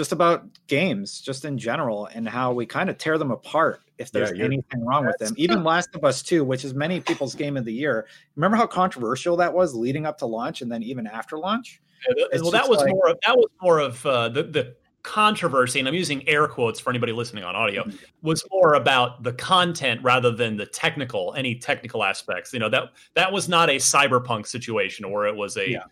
just 0.00 0.12
about 0.12 0.46
games 0.66 1.20
just 1.20 1.44
in 1.44 1.58
general 1.58 2.06
and 2.14 2.26
how 2.26 2.54
we 2.54 2.64
kind 2.64 2.88
of 2.88 2.96
tear 2.96 3.18
them 3.18 3.30
apart 3.30 3.82
if 3.98 4.10
there's 4.10 4.32
Yeah, 4.34 4.46
anything 4.46 4.82
wrong 4.82 5.04
with 5.04 5.18
them 5.18 5.34
even 5.36 5.62
last 5.62 5.90
of 5.94 6.04
us 6.04 6.22
2 6.22 6.42
which 6.42 6.64
is 6.64 6.72
many 6.72 7.00
people's 7.00 7.34
game 7.34 7.58
of 7.58 7.66
the 7.66 7.72
year 7.74 8.06
remember 8.34 8.56
how 8.56 8.66
controversial 8.66 9.36
that 9.36 9.52
was 9.52 9.74
leading 9.74 10.06
up 10.06 10.16
to 10.20 10.24
launch 10.26 10.62
and 10.62 10.72
then 10.72 10.82
even 10.82 11.06
after 11.06 11.36
launch 11.36 11.82
Yeah, 12.08 12.14
th- 12.30 12.40
well, 12.40 12.50
that 12.50 12.66
was 12.66 12.78
like- 12.78 12.92
more. 12.94 13.10
Of, 13.10 13.18
that 13.26 13.36
was 13.36 13.48
more 13.60 13.78
of 13.78 14.06
uh, 14.06 14.30
the 14.30 14.42
the 14.44 14.74
controversy, 15.02 15.78
and 15.78 15.88
I'm 15.88 15.94
using 15.94 16.26
air 16.28 16.46
quotes 16.46 16.78
for 16.80 16.88
anybody 16.90 17.12
listening 17.12 17.42
on 17.44 17.54
audio. 17.56 17.82
Mm-hmm. 17.84 17.96
Was 18.22 18.42
more 18.50 18.74
about 18.74 19.22
the 19.22 19.32
content 19.34 20.00
rather 20.02 20.30
than 20.30 20.56
the 20.56 20.66
technical, 20.66 21.34
any 21.36 21.54
technical 21.56 22.02
aspects. 22.04 22.52
You 22.54 22.58
know 22.58 22.70
that 22.70 22.84
that 23.14 23.30
was 23.32 23.48
not 23.50 23.68
a 23.70 23.76
cyberpunk 23.76 24.46
situation, 24.46 25.04
or 25.04 25.26
it 25.26 25.36
was 25.36 25.56
a 25.58 25.68
Yeah. 25.70 25.84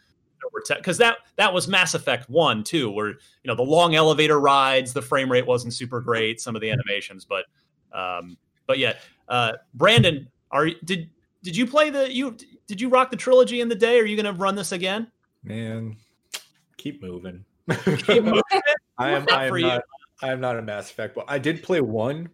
Because 0.69 0.99
that 0.99 1.19
that 1.37 1.53
was 1.53 1.69
Mass 1.69 1.95
Effect 1.95 2.29
One 2.29 2.65
too, 2.65 2.91
where 2.91 3.09
you 3.09 3.17
know 3.45 3.55
the 3.55 3.63
long 3.63 3.95
elevator 3.95 4.41
rides, 4.41 4.93
the 4.93 5.03
frame 5.03 5.31
rate 5.31 5.47
wasn't 5.47 5.75
super 5.75 6.01
great, 6.01 6.41
some 6.41 6.55
of 6.55 6.61
the 6.61 6.71
animations, 6.71 7.25
but 7.25 7.45
um, 7.93 8.37
but 8.67 8.79
yeah, 8.79 8.95
uh, 9.29 9.53
Brandon, 9.75 10.29
are 10.51 10.69
did 10.85 11.11
did 11.43 11.57
you 11.57 11.67
play 11.67 11.91
the 11.91 12.13
you 12.13 12.37
did 12.67 12.81
you 12.81 12.89
rock 12.89 13.11
the 13.11 13.17
trilogy 13.17 13.61
in 13.61 13.69
the 13.69 13.75
day? 13.75 13.99
Are 13.99 14.05
you 14.05 14.17
going 14.21 14.33
to 14.33 14.41
run 14.41 14.55
this 14.55 14.73
again? 14.73 15.11
Man, 15.43 15.97
keep 16.77 17.03
moving. 17.03 17.45
Keep 17.85 18.25
moving. 18.25 18.43
I 18.99 19.11
am. 19.11 19.25
Not 19.25 19.33
I 19.33 19.47
am 19.47 19.61
not. 19.61 19.83
I 20.21 20.33
am 20.33 20.41
not 20.41 20.59
a 20.59 20.63
Mass 20.63 20.91
Effect, 20.91 21.15
but 21.15 21.25
I 21.29 21.39
did 21.39 21.63
play 21.63 21.81
one. 21.81 22.29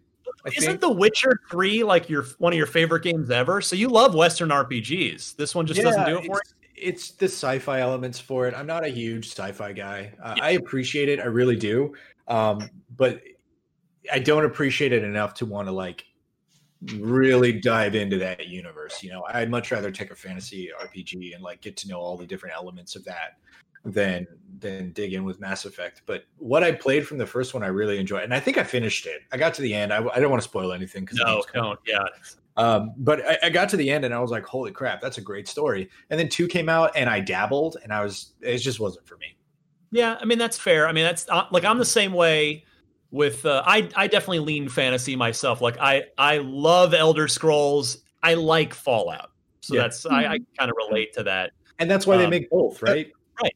I 0.45 0.49
Isn't 0.49 0.63
think. 0.63 0.81
The 0.81 0.91
Witcher 0.91 1.39
Three 1.49 1.83
like 1.83 2.09
your 2.09 2.23
one 2.39 2.53
of 2.53 2.57
your 2.57 2.67
favorite 2.67 3.03
games 3.03 3.29
ever? 3.29 3.61
So 3.61 3.75
you 3.75 3.89
love 3.89 4.15
Western 4.15 4.49
RPGs. 4.49 5.35
This 5.35 5.55
one 5.55 5.65
just 5.65 5.81
doesn't 5.81 6.05
do 6.05 6.17
it 6.17 6.25
for 6.25 6.39
it's, 6.39 6.53
it's 6.75 7.11
the 7.11 7.25
sci-fi 7.25 7.79
elements 7.79 8.19
for 8.19 8.47
it. 8.47 8.53
I'm 8.55 8.67
not 8.67 8.83
a 8.83 8.89
huge 8.89 9.27
sci-fi 9.27 9.73
guy. 9.73 10.13
Uh, 10.21 10.35
I 10.41 10.51
appreciate 10.51 11.09
it, 11.09 11.19
I 11.19 11.25
really 11.25 11.55
do, 11.55 11.93
um, 12.27 12.69
but 12.95 13.21
I 14.11 14.19
don't 14.19 14.45
appreciate 14.45 14.93
it 14.93 15.03
enough 15.03 15.33
to 15.35 15.45
want 15.45 15.67
to 15.67 15.71
like 15.71 16.05
really 16.95 17.53
dive 17.53 17.95
into 17.95 18.17
that 18.19 18.47
universe. 18.47 19.01
You 19.01 19.11
know, 19.11 19.25
I'd 19.29 19.49
much 19.49 19.71
rather 19.71 19.91
take 19.91 20.11
a 20.11 20.15
fantasy 20.15 20.69
RPG 20.79 21.33
and 21.33 21.43
like 21.43 21.61
get 21.61 21.77
to 21.77 21.87
know 21.87 21.99
all 21.99 22.17
the 22.17 22.25
different 22.25 22.55
elements 22.55 22.95
of 22.95 23.03
that 23.05 23.37
than 23.83 24.27
than 24.59 24.91
dig 24.93 25.13
in 25.13 25.23
with 25.23 25.39
Mass 25.39 25.65
Effect. 25.65 26.01
But 26.05 26.25
what 26.37 26.63
I 26.63 26.71
played 26.71 27.07
from 27.07 27.17
the 27.17 27.25
first 27.25 27.53
one, 27.53 27.63
I 27.63 27.67
really 27.67 27.99
enjoyed, 27.99 28.23
and 28.23 28.33
I 28.33 28.39
think 28.39 28.57
I 28.57 28.63
finished 28.63 29.05
it. 29.05 29.21
I 29.31 29.37
got 29.37 29.53
to 29.55 29.61
the 29.61 29.73
end. 29.73 29.93
I, 29.93 29.97
I 29.97 30.19
don't 30.19 30.29
want 30.29 30.41
to 30.41 30.47
spoil 30.47 30.73
anything 30.73 31.05
because. 31.05 31.19
No, 31.19 31.43
don't. 31.53 31.79
Yeah, 31.85 32.03
um, 32.57 32.93
but 32.97 33.25
I, 33.27 33.37
I 33.43 33.49
got 33.49 33.69
to 33.69 33.77
the 33.77 33.89
end 33.89 34.05
and 34.05 34.13
I 34.13 34.19
was 34.19 34.31
like, 34.31 34.45
holy 34.45 34.71
crap, 34.71 35.01
that's 35.01 35.17
a 35.17 35.21
great 35.21 35.47
story. 35.47 35.89
And 36.09 36.19
then 36.19 36.29
two 36.29 36.47
came 36.47 36.69
out 36.69 36.91
and 36.95 37.09
I 37.09 37.19
dabbled 37.19 37.77
and 37.83 37.91
I 37.91 38.01
was, 38.03 38.31
it 38.41 38.57
just 38.59 38.79
wasn't 38.79 39.07
for 39.07 39.17
me. 39.17 39.35
yeah. 39.91 40.17
I 40.21 40.25
mean, 40.25 40.37
that's 40.37 40.57
fair. 40.57 40.87
I 40.87 40.91
mean, 40.91 41.03
that's 41.03 41.27
uh, 41.29 41.45
like 41.51 41.65
I'm 41.65 41.77
the 41.79 41.85
same 41.85 42.13
way 42.13 42.63
with. 43.11 43.45
Uh, 43.45 43.61
I 43.65 43.89
I 43.95 44.07
definitely 44.07 44.39
lean 44.39 44.67
fantasy 44.69 45.15
myself. 45.15 45.61
Like 45.61 45.77
I 45.79 46.05
I 46.17 46.37
love 46.39 46.93
Elder 46.93 47.27
Scrolls. 47.27 47.99
I 48.23 48.33
like 48.33 48.73
Fallout. 48.73 49.31
So 49.61 49.75
Yeah. 49.75 49.81
that's 49.83 50.05
I, 50.05 50.25
I 50.25 50.39
kind 50.57 50.71
of 50.71 50.75
relate 50.89 51.13
to 51.13 51.23
that. 51.23 51.51
And 51.79 51.89
that's 51.91 52.07
why 52.07 52.17
they 52.17 52.23
Um, 52.25 52.29
make 52.29 52.49
both, 52.49 52.81
right? 52.81 53.11
Right. 53.41 53.55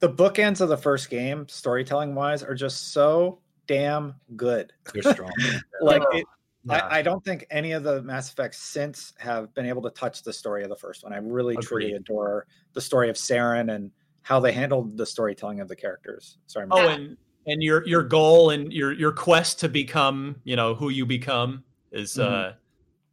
the 0.00 0.08
bookends 0.08 0.60
of 0.60 0.68
the 0.68 0.76
first 0.76 1.10
game 1.10 1.46
storytelling 1.48 2.14
wise 2.14 2.42
are 2.42 2.54
just 2.54 2.92
so 2.92 3.40
damn 3.66 4.14
good 4.36 4.72
They're 4.94 5.12
strong. 5.12 5.32
like 5.80 6.02
Oh, 6.02 6.16
it, 6.16 6.24
Yeah. 6.68 6.86
I, 6.90 6.98
I 6.98 7.02
don't 7.02 7.24
think 7.24 7.46
any 7.50 7.72
of 7.72 7.84
the 7.84 8.02
Mass 8.02 8.32
Effects 8.32 8.58
since 8.58 9.12
have 9.18 9.54
been 9.54 9.66
able 9.66 9.82
to 9.82 9.90
touch 9.90 10.22
the 10.22 10.32
story 10.32 10.64
of 10.64 10.68
the 10.68 10.76
first 10.76 11.04
one. 11.04 11.12
I 11.12 11.18
really 11.18 11.56
truly 11.56 11.92
adore 11.92 12.46
the 12.72 12.80
story 12.80 13.08
of 13.08 13.16
Saren 13.16 13.74
and 13.74 13.90
how 14.22 14.40
they 14.40 14.52
handled 14.52 14.96
the 14.96 15.06
storytelling 15.06 15.60
of 15.60 15.68
the 15.68 15.76
characters. 15.76 16.38
Sorry, 16.48 16.66
Oh, 16.70 16.88
and 16.88 17.16
and 17.46 17.62
your 17.62 17.86
your 17.86 18.02
goal 18.02 18.50
and 18.50 18.72
your 18.72 18.92
your 18.92 19.12
quest 19.12 19.60
to 19.60 19.68
become, 19.68 20.36
you 20.42 20.56
know, 20.56 20.74
who 20.74 20.88
you 20.88 21.06
become 21.06 21.62
is 21.92 22.14
Mhm. 22.14 22.50
uh 22.50 22.52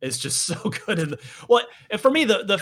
is 0.01 0.17
just 0.17 0.43
so 0.45 0.55
good. 0.87 0.97
And 0.97 1.17
well, 1.47 1.63
and 1.91 2.01
for 2.01 2.09
me, 2.09 2.25
the 2.25 2.43
the 2.45 2.59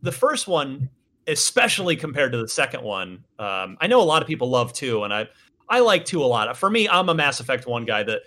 the 0.00 0.12
first 0.12 0.48
one, 0.48 0.90
especially 1.28 1.94
compared 1.94 2.32
to 2.32 2.38
the 2.38 2.48
second 2.48 2.82
one, 2.82 3.24
um, 3.38 3.76
I 3.80 3.86
know 3.86 4.00
a 4.00 4.02
lot 4.02 4.22
of 4.22 4.28
people 4.28 4.50
love 4.50 4.72
two, 4.72 5.04
and 5.04 5.14
I 5.14 5.28
I 5.68 5.78
like 5.78 6.04
two 6.04 6.24
a 6.24 6.26
lot. 6.26 6.56
For 6.56 6.68
me, 6.68 6.88
I'm 6.88 7.08
a 7.08 7.14
Mass 7.14 7.38
Effect 7.38 7.68
one 7.68 7.84
guy. 7.84 8.02
That 8.02 8.22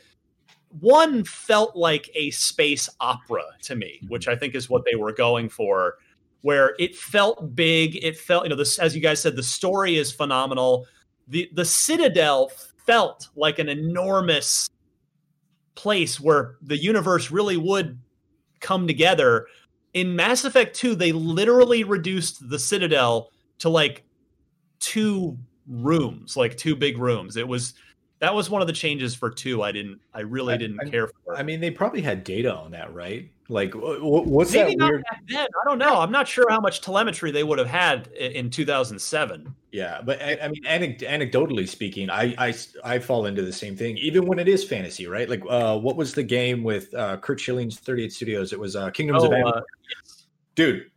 one 0.79 1.23
felt 1.23 1.75
like 1.75 2.09
a 2.15 2.31
space 2.31 2.89
opera 2.99 3.43
to 3.63 3.75
me, 3.75 3.99
mm-hmm. 4.01 4.07
which 4.07 4.27
I 4.27 4.35
think 4.35 4.55
is 4.55 4.69
what 4.69 4.83
they 4.85 4.95
were 4.95 5.13
going 5.13 5.49
for. 5.49 5.95
Where 6.41 6.75
it 6.77 6.95
felt 6.95 7.55
big, 7.55 8.03
it 8.03 8.17
felt 8.17 8.43
you 8.43 8.49
know 8.49 8.55
this 8.55 8.77
as 8.77 8.95
you 8.95 9.01
guys 9.01 9.19
said, 9.19 9.35
the 9.35 9.43
story 9.43 9.95
is 9.95 10.11
phenomenal. 10.11 10.85
the 11.27 11.49
The 11.53 11.65
Citadel 11.65 12.51
felt 12.85 13.29
like 13.35 13.57
an 13.57 13.67
enormous 13.67 14.69
place 15.73 16.19
where 16.19 16.55
the 16.61 16.77
universe 16.77 17.31
really 17.31 17.57
would 17.57 17.99
come 18.59 18.87
together. 18.87 19.47
In 19.93 20.15
Mass 20.15 20.45
Effect 20.45 20.75
2, 20.75 20.95
they 20.95 21.11
literally 21.11 21.83
reduced 21.83 22.47
the 22.49 22.59
Citadel 22.59 23.31
to 23.59 23.69
like 23.69 24.03
two 24.79 25.37
rooms, 25.67 26.37
like 26.37 26.57
two 26.57 26.75
big 26.75 26.97
rooms. 26.97 27.37
It 27.37 27.47
was 27.47 27.73
that 28.19 28.33
was 28.33 28.49
one 28.49 28.61
of 28.61 28.67
the 28.67 28.73
changes 28.73 29.13
for 29.13 29.29
two. 29.29 29.61
I 29.61 29.71
didn't, 29.71 29.99
I 30.13 30.21
really 30.21 30.57
didn't 30.57 30.79
I- 30.85 30.89
care 30.89 31.07
for. 31.07 31.35
I 31.37 31.43
mean, 31.43 31.59
they 31.59 31.71
probably 31.71 32.01
had 32.01 32.23
data 32.23 32.53
on 32.53 32.71
that, 32.71 32.93
right? 32.93 33.29
Like, 33.47 33.73
wh- 33.73 33.99
wh- 33.99 34.25
what's 34.25 34.53
Maybe 34.53 34.71
that 34.71 34.77
not 34.79 34.89
weird? 34.91 35.03
back 35.03 35.21
then. 35.27 35.45
I 35.45 35.69
don't 35.69 35.77
know. 35.77 35.99
I'm 35.99 36.11
not 36.11 36.27
sure 36.27 36.45
how 36.49 36.59
much 36.59 36.81
telemetry 36.81 37.29
they 37.29 37.43
would 37.43 37.59
have 37.59 37.67
had 37.67 38.07
in 38.13 38.49
2007. 38.49 39.53
Yeah, 39.71 40.01
but 40.03 40.19
I, 40.21 40.37
I 40.41 40.47
mean, 40.47 40.63
anecdotally 40.63 41.67
speaking, 41.67 42.09
I, 42.09 42.33
I 42.39 42.55
I 42.83 42.97
fall 42.99 43.25
into 43.27 43.41
the 43.43 43.53
same 43.53 43.75
thing, 43.75 43.97
even 43.97 44.25
when 44.25 44.39
it 44.39 44.47
is 44.47 44.63
fantasy, 44.63 45.05
right? 45.05 45.29
Like, 45.29 45.43
uh, 45.47 45.77
what 45.77 45.95
was 45.95 46.13
the 46.13 46.23
game 46.23 46.63
with 46.63 46.91
uh, 46.95 47.17
Curt 47.17 47.39
Schilling's 47.39 47.77
38 47.79 48.13
Studios? 48.13 48.51
It 48.53 48.59
was 48.59 48.75
uh, 48.75 48.89
Kingdoms 48.91 49.23
Oh, 49.23 49.27
of 49.27 49.31
Amalur. 49.33 49.57
uh, 49.57 49.61
Dude, 50.55 50.89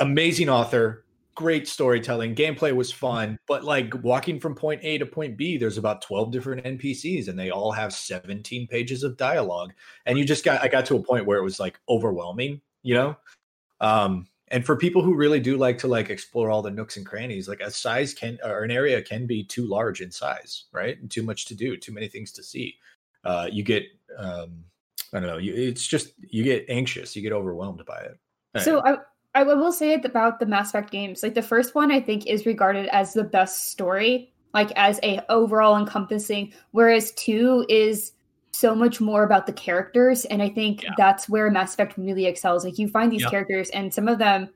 amazing 0.00 0.48
author, 0.48 1.04
great 1.40 1.66
storytelling, 1.66 2.34
gameplay 2.34 2.70
was 2.70 2.92
fun, 2.92 3.38
but 3.48 3.64
like 3.64 3.94
walking 4.02 4.38
from 4.38 4.54
point 4.54 4.78
A 4.84 4.98
to 4.98 5.06
point 5.06 5.38
B, 5.38 5.56
there's 5.56 5.78
about 5.78 6.02
12 6.02 6.30
different 6.30 6.66
NPCs, 6.66 7.28
and 7.28 7.38
they 7.38 7.48
all 7.48 7.72
have 7.72 7.94
17 7.94 8.66
pages 8.66 9.02
of 9.02 9.16
dialogue, 9.16 9.72
and 10.04 10.18
you 10.18 10.26
just 10.26 10.44
got 10.44 10.62
I 10.62 10.68
got 10.68 10.84
to 10.86 10.96
a 10.96 11.02
point 11.02 11.24
where 11.24 11.38
it 11.38 11.42
was 11.42 11.58
like 11.58 11.80
overwhelming, 11.88 12.60
you 12.82 12.94
know. 12.94 13.16
Um, 13.80 14.26
and 14.48 14.66
for 14.66 14.76
people 14.76 15.00
who 15.00 15.14
really 15.14 15.40
do 15.40 15.56
like 15.56 15.78
to 15.78 15.88
like 15.88 16.10
explore 16.10 16.50
all 16.50 16.60
the 16.60 16.70
nooks 16.70 16.98
and 16.98 17.06
crannies 17.06 17.48
like 17.48 17.60
a 17.60 17.70
size 17.70 18.12
can 18.12 18.38
or 18.44 18.62
an 18.62 18.70
area 18.70 19.00
can 19.00 19.26
be 19.26 19.42
too 19.42 19.66
large 19.66 20.02
in 20.02 20.10
size 20.10 20.64
right? 20.72 21.00
And 21.00 21.10
too 21.10 21.22
much 21.22 21.46
to 21.46 21.54
do 21.54 21.74
too 21.78 21.92
many 21.92 22.08
things 22.08 22.32
to 22.32 22.42
see. 22.42 22.76
Uh 23.24 23.48
you 23.50 23.62
get 23.62 23.84
um 24.18 24.64
i 25.14 25.20
don't 25.20 25.28
know 25.28 25.38
you 25.38 25.54
it's 25.54 25.86
just 25.86 26.12
you 26.18 26.42
get 26.42 26.64
anxious 26.68 27.16
you 27.16 27.22
get 27.22 27.32
overwhelmed 27.32 27.82
by 27.86 28.00
it. 28.00 28.18
So 28.62 28.84
I 28.84 28.98
I 29.34 29.42
will 29.44 29.72
say 29.72 29.92
it 29.92 30.04
about 30.04 30.40
the 30.40 30.46
Mass 30.46 30.70
Effect 30.70 30.90
games. 30.90 31.22
Like 31.22 31.34
the 31.34 31.42
first 31.42 31.74
one, 31.74 31.92
I 31.92 32.00
think 32.00 32.26
is 32.26 32.46
regarded 32.46 32.88
as 32.88 33.12
the 33.12 33.24
best 33.24 33.68
story, 33.70 34.32
like 34.54 34.72
as 34.76 34.98
a 35.02 35.20
overall 35.28 35.76
encompassing. 35.76 36.52
Whereas 36.72 37.12
two 37.12 37.64
is 37.68 38.12
so 38.52 38.74
much 38.74 39.00
more 39.00 39.22
about 39.22 39.46
the 39.46 39.52
characters, 39.52 40.24
and 40.26 40.42
I 40.42 40.48
think 40.48 40.82
Yeah. 40.82 40.90
that's 40.96 41.28
where 41.28 41.48
Mass 41.50 41.74
Effect 41.74 41.96
really 41.96 42.26
excels. 42.26 42.64
Like 42.64 42.78
you 42.78 42.88
find 42.88 43.12
these 43.12 43.22
Yeah. 43.22 43.30
characters, 43.30 43.70
and 43.70 43.94
some 43.94 44.08
of 44.08 44.18
them, 44.18 44.48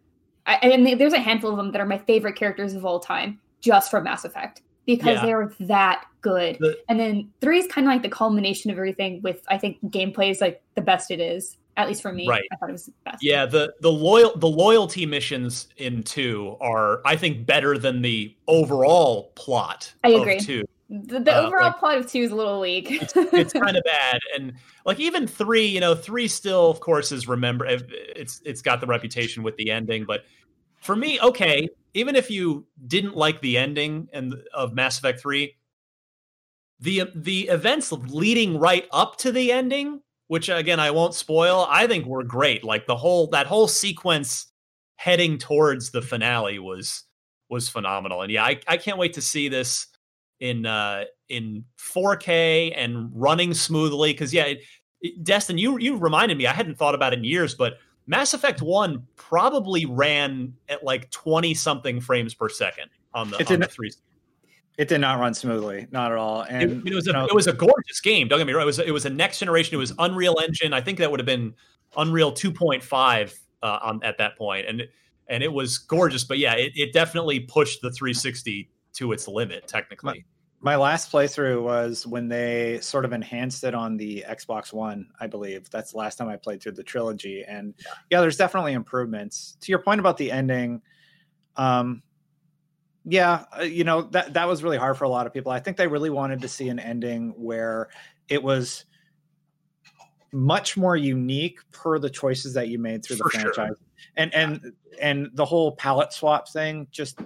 I, 0.47 0.55
and 0.57 1.01
there's 1.01 1.13
a 1.13 1.19
handful 1.21 1.51
of 1.53 1.57
them 1.57 1.71
that 1.73 1.81
are 1.81 1.87
my 1.87 1.99
favorite 1.99 2.35
characters 2.37 2.75
of 2.75 2.85
all 2.85 2.99
time, 2.99 3.41
just 3.61 3.91
from 3.91 4.05
Mass 4.05 4.25
Effect 4.25 4.63
because 4.87 5.19
Yeah. 5.19 5.27
they're 5.27 5.53
that 5.61 6.05
good. 6.21 6.57
The- 6.59 6.77
and 6.89 6.99
then 7.01 7.31
three 7.41 7.59
is 7.61 7.67
kind 7.69 7.87
of 7.87 7.93
like 7.93 8.03
the 8.03 8.09
culmination 8.11 8.71
of 8.71 8.77
everything. 8.77 9.23
With 9.23 9.43
I 9.49 9.57
think 9.57 9.79
gameplay 9.85 10.31
is 10.31 10.41
like 10.41 10.61
the 10.75 10.83
best 10.83 11.11
it 11.13 11.21
is, 11.21 11.57
at 11.77 11.89
least 11.89 12.03
for 12.03 12.13
me. 12.13 12.29
Right. 12.29 12.45
I 12.53 12.57
thought 12.57 12.69
it 12.69 12.73
was 12.73 12.87
the 12.87 12.93
best. 13.05 13.23
Yeah, 13.23 13.47
the 13.47 13.75
the 13.81 13.91
loyal 13.91 14.37
the 14.37 14.49
loyalty 14.49 15.07
missions 15.07 15.69
in 15.77 16.03
two 16.03 16.57
are 16.61 17.01
I 17.05 17.17
think 17.17 17.47
better 17.47 17.77
than 17.79 18.03
the 18.03 18.35
overall 18.49 19.33
plot. 19.35 19.93
I 20.05 20.11
agree. 20.11 20.37
Of 20.37 20.45
two. 20.45 20.65
The, 20.91 21.19
the 21.21 21.35
Uh, 21.35 21.47
overall 21.47 21.69
like- 21.69 21.79
plot 21.79 21.99
of 21.99 22.11
two 22.11 22.21
is 22.21 22.31
a 22.31 22.37
little 22.37 22.61
weak. 22.61 22.89
it's 22.91 23.53
kind 23.53 23.77
of 23.77 23.83
bad 23.85 24.21
and 24.37 24.53
like 24.87 25.01
even 25.01 25.27
three 25.27 25.65
you 25.67 25.81
know 25.81 25.95
three 25.95 26.29
still 26.29 26.71
of 26.71 26.79
course 26.81 27.11
is 27.11 27.27
remember 27.27 27.65
it's 27.67 28.41
it's 28.45 28.61
got 28.63 28.81
the 28.81 28.87
reputation 28.87 29.43
with 29.43 29.57
the 29.57 29.71
ending 29.71 30.05
but 30.05 30.25
for 30.83 30.95
me 30.95 31.19
okay 31.21 31.67
even 31.95 32.15
if 32.15 32.31
you 32.31 32.67
didn't 32.87 33.17
like 33.17 33.41
the 33.41 33.57
ending 33.57 34.09
and 34.13 34.35
of 34.53 34.75
mass 34.75 34.99
effect 34.99 35.21
3 35.21 35.57
the 36.81 37.05
the 37.15 37.49
events 37.49 37.91
leading 37.91 38.59
right 38.59 38.87
up 38.93 39.17
to 39.17 39.33
the 39.33 39.51
ending 39.51 40.01
which 40.35 40.49
again 40.49 40.81
i 40.81 40.91
won't 40.91 41.15
spoil 41.15 41.67
i 41.71 41.87
think 41.87 42.05
were 42.07 42.25
great 42.25 42.63
like 42.65 42.87
the 42.87 42.97
whole 42.97 43.29
that 43.29 43.47
whole 43.47 43.69
sequence 43.69 44.49
heading 44.97 45.39
towards 45.39 45.91
the 45.93 46.03
finale 46.03 46.59
was 46.59 47.05
was 47.51 47.69
phenomenal 47.69 48.23
and 48.23 48.31
yeah 48.33 48.45
i, 48.45 48.59
I 48.67 48.77
can't 48.77 48.99
wait 48.99 49.13
to 49.15 49.23
see 49.23 49.49
this 49.49 49.87
in 50.41 50.67
uh 50.67 51.05
in 51.29 51.65
4K 51.79 52.75
and 52.77 53.11
running 53.15 53.55
smoothly. 53.55 54.13
Because 54.13 54.35
yeah, 54.35 54.45
it, 54.45 54.61
it- 55.01 55.25
Destin, 55.25 55.57
you 55.57 55.79
you 55.79 55.97
reminded 55.97 56.37
me. 56.37 56.47
I 56.47 56.53
hadn't 56.53 56.77
thought 56.77 56.95
about 56.95 57.13
it 57.15 57.21
in 57.21 57.25
years, 57.25 57.55
but 57.55 57.79
Mass 58.07 58.35
Effect 58.35 58.61
One 58.61 59.07
probably 59.17 59.87
ran 59.87 60.53
at 60.69 60.85
like 60.85 61.11
twenty 61.11 61.55
something 61.55 62.01
frames 62.01 62.35
per 62.35 62.49
second 62.51 62.91
on 63.15 63.31
the, 63.31 63.37
It 63.37 63.41
on 63.43 63.45
the 63.47 63.59
didn't- 63.67 63.73
three. 63.73 63.93
It 64.77 64.89
did 64.89 65.01
not 65.01 65.21
run 65.21 65.35
smoothly, 65.35 65.87
not 65.93 66.11
at 66.11 66.19
all. 66.19 66.43
And 66.43 66.87
it 66.87 66.95
was 66.95 67.07
you 67.07 67.13
a 67.13 67.15
know, 67.15 67.27
it 67.27 67.35
was 67.35 67.47
a 67.47 67.53
gorgeous 67.53 68.01
game. 68.03 68.27
Don't 68.27 68.39
get 68.39 68.47
me 68.47 68.53
wrong. 68.53 68.63
It 68.63 68.67
was 68.67 68.79
it 68.81 68.91
was 68.91 69.07
a 69.07 69.11
next 69.11 69.39
generation. 69.39 69.75
It 69.75 69.79
was 69.79 69.93
Unreal 69.99 70.37
Engine. 70.43 70.73
I 70.73 70.81
think 70.81 70.99
that 70.99 71.11
would 71.11 71.21
have 71.21 71.27
been 71.27 71.55
Unreal 71.97 72.33
two 72.33 72.51
point 72.51 72.83
five 72.83 73.39
uh, 73.63 73.79
on 73.83 74.03
at 74.03 74.19
that 74.19 74.37
point, 74.37 74.67
and 74.67 74.83
and 75.29 75.43
it 75.43 75.53
was 75.53 75.79
gorgeous. 75.79 76.25
But 76.25 76.39
yeah, 76.39 76.55
it, 76.55 76.73
it 76.75 76.93
definitely 76.93 77.41
pushed 77.41 77.83
the 77.83 77.91
360 77.93 78.69
to 78.95 79.13
its 79.13 79.27
limit 79.27 79.67
technically. 79.67 80.25
my 80.61 80.77
last 80.77 81.13
playthrough 81.13 81.63
was 81.63 82.07
when 82.07 82.29
they 82.29 82.79
sort 82.81 83.05
of 83.05 83.13
enhanced 83.13 83.65
it 83.65 83.75
on 83.75 83.97
the 83.97 84.25
Xbox 84.27 84.73
One, 84.73 85.09
I 85.21 85.27
believe. 85.27 85.69
That's 85.71 85.93
the 85.93 85.99
last 85.99 86.17
time 86.17 86.29
I 86.29 86.37
played 86.37 86.63
through 86.63 86.73
the 86.73 86.83
trilogy. 86.83 87.45
And 87.47 87.75
yeah, 88.11 88.21
there's 88.21 88.39
definitely 88.39 88.73
improvements. 88.73 89.57
To 89.61 89.71
your 89.71 89.81
point 89.81 90.01
about 90.01 90.17
the 90.17 90.33
ending, 90.33 90.81
um, 91.57 92.03
yeah, 93.05 93.45
uh, 93.59 93.63
you 93.63 93.85
know 93.85 94.03
that 94.03 94.33
that 94.35 94.49
was 94.49 94.63
really 94.63 94.79
hard 94.79 94.97
for 94.97 95.05
a 95.05 95.09
lot 95.09 95.27
of 95.27 95.33
people. 95.33 95.53
I 95.53 95.61
think 95.61 95.77
they 95.77 95.87
really 95.87 96.11
wanted 96.11 96.41
to 96.41 96.49
see 96.49 96.69
an 96.69 96.79
ending 96.79 97.35
where 97.37 97.89
it 98.29 98.43
was 98.43 98.85
much 100.33 100.77
more 100.77 100.97
unique 100.97 101.61
per 101.71 101.99
the 101.99 102.11
choices 102.11 102.55
that 102.55 102.69
you 102.69 102.79
made 102.79 103.05
through 103.05 103.17
the 103.17 103.25
For 103.25 103.31
sure. 103.31 103.53
franchise. 103.55 103.77
And 104.17 104.35
and 104.35 104.73
and 105.01 105.31
the 105.35 105.45
whole 105.45 105.73
palette 105.77 106.13
swap 106.13 106.49
thing 106.49 106.87
just 106.91 107.21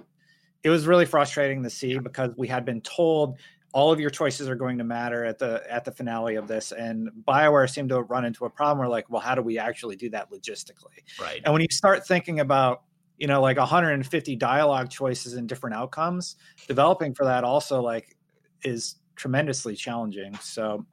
it 0.63 0.69
was 0.69 0.85
really 0.85 1.05
frustrating 1.05 1.63
to 1.63 1.69
see 1.69 1.97
because 1.97 2.33
we 2.37 2.47
had 2.47 2.65
been 2.65 2.81
told 2.81 3.37
all 3.71 3.91
of 3.91 3.99
your 3.99 4.09
choices 4.09 4.49
are 4.49 4.55
going 4.55 4.77
to 4.77 4.83
matter 4.83 5.23
at 5.23 5.39
the 5.39 5.63
at 5.71 5.85
the 5.85 5.91
finale 5.91 6.35
of 6.35 6.47
this 6.47 6.71
and 6.71 7.09
bioware 7.27 7.69
seemed 7.69 7.89
to 7.89 8.01
run 8.01 8.25
into 8.25 8.45
a 8.45 8.49
problem 8.49 8.79
where 8.79 8.87
like 8.89 9.09
well 9.09 9.21
how 9.21 9.35
do 9.35 9.41
we 9.41 9.57
actually 9.57 9.95
do 9.95 10.09
that 10.09 10.29
logistically 10.31 11.03
Right. 11.21 11.41
and 11.45 11.53
when 11.53 11.61
you 11.61 11.67
start 11.71 12.05
thinking 12.05 12.39
about 12.39 12.83
you 13.19 13.27
know 13.27 13.41
like 13.41 13.57
150 13.57 14.35
dialogue 14.37 14.89
choices 14.89 15.33
and 15.33 15.47
different 15.47 15.75
outcomes 15.75 16.37
developing 16.67 17.13
for 17.13 17.25
that 17.25 17.43
also 17.43 17.81
like 17.81 18.15
is 18.63 18.95
tremendously 19.19 19.75
challenging. 19.75 20.33
So 20.37 20.85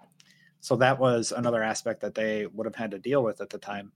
so 0.61 0.77
that 0.77 0.99
was 0.99 1.33
another 1.33 1.63
aspect 1.63 2.01
that 2.01 2.15
they 2.15 2.47
would 2.47 2.67
have 2.67 2.75
had 2.75 2.91
to 2.91 2.99
deal 2.99 3.23
with 3.23 3.41
at 3.41 3.51
the 3.51 3.59
time. 3.59 3.93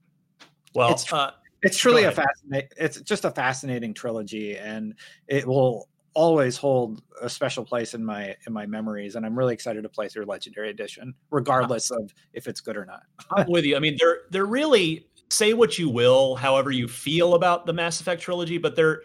Well, 0.73 0.91
it's 0.93 1.11
uh, 1.11 1.31
it's 1.61 1.77
truly 1.77 2.05
a 2.05 2.11
fascinating 2.11 2.69
it's 2.77 3.01
just 3.01 3.25
a 3.25 3.31
fascinating 3.31 3.93
trilogy 3.93 4.57
and 4.57 4.95
it 5.27 5.45
will 5.45 5.89
always 6.13 6.57
hold 6.57 7.01
a 7.21 7.29
special 7.29 7.63
place 7.63 7.93
in 7.93 8.03
my 8.03 8.35
in 8.45 8.51
my 8.51 8.65
memories 8.65 9.15
and 9.15 9.25
i'm 9.25 9.37
really 9.37 9.53
excited 9.53 9.81
to 9.81 9.87
play 9.87 10.09
through 10.09 10.25
legendary 10.25 10.69
edition 10.69 11.13
regardless 11.29 11.89
of 11.89 12.13
if 12.33 12.47
it's 12.47 12.59
good 12.59 12.75
or 12.75 12.85
not. 12.85 13.03
I'm 13.31 13.47
with 13.47 13.63
you. 13.63 13.75
I 13.75 13.79
mean, 13.79 13.95
they're 13.99 14.21
they're 14.29 14.45
really 14.45 15.07
say 15.31 15.53
what 15.53 15.79
you 15.79 15.89
will, 15.89 16.35
however 16.35 16.71
you 16.71 16.87
feel 16.87 17.33
about 17.33 17.65
the 17.65 17.73
Mass 17.73 18.01
Effect 18.01 18.21
trilogy, 18.21 18.57
but 18.57 18.75
they're 18.75 19.01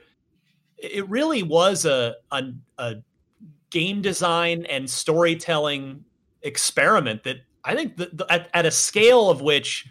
it 0.76 1.08
really 1.08 1.42
was 1.42 1.84
a 1.84 2.16
a, 2.32 2.44
a 2.78 2.96
game 3.70 4.02
design 4.02 4.66
and 4.66 4.88
storytelling 4.88 6.04
experiment 6.42 7.22
that 7.24 7.38
I 7.64 7.74
think 7.74 7.96
the, 7.96 8.10
the, 8.12 8.26
at, 8.30 8.48
at 8.54 8.66
a 8.66 8.70
scale 8.70 9.28
of 9.28 9.40
which 9.40 9.88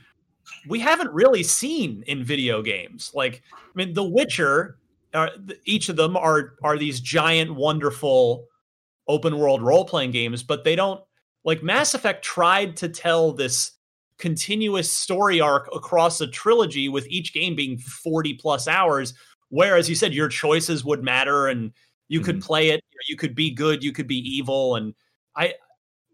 we 0.67 0.79
haven't 0.79 1.11
really 1.11 1.43
seen 1.43 2.03
in 2.07 2.23
video 2.23 2.61
games. 2.61 3.11
Like, 3.13 3.43
I 3.53 3.57
mean, 3.75 3.93
The 3.93 4.03
Witcher, 4.03 4.77
uh, 5.13 5.17
are, 5.17 5.29
each 5.65 5.89
of 5.89 5.95
them 5.95 6.15
are 6.17 6.55
are 6.63 6.77
these 6.77 6.99
giant, 6.99 7.53
wonderful 7.53 8.45
open 9.07 9.37
world 9.37 9.61
role 9.61 9.85
playing 9.85 10.11
games, 10.11 10.43
but 10.43 10.63
they 10.63 10.75
don't 10.75 11.01
like 11.43 11.63
Mass 11.63 11.93
Effect 11.93 12.23
tried 12.23 12.75
to 12.77 12.89
tell 12.89 13.31
this 13.31 13.71
continuous 14.17 14.91
story 14.91 15.41
arc 15.41 15.67
across 15.73 16.21
a 16.21 16.27
trilogy 16.27 16.87
with 16.87 17.05
each 17.07 17.33
game 17.33 17.55
being 17.55 17.77
40 17.77 18.35
plus 18.35 18.67
hours 18.67 19.13
where 19.49 19.75
as 19.75 19.89
you 19.89 19.95
said 19.95 20.13
your 20.13 20.29
choices 20.29 20.85
would 20.85 21.03
matter 21.03 21.47
and 21.47 21.71
you 22.07 22.21
could 22.21 22.37
mm-hmm. 22.37 22.45
play 22.47 22.69
it 22.69 22.83
you 23.09 23.17
could 23.17 23.35
be 23.35 23.51
good 23.51 23.83
you 23.83 23.91
could 23.91 24.07
be 24.07 24.17
evil 24.17 24.75
and 24.75 24.93
i 25.35 25.53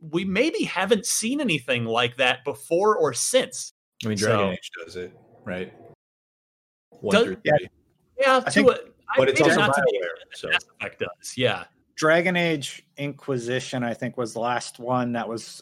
we 0.01 0.25
maybe 0.25 0.63
haven't 0.63 1.05
seen 1.05 1.39
anything 1.39 1.85
like 1.85 2.17
that 2.17 2.43
before 2.43 2.97
or 2.97 3.13
since. 3.13 3.73
I 4.03 4.07
mean, 4.07 4.17
Dragon 4.17 4.47
So- 4.47 4.51
Age 4.51 4.71
does 4.83 4.95
it, 4.95 5.15
right? 5.45 5.73
One 6.89 7.15
Does- 7.15 7.25
through 7.25 7.37
Yeah. 7.43 7.53
yeah 8.19 8.37
I 8.37 8.49
to 8.49 8.51
think- 8.51 8.69
a, 8.69 8.73
I- 9.09 9.17
but 9.17 9.29
it's 9.29 9.41
also 9.41 9.55
not 9.55 9.75
to 9.75 9.81
the 9.81 9.99
Bioware, 9.99 10.35
so- 10.35 10.49
Mass 10.49 10.65
does 10.99 11.37
yeah. 11.37 11.65
Dragon 11.95 12.35
age 12.35 12.83
inquisition 12.97 13.83
i 13.83 13.93
think 13.93 14.17
was 14.17 14.33
the 14.33 14.39
last 14.39 14.79
one 14.79 15.11
that 15.11 15.27
was 15.27 15.61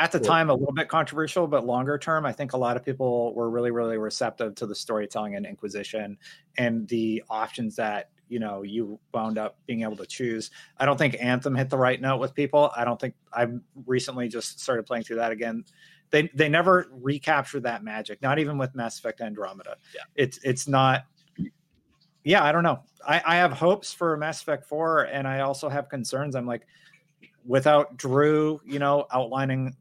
at 0.00 0.10
the 0.10 0.18
Cool. 0.18 0.26
time 0.26 0.50
a 0.50 0.54
little 0.54 0.72
bit 0.72 0.88
controversial 0.88 1.46
but 1.46 1.66
longer 1.66 1.98
term 1.98 2.24
i 2.24 2.32
think 2.32 2.54
a 2.54 2.56
lot 2.56 2.76
of 2.76 2.84
people 2.84 3.34
were 3.34 3.50
really 3.50 3.70
really 3.70 3.98
receptive 3.98 4.54
to 4.54 4.66
the 4.66 4.74
storytelling 4.74 5.36
and 5.36 5.44
inquisition 5.44 6.16
and 6.56 6.88
the 6.88 7.22
options 7.28 7.76
that 7.76 8.10
you 8.28 8.38
know 8.38 8.62
you 8.62 8.98
wound 9.12 9.36
up 9.36 9.58
being 9.66 9.82
able 9.82 9.96
to 9.96 10.06
choose. 10.06 10.50
I 10.78 10.86
don't 10.86 10.96
think 10.96 11.16
anthem 11.20 11.54
hit 11.54 11.68
the 11.68 11.76
right 11.76 12.00
note 12.00 12.18
with 12.18 12.32
people. 12.32 12.70
I 12.76 12.84
don't 12.84 12.98
think 12.98 13.14
i've 13.32 13.60
recently 13.86 14.28
just 14.28 14.60
started 14.60 14.86
playing 14.86 15.04
through 15.04 15.16
that 15.16 15.32
again. 15.32 15.64
They 16.10 16.30
they 16.34 16.48
never 16.48 16.86
recaptured 16.92 17.64
that 17.64 17.84
magic 17.84 18.22
not 18.22 18.38
even 18.38 18.56
with 18.56 18.74
mass 18.74 18.98
effect 18.98 19.20
andromeda. 19.20 19.76
Yeah. 19.94 20.02
it's 20.14 20.38
it's 20.44 20.66
not 20.66 21.04
yeah 22.24 22.44
i 22.44 22.52
don't 22.52 22.62
know. 22.62 22.80
I, 23.06 23.20
I 23.26 23.36
have 23.36 23.52
hopes 23.52 23.92
for 23.92 24.16
mass 24.16 24.40
effect 24.40 24.64
4 24.64 25.02
and 25.04 25.26
i 25.28 25.40
also 25.40 25.68
have 25.68 25.88
concerns. 25.88 26.36
I'm 26.36 26.46
like 26.46 26.66
without 27.44 27.96
Drew, 27.96 28.60
you 28.64 28.78
know, 28.78 29.06
outlining 29.12 29.74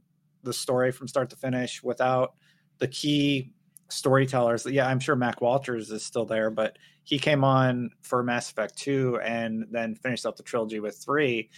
the 0.44 0.54
story 0.54 0.92
from 0.92 1.08
start 1.08 1.30
to 1.32 1.36
finish, 1.36 1.84
without 1.84 2.34
the 2.80 2.88
key 2.88 3.52
storytellers. 3.90 4.66
Yeah, 4.66 4.88
I'm 4.88 5.00
sure 5.00 5.16
Mac 5.16 5.42
Walters 5.42 5.92
is 5.92 6.04
still 6.04 6.26
there, 6.26 6.50
but 6.50 6.78
he 7.04 7.20
came 7.20 7.44
on 7.44 7.90
for 8.02 8.24
Mass 8.24 8.52
Effect 8.52 8.78
2 8.78 9.20
and 9.24 9.66
then 9.72 9.96
finished 9.96 10.26
up 10.26 10.36
the 10.36 10.44
trilogy 10.44 10.80
with 10.80 10.98
3 10.98 11.50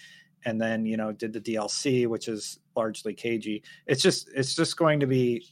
and 0.45 0.59
then, 0.59 0.86
you 0.86 0.97
know, 0.97 1.11
did 1.11 1.34
the 1.34 1.41
DLC 1.41 2.07
which 2.07 2.27
is 2.27 2.59
largely 2.75 3.13
cagey. 3.13 3.63
It's 3.86 4.01
just 4.01 4.29
it's 4.34 4.55
just 4.55 4.77
going 4.77 5.01
to 5.01 5.07
be 5.07 5.45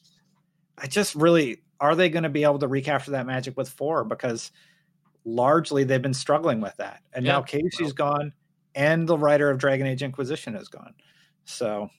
I 0.78 0.88
just 0.88 1.16
really 1.16 1.62
are 1.80 1.96
they 1.96 2.10
going 2.10 2.24
to 2.24 2.30
be 2.30 2.44
able 2.44 2.60
to 2.60 2.68
recapture 2.68 3.12
that 3.12 3.28
magic 3.28 3.58
with 3.58 3.70
4 3.70 4.06
because 4.06 4.52
largely 5.26 5.84
they've 5.84 6.02
been 6.02 6.14
struggling 6.14 6.62
with 6.62 6.76
that. 6.78 7.02
And 7.14 7.26
yeah, 7.26 7.34
now 7.34 7.42
Casey's 7.42 7.94
well. 7.98 8.14
gone 8.14 8.34
and 8.76 9.08
the 9.08 9.18
writer 9.18 9.50
of 9.50 9.58
Dragon 9.58 9.86
Age 9.86 10.02
Inquisition 10.02 10.56
is 10.56 10.70
gone. 10.70 10.94
So 11.46 11.90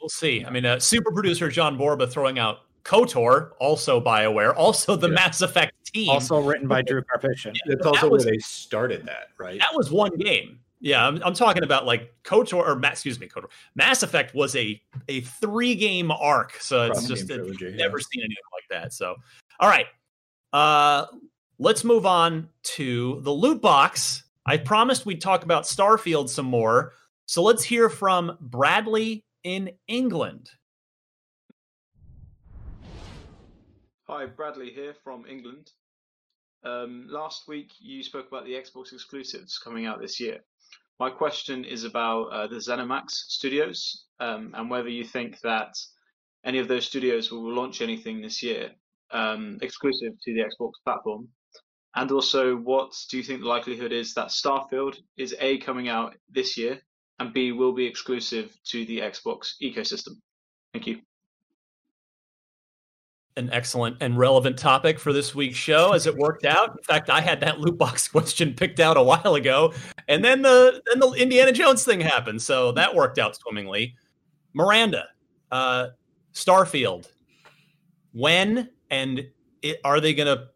we'll 0.00 0.08
see. 0.08 0.44
I 0.44 0.50
mean, 0.50 0.64
uh, 0.64 0.78
super 0.78 1.12
producer 1.12 1.48
John 1.48 1.76
Borba 1.76 2.06
throwing 2.06 2.38
out 2.38 2.60
KOTOR, 2.84 3.52
also 3.58 4.00
BioWare, 4.00 4.54
also 4.56 4.96
the 4.96 5.08
yeah. 5.08 5.14
Mass 5.14 5.42
Effect 5.42 5.72
team. 5.92 6.10
Also 6.10 6.40
written 6.40 6.68
by 6.68 6.82
Drew 6.86 7.02
Karpyshyn. 7.02 7.54
Yeah, 7.54 7.60
That's 7.66 7.86
also 7.86 8.00
that 8.06 8.10
was, 8.10 8.24
where 8.24 8.32
they 8.32 8.38
started 8.38 9.06
that, 9.06 9.28
right? 9.38 9.58
That 9.60 9.74
was 9.74 9.90
one 9.90 10.16
game. 10.16 10.60
Yeah, 10.80 11.06
I'm, 11.06 11.22
I'm 11.22 11.34
talking 11.34 11.62
about 11.62 11.84
like 11.84 12.14
KOTOR 12.24 12.54
or 12.54 12.80
excuse 12.86 13.20
me, 13.20 13.28
KOTOR. 13.28 13.50
Mass 13.74 14.02
Effect 14.02 14.34
was 14.34 14.56
a 14.56 14.80
a 15.08 15.20
three 15.20 15.74
game 15.74 16.10
arc, 16.10 16.54
so 16.54 16.84
it's 16.90 17.06
just 17.06 17.26
trilogy, 17.26 17.72
never 17.76 17.98
yeah. 17.98 18.04
seen 18.10 18.22
anything 18.22 18.36
like 18.52 18.64
that. 18.70 18.92
So, 18.94 19.16
all 19.58 19.68
right, 19.68 19.86
uh, 20.54 21.06
let's 21.58 21.84
move 21.84 22.06
on 22.06 22.48
to 22.62 23.20
the 23.22 23.30
loot 23.30 23.60
box. 23.60 24.22
I 24.46 24.56
promised 24.56 25.04
we'd 25.04 25.20
talk 25.20 25.44
about 25.44 25.64
Starfield 25.64 26.30
some 26.30 26.46
more, 26.46 26.94
so 27.26 27.42
let's 27.42 27.62
hear 27.62 27.90
from 27.90 28.38
Bradley 28.40 29.22
in 29.44 29.70
England. 29.88 30.50
Hi, 34.08 34.26
Bradley 34.26 34.70
here 34.70 34.94
from 35.04 35.24
England. 35.26 35.70
Um, 36.64 37.06
last 37.08 37.48
week 37.48 37.72
you 37.78 38.02
spoke 38.02 38.28
about 38.28 38.44
the 38.44 38.52
Xbox 38.52 38.92
exclusives 38.92 39.58
coming 39.58 39.86
out 39.86 40.00
this 40.00 40.20
year. 40.20 40.40
My 40.98 41.08
question 41.08 41.64
is 41.64 41.84
about 41.84 42.24
uh, 42.24 42.46
the 42.46 42.56
ZeniMax 42.56 43.10
studios 43.10 44.04
um, 44.18 44.52
and 44.54 44.68
whether 44.68 44.90
you 44.90 45.04
think 45.04 45.40
that 45.40 45.74
any 46.44 46.58
of 46.58 46.68
those 46.68 46.86
studios 46.86 47.30
will 47.30 47.54
launch 47.54 47.80
anything 47.80 48.20
this 48.20 48.42
year 48.42 48.72
um, 49.10 49.58
exclusive 49.62 50.12
to 50.22 50.34
the 50.34 50.40
Xbox 50.40 50.72
platform. 50.84 51.28
And 51.94 52.10
also, 52.12 52.56
what 52.56 52.92
do 53.10 53.16
you 53.16 53.22
think 53.22 53.40
the 53.40 53.48
likelihood 53.48 53.92
is 53.92 54.14
that 54.14 54.28
Starfield 54.28 54.96
is 55.16 55.34
A, 55.40 55.58
coming 55.58 55.88
out 55.88 56.14
this 56.28 56.56
year, 56.56 56.80
and 57.20 57.32
B, 57.32 57.52
will 57.52 57.72
be 57.72 57.86
exclusive 57.86 58.56
to 58.64 58.84
the 58.86 58.98
Xbox 58.98 59.54
ecosystem? 59.62 60.14
Thank 60.72 60.86
you 60.86 61.00
an 63.36 63.50
excellent 63.52 63.96
and 64.00 64.18
relevant 64.18 64.58
topic 64.58 64.98
for 64.98 65.12
this 65.12 65.34
week's 65.34 65.56
show 65.56 65.92
as 65.92 66.06
it 66.06 66.14
worked 66.16 66.44
out. 66.44 66.70
In 66.76 66.82
fact, 66.82 67.10
I 67.10 67.20
had 67.20 67.40
that 67.40 67.58
loot 67.60 67.78
box 67.78 68.06
question 68.12 68.54
picked 68.54 68.80
out 68.80 68.96
a 68.96 69.02
while 69.02 69.34
ago, 69.34 69.72
and 70.08 70.24
then 70.24 70.42
the 70.42 70.82
then 70.86 71.00
the 71.00 71.12
Indiana 71.12 71.52
Jones 71.52 71.84
thing 71.84 72.00
happened, 72.00 72.40
so 72.42 72.72
that 72.72 72.94
worked 72.94 73.18
out 73.18 73.36
swimmingly. 73.36 73.96
Miranda, 74.52 75.06
uh, 75.50 75.88
Starfield, 76.34 77.08
when 78.12 78.68
and 78.90 79.26
it, 79.62 79.80
are 79.84 80.00
they 80.00 80.12
going 80.12 80.26
to 80.26 80.48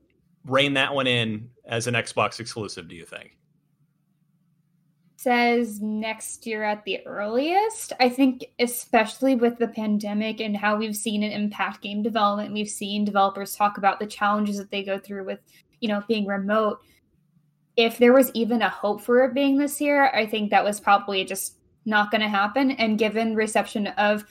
rein 0.45 0.75
that 0.75 0.93
one 0.95 1.07
in 1.07 1.49
as 1.65 1.87
an 1.87 1.95
Xbox 1.95 2.41
exclusive? 2.41 2.89
Do 2.89 2.97
you 2.97 3.05
think? 3.05 3.39
Says 5.25 5.81
next 5.81 6.47
year 6.47 6.63
at 6.63 6.85
the 6.85 7.05
earliest. 7.07 7.95
I 7.99 8.09
think, 8.11 8.45
especially 8.61 9.35
with 9.35 9.59
the 9.59 9.69
pandemic 9.69 10.41
and 10.41 10.57
how 10.57 10.77
we've 10.77 10.95
seen 10.95 11.23
it 11.23 11.33
impact 11.33 11.81
game 11.83 12.03
development, 12.03 12.53
we've 12.53 12.69
seen 12.69 13.05
developers 13.05 13.57
talk 13.57 13.79
about 13.79 13.99
the 13.99 14.07
challenges 14.07 14.59
that 14.59 14.71
they 14.71 14.85
go 14.85 14.99
through 14.99 15.25
with, 15.25 15.41
you 15.81 15.89
know, 15.89 16.05
being 16.07 16.27
remote. 16.27 16.79
If 17.77 17.99
there 17.99 18.13
was 18.13 18.31
even 18.35 18.63
a 18.63 18.69
hope 18.69 19.01
for 19.01 19.25
it 19.25 19.35
being 19.35 19.57
this 19.57 19.81
year, 19.81 20.11
I 20.15 20.27
think 20.27 20.51
that 20.51 20.63
was 20.63 20.79
probably 20.79 21.25
just 21.25 21.57
not 21.87 22.11
going 22.11 22.21
to 22.21 22.29
happen. 22.29 22.73
And 22.73 22.99
given 22.99 23.35
reception 23.35 23.87
of 23.89 24.25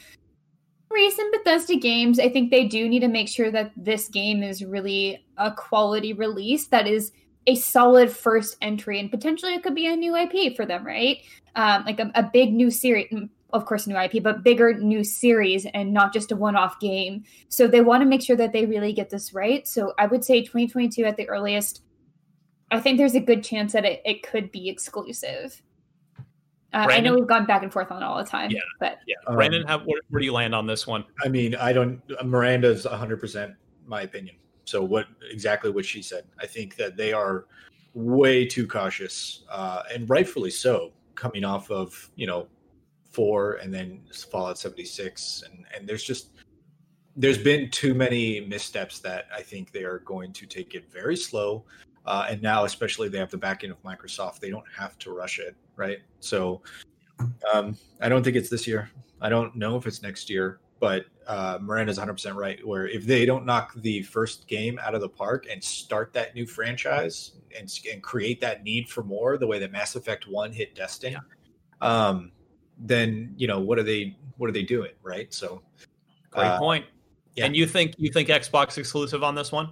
recent 0.92 1.34
Bethesda 1.34 1.76
games, 1.76 2.20
I 2.20 2.30
think 2.30 2.52
they 2.52 2.68
do 2.68 2.88
need 2.88 3.02
to 3.02 3.08
make 3.08 3.28
sure 3.28 3.52
that 3.52 3.72
this 3.76 4.08
game 4.08 4.44
is 4.44 4.64
really 4.64 5.26
a 5.38 5.52
quality 5.52 6.14
release 6.14 6.68
that 6.68 6.88
is 6.88 7.12
a 7.48 7.56
solid 7.56 8.12
first 8.12 8.58
entry 8.62 9.00
and 9.00 9.12
potentially 9.12 9.54
it 9.54 9.64
could 9.64 9.76
be 9.76 9.88
a 9.88 9.96
new 9.96 10.16
ip 10.16 10.56
for 10.56 10.66
them 10.66 10.86
right 10.86 11.22
um, 11.56 11.84
like 11.86 12.00
a, 12.00 12.12
a, 12.16 12.24
big 12.24 12.54
new 12.54 12.72
series 12.72 13.08
mm, 13.12 13.30
of 13.52 13.66
course 13.66 13.86
new 13.86 13.98
ip 13.98 14.24
but 14.24 14.44
bigger 14.44 14.74
new 14.74 15.04
series 15.04 15.66
and 15.74 15.94
not 15.94 16.14
just 16.14 16.32
a 16.32 16.36
one-off 16.36 16.80
game 16.80 17.24
so 17.50 17.68
they 17.68 17.82
want 17.82 18.02
to 18.02 18.06
make 18.06 18.22
sure 18.22 18.36
that 18.36 18.54
they 18.54 18.66
really 18.66 18.94
get 18.94 19.10
this 19.10 19.34
right 19.34 19.68
so 19.68 19.94
i 19.98 20.06
would 20.06 20.24
say 20.24 20.42
2022 20.42 21.04
at 21.04 21.18
the 21.18 21.28
earliest 21.30 21.82
i 22.72 22.80
think 22.80 22.98
there's 22.98 23.16
a 23.16 23.20
good 23.20 23.44
chance 23.44 23.74
that 23.74 23.86
it, 23.86 24.02
it 24.06 24.24
could 24.24 24.52
be 24.52 24.70
exclusive 24.70 25.62
uh, 26.74 26.88
I 26.90 27.02
know 27.02 27.14
we've 27.14 27.28
gone 27.28 27.46
back 27.46 27.62
and 27.62 27.72
forth 27.72 27.92
on 27.92 28.02
it 28.02 28.06
all 28.06 28.18
the 28.18 28.28
time, 28.28 28.50
yeah, 28.50 28.60
but 28.80 28.98
yeah. 29.06 29.16
Um, 29.28 29.36
Brandon, 29.36 29.64
how, 29.68 29.78
where, 29.78 30.02
where 30.10 30.20
do 30.20 30.26
you 30.26 30.34
land 30.34 30.56
on 30.56 30.66
this 30.66 30.88
one? 30.88 31.06
I 31.24 31.28
mean, 31.28 31.54
I 31.54 31.72
don't. 31.72 32.02
Miranda's 32.24 32.86
100 32.86 33.20
percent 33.20 33.54
my 33.86 34.02
opinion. 34.02 34.36
So 34.66 34.84
what 34.84 35.08
exactly 35.30 35.70
what 35.70 35.86
she 35.86 36.02
said? 36.02 36.26
I 36.40 36.46
think 36.46 36.76
that 36.78 36.98
they 36.98 37.14
are 37.14 37.46
way 37.94 38.46
too 38.46 38.68
cautious, 38.68 39.44
uh, 39.50 39.84
and 39.94 40.10
rightfully 40.10 40.52
so, 40.52 40.92
coming 41.16 41.44
off 41.44 41.70
of 41.70 42.10
you 42.16 42.28
know 42.28 42.48
four 43.12 43.56
and 43.56 43.74
then 43.74 44.02
Fallout 44.32 44.58
76, 44.58 45.44
and 45.50 45.66
and 45.76 45.88
there's 45.88 46.04
just 46.04 46.30
there's 47.16 47.38
been 47.38 47.70
too 47.70 47.94
many 47.94 48.40
missteps 48.40 49.00
that 49.00 49.26
I 49.36 49.42
think 49.42 49.72
they 49.72 49.84
are 49.84 50.00
going 50.00 50.34
to 50.34 50.46
take 50.46 50.74
it 50.74 50.92
very 50.92 51.16
slow. 51.16 51.64
Uh, 52.06 52.26
and 52.30 52.42
now, 52.42 52.66
especially, 52.66 53.08
they 53.08 53.18
have 53.18 53.32
the 53.32 53.38
backing 53.38 53.72
of 53.72 53.82
Microsoft. 53.84 54.40
They 54.40 54.50
don't 54.50 54.66
have 54.76 54.98
to 55.00 55.14
rush 55.14 55.40
it, 55.40 55.56
right? 55.78 56.00
So, 56.20 56.62
um, 57.54 57.78
I 58.02 58.10
don't 58.10 58.24
think 58.24 58.36
it's 58.36 58.50
this 58.50 58.68
year. 58.68 58.90
I 59.22 59.30
don't 59.30 59.56
know 59.56 59.78
if 59.78 59.88
it's 59.88 60.02
next 60.02 60.30
year 60.30 60.60
but 60.84 61.06
uh, 61.28 61.60
Miranda's 61.62 62.00
100% 62.00 62.36
right. 62.36 62.66
Where 62.66 62.88
if 62.88 63.06
they 63.06 63.26
don't 63.26 63.46
knock 63.46 63.74
the 63.76 64.02
first 64.04 64.48
game 64.48 64.80
out 64.82 64.96
of 64.96 65.02
the 65.02 65.10
park 65.10 65.48
and 65.50 65.64
start 65.64 66.14
that 66.14 66.36
new 66.36 66.46
franchise 66.46 67.32
and, 67.58 67.72
and 67.92 68.02
create 68.02 68.42
that 68.42 68.64
need 68.64 68.90
for 68.90 69.04
more, 69.04 69.38
the 69.38 69.48
way 69.48 69.60
that 69.60 69.72
Mass 69.72 69.96
Effect 69.96 70.28
One 70.28 70.52
hit 70.52 70.76
Destiny, 70.76 71.16
yeah. 71.82 72.08
um, 72.08 72.32
then 72.78 73.34
you 73.38 73.48
know 73.48 73.60
what 73.60 73.78
are 73.80 73.84
they 73.84 74.16
what 74.38 74.50
are 74.50 74.54
they 74.54 74.64
doing, 74.64 74.92
right? 75.02 75.34
So, 75.34 75.62
great 76.32 76.46
uh, 76.46 76.60
point. 76.60 76.86
Yeah. 77.36 77.46
And 77.46 77.56
you 77.56 77.66
think 77.66 77.96
you 77.98 78.12
think 78.12 78.30
Xbox 78.30 78.78
exclusive 78.78 79.24
on 79.24 79.36
this 79.36 79.52
one? 79.52 79.72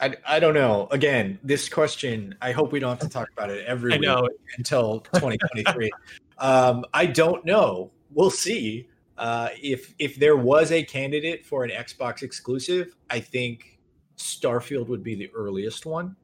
I, 0.00 0.16
I 0.26 0.40
don't 0.40 0.54
know. 0.54 0.88
Again, 0.90 1.38
this 1.42 1.68
question, 1.68 2.34
I 2.42 2.52
hope 2.52 2.72
we 2.72 2.80
don't 2.80 2.90
have 2.90 2.98
to 3.00 3.08
talk 3.08 3.28
about 3.32 3.50
it 3.50 3.64
every 3.64 3.94
I 3.94 3.98
week 3.98 4.30
until 4.58 5.00
2023. 5.00 5.90
um, 6.38 6.84
I 6.92 7.06
don't 7.06 7.44
know. 7.44 7.90
We'll 8.12 8.30
see. 8.30 8.88
Uh, 9.16 9.48
if 9.62 9.94
if 9.98 10.16
there 10.16 10.36
was 10.36 10.72
a 10.72 10.82
candidate 10.82 11.46
for 11.46 11.64
an 11.64 11.70
Xbox 11.70 12.22
exclusive, 12.22 12.94
I 13.10 13.20
think 13.20 13.78
Starfield 14.16 14.88
would 14.88 15.02
be 15.02 15.14
the 15.14 15.30
earliest 15.34 15.86
one. 15.86 16.16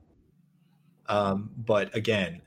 Um, 1.07 1.51
but 1.57 1.95
again, 1.95 2.43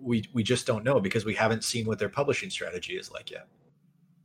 we 0.00 0.28
we 0.32 0.42
just 0.42 0.66
don't 0.66 0.84
know 0.84 1.00
because 1.00 1.24
we 1.24 1.34
haven't 1.34 1.64
seen 1.64 1.86
what 1.86 1.98
their 1.98 2.08
publishing 2.08 2.50
strategy 2.50 2.96
is 2.96 3.10
like 3.10 3.30
yet. 3.30 3.48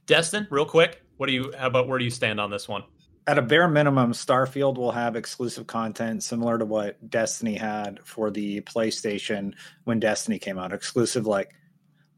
Destin, 0.06 0.48
real 0.50 0.66
quick, 0.66 1.04
what 1.18 1.28
do 1.28 1.34
you 1.34 1.54
how 1.58 1.68
about 1.68 1.88
where 1.88 1.98
do 1.98 2.06
you 2.06 2.12
stand 2.12 2.40
on 2.40 2.52
this 2.52 2.68
one? 2.68 2.84
At 3.28 3.38
a 3.38 3.44
bare 3.44 3.68
minimum, 3.68 4.12
Starfield 4.12 4.78
will 4.78 4.92
have 4.92 5.16
exclusive 5.16 5.68
content 5.68 6.24
similar 6.24 6.58
to 6.58 6.66
what 6.66 7.10
Destiny 7.12 7.56
had 7.56 8.00
for 8.04 8.32
the 8.32 8.62
PlayStation 8.62 9.54
when 9.84 10.00
Destiny 10.00 10.40
came 10.40 10.58
out. 10.58 10.74
Exclusive 10.74 11.28
like 11.28 11.54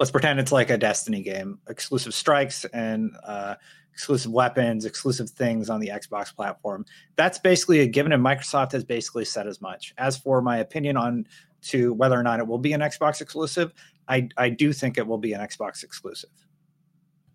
let's 0.01 0.09
pretend 0.09 0.39
it's 0.39 0.51
like 0.51 0.71
a 0.71 0.79
Destiny 0.79 1.21
game, 1.21 1.59
exclusive 1.69 2.15
strikes 2.15 2.65
and 2.73 3.15
uh, 3.23 3.53
exclusive 3.93 4.31
weapons, 4.31 4.83
exclusive 4.83 5.29
things 5.29 5.69
on 5.69 5.79
the 5.79 5.89
Xbox 5.89 6.35
platform. 6.35 6.83
That's 7.17 7.37
basically 7.37 7.81
a 7.81 7.85
given, 7.85 8.11
and 8.11 8.25
Microsoft 8.25 8.71
has 8.71 8.83
basically 8.83 9.25
said 9.25 9.45
as 9.45 9.61
much. 9.61 9.93
As 9.99 10.17
for 10.17 10.41
my 10.41 10.57
opinion 10.57 10.97
on 10.97 11.27
to 11.65 11.93
whether 11.93 12.19
or 12.19 12.23
not 12.23 12.39
it 12.39 12.47
will 12.47 12.57
be 12.57 12.73
an 12.73 12.81
Xbox 12.81 13.21
exclusive, 13.21 13.73
I 14.07 14.27
I 14.37 14.49
do 14.49 14.73
think 14.73 14.97
it 14.97 15.05
will 15.05 15.19
be 15.19 15.33
an 15.33 15.41
Xbox 15.41 15.83
exclusive. 15.83 16.31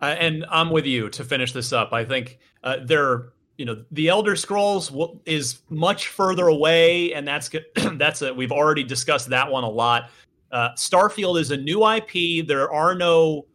Uh, 0.03 0.17
and 0.19 0.45
I'm 0.51 0.71
with 0.71 0.87
you 0.87 1.09
to 1.11 1.23
finish 1.23 1.53
this 1.53 1.73
up. 1.73 1.93
I 1.93 2.05
think 2.05 2.41
uh, 2.65 2.79
there, 2.85 3.29
you 3.59 3.65
know, 3.65 3.85
the 3.93 4.09
Elder 4.09 4.35
Scrolls 4.35 4.91
will, 4.91 5.23
is 5.25 5.61
much 5.71 6.09
further 6.09 6.49
away, 6.49 7.13
and 7.13 7.29
that's 7.29 7.49
that's 7.93 8.23
a, 8.23 8.35
we've 8.35 8.51
already 8.51 8.83
discussed 8.83 9.29
that 9.29 9.53
one 9.53 9.63
a 9.63 9.71
lot. 9.71 10.11
Uh, 10.53 10.71
Starfield 10.75 11.41
is 11.41 11.51
a 11.51 11.57
new 11.57 11.87
IP. 11.89 12.47
There 12.47 12.73
are 12.73 12.95
no 12.95 13.47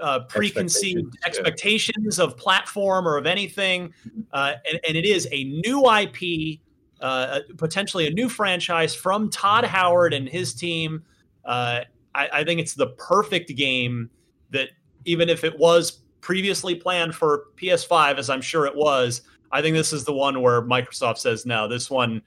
uh, 0.00 0.20
preconceived 0.20 1.16
expectations, 1.24 1.88
expectations 1.88 2.18
of 2.18 2.36
platform 2.36 3.06
or 3.06 3.16
of 3.16 3.26
anything, 3.26 3.92
uh, 4.32 4.54
and, 4.70 4.80
and, 4.86 4.96
it 4.96 5.04
is 5.04 5.26
a 5.32 5.44
new 5.44 5.90
IP, 5.90 6.60
uh, 7.00 7.40
potentially 7.56 8.06
a 8.06 8.10
new 8.10 8.28
franchise 8.28 8.94
from 8.94 9.28
Todd 9.30 9.64
Howard 9.64 10.14
and 10.14 10.28
his 10.28 10.54
team. 10.54 11.02
Uh, 11.44 11.80
I, 12.14 12.28
I, 12.32 12.44
think 12.44 12.60
it's 12.60 12.74
the 12.74 12.88
perfect 12.88 13.56
game 13.56 14.08
that 14.50 14.68
even 15.04 15.28
if 15.28 15.42
it 15.42 15.58
was 15.58 16.02
previously 16.20 16.74
planned 16.74 17.14
for 17.14 17.44
PS5, 17.56 18.18
as 18.18 18.30
I'm 18.30 18.40
sure 18.42 18.66
it 18.66 18.76
was. 18.76 19.22
I 19.50 19.62
think 19.62 19.74
this 19.74 19.92
is 19.92 20.04
the 20.04 20.12
one 20.12 20.42
where 20.42 20.60
Microsoft 20.62 21.18
says 21.18 21.46
no. 21.46 21.66
This 21.66 21.90
one, 21.90 22.20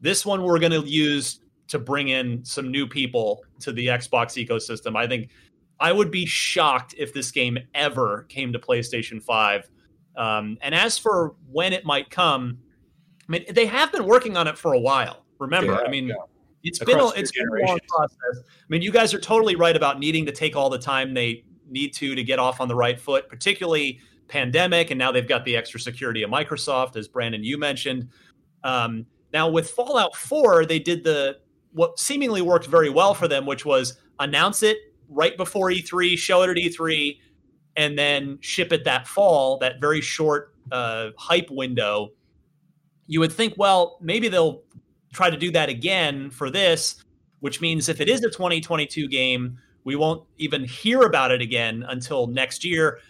this 0.00 0.26
one 0.26 0.42
we're 0.42 0.58
going 0.58 0.72
to 0.72 0.80
use 0.80 1.40
to 1.68 1.78
bring 1.78 2.08
in 2.08 2.44
some 2.44 2.70
new 2.70 2.86
people 2.86 3.42
to 3.60 3.72
the 3.72 3.86
Xbox 3.86 4.42
ecosystem. 4.46 4.96
I 4.96 5.06
think 5.06 5.30
I 5.80 5.92
would 5.92 6.10
be 6.10 6.26
shocked 6.26 6.94
if 6.98 7.12
this 7.12 7.30
game 7.30 7.58
ever 7.74 8.26
came 8.28 8.52
to 8.52 8.58
PlayStation 8.58 9.22
5. 9.22 9.70
Um, 10.16 10.58
and 10.62 10.74
as 10.74 10.98
for 10.98 11.34
when 11.50 11.72
it 11.72 11.84
might 11.84 12.10
come, 12.10 12.58
I 13.28 13.32
mean, 13.32 13.44
they 13.50 13.66
have 13.66 13.90
been 13.90 14.04
working 14.04 14.36
on 14.36 14.46
it 14.46 14.56
for 14.56 14.74
a 14.74 14.78
while. 14.78 15.24
Remember, 15.38 15.72
Yeah, 15.72 15.78
I 15.78 15.88
mean, 15.88 16.08
yeah. 16.08 16.14
it's 16.62 16.80
Across 16.80 16.94
been 16.94 17.04
a, 17.04 17.20
it's 17.20 17.32
been 17.32 17.46
a 17.48 17.66
long 17.66 17.78
process. 17.88 18.44
I 18.44 18.66
mean, 18.68 18.82
you 18.82 18.92
guys 18.92 19.12
are 19.14 19.20
totally 19.20 19.56
right 19.56 19.74
about 19.74 19.98
needing 19.98 20.26
to 20.26 20.32
take 20.32 20.54
all 20.54 20.70
the 20.70 20.78
time 20.78 21.14
they 21.14 21.44
need 21.68 21.94
to 21.94 22.14
to 22.14 22.22
get 22.22 22.38
off 22.38 22.60
on 22.60 22.68
the 22.68 22.74
right 22.74 23.00
foot, 23.00 23.28
particularly 23.28 24.00
pandemic, 24.28 24.90
and 24.90 24.98
now 24.98 25.10
they've 25.10 25.28
got 25.28 25.44
the 25.44 25.56
extra 25.56 25.80
security 25.80 26.22
of 26.22 26.30
Microsoft, 26.30 26.96
as 26.96 27.08
Brandon 27.08 27.42
you 27.42 27.58
mentioned. 27.58 28.08
Um, 28.62 29.06
now 29.32 29.48
with 29.48 29.70
Fallout 29.70 30.14
4, 30.14 30.66
they 30.66 30.78
did 30.78 31.02
the 31.02 31.38
what 31.74 31.98
seemingly 31.98 32.40
worked 32.40 32.66
very 32.66 32.88
well 32.88 33.14
for 33.14 33.28
them, 33.28 33.46
which 33.46 33.64
was 33.64 33.98
announce 34.20 34.62
it 34.62 34.78
right 35.08 35.36
before 35.36 35.70
E3, 35.70 36.16
show 36.16 36.42
it 36.42 36.50
at 36.50 36.56
E3, 36.56 37.18
and 37.76 37.98
then 37.98 38.38
ship 38.40 38.72
it 38.72 38.84
that 38.84 39.06
fall, 39.06 39.58
that 39.58 39.80
very 39.80 40.00
short 40.00 40.54
uh, 40.72 41.10
hype 41.18 41.50
window. 41.50 42.10
You 43.06 43.20
would 43.20 43.32
think, 43.32 43.54
well, 43.56 43.98
maybe 44.00 44.28
they'll 44.28 44.62
try 45.12 45.30
to 45.30 45.36
do 45.36 45.50
that 45.50 45.68
again 45.68 46.30
for 46.30 46.48
this, 46.48 47.02
which 47.40 47.60
means 47.60 47.88
if 47.88 48.00
it 48.00 48.08
is 48.08 48.22
a 48.22 48.30
2022 48.30 49.08
game, 49.08 49.58
we 49.82 49.96
won't 49.96 50.24
even 50.38 50.64
hear 50.64 51.02
about 51.02 51.30
it 51.30 51.42
again 51.42 51.84
until 51.88 52.26
next 52.26 52.64
year. 52.64 53.00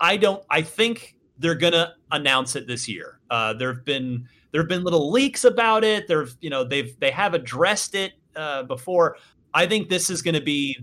I 0.00 0.16
don't. 0.16 0.44
I 0.50 0.62
think 0.62 1.16
they're 1.38 1.54
gonna 1.54 1.94
announce 2.10 2.54
it 2.54 2.66
this 2.66 2.88
year. 2.88 3.17
Uh, 3.30 3.52
there 3.52 3.72
have 3.72 3.84
been 3.84 4.28
there 4.52 4.60
have 4.60 4.68
been 4.68 4.84
little 4.84 5.10
leaks 5.10 5.44
about 5.44 5.84
it. 5.84 6.08
There've 6.08 6.34
you 6.40 6.50
know 6.50 6.64
they've 6.64 6.98
they 7.00 7.10
have 7.10 7.34
addressed 7.34 7.94
it 7.94 8.12
uh, 8.36 8.62
before. 8.64 9.16
I 9.54 9.66
think 9.66 9.88
this 9.88 10.10
is 10.10 10.22
going 10.22 10.34
to 10.34 10.40
be 10.40 10.78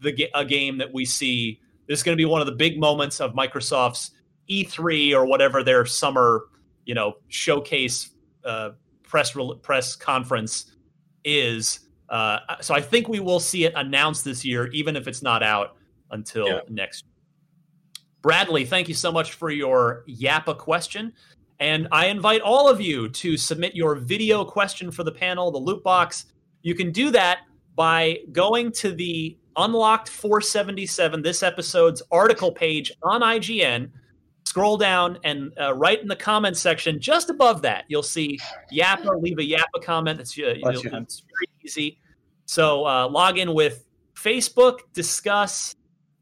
the 0.00 0.28
a 0.34 0.44
game 0.44 0.78
that 0.78 0.92
we 0.92 1.04
see. 1.04 1.60
This 1.86 2.00
is 2.00 2.02
going 2.02 2.16
to 2.16 2.20
be 2.20 2.24
one 2.24 2.40
of 2.40 2.46
the 2.46 2.54
big 2.54 2.78
moments 2.78 3.20
of 3.20 3.32
Microsoft's 3.34 4.12
E3 4.48 5.14
or 5.14 5.26
whatever 5.26 5.62
their 5.62 5.84
summer 5.86 6.44
you 6.84 6.94
know 6.94 7.14
showcase 7.28 8.10
uh, 8.44 8.70
press 9.02 9.36
press 9.62 9.96
conference 9.96 10.72
is. 11.24 11.80
Uh, 12.08 12.38
so 12.60 12.74
I 12.74 12.80
think 12.80 13.08
we 13.08 13.20
will 13.20 13.40
see 13.40 13.64
it 13.64 13.72
announced 13.74 14.24
this 14.24 14.44
year, 14.44 14.66
even 14.68 14.96
if 14.96 15.08
it's 15.08 15.22
not 15.22 15.42
out 15.42 15.76
until 16.10 16.46
Yeah. 16.46 16.60
next. 16.68 17.06
Bradley, 18.20 18.64
thank 18.64 18.88
you 18.88 18.94
so 18.94 19.10
much 19.10 19.32
for 19.32 19.50
your 19.50 20.04
Yappa 20.08 20.56
question. 20.56 21.12
And 21.62 21.86
I 21.92 22.06
invite 22.06 22.40
all 22.40 22.68
of 22.68 22.80
you 22.80 23.08
to 23.10 23.36
submit 23.36 23.76
your 23.76 23.94
video 23.94 24.44
question 24.44 24.90
for 24.90 25.04
the 25.04 25.12
panel, 25.12 25.52
the 25.52 25.58
loot 25.58 25.80
box. 25.84 26.24
You 26.62 26.74
can 26.74 26.90
do 26.90 27.12
that 27.12 27.42
by 27.76 28.18
going 28.32 28.72
to 28.72 28.90
the 28.92 29.38
Unlocked 29.54 30.08
477, 30.08 31.22
this 31.22 31.44
episode's 31.44 32.02
article 32.10 32.50
page 32.50 32.90
on 33.04 33.20
IGN. 33.20 33.90
Scroll 34.44 34.76
down 34.76 35.20
and 35.22 35.52
uh, 35.60 35.72
right 35.74 36.02
in 36.02 36.08
the 36.08 36.16
comments 36.16 36.58
section, 36.60 36.98
just 36.98 37.30
above 37.30 37.62
that, 37.62 37.84
you'll 37.86 38.02
see 38.02 38.40
Yappa. 38.72 39.22
Leave 39.22 39.38
a 39.38 39.42
Yappa 39.42 39.84
comment. 39.84 40.18
It's, 40.18 40.36
uh, 40.36 40.54
you'll- 40.56 40.82
you, 40.82 40.90
hon. 40.90 41.02
it's 41.02 41.20
very 41.20 41.64
easy. 41.64 41.98
So 42.46 42.84
uh, 42.84 43.06
log 43.08 43.38
in 43.38 43.54
with 43.54 43.84
Facebook, 44.16 44.80
Disqus, 44.94 45.76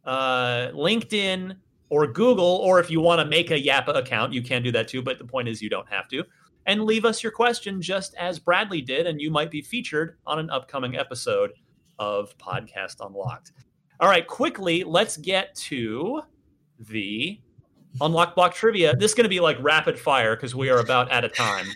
uh, 0.04 0.68
LinkedIn, 0.74 1.56
or 1.90 2.06
Google, 2.06 2.44
or 2.44 2.80
if 2.80 2.90
you 2.90 3.00
want 3.00 3.20
to 3.20 3.26
make 3.26 3.50
a 3.50 3.60
Yappa 3.60 3.96
account, 3.96 4.32
you 4.32 4.42
can 4.42 4.62
do 4.62 4.72
that 4.72 4.88
too. 4.88 5.02
But 5.02 5.18
the 5.18 5.24
point 5.24 5.48
is, 5.48 5.60
you 5.60 5.68
don't 5.68 5.88
have 5.88 6.08
to. 6.08 6.24
And 6.66 6.84
leave 6.84 7.04
us 7.04 7.22
your 7.22 7.32
question 7.32 7.82
just 7.82 8.14
as 8.14 8.38
Bradley 8.38 8.80
did, 8.80 9.06
and 9.06 9.20
you 9.20 9.30
might 9.30 9.50
be 9.50 9.60
featured 9.60 10.16
on 10.26 10.38
an 10.38 10.50
upcoming 10.50 10.96
episode 10.96 11.52
of 11.98 12.36
Podcast 12.38 13.04
Unlocked. 13.04 13.52
All 13.98 14.08
right, 14.08 14.26
quickly, 14.26 14.84
let's 14.84 15.16
get 15.16 15.54
to 15.56 16.22
the 16.78 17.40
Unlocked 18.00 18.36
Block 18.36 18.54
trivia. 18.54 18.94
This 18.96 19.10
is 19.10 19.14
going 19.14 19.24
to 19.24 19.30
be 19.30 19.40
like 19.40 19.56
rapid 19.60 19.98
fire 19.98 20.36
because 20.36 20.54
we 20.54 20.70
are 20.70 20.78
about 20.78 21.10
out 21.10 21.24
of 21.24 21.34
time. 21.34 21.66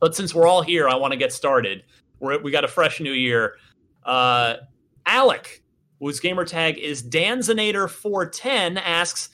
But 0.00 0.16
since 0.16 0.34
we're 0.34 0.46
all 0.46 0.62
here, 0.62 0.88
I 0.88 0.94
want 0.94 1.12
to 1.12 1.16
get 1.16 1.32
started. 1.32 1.84
We're, 2.18 2.40
we 2.42 2.50
got 2.50 2.64
a 2.64 2.68
fresh 2.68 3.00
new 3.00 3.12
year. 3.12 3.56
Uh, 4.04 4.56
Alec, 5.06 5.62
whose 6.00 6.20
gamer 6.20 6.44
tag 6.44 6.78
is 6.78 7.02
Danzinator410, 7.02 8.80
asks 8.82 9.33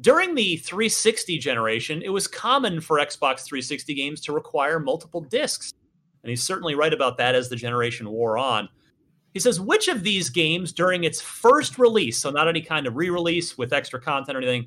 During 0.00 0.34
the 0.34 0.56
360 0.56 1.38
generation, 1.38 2.02
it 2.02 2.08
was 2.08 2.26
common 2.26 2.80
for 2.80 2.98
Xbox 2.98 3.44
360 3.44 3.94
games 3.94 4.20
to 4.22 4.32
require 4.32 4.78
multiple 4.80 5.20
discs. 5.20 5.74
And 6.22 6.30
he's 6.30 6.42
certainly 6.42 6.74
right 6.74 6.92
about 6.92 7.18
that 7.18 7.34
as 7.34 7.48
the 7.48 7.56
generation 7.56 8.08
wore 8.08 8.38
on. 8.38 8.68
He 9.34 9.40
says, 9.40 9.60
which 9.60 9.88
of 9.88 10.02
these 10.02 10.30
games 10.30 10.72
during 10.72 11.04
its 11.04 11.20
first 11.20 11.78
release, 11.78 12.18
so 12.18 12.30
not 12.30 12.48
any 12.48 12.62
kind 12.62 12.86
of 12.86 12.96
re 12.96 13.10
release 13.10 13.56
with 13.58 13.72
extra 13.72 14.00
content 14.00 14.36
or 14.36 14.40
anything, 14.40 14.66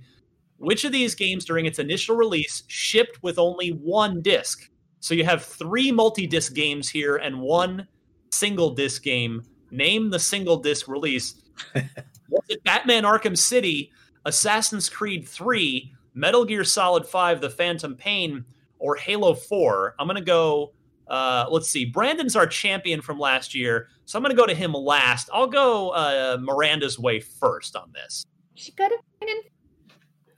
which 0.58 0.86
of 0.86 0.92
these 0.92 1.16
games 1.16 1.46
during 1.46 1.66
its 1.66 1.80
initial 1.80 2.16
release 2.16 2.64
shipped 2.68 3.22
with 3.24 3.38
only 3.38 3.70
one 3.70 4.22
disc? 4.22 4.70
So 5.00 5.14
you 5.14 5.26
have 5.26 5.44
three 5.44 5.92
multi 5.92 6.28
disc 6.28 6.54
games 6.54 6.88
here 6.88 7.18
and 7.18 7.42
one 7.42 7.88
single 8.32 8.70
disc 8.70 9.04
game. 9.04 9.44
Name 9.70 10.10
the 10.10 10.20
single 10.20 10.58
disc 10.58 10.88
release. 10.88 11.36
Was 11.76 12.46
it 12.48 12.64
Batman 12.64 13.04
Arkham 13.04 13.38
City, 13.38 13.92
Assassin's 14.26 14.90
Creed 14.90 15.28
3, 15.28 15.94
Metal 16.14 16.46
Gear 16.46 16.64
Solid 16.64 17.06
5, 17.06 17.42
The 17.42 17.50
Phantom 17.50 17.96
Pain, 17.96 18.46
or 18.80 18.96
Halo 18.96 19.34
4? 19.34 19.96
I'm 20.00 20.08
going 20.08 20.16
to 20.18 20.24
go. 20.24 20.74
Uh, 21.08 21.46
let's 21.50 21.70
see. 21.70 21.86
Brandon's 21.86 22.36
our 22.36 22.48
champion 22.48 23.02
from 23.02 23.20
last 23.20 23.54
year, 23.54 23.90
so 24.06 24.18
I'm 24.18 24.24
going 24.24 24.36
to 24.36 24.42
go 24.42 24.48
to 24.48 24.56
him 24.56 24.74
last. 24.74 25.30
I'll 25.34 25.48
go 25.48 25.90
uh, 25.90 26.38
Miranda's 26.40 26.98
way 26.98 27.20
first 27.20 27.76
on 27.76 27.92
this. 27.94 28.26
Should 28.56 28.76
go 28.78 28.88
to 28.88 28.98
Brandon 29.20 29.44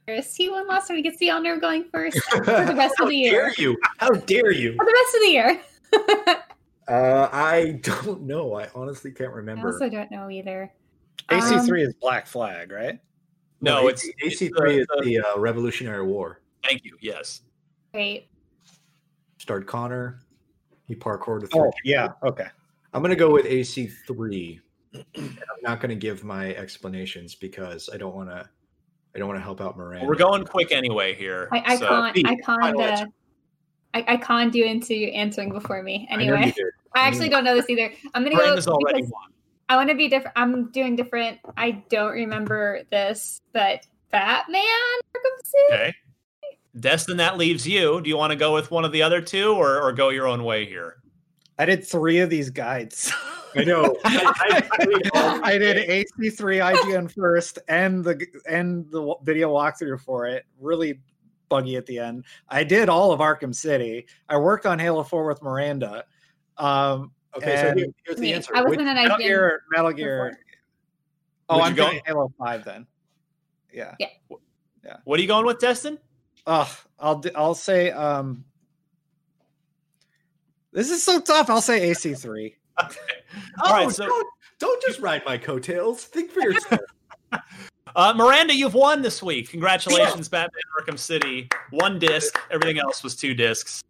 first. 0.07 0.35
He 0.35 0.49
won 0.49 0.67
last 0.67 0.87
time. 0.87 0.97
He 0.97 1.03
gets 1.03 1.17
the 1.19 1.29
honor 1.29 1.53
of 1.53 1.61
going 1.61 1.85
first 1.91 2.19
for 2.31 2.39
the 2.39 2.73
rest 2.75 2.95
of 2.99 3.07
the 3.09 3.15
How 3.15 3.31
year. 3.31 3.31
dare 3.31 3.53
you? 3.57 3.77
How 3.97 4.09
dare 4.09 4.51
you? 4.51 4.75
For 4.75 4.85
the 4.85 4.93
rest 4.93 5.15
of 5.15 5.21
the 5.21 5.29
year. 5.29 6.41
Uh, 6.87 7.29
I 7.31 7.79
don't 7.81 8.21
know. 8.23 8.53
I 8.59 8.69
honestly 8.75 9.11
can't 9.11 9.33
remember. 9.33 9.61
I 9.61 9.71
remember. 9.71 9.85
also 9.85 9.89
don't 9.89 10.11
know 10.11 10.29
either. 10.29 10.71
AC3 11.29 11.87
is 11.87 11.95
Black 11.95 12.27
Flag, 12.27 12.71
right? 12.71 12.99
No, 13.65 13.89
AC 13.89 14.13
it's 14.19 14.41
AC3 14.41 14.79
is 14.79 14.87
the- 14.87 15.01
the 15.03 15.19
uh, 15.19 15.37
Revolutionary 15.39 16.05
War. 16.05 16.41
Thank 16.63 16.85
you. 16.85 16.97
Yes. 17.01 17.41
Great. 17.93 18.27
Starred 19.37 19.67
Connor. 19.67 20.19
He 20.87 20.95
parkoured 20.95 21.41
the 21.49 21.57
Oh, 21.57 21.71
yeah. 21.83 22.09
Okay. 22.23 22.47
I'm 22.93 23.01
gonna 23.01 23.15
go 23.15 23.31
with 23.31 23.45
AC3. 23.45 24.59
I'm 25.17 25.37
not 25.61 25.79
gonna 25.81 25.95
give 25.95 26.23
my 26.23 26.53
explanations 26.55 27.35
because 27.35 27.89
I 27.93 27.97
don't 27.97 28.15
want 28.15 28.29
to. 28.29 28.47
I 29.15 29.17
don't 29.19 29.27
want 29.27 29.39
to 29.39 29.43
help 29.43 29.61
out 29.61 29.77
Miranda. 29.77 30.05
We're 30.05 30.15
going 30.15 30.45
quick 30.45 30.71
anyway 30.71 31.15
here. 31.15 31.49
I, 31.51 31.63
I 31.65 31.75
so- 31.77 31.87
can't. 31.87 32.27
I 32.27 32.35
can't. 32.35 32.79
Uh. 32.79 33.05
I, 33.93 34.03
I 34.09 34.17
can't 34.17 34.51
do 34.51 34.63
into 34.63 34.93
answering 34.93 35.51
before 35.51 35.81
me. 35.81 36.05
I 36.11 36.17
know 36.17 36.23
you 36.23 36.33
Anyway, 36.35 36.51
did. 36.51 36.65
I 36.95 37.07
actually 37.07 37.29
don't 37.29 37.45
know 37.45 37.55
this 37.55 37.69
either. 37.69 37.91
I'm 38.13 38.23
gonna 38.23 38.35
Miranda's 38.35 38.65
go 38.65 38.73
already 38.73 39.01
because 39.01 39.11
won. 39.11 39.31
I 39.67 39.75
want 39.75 39.89
to 39.89 39.95
be 39.95 40.07
different. 40.07 40.33
I'm 40.35 40.71
doing 40.71 40.95
different. 40.95 41.39
I 41.57 41.83
don't 41.89 42.11
remember 42.11 42.83
this, 42.91 43.41
but 43.51 43.85
Batman 44.11 44.61
Arkham 44.61 45.45
City. 45.45 45.73
Okay. 45.73 45.93
Destin, 46.79 47.17
that 47.17 47.37
leaves 47.37 47.67
you. 47.67 48.01
Do 48.01 48.09
you 48.09 48.17
want 48.17 48.31
to 48.31 48.35
go 48.37 48.53
with 48.53 48.69
one 48.69 48.85
of 48.85 48.91
the 48.91 49.01
other 49.01 49.21
two 49.21 49.53
or, 49.53 49.81
or 49.81 49.93
go 49.93 50.09
your 50.09 50.27
own 50.27 50.43
way 50.43 50.65
here? 50.65 50.97
I 51.57 51.65
did 51.65 51.87
three 51.87 52.19
of 52.19 52.29
these 52.29 52.49
guides. 52.49 53.11
I 53.55 53.63
know. 53.63 53.95
I, 54.05 54.67
I, 54.71 55.39
I 55.43 55.57
did 55.57 55.87
AC3 55.87 56.75
IGN 56.75 57.11
first 57.11 57.59
and 57.69 58.03
the 58.03 58.25
and 58.47 58.89
the 58.91 59.15
video 59.23 59.53
walkthrough 59.53 60.01
for 60.01 60.25
it. 60.25 60.45
Really 60.59 60.99
buggy 61.47 61.77
at 61.77 61.85
the 61.85 61.99
end. 61.99 62.25
I 62.49 62.63
did 62.63 62.89
all 62.89 63.13
of 63.13 63.21
Arkham 63.21 63.55
City. 63.55 64.07
I 64.27 64.37
worked 64.37 64.65
on 64.65 64.79
Halo 64.79 65.03
4 65.03 65.27
with 65.27 65.41
Miranda. 65.41 66.03
Um, 66.57 67.11
okay, 67.37 67.55
so 67.57 67.67
and 67.69 67.79
here- 67.79 67.87
here's 68.05 68.17
the 68.17 68.21
Me. 68.21 68.33
answer. 68.33 68.55
I 68.55 68.61
Which- 68.61 68.77
wasn't 68.77 68.87
an 68.89 68.95
Metal 68.95 69.17
Gear, 69.17 69.63
Metal 69.71 69.91
Gear. 69.91 70.39
Oh, 71.49 71.57
Would 71.57 71.63
I'm 71.65 71.75
going 71.75 72.01
Halo 72.05 72.31
5 72.39 72.63
then. 72.65 72.87
Yeah. 73.71 73.95
Yeah. 73.99 74.97
What 75.03 75.19
are 75.19 75.21
you 75.21 75.27
going 75.27 75.45
with, 75.45 75.59
Destin? 75.59 75.99
Oh, 76.47 76.71
I'll 76.99 77.19
d- 77.19 77.31
I'll 77.35 77.55
say 77.55 77.91
um 77.91 78.45
This 80.71 80.89
is 80.91 81.03
so 81.03 81.19
tough. 81.19 81.49
I'll 81.49 81.61
say 81.61 81.89
AC3. 81.89 82.55
All 82.77 82.89
oh, 83.63 83.71
right, 83.71 83.91
so- 83.91 84.05
don't, 84.05 84.27
don't 84.59 84.81
just 84.83 84.99
ride 84.99 85.23
my 85.25 85.37
coattails. 85.37 86.03
Think 86.05 86.31
for 86.31 86.41
yourself. 86.41 86.81
Uh, 87.95 88.13
Miranda, 88.13 88.53
you've 88.53 88.73
won 88.73 89.01
this 89.01 89.23
week. 89.23 89.49
Congratulations, 89.49 90.27
Batman 90.27 90.59
Arkham 90.77 90.99
City. 90.99 91.47
One 91.69 91.97
disc. 91.97 92.37
Everything 92.51 92.77
else 92.77 93.03
was 93.03 93.15
two 93.15 93.33
discs. 93.33 93.81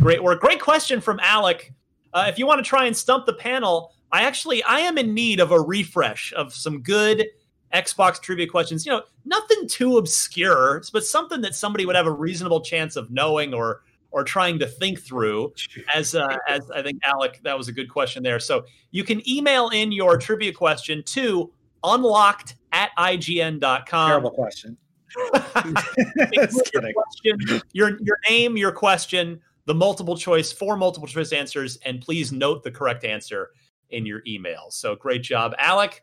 Great 0.00 0.20
work. 0.20 0.40
Great 0.40 0.60
question 0.60 1.00
from 1.00 1.20
Alec. 1.20 1.72
Uh, 2.12 2.26
if 2.28 2.38
you 2.38 2.46
want 2.46 2.62
to 2.62 2.68
try 2.68 2.86
and 2.86 2.96
stump 2.96 3.26
the 3.26 3.32
panel, 3.32 3.92
I 4.10 4.22
actually 4.22 4.62
I 4.64 4.80
am 4.80 4.98
in 4.98 5.14
need 5.14 5.40
of 5.40 5.50
a 5.50 5.60
refresh 5.60 6.32
of 6.34 6.54
some 6.54 6.82
good 6.82 7.26
Xbox 7.72 8.20
trivia 8.20 8.46
questions. 8.46 8.84
You 8.84 8.92
know, 8.92 9.02
nothing 9.24 9.66
too 9.66 9.96
obscure, 9.96 10.82
but 10.92 11.04
something 11.04 11.40
that 11.40 11.54
somebody 11.54 11.86
would 11.86 11.96
have 11.96 12.06
a 12.06 12.12
reasonable 12.12 12.60
chance 12.60 12.96
of 12.96 13.10
knowing 13.10 13.54
or 13.54 13.82
or 14.10 14.22
trying 14.22 14.58
to 14.58 14.66
think 14.66 15.00
through. 15.00 15.54
As 15.94 16.14
uh, 16.14 16.36
as 16.48 16.70
I 16.70 16.82
think 16.82 17.00
Alec, 17.04 17.40
that 17.44 17.56
was 17.56 17.68
a 17.68 17.72
good 17.72 17.88
question 17.88 18.22
there. 18.22 18.38
So 18.38 18.66
you 18.90 19.04
can 19.04 19.26
email 19.28 19.70
in 19.70 19.90
your 19.90 20.18
trivia 20.18 20.52
question 20.52 21.02
to 21.04 21.50
unlocked 21.82 22.56
at 22.72 22.90
ign.com. 22.98 24.08
Terrible 24.08 24.30
question. 24.30 24.76
question, 25.32 26.92
your 27.72 27.98
your 28.00 28.18
name, 28.28 28.56
your 28.56 28.72
question, 28.72 29.40
the 29.66 29.74
multiple 29.74 30.16
choice, 30.16 30.52
four 30.52 30.76
multiple 30.76 31.08
choice 31.08 31.32
answers, 31.32 31.76
and 31.84 32.00
please 32.00 32.32
note 32.32 32.62
the 32.62 32.70
correct 32.70 33.04
answer 33.04 33.50
in 33.90 34.06
your 34.06 34.22
email. 34.26 34.70
So 34.70 34.96
great 34.96 35.22
job, 35.22 35.54
Alec. 35.58 36.02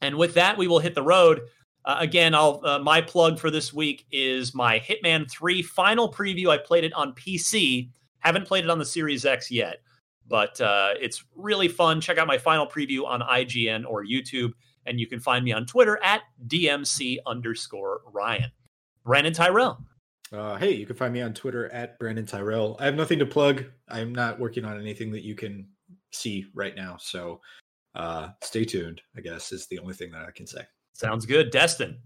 And 0.00 0.16
with 0.16 0.34
that, 0.34 0.56
we 0.56 0.66
will 0.66 0.78
hit 0.78 0.94
the 0.94 1.02
road. 1.02 1.42
Uh, 1.84 1.96
again, 1.98 2.34
I'll 2.34 2.60
uh, 2.64 2.78
my 2.78 3.00
plug 3.00 3.38
for 3.38 3.50
this 3.50 3.72
week 3.72 4.06
is 4.10 4.54
my 4.54 4.78
Hitman 4.80 5.30
3 5.30 5.62
final 5.62 6.12
preview. 6.12 6.48
I 6.48 6.58
played 6.58 6.84
it 6.84 6.92
on 6.94 7.12
PC. 7.14 7.90
Haven't 8.18 8.46
played 8.46 8.64
it 8.64 8.70
on 8.70 8.78
the 8.78 8.84
Series 8.84 9.24
X 9.24 9.50
yet, 9.50 9.78
but 10.28 10.60
uh, 10.60 10.90
it's 11.00 11.24
really 11.34 11.68
fun. 11.68 12.00
Check 12.00 12.18
out 12.18 12.26
my 12.26 12.38
final 12.38 12.66
preview 12.66 13.06
on 13.06 13.20
IGN 13.20 13.84
or 13.86 14.04
YouTube, 14.04 14.52
and 14.84 15.00
you 15.00 15.06
can 15.06 15.20
find 15.20 15.42
me 15.44 15.52
on 15.52 15.64
Twitter 15.64 15.98
at 16.02 16.20
DMC 16.46 17.18
underscore 17.26 18.00
Ryan. 18.12 18.50
Brandon 19.04 19.32
Tyrell. 19.32 19.82
Uh, 20.32 20.56
hey, 20.56 20.72
you 20.72 20.86
can 20.86 20.96
find 20.96 21.12
me 21.12 21.22
on 21.22 21.34
Twitter 21.34 21.68
at 21.72 21.98
Brandon 21.98 22.24
Tyrell. 22.24 22.76
I 22.78 22.84
have 22.84 22.94
nothing 22.94 23.18
to 23.18 23.26
plug. 23.26 23.64
I'm 23.88 24.14
not 24.14 24.38
working 24.38 24.64
on 24.64 24.78
anything 24.80 25.10
that 25.12 25.24
you 25.24 25.34
can 25.34 25.66
see 26.12 26.46
right 26.54 26.76
now. 26.76 26.96
So 27.00 27.40
uh, 27.96 28.28
stay 28.42 28.64
tuned, 28.64 29.00
I 29.16 29.20
guess, 29.20 29.50
is 29.50 29.66
the 29.66 29.78
only 29.80 29.94
thing 29.94 30.12
that 30.12 30.24
I 30.24 30.30
can 30.30 30.46
say. 30.46 30.62
Sounds 30.92 31.26
good. 31.26 31.50
Destin. 31.50 31.98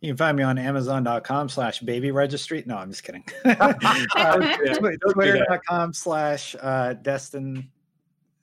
You 0.00 0.10
can 0.10 0.16
find 0.16 0.36
me 0.36 0.44
on 0.44 0.58
amazon.com 0.58 1.48
slash 1.48 1.80
baby 1.80 2.12
registry. 2.12 2.62
No, 2.66 2.76
I'm 2.76 2.90
just 2.90 3.02
kidding. 3.02 3.24
uh, 3.44 4.56
Twitter.com 5.12 5.92
slash 5.92 6.54
uh, 6.60 6.92
Destin. 6.94 7.68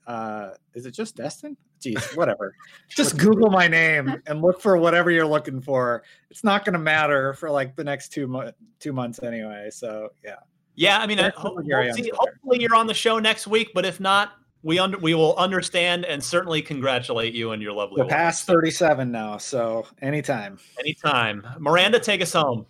Uh, 0.05 0.51
is 0.73 0.85
it 0.85 0.91
just 0.91 1.15
Destin? 1.15 1.55
Jeez, 1.85 2.17
whatever. 2.17 2.55
just 2.89 3.17
Google 3.17 3.49
my 3.49 3.67
name 3.67 4.21
and 4.25 4.41
look 4.41 4.61
for 4.61 4.77
whatever 4.77 5.11
you're 5.11 5.27
looking 5.27 5.61
for. 5.61 6.03
It's 6.29 6.43
not 6.43 6.65
going 6.65 6.73
to 6.73 6.79
matter 6.79 7.33
for 7.33 7.49
like 7.49 7.75
the 7.75 7.83
next 7.83 8.09
two, 8.09 8.27
mo- 8.27 8.51
two 8.79 8.93
months 8.93 9.21
anyway. 9.21 9.69
So, 9.71 10.09
yeah. 10.23 10.35
Yeah, 10.75 10.99
I 10.99 11.07
mean, 11.07 11.19
uh, 11.19 11.31
hopefully, 11.31 12.11
hopefully 12.13 12.61
you're 12.61 12.75
on 12.75 12.87
the 12.87 12.93
show 12.93 13.19
next 13.19 13.47
week, 13.47 13.71
but 13.73 13.85
if 13.85 13.99
not, 13.99 14.33
we 14.61 14.79
under 14.79 14.97
we 14.97 15.13
will 15.13 15.35
understand 15.37 16.05
and 16.05 16.21
certainly 16.21 16.61
congratulate 16.61 17.33
you 17.33 17.51
and 17.51 17.61
your 17.61 17.71
lovely. 17.71 18.01
We're 18.01 18.09
past 18.09 18.45
thirty 18.45 18.71
seven 18.71 19.11
now, 19.11 19.37
so 19.37 19.85
anytime. 20.01 20.57
Anytime, 20.79 21.47
Miranda, 21.59 21.99
take 21.99 22.21
us 22.21 22.33
home. 22.33 22.65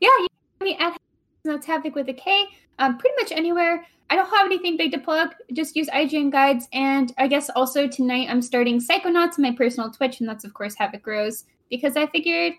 Yeah, 0.00 0.08
you 0.20 0.28
can 0.60 0.68
me 0.68 0.76
at 0.78 0.96
Notes 1.44 1.66
Havoc 1.66 1.96
with 1.96 2.08
a 2.08 2.14
K. 2.14 2.46
Um, 2.78 2.98
pretty 2.98 3.16
much 3.20 3.32
anywhere. 3.32 3.84
I 4.10 4.16
don't 4.16 4.28
have 4.30 4.46
anything 4.46 4.76
big 4.76 4.92
to 4.92 4.98
plug. 4.98 5.34
Just 5.52 5.76
use 5.76 5.88
IGN 5.88 6.30
guides, 6.30 6.68
and 6.72 7.12
I 7.18 7.26
guess 7.26 7.50
also 7.50 7.86
tonight 7.88 8.28
I'm 8.30 8.42
starting 8.42 8.80
Psychonauts 8.80 9.38
on 9.38 9.42
my 9.42 9.52
personal 9.52 9.90
Twitch, 9.90 10.20
and 10.20 10.28
that's 10.28 10.44
of 10.44 10.54
course 10.54 10.74
Havoc 10.76 11.06
Rose 11.06 11.44
because 11.70 11.96
I 11.96 12.06
figured 12.08 12.52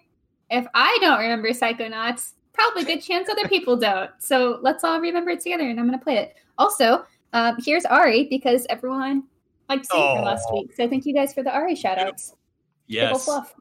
if 0.49 0.65
I 0.73 0.97
don't 1.01 1.19
remember 1.19 1.49
Psychonauts, 1.49 2.33
probably 2.53 2.83
a 2.83 2.85
good 2.85 3.01
chance 3.01 3.29
other 3.29 3.47
people 3.47 3.77
don't. 3.77 4.11
So 4.19 4.59
let's 4.61 4.83
all 4.83 4.99
remember 4.99 5.31
it 5.31 5.39
together, 5.41 5.67
and 5.69 5.79
I'm 5.79 5.85
gonna 5.85 5.99
play 5.99 6.17
it. 6.17 6.35
Also, 6.57 7.05
um, 7.33 7.57
here's 7.63 7.85
Ari 7.85 8.27
because 8.29 8.65
everyone 8.69 9.23
liked 9.69 9.85
seeing 9.85 10.17
her 10.17 10.23
last 10.23 10.51
week. 10.53 10.73
So 10.75 10.89
thank 10.89 11.05
you 11.05 11.13
guys 11.13 11.33
for 11.33 11.43
the 11.43 11.51
Ari 11.51 11.75
shout 11.75 11.99
outs. 11.99 12.33
Yes. 12.87 13.25
Fluff. 13.25 13.53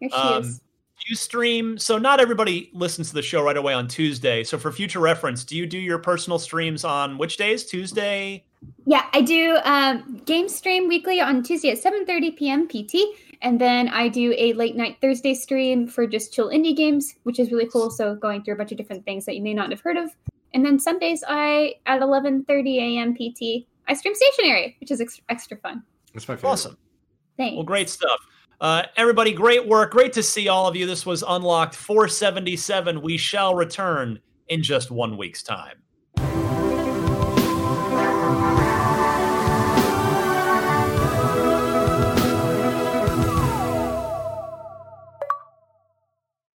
Here 0.00 0.08
she 0.10 0.16
Um, 0.16 0.42
is. 0.42 0.60
You 1.06 1.16
stream, 1.16 1.76
so 1.76 1.98
not 1.98 2.18
everybody 2.18 2.70
listens 2.72 3.08
to 3.08 3.14
the 3.14 3.20
show 3.20 3.42
right 3.42 3.58
away 3.58 3.74
on 3.74 3.88
Tuesday. 3.88 4.42
So 4.42 4.56
for 4.56 4.72
future 4.72 5.00
reference, 5.00 5.44
do 5.44 5.54
you 5.54 5.66
do 5.66 5.78
your 5.78 5.98
personal 5.98 6.38
streams 6.38 6.82
on 6.82 7.18
which 7.18 7.36
days? 7.36 7.66
Tuesday? 7.66 8.42
Yeah, 8.86 9.04
I 9.12 9.20
do 9.20 9.58
um, 9.64 10.22
game 10.24 10.48
stream 10.48 10.88
weekly 10.88 11.20
on 11.20 11.42
Tuesday 11.42 11.70
at 11.70 11.76
7:30 11.76 12.36
p.m. 12.36 12.66
PT, 12.66 12.96
and 13.42 13.60
then 13.60 13.88
I 13.88 14.08
do 14.08 14.34
a 14.38 14.54
late 14.54 14.76
night 14.76 14.96
Thursday 15.02 15.34
stream 15.34 15.86
for 15.86 16.06
just 16.06 16.32
chill 16.32 16.48
indie 16.48 16.74
games, 16.74 17.16
which 17.24 17.38
is 17.38 17.52
really 17.52 17.68
cool. 17.68 17.90
So 17.90 18.14
going 18.14 18.42
through 18.42 18.54
a 18.54 18.56
bunch 18.56 18.72
of 18.72 18.78
different 18.78 19.04
things 19.04 19.26
that 19.26 19.36
you 19.36 19.42
may 19.42 19.52
not 19.52 19.70
have 19.70 19.80
heard 19.80 19.98
of, 19.98 20.10
and 20.54 20.64
then 20.64 20.78
Sundays 20.78 21.22
I 21.28 21.74
at 21.84 22.00
11:30 22.00 22.76
a.m. 22.78 23.14
PT 23.14 23.66
I 23.88 23.92
stream 23.92 24.14
stationary, 24.14 24.76
which 24.80 24.90
is 24.90 25.02
ex- 25.02 25.20
extra 25.28 25.58
fun. 25.58 25.82
That's 26.14 26.26
my 26.28 26.36
favorite. 26.36 26.50
Awesome. 26.50 26.78
Thanks. 27.36 27.56
Well, 27.56 27.64
great 27.64 27.90
stuff. 27.90 28.20
Uh, 28.64 28.82
everybody, 28.96 29.30
great 29.30 29.68
work. 29.68 29.92
Great 29.92 30.10
to 30.10 30.22
see 30.22 30.48
all 30.48 30.66
of 30.66 30.74
you. 30.74 30.86
This 30.86 31.04
was 31.04 31.22
Unlocked 31.28 31.74
477. 31.74 33.02
We 33.02 33.18
shall 33.18 33.54
return 33.54 34.18
in 34.48 34.62
just 34.62 34.90
one 34.90 35.18
week's 35.18 35.42
time. 35.42 35.82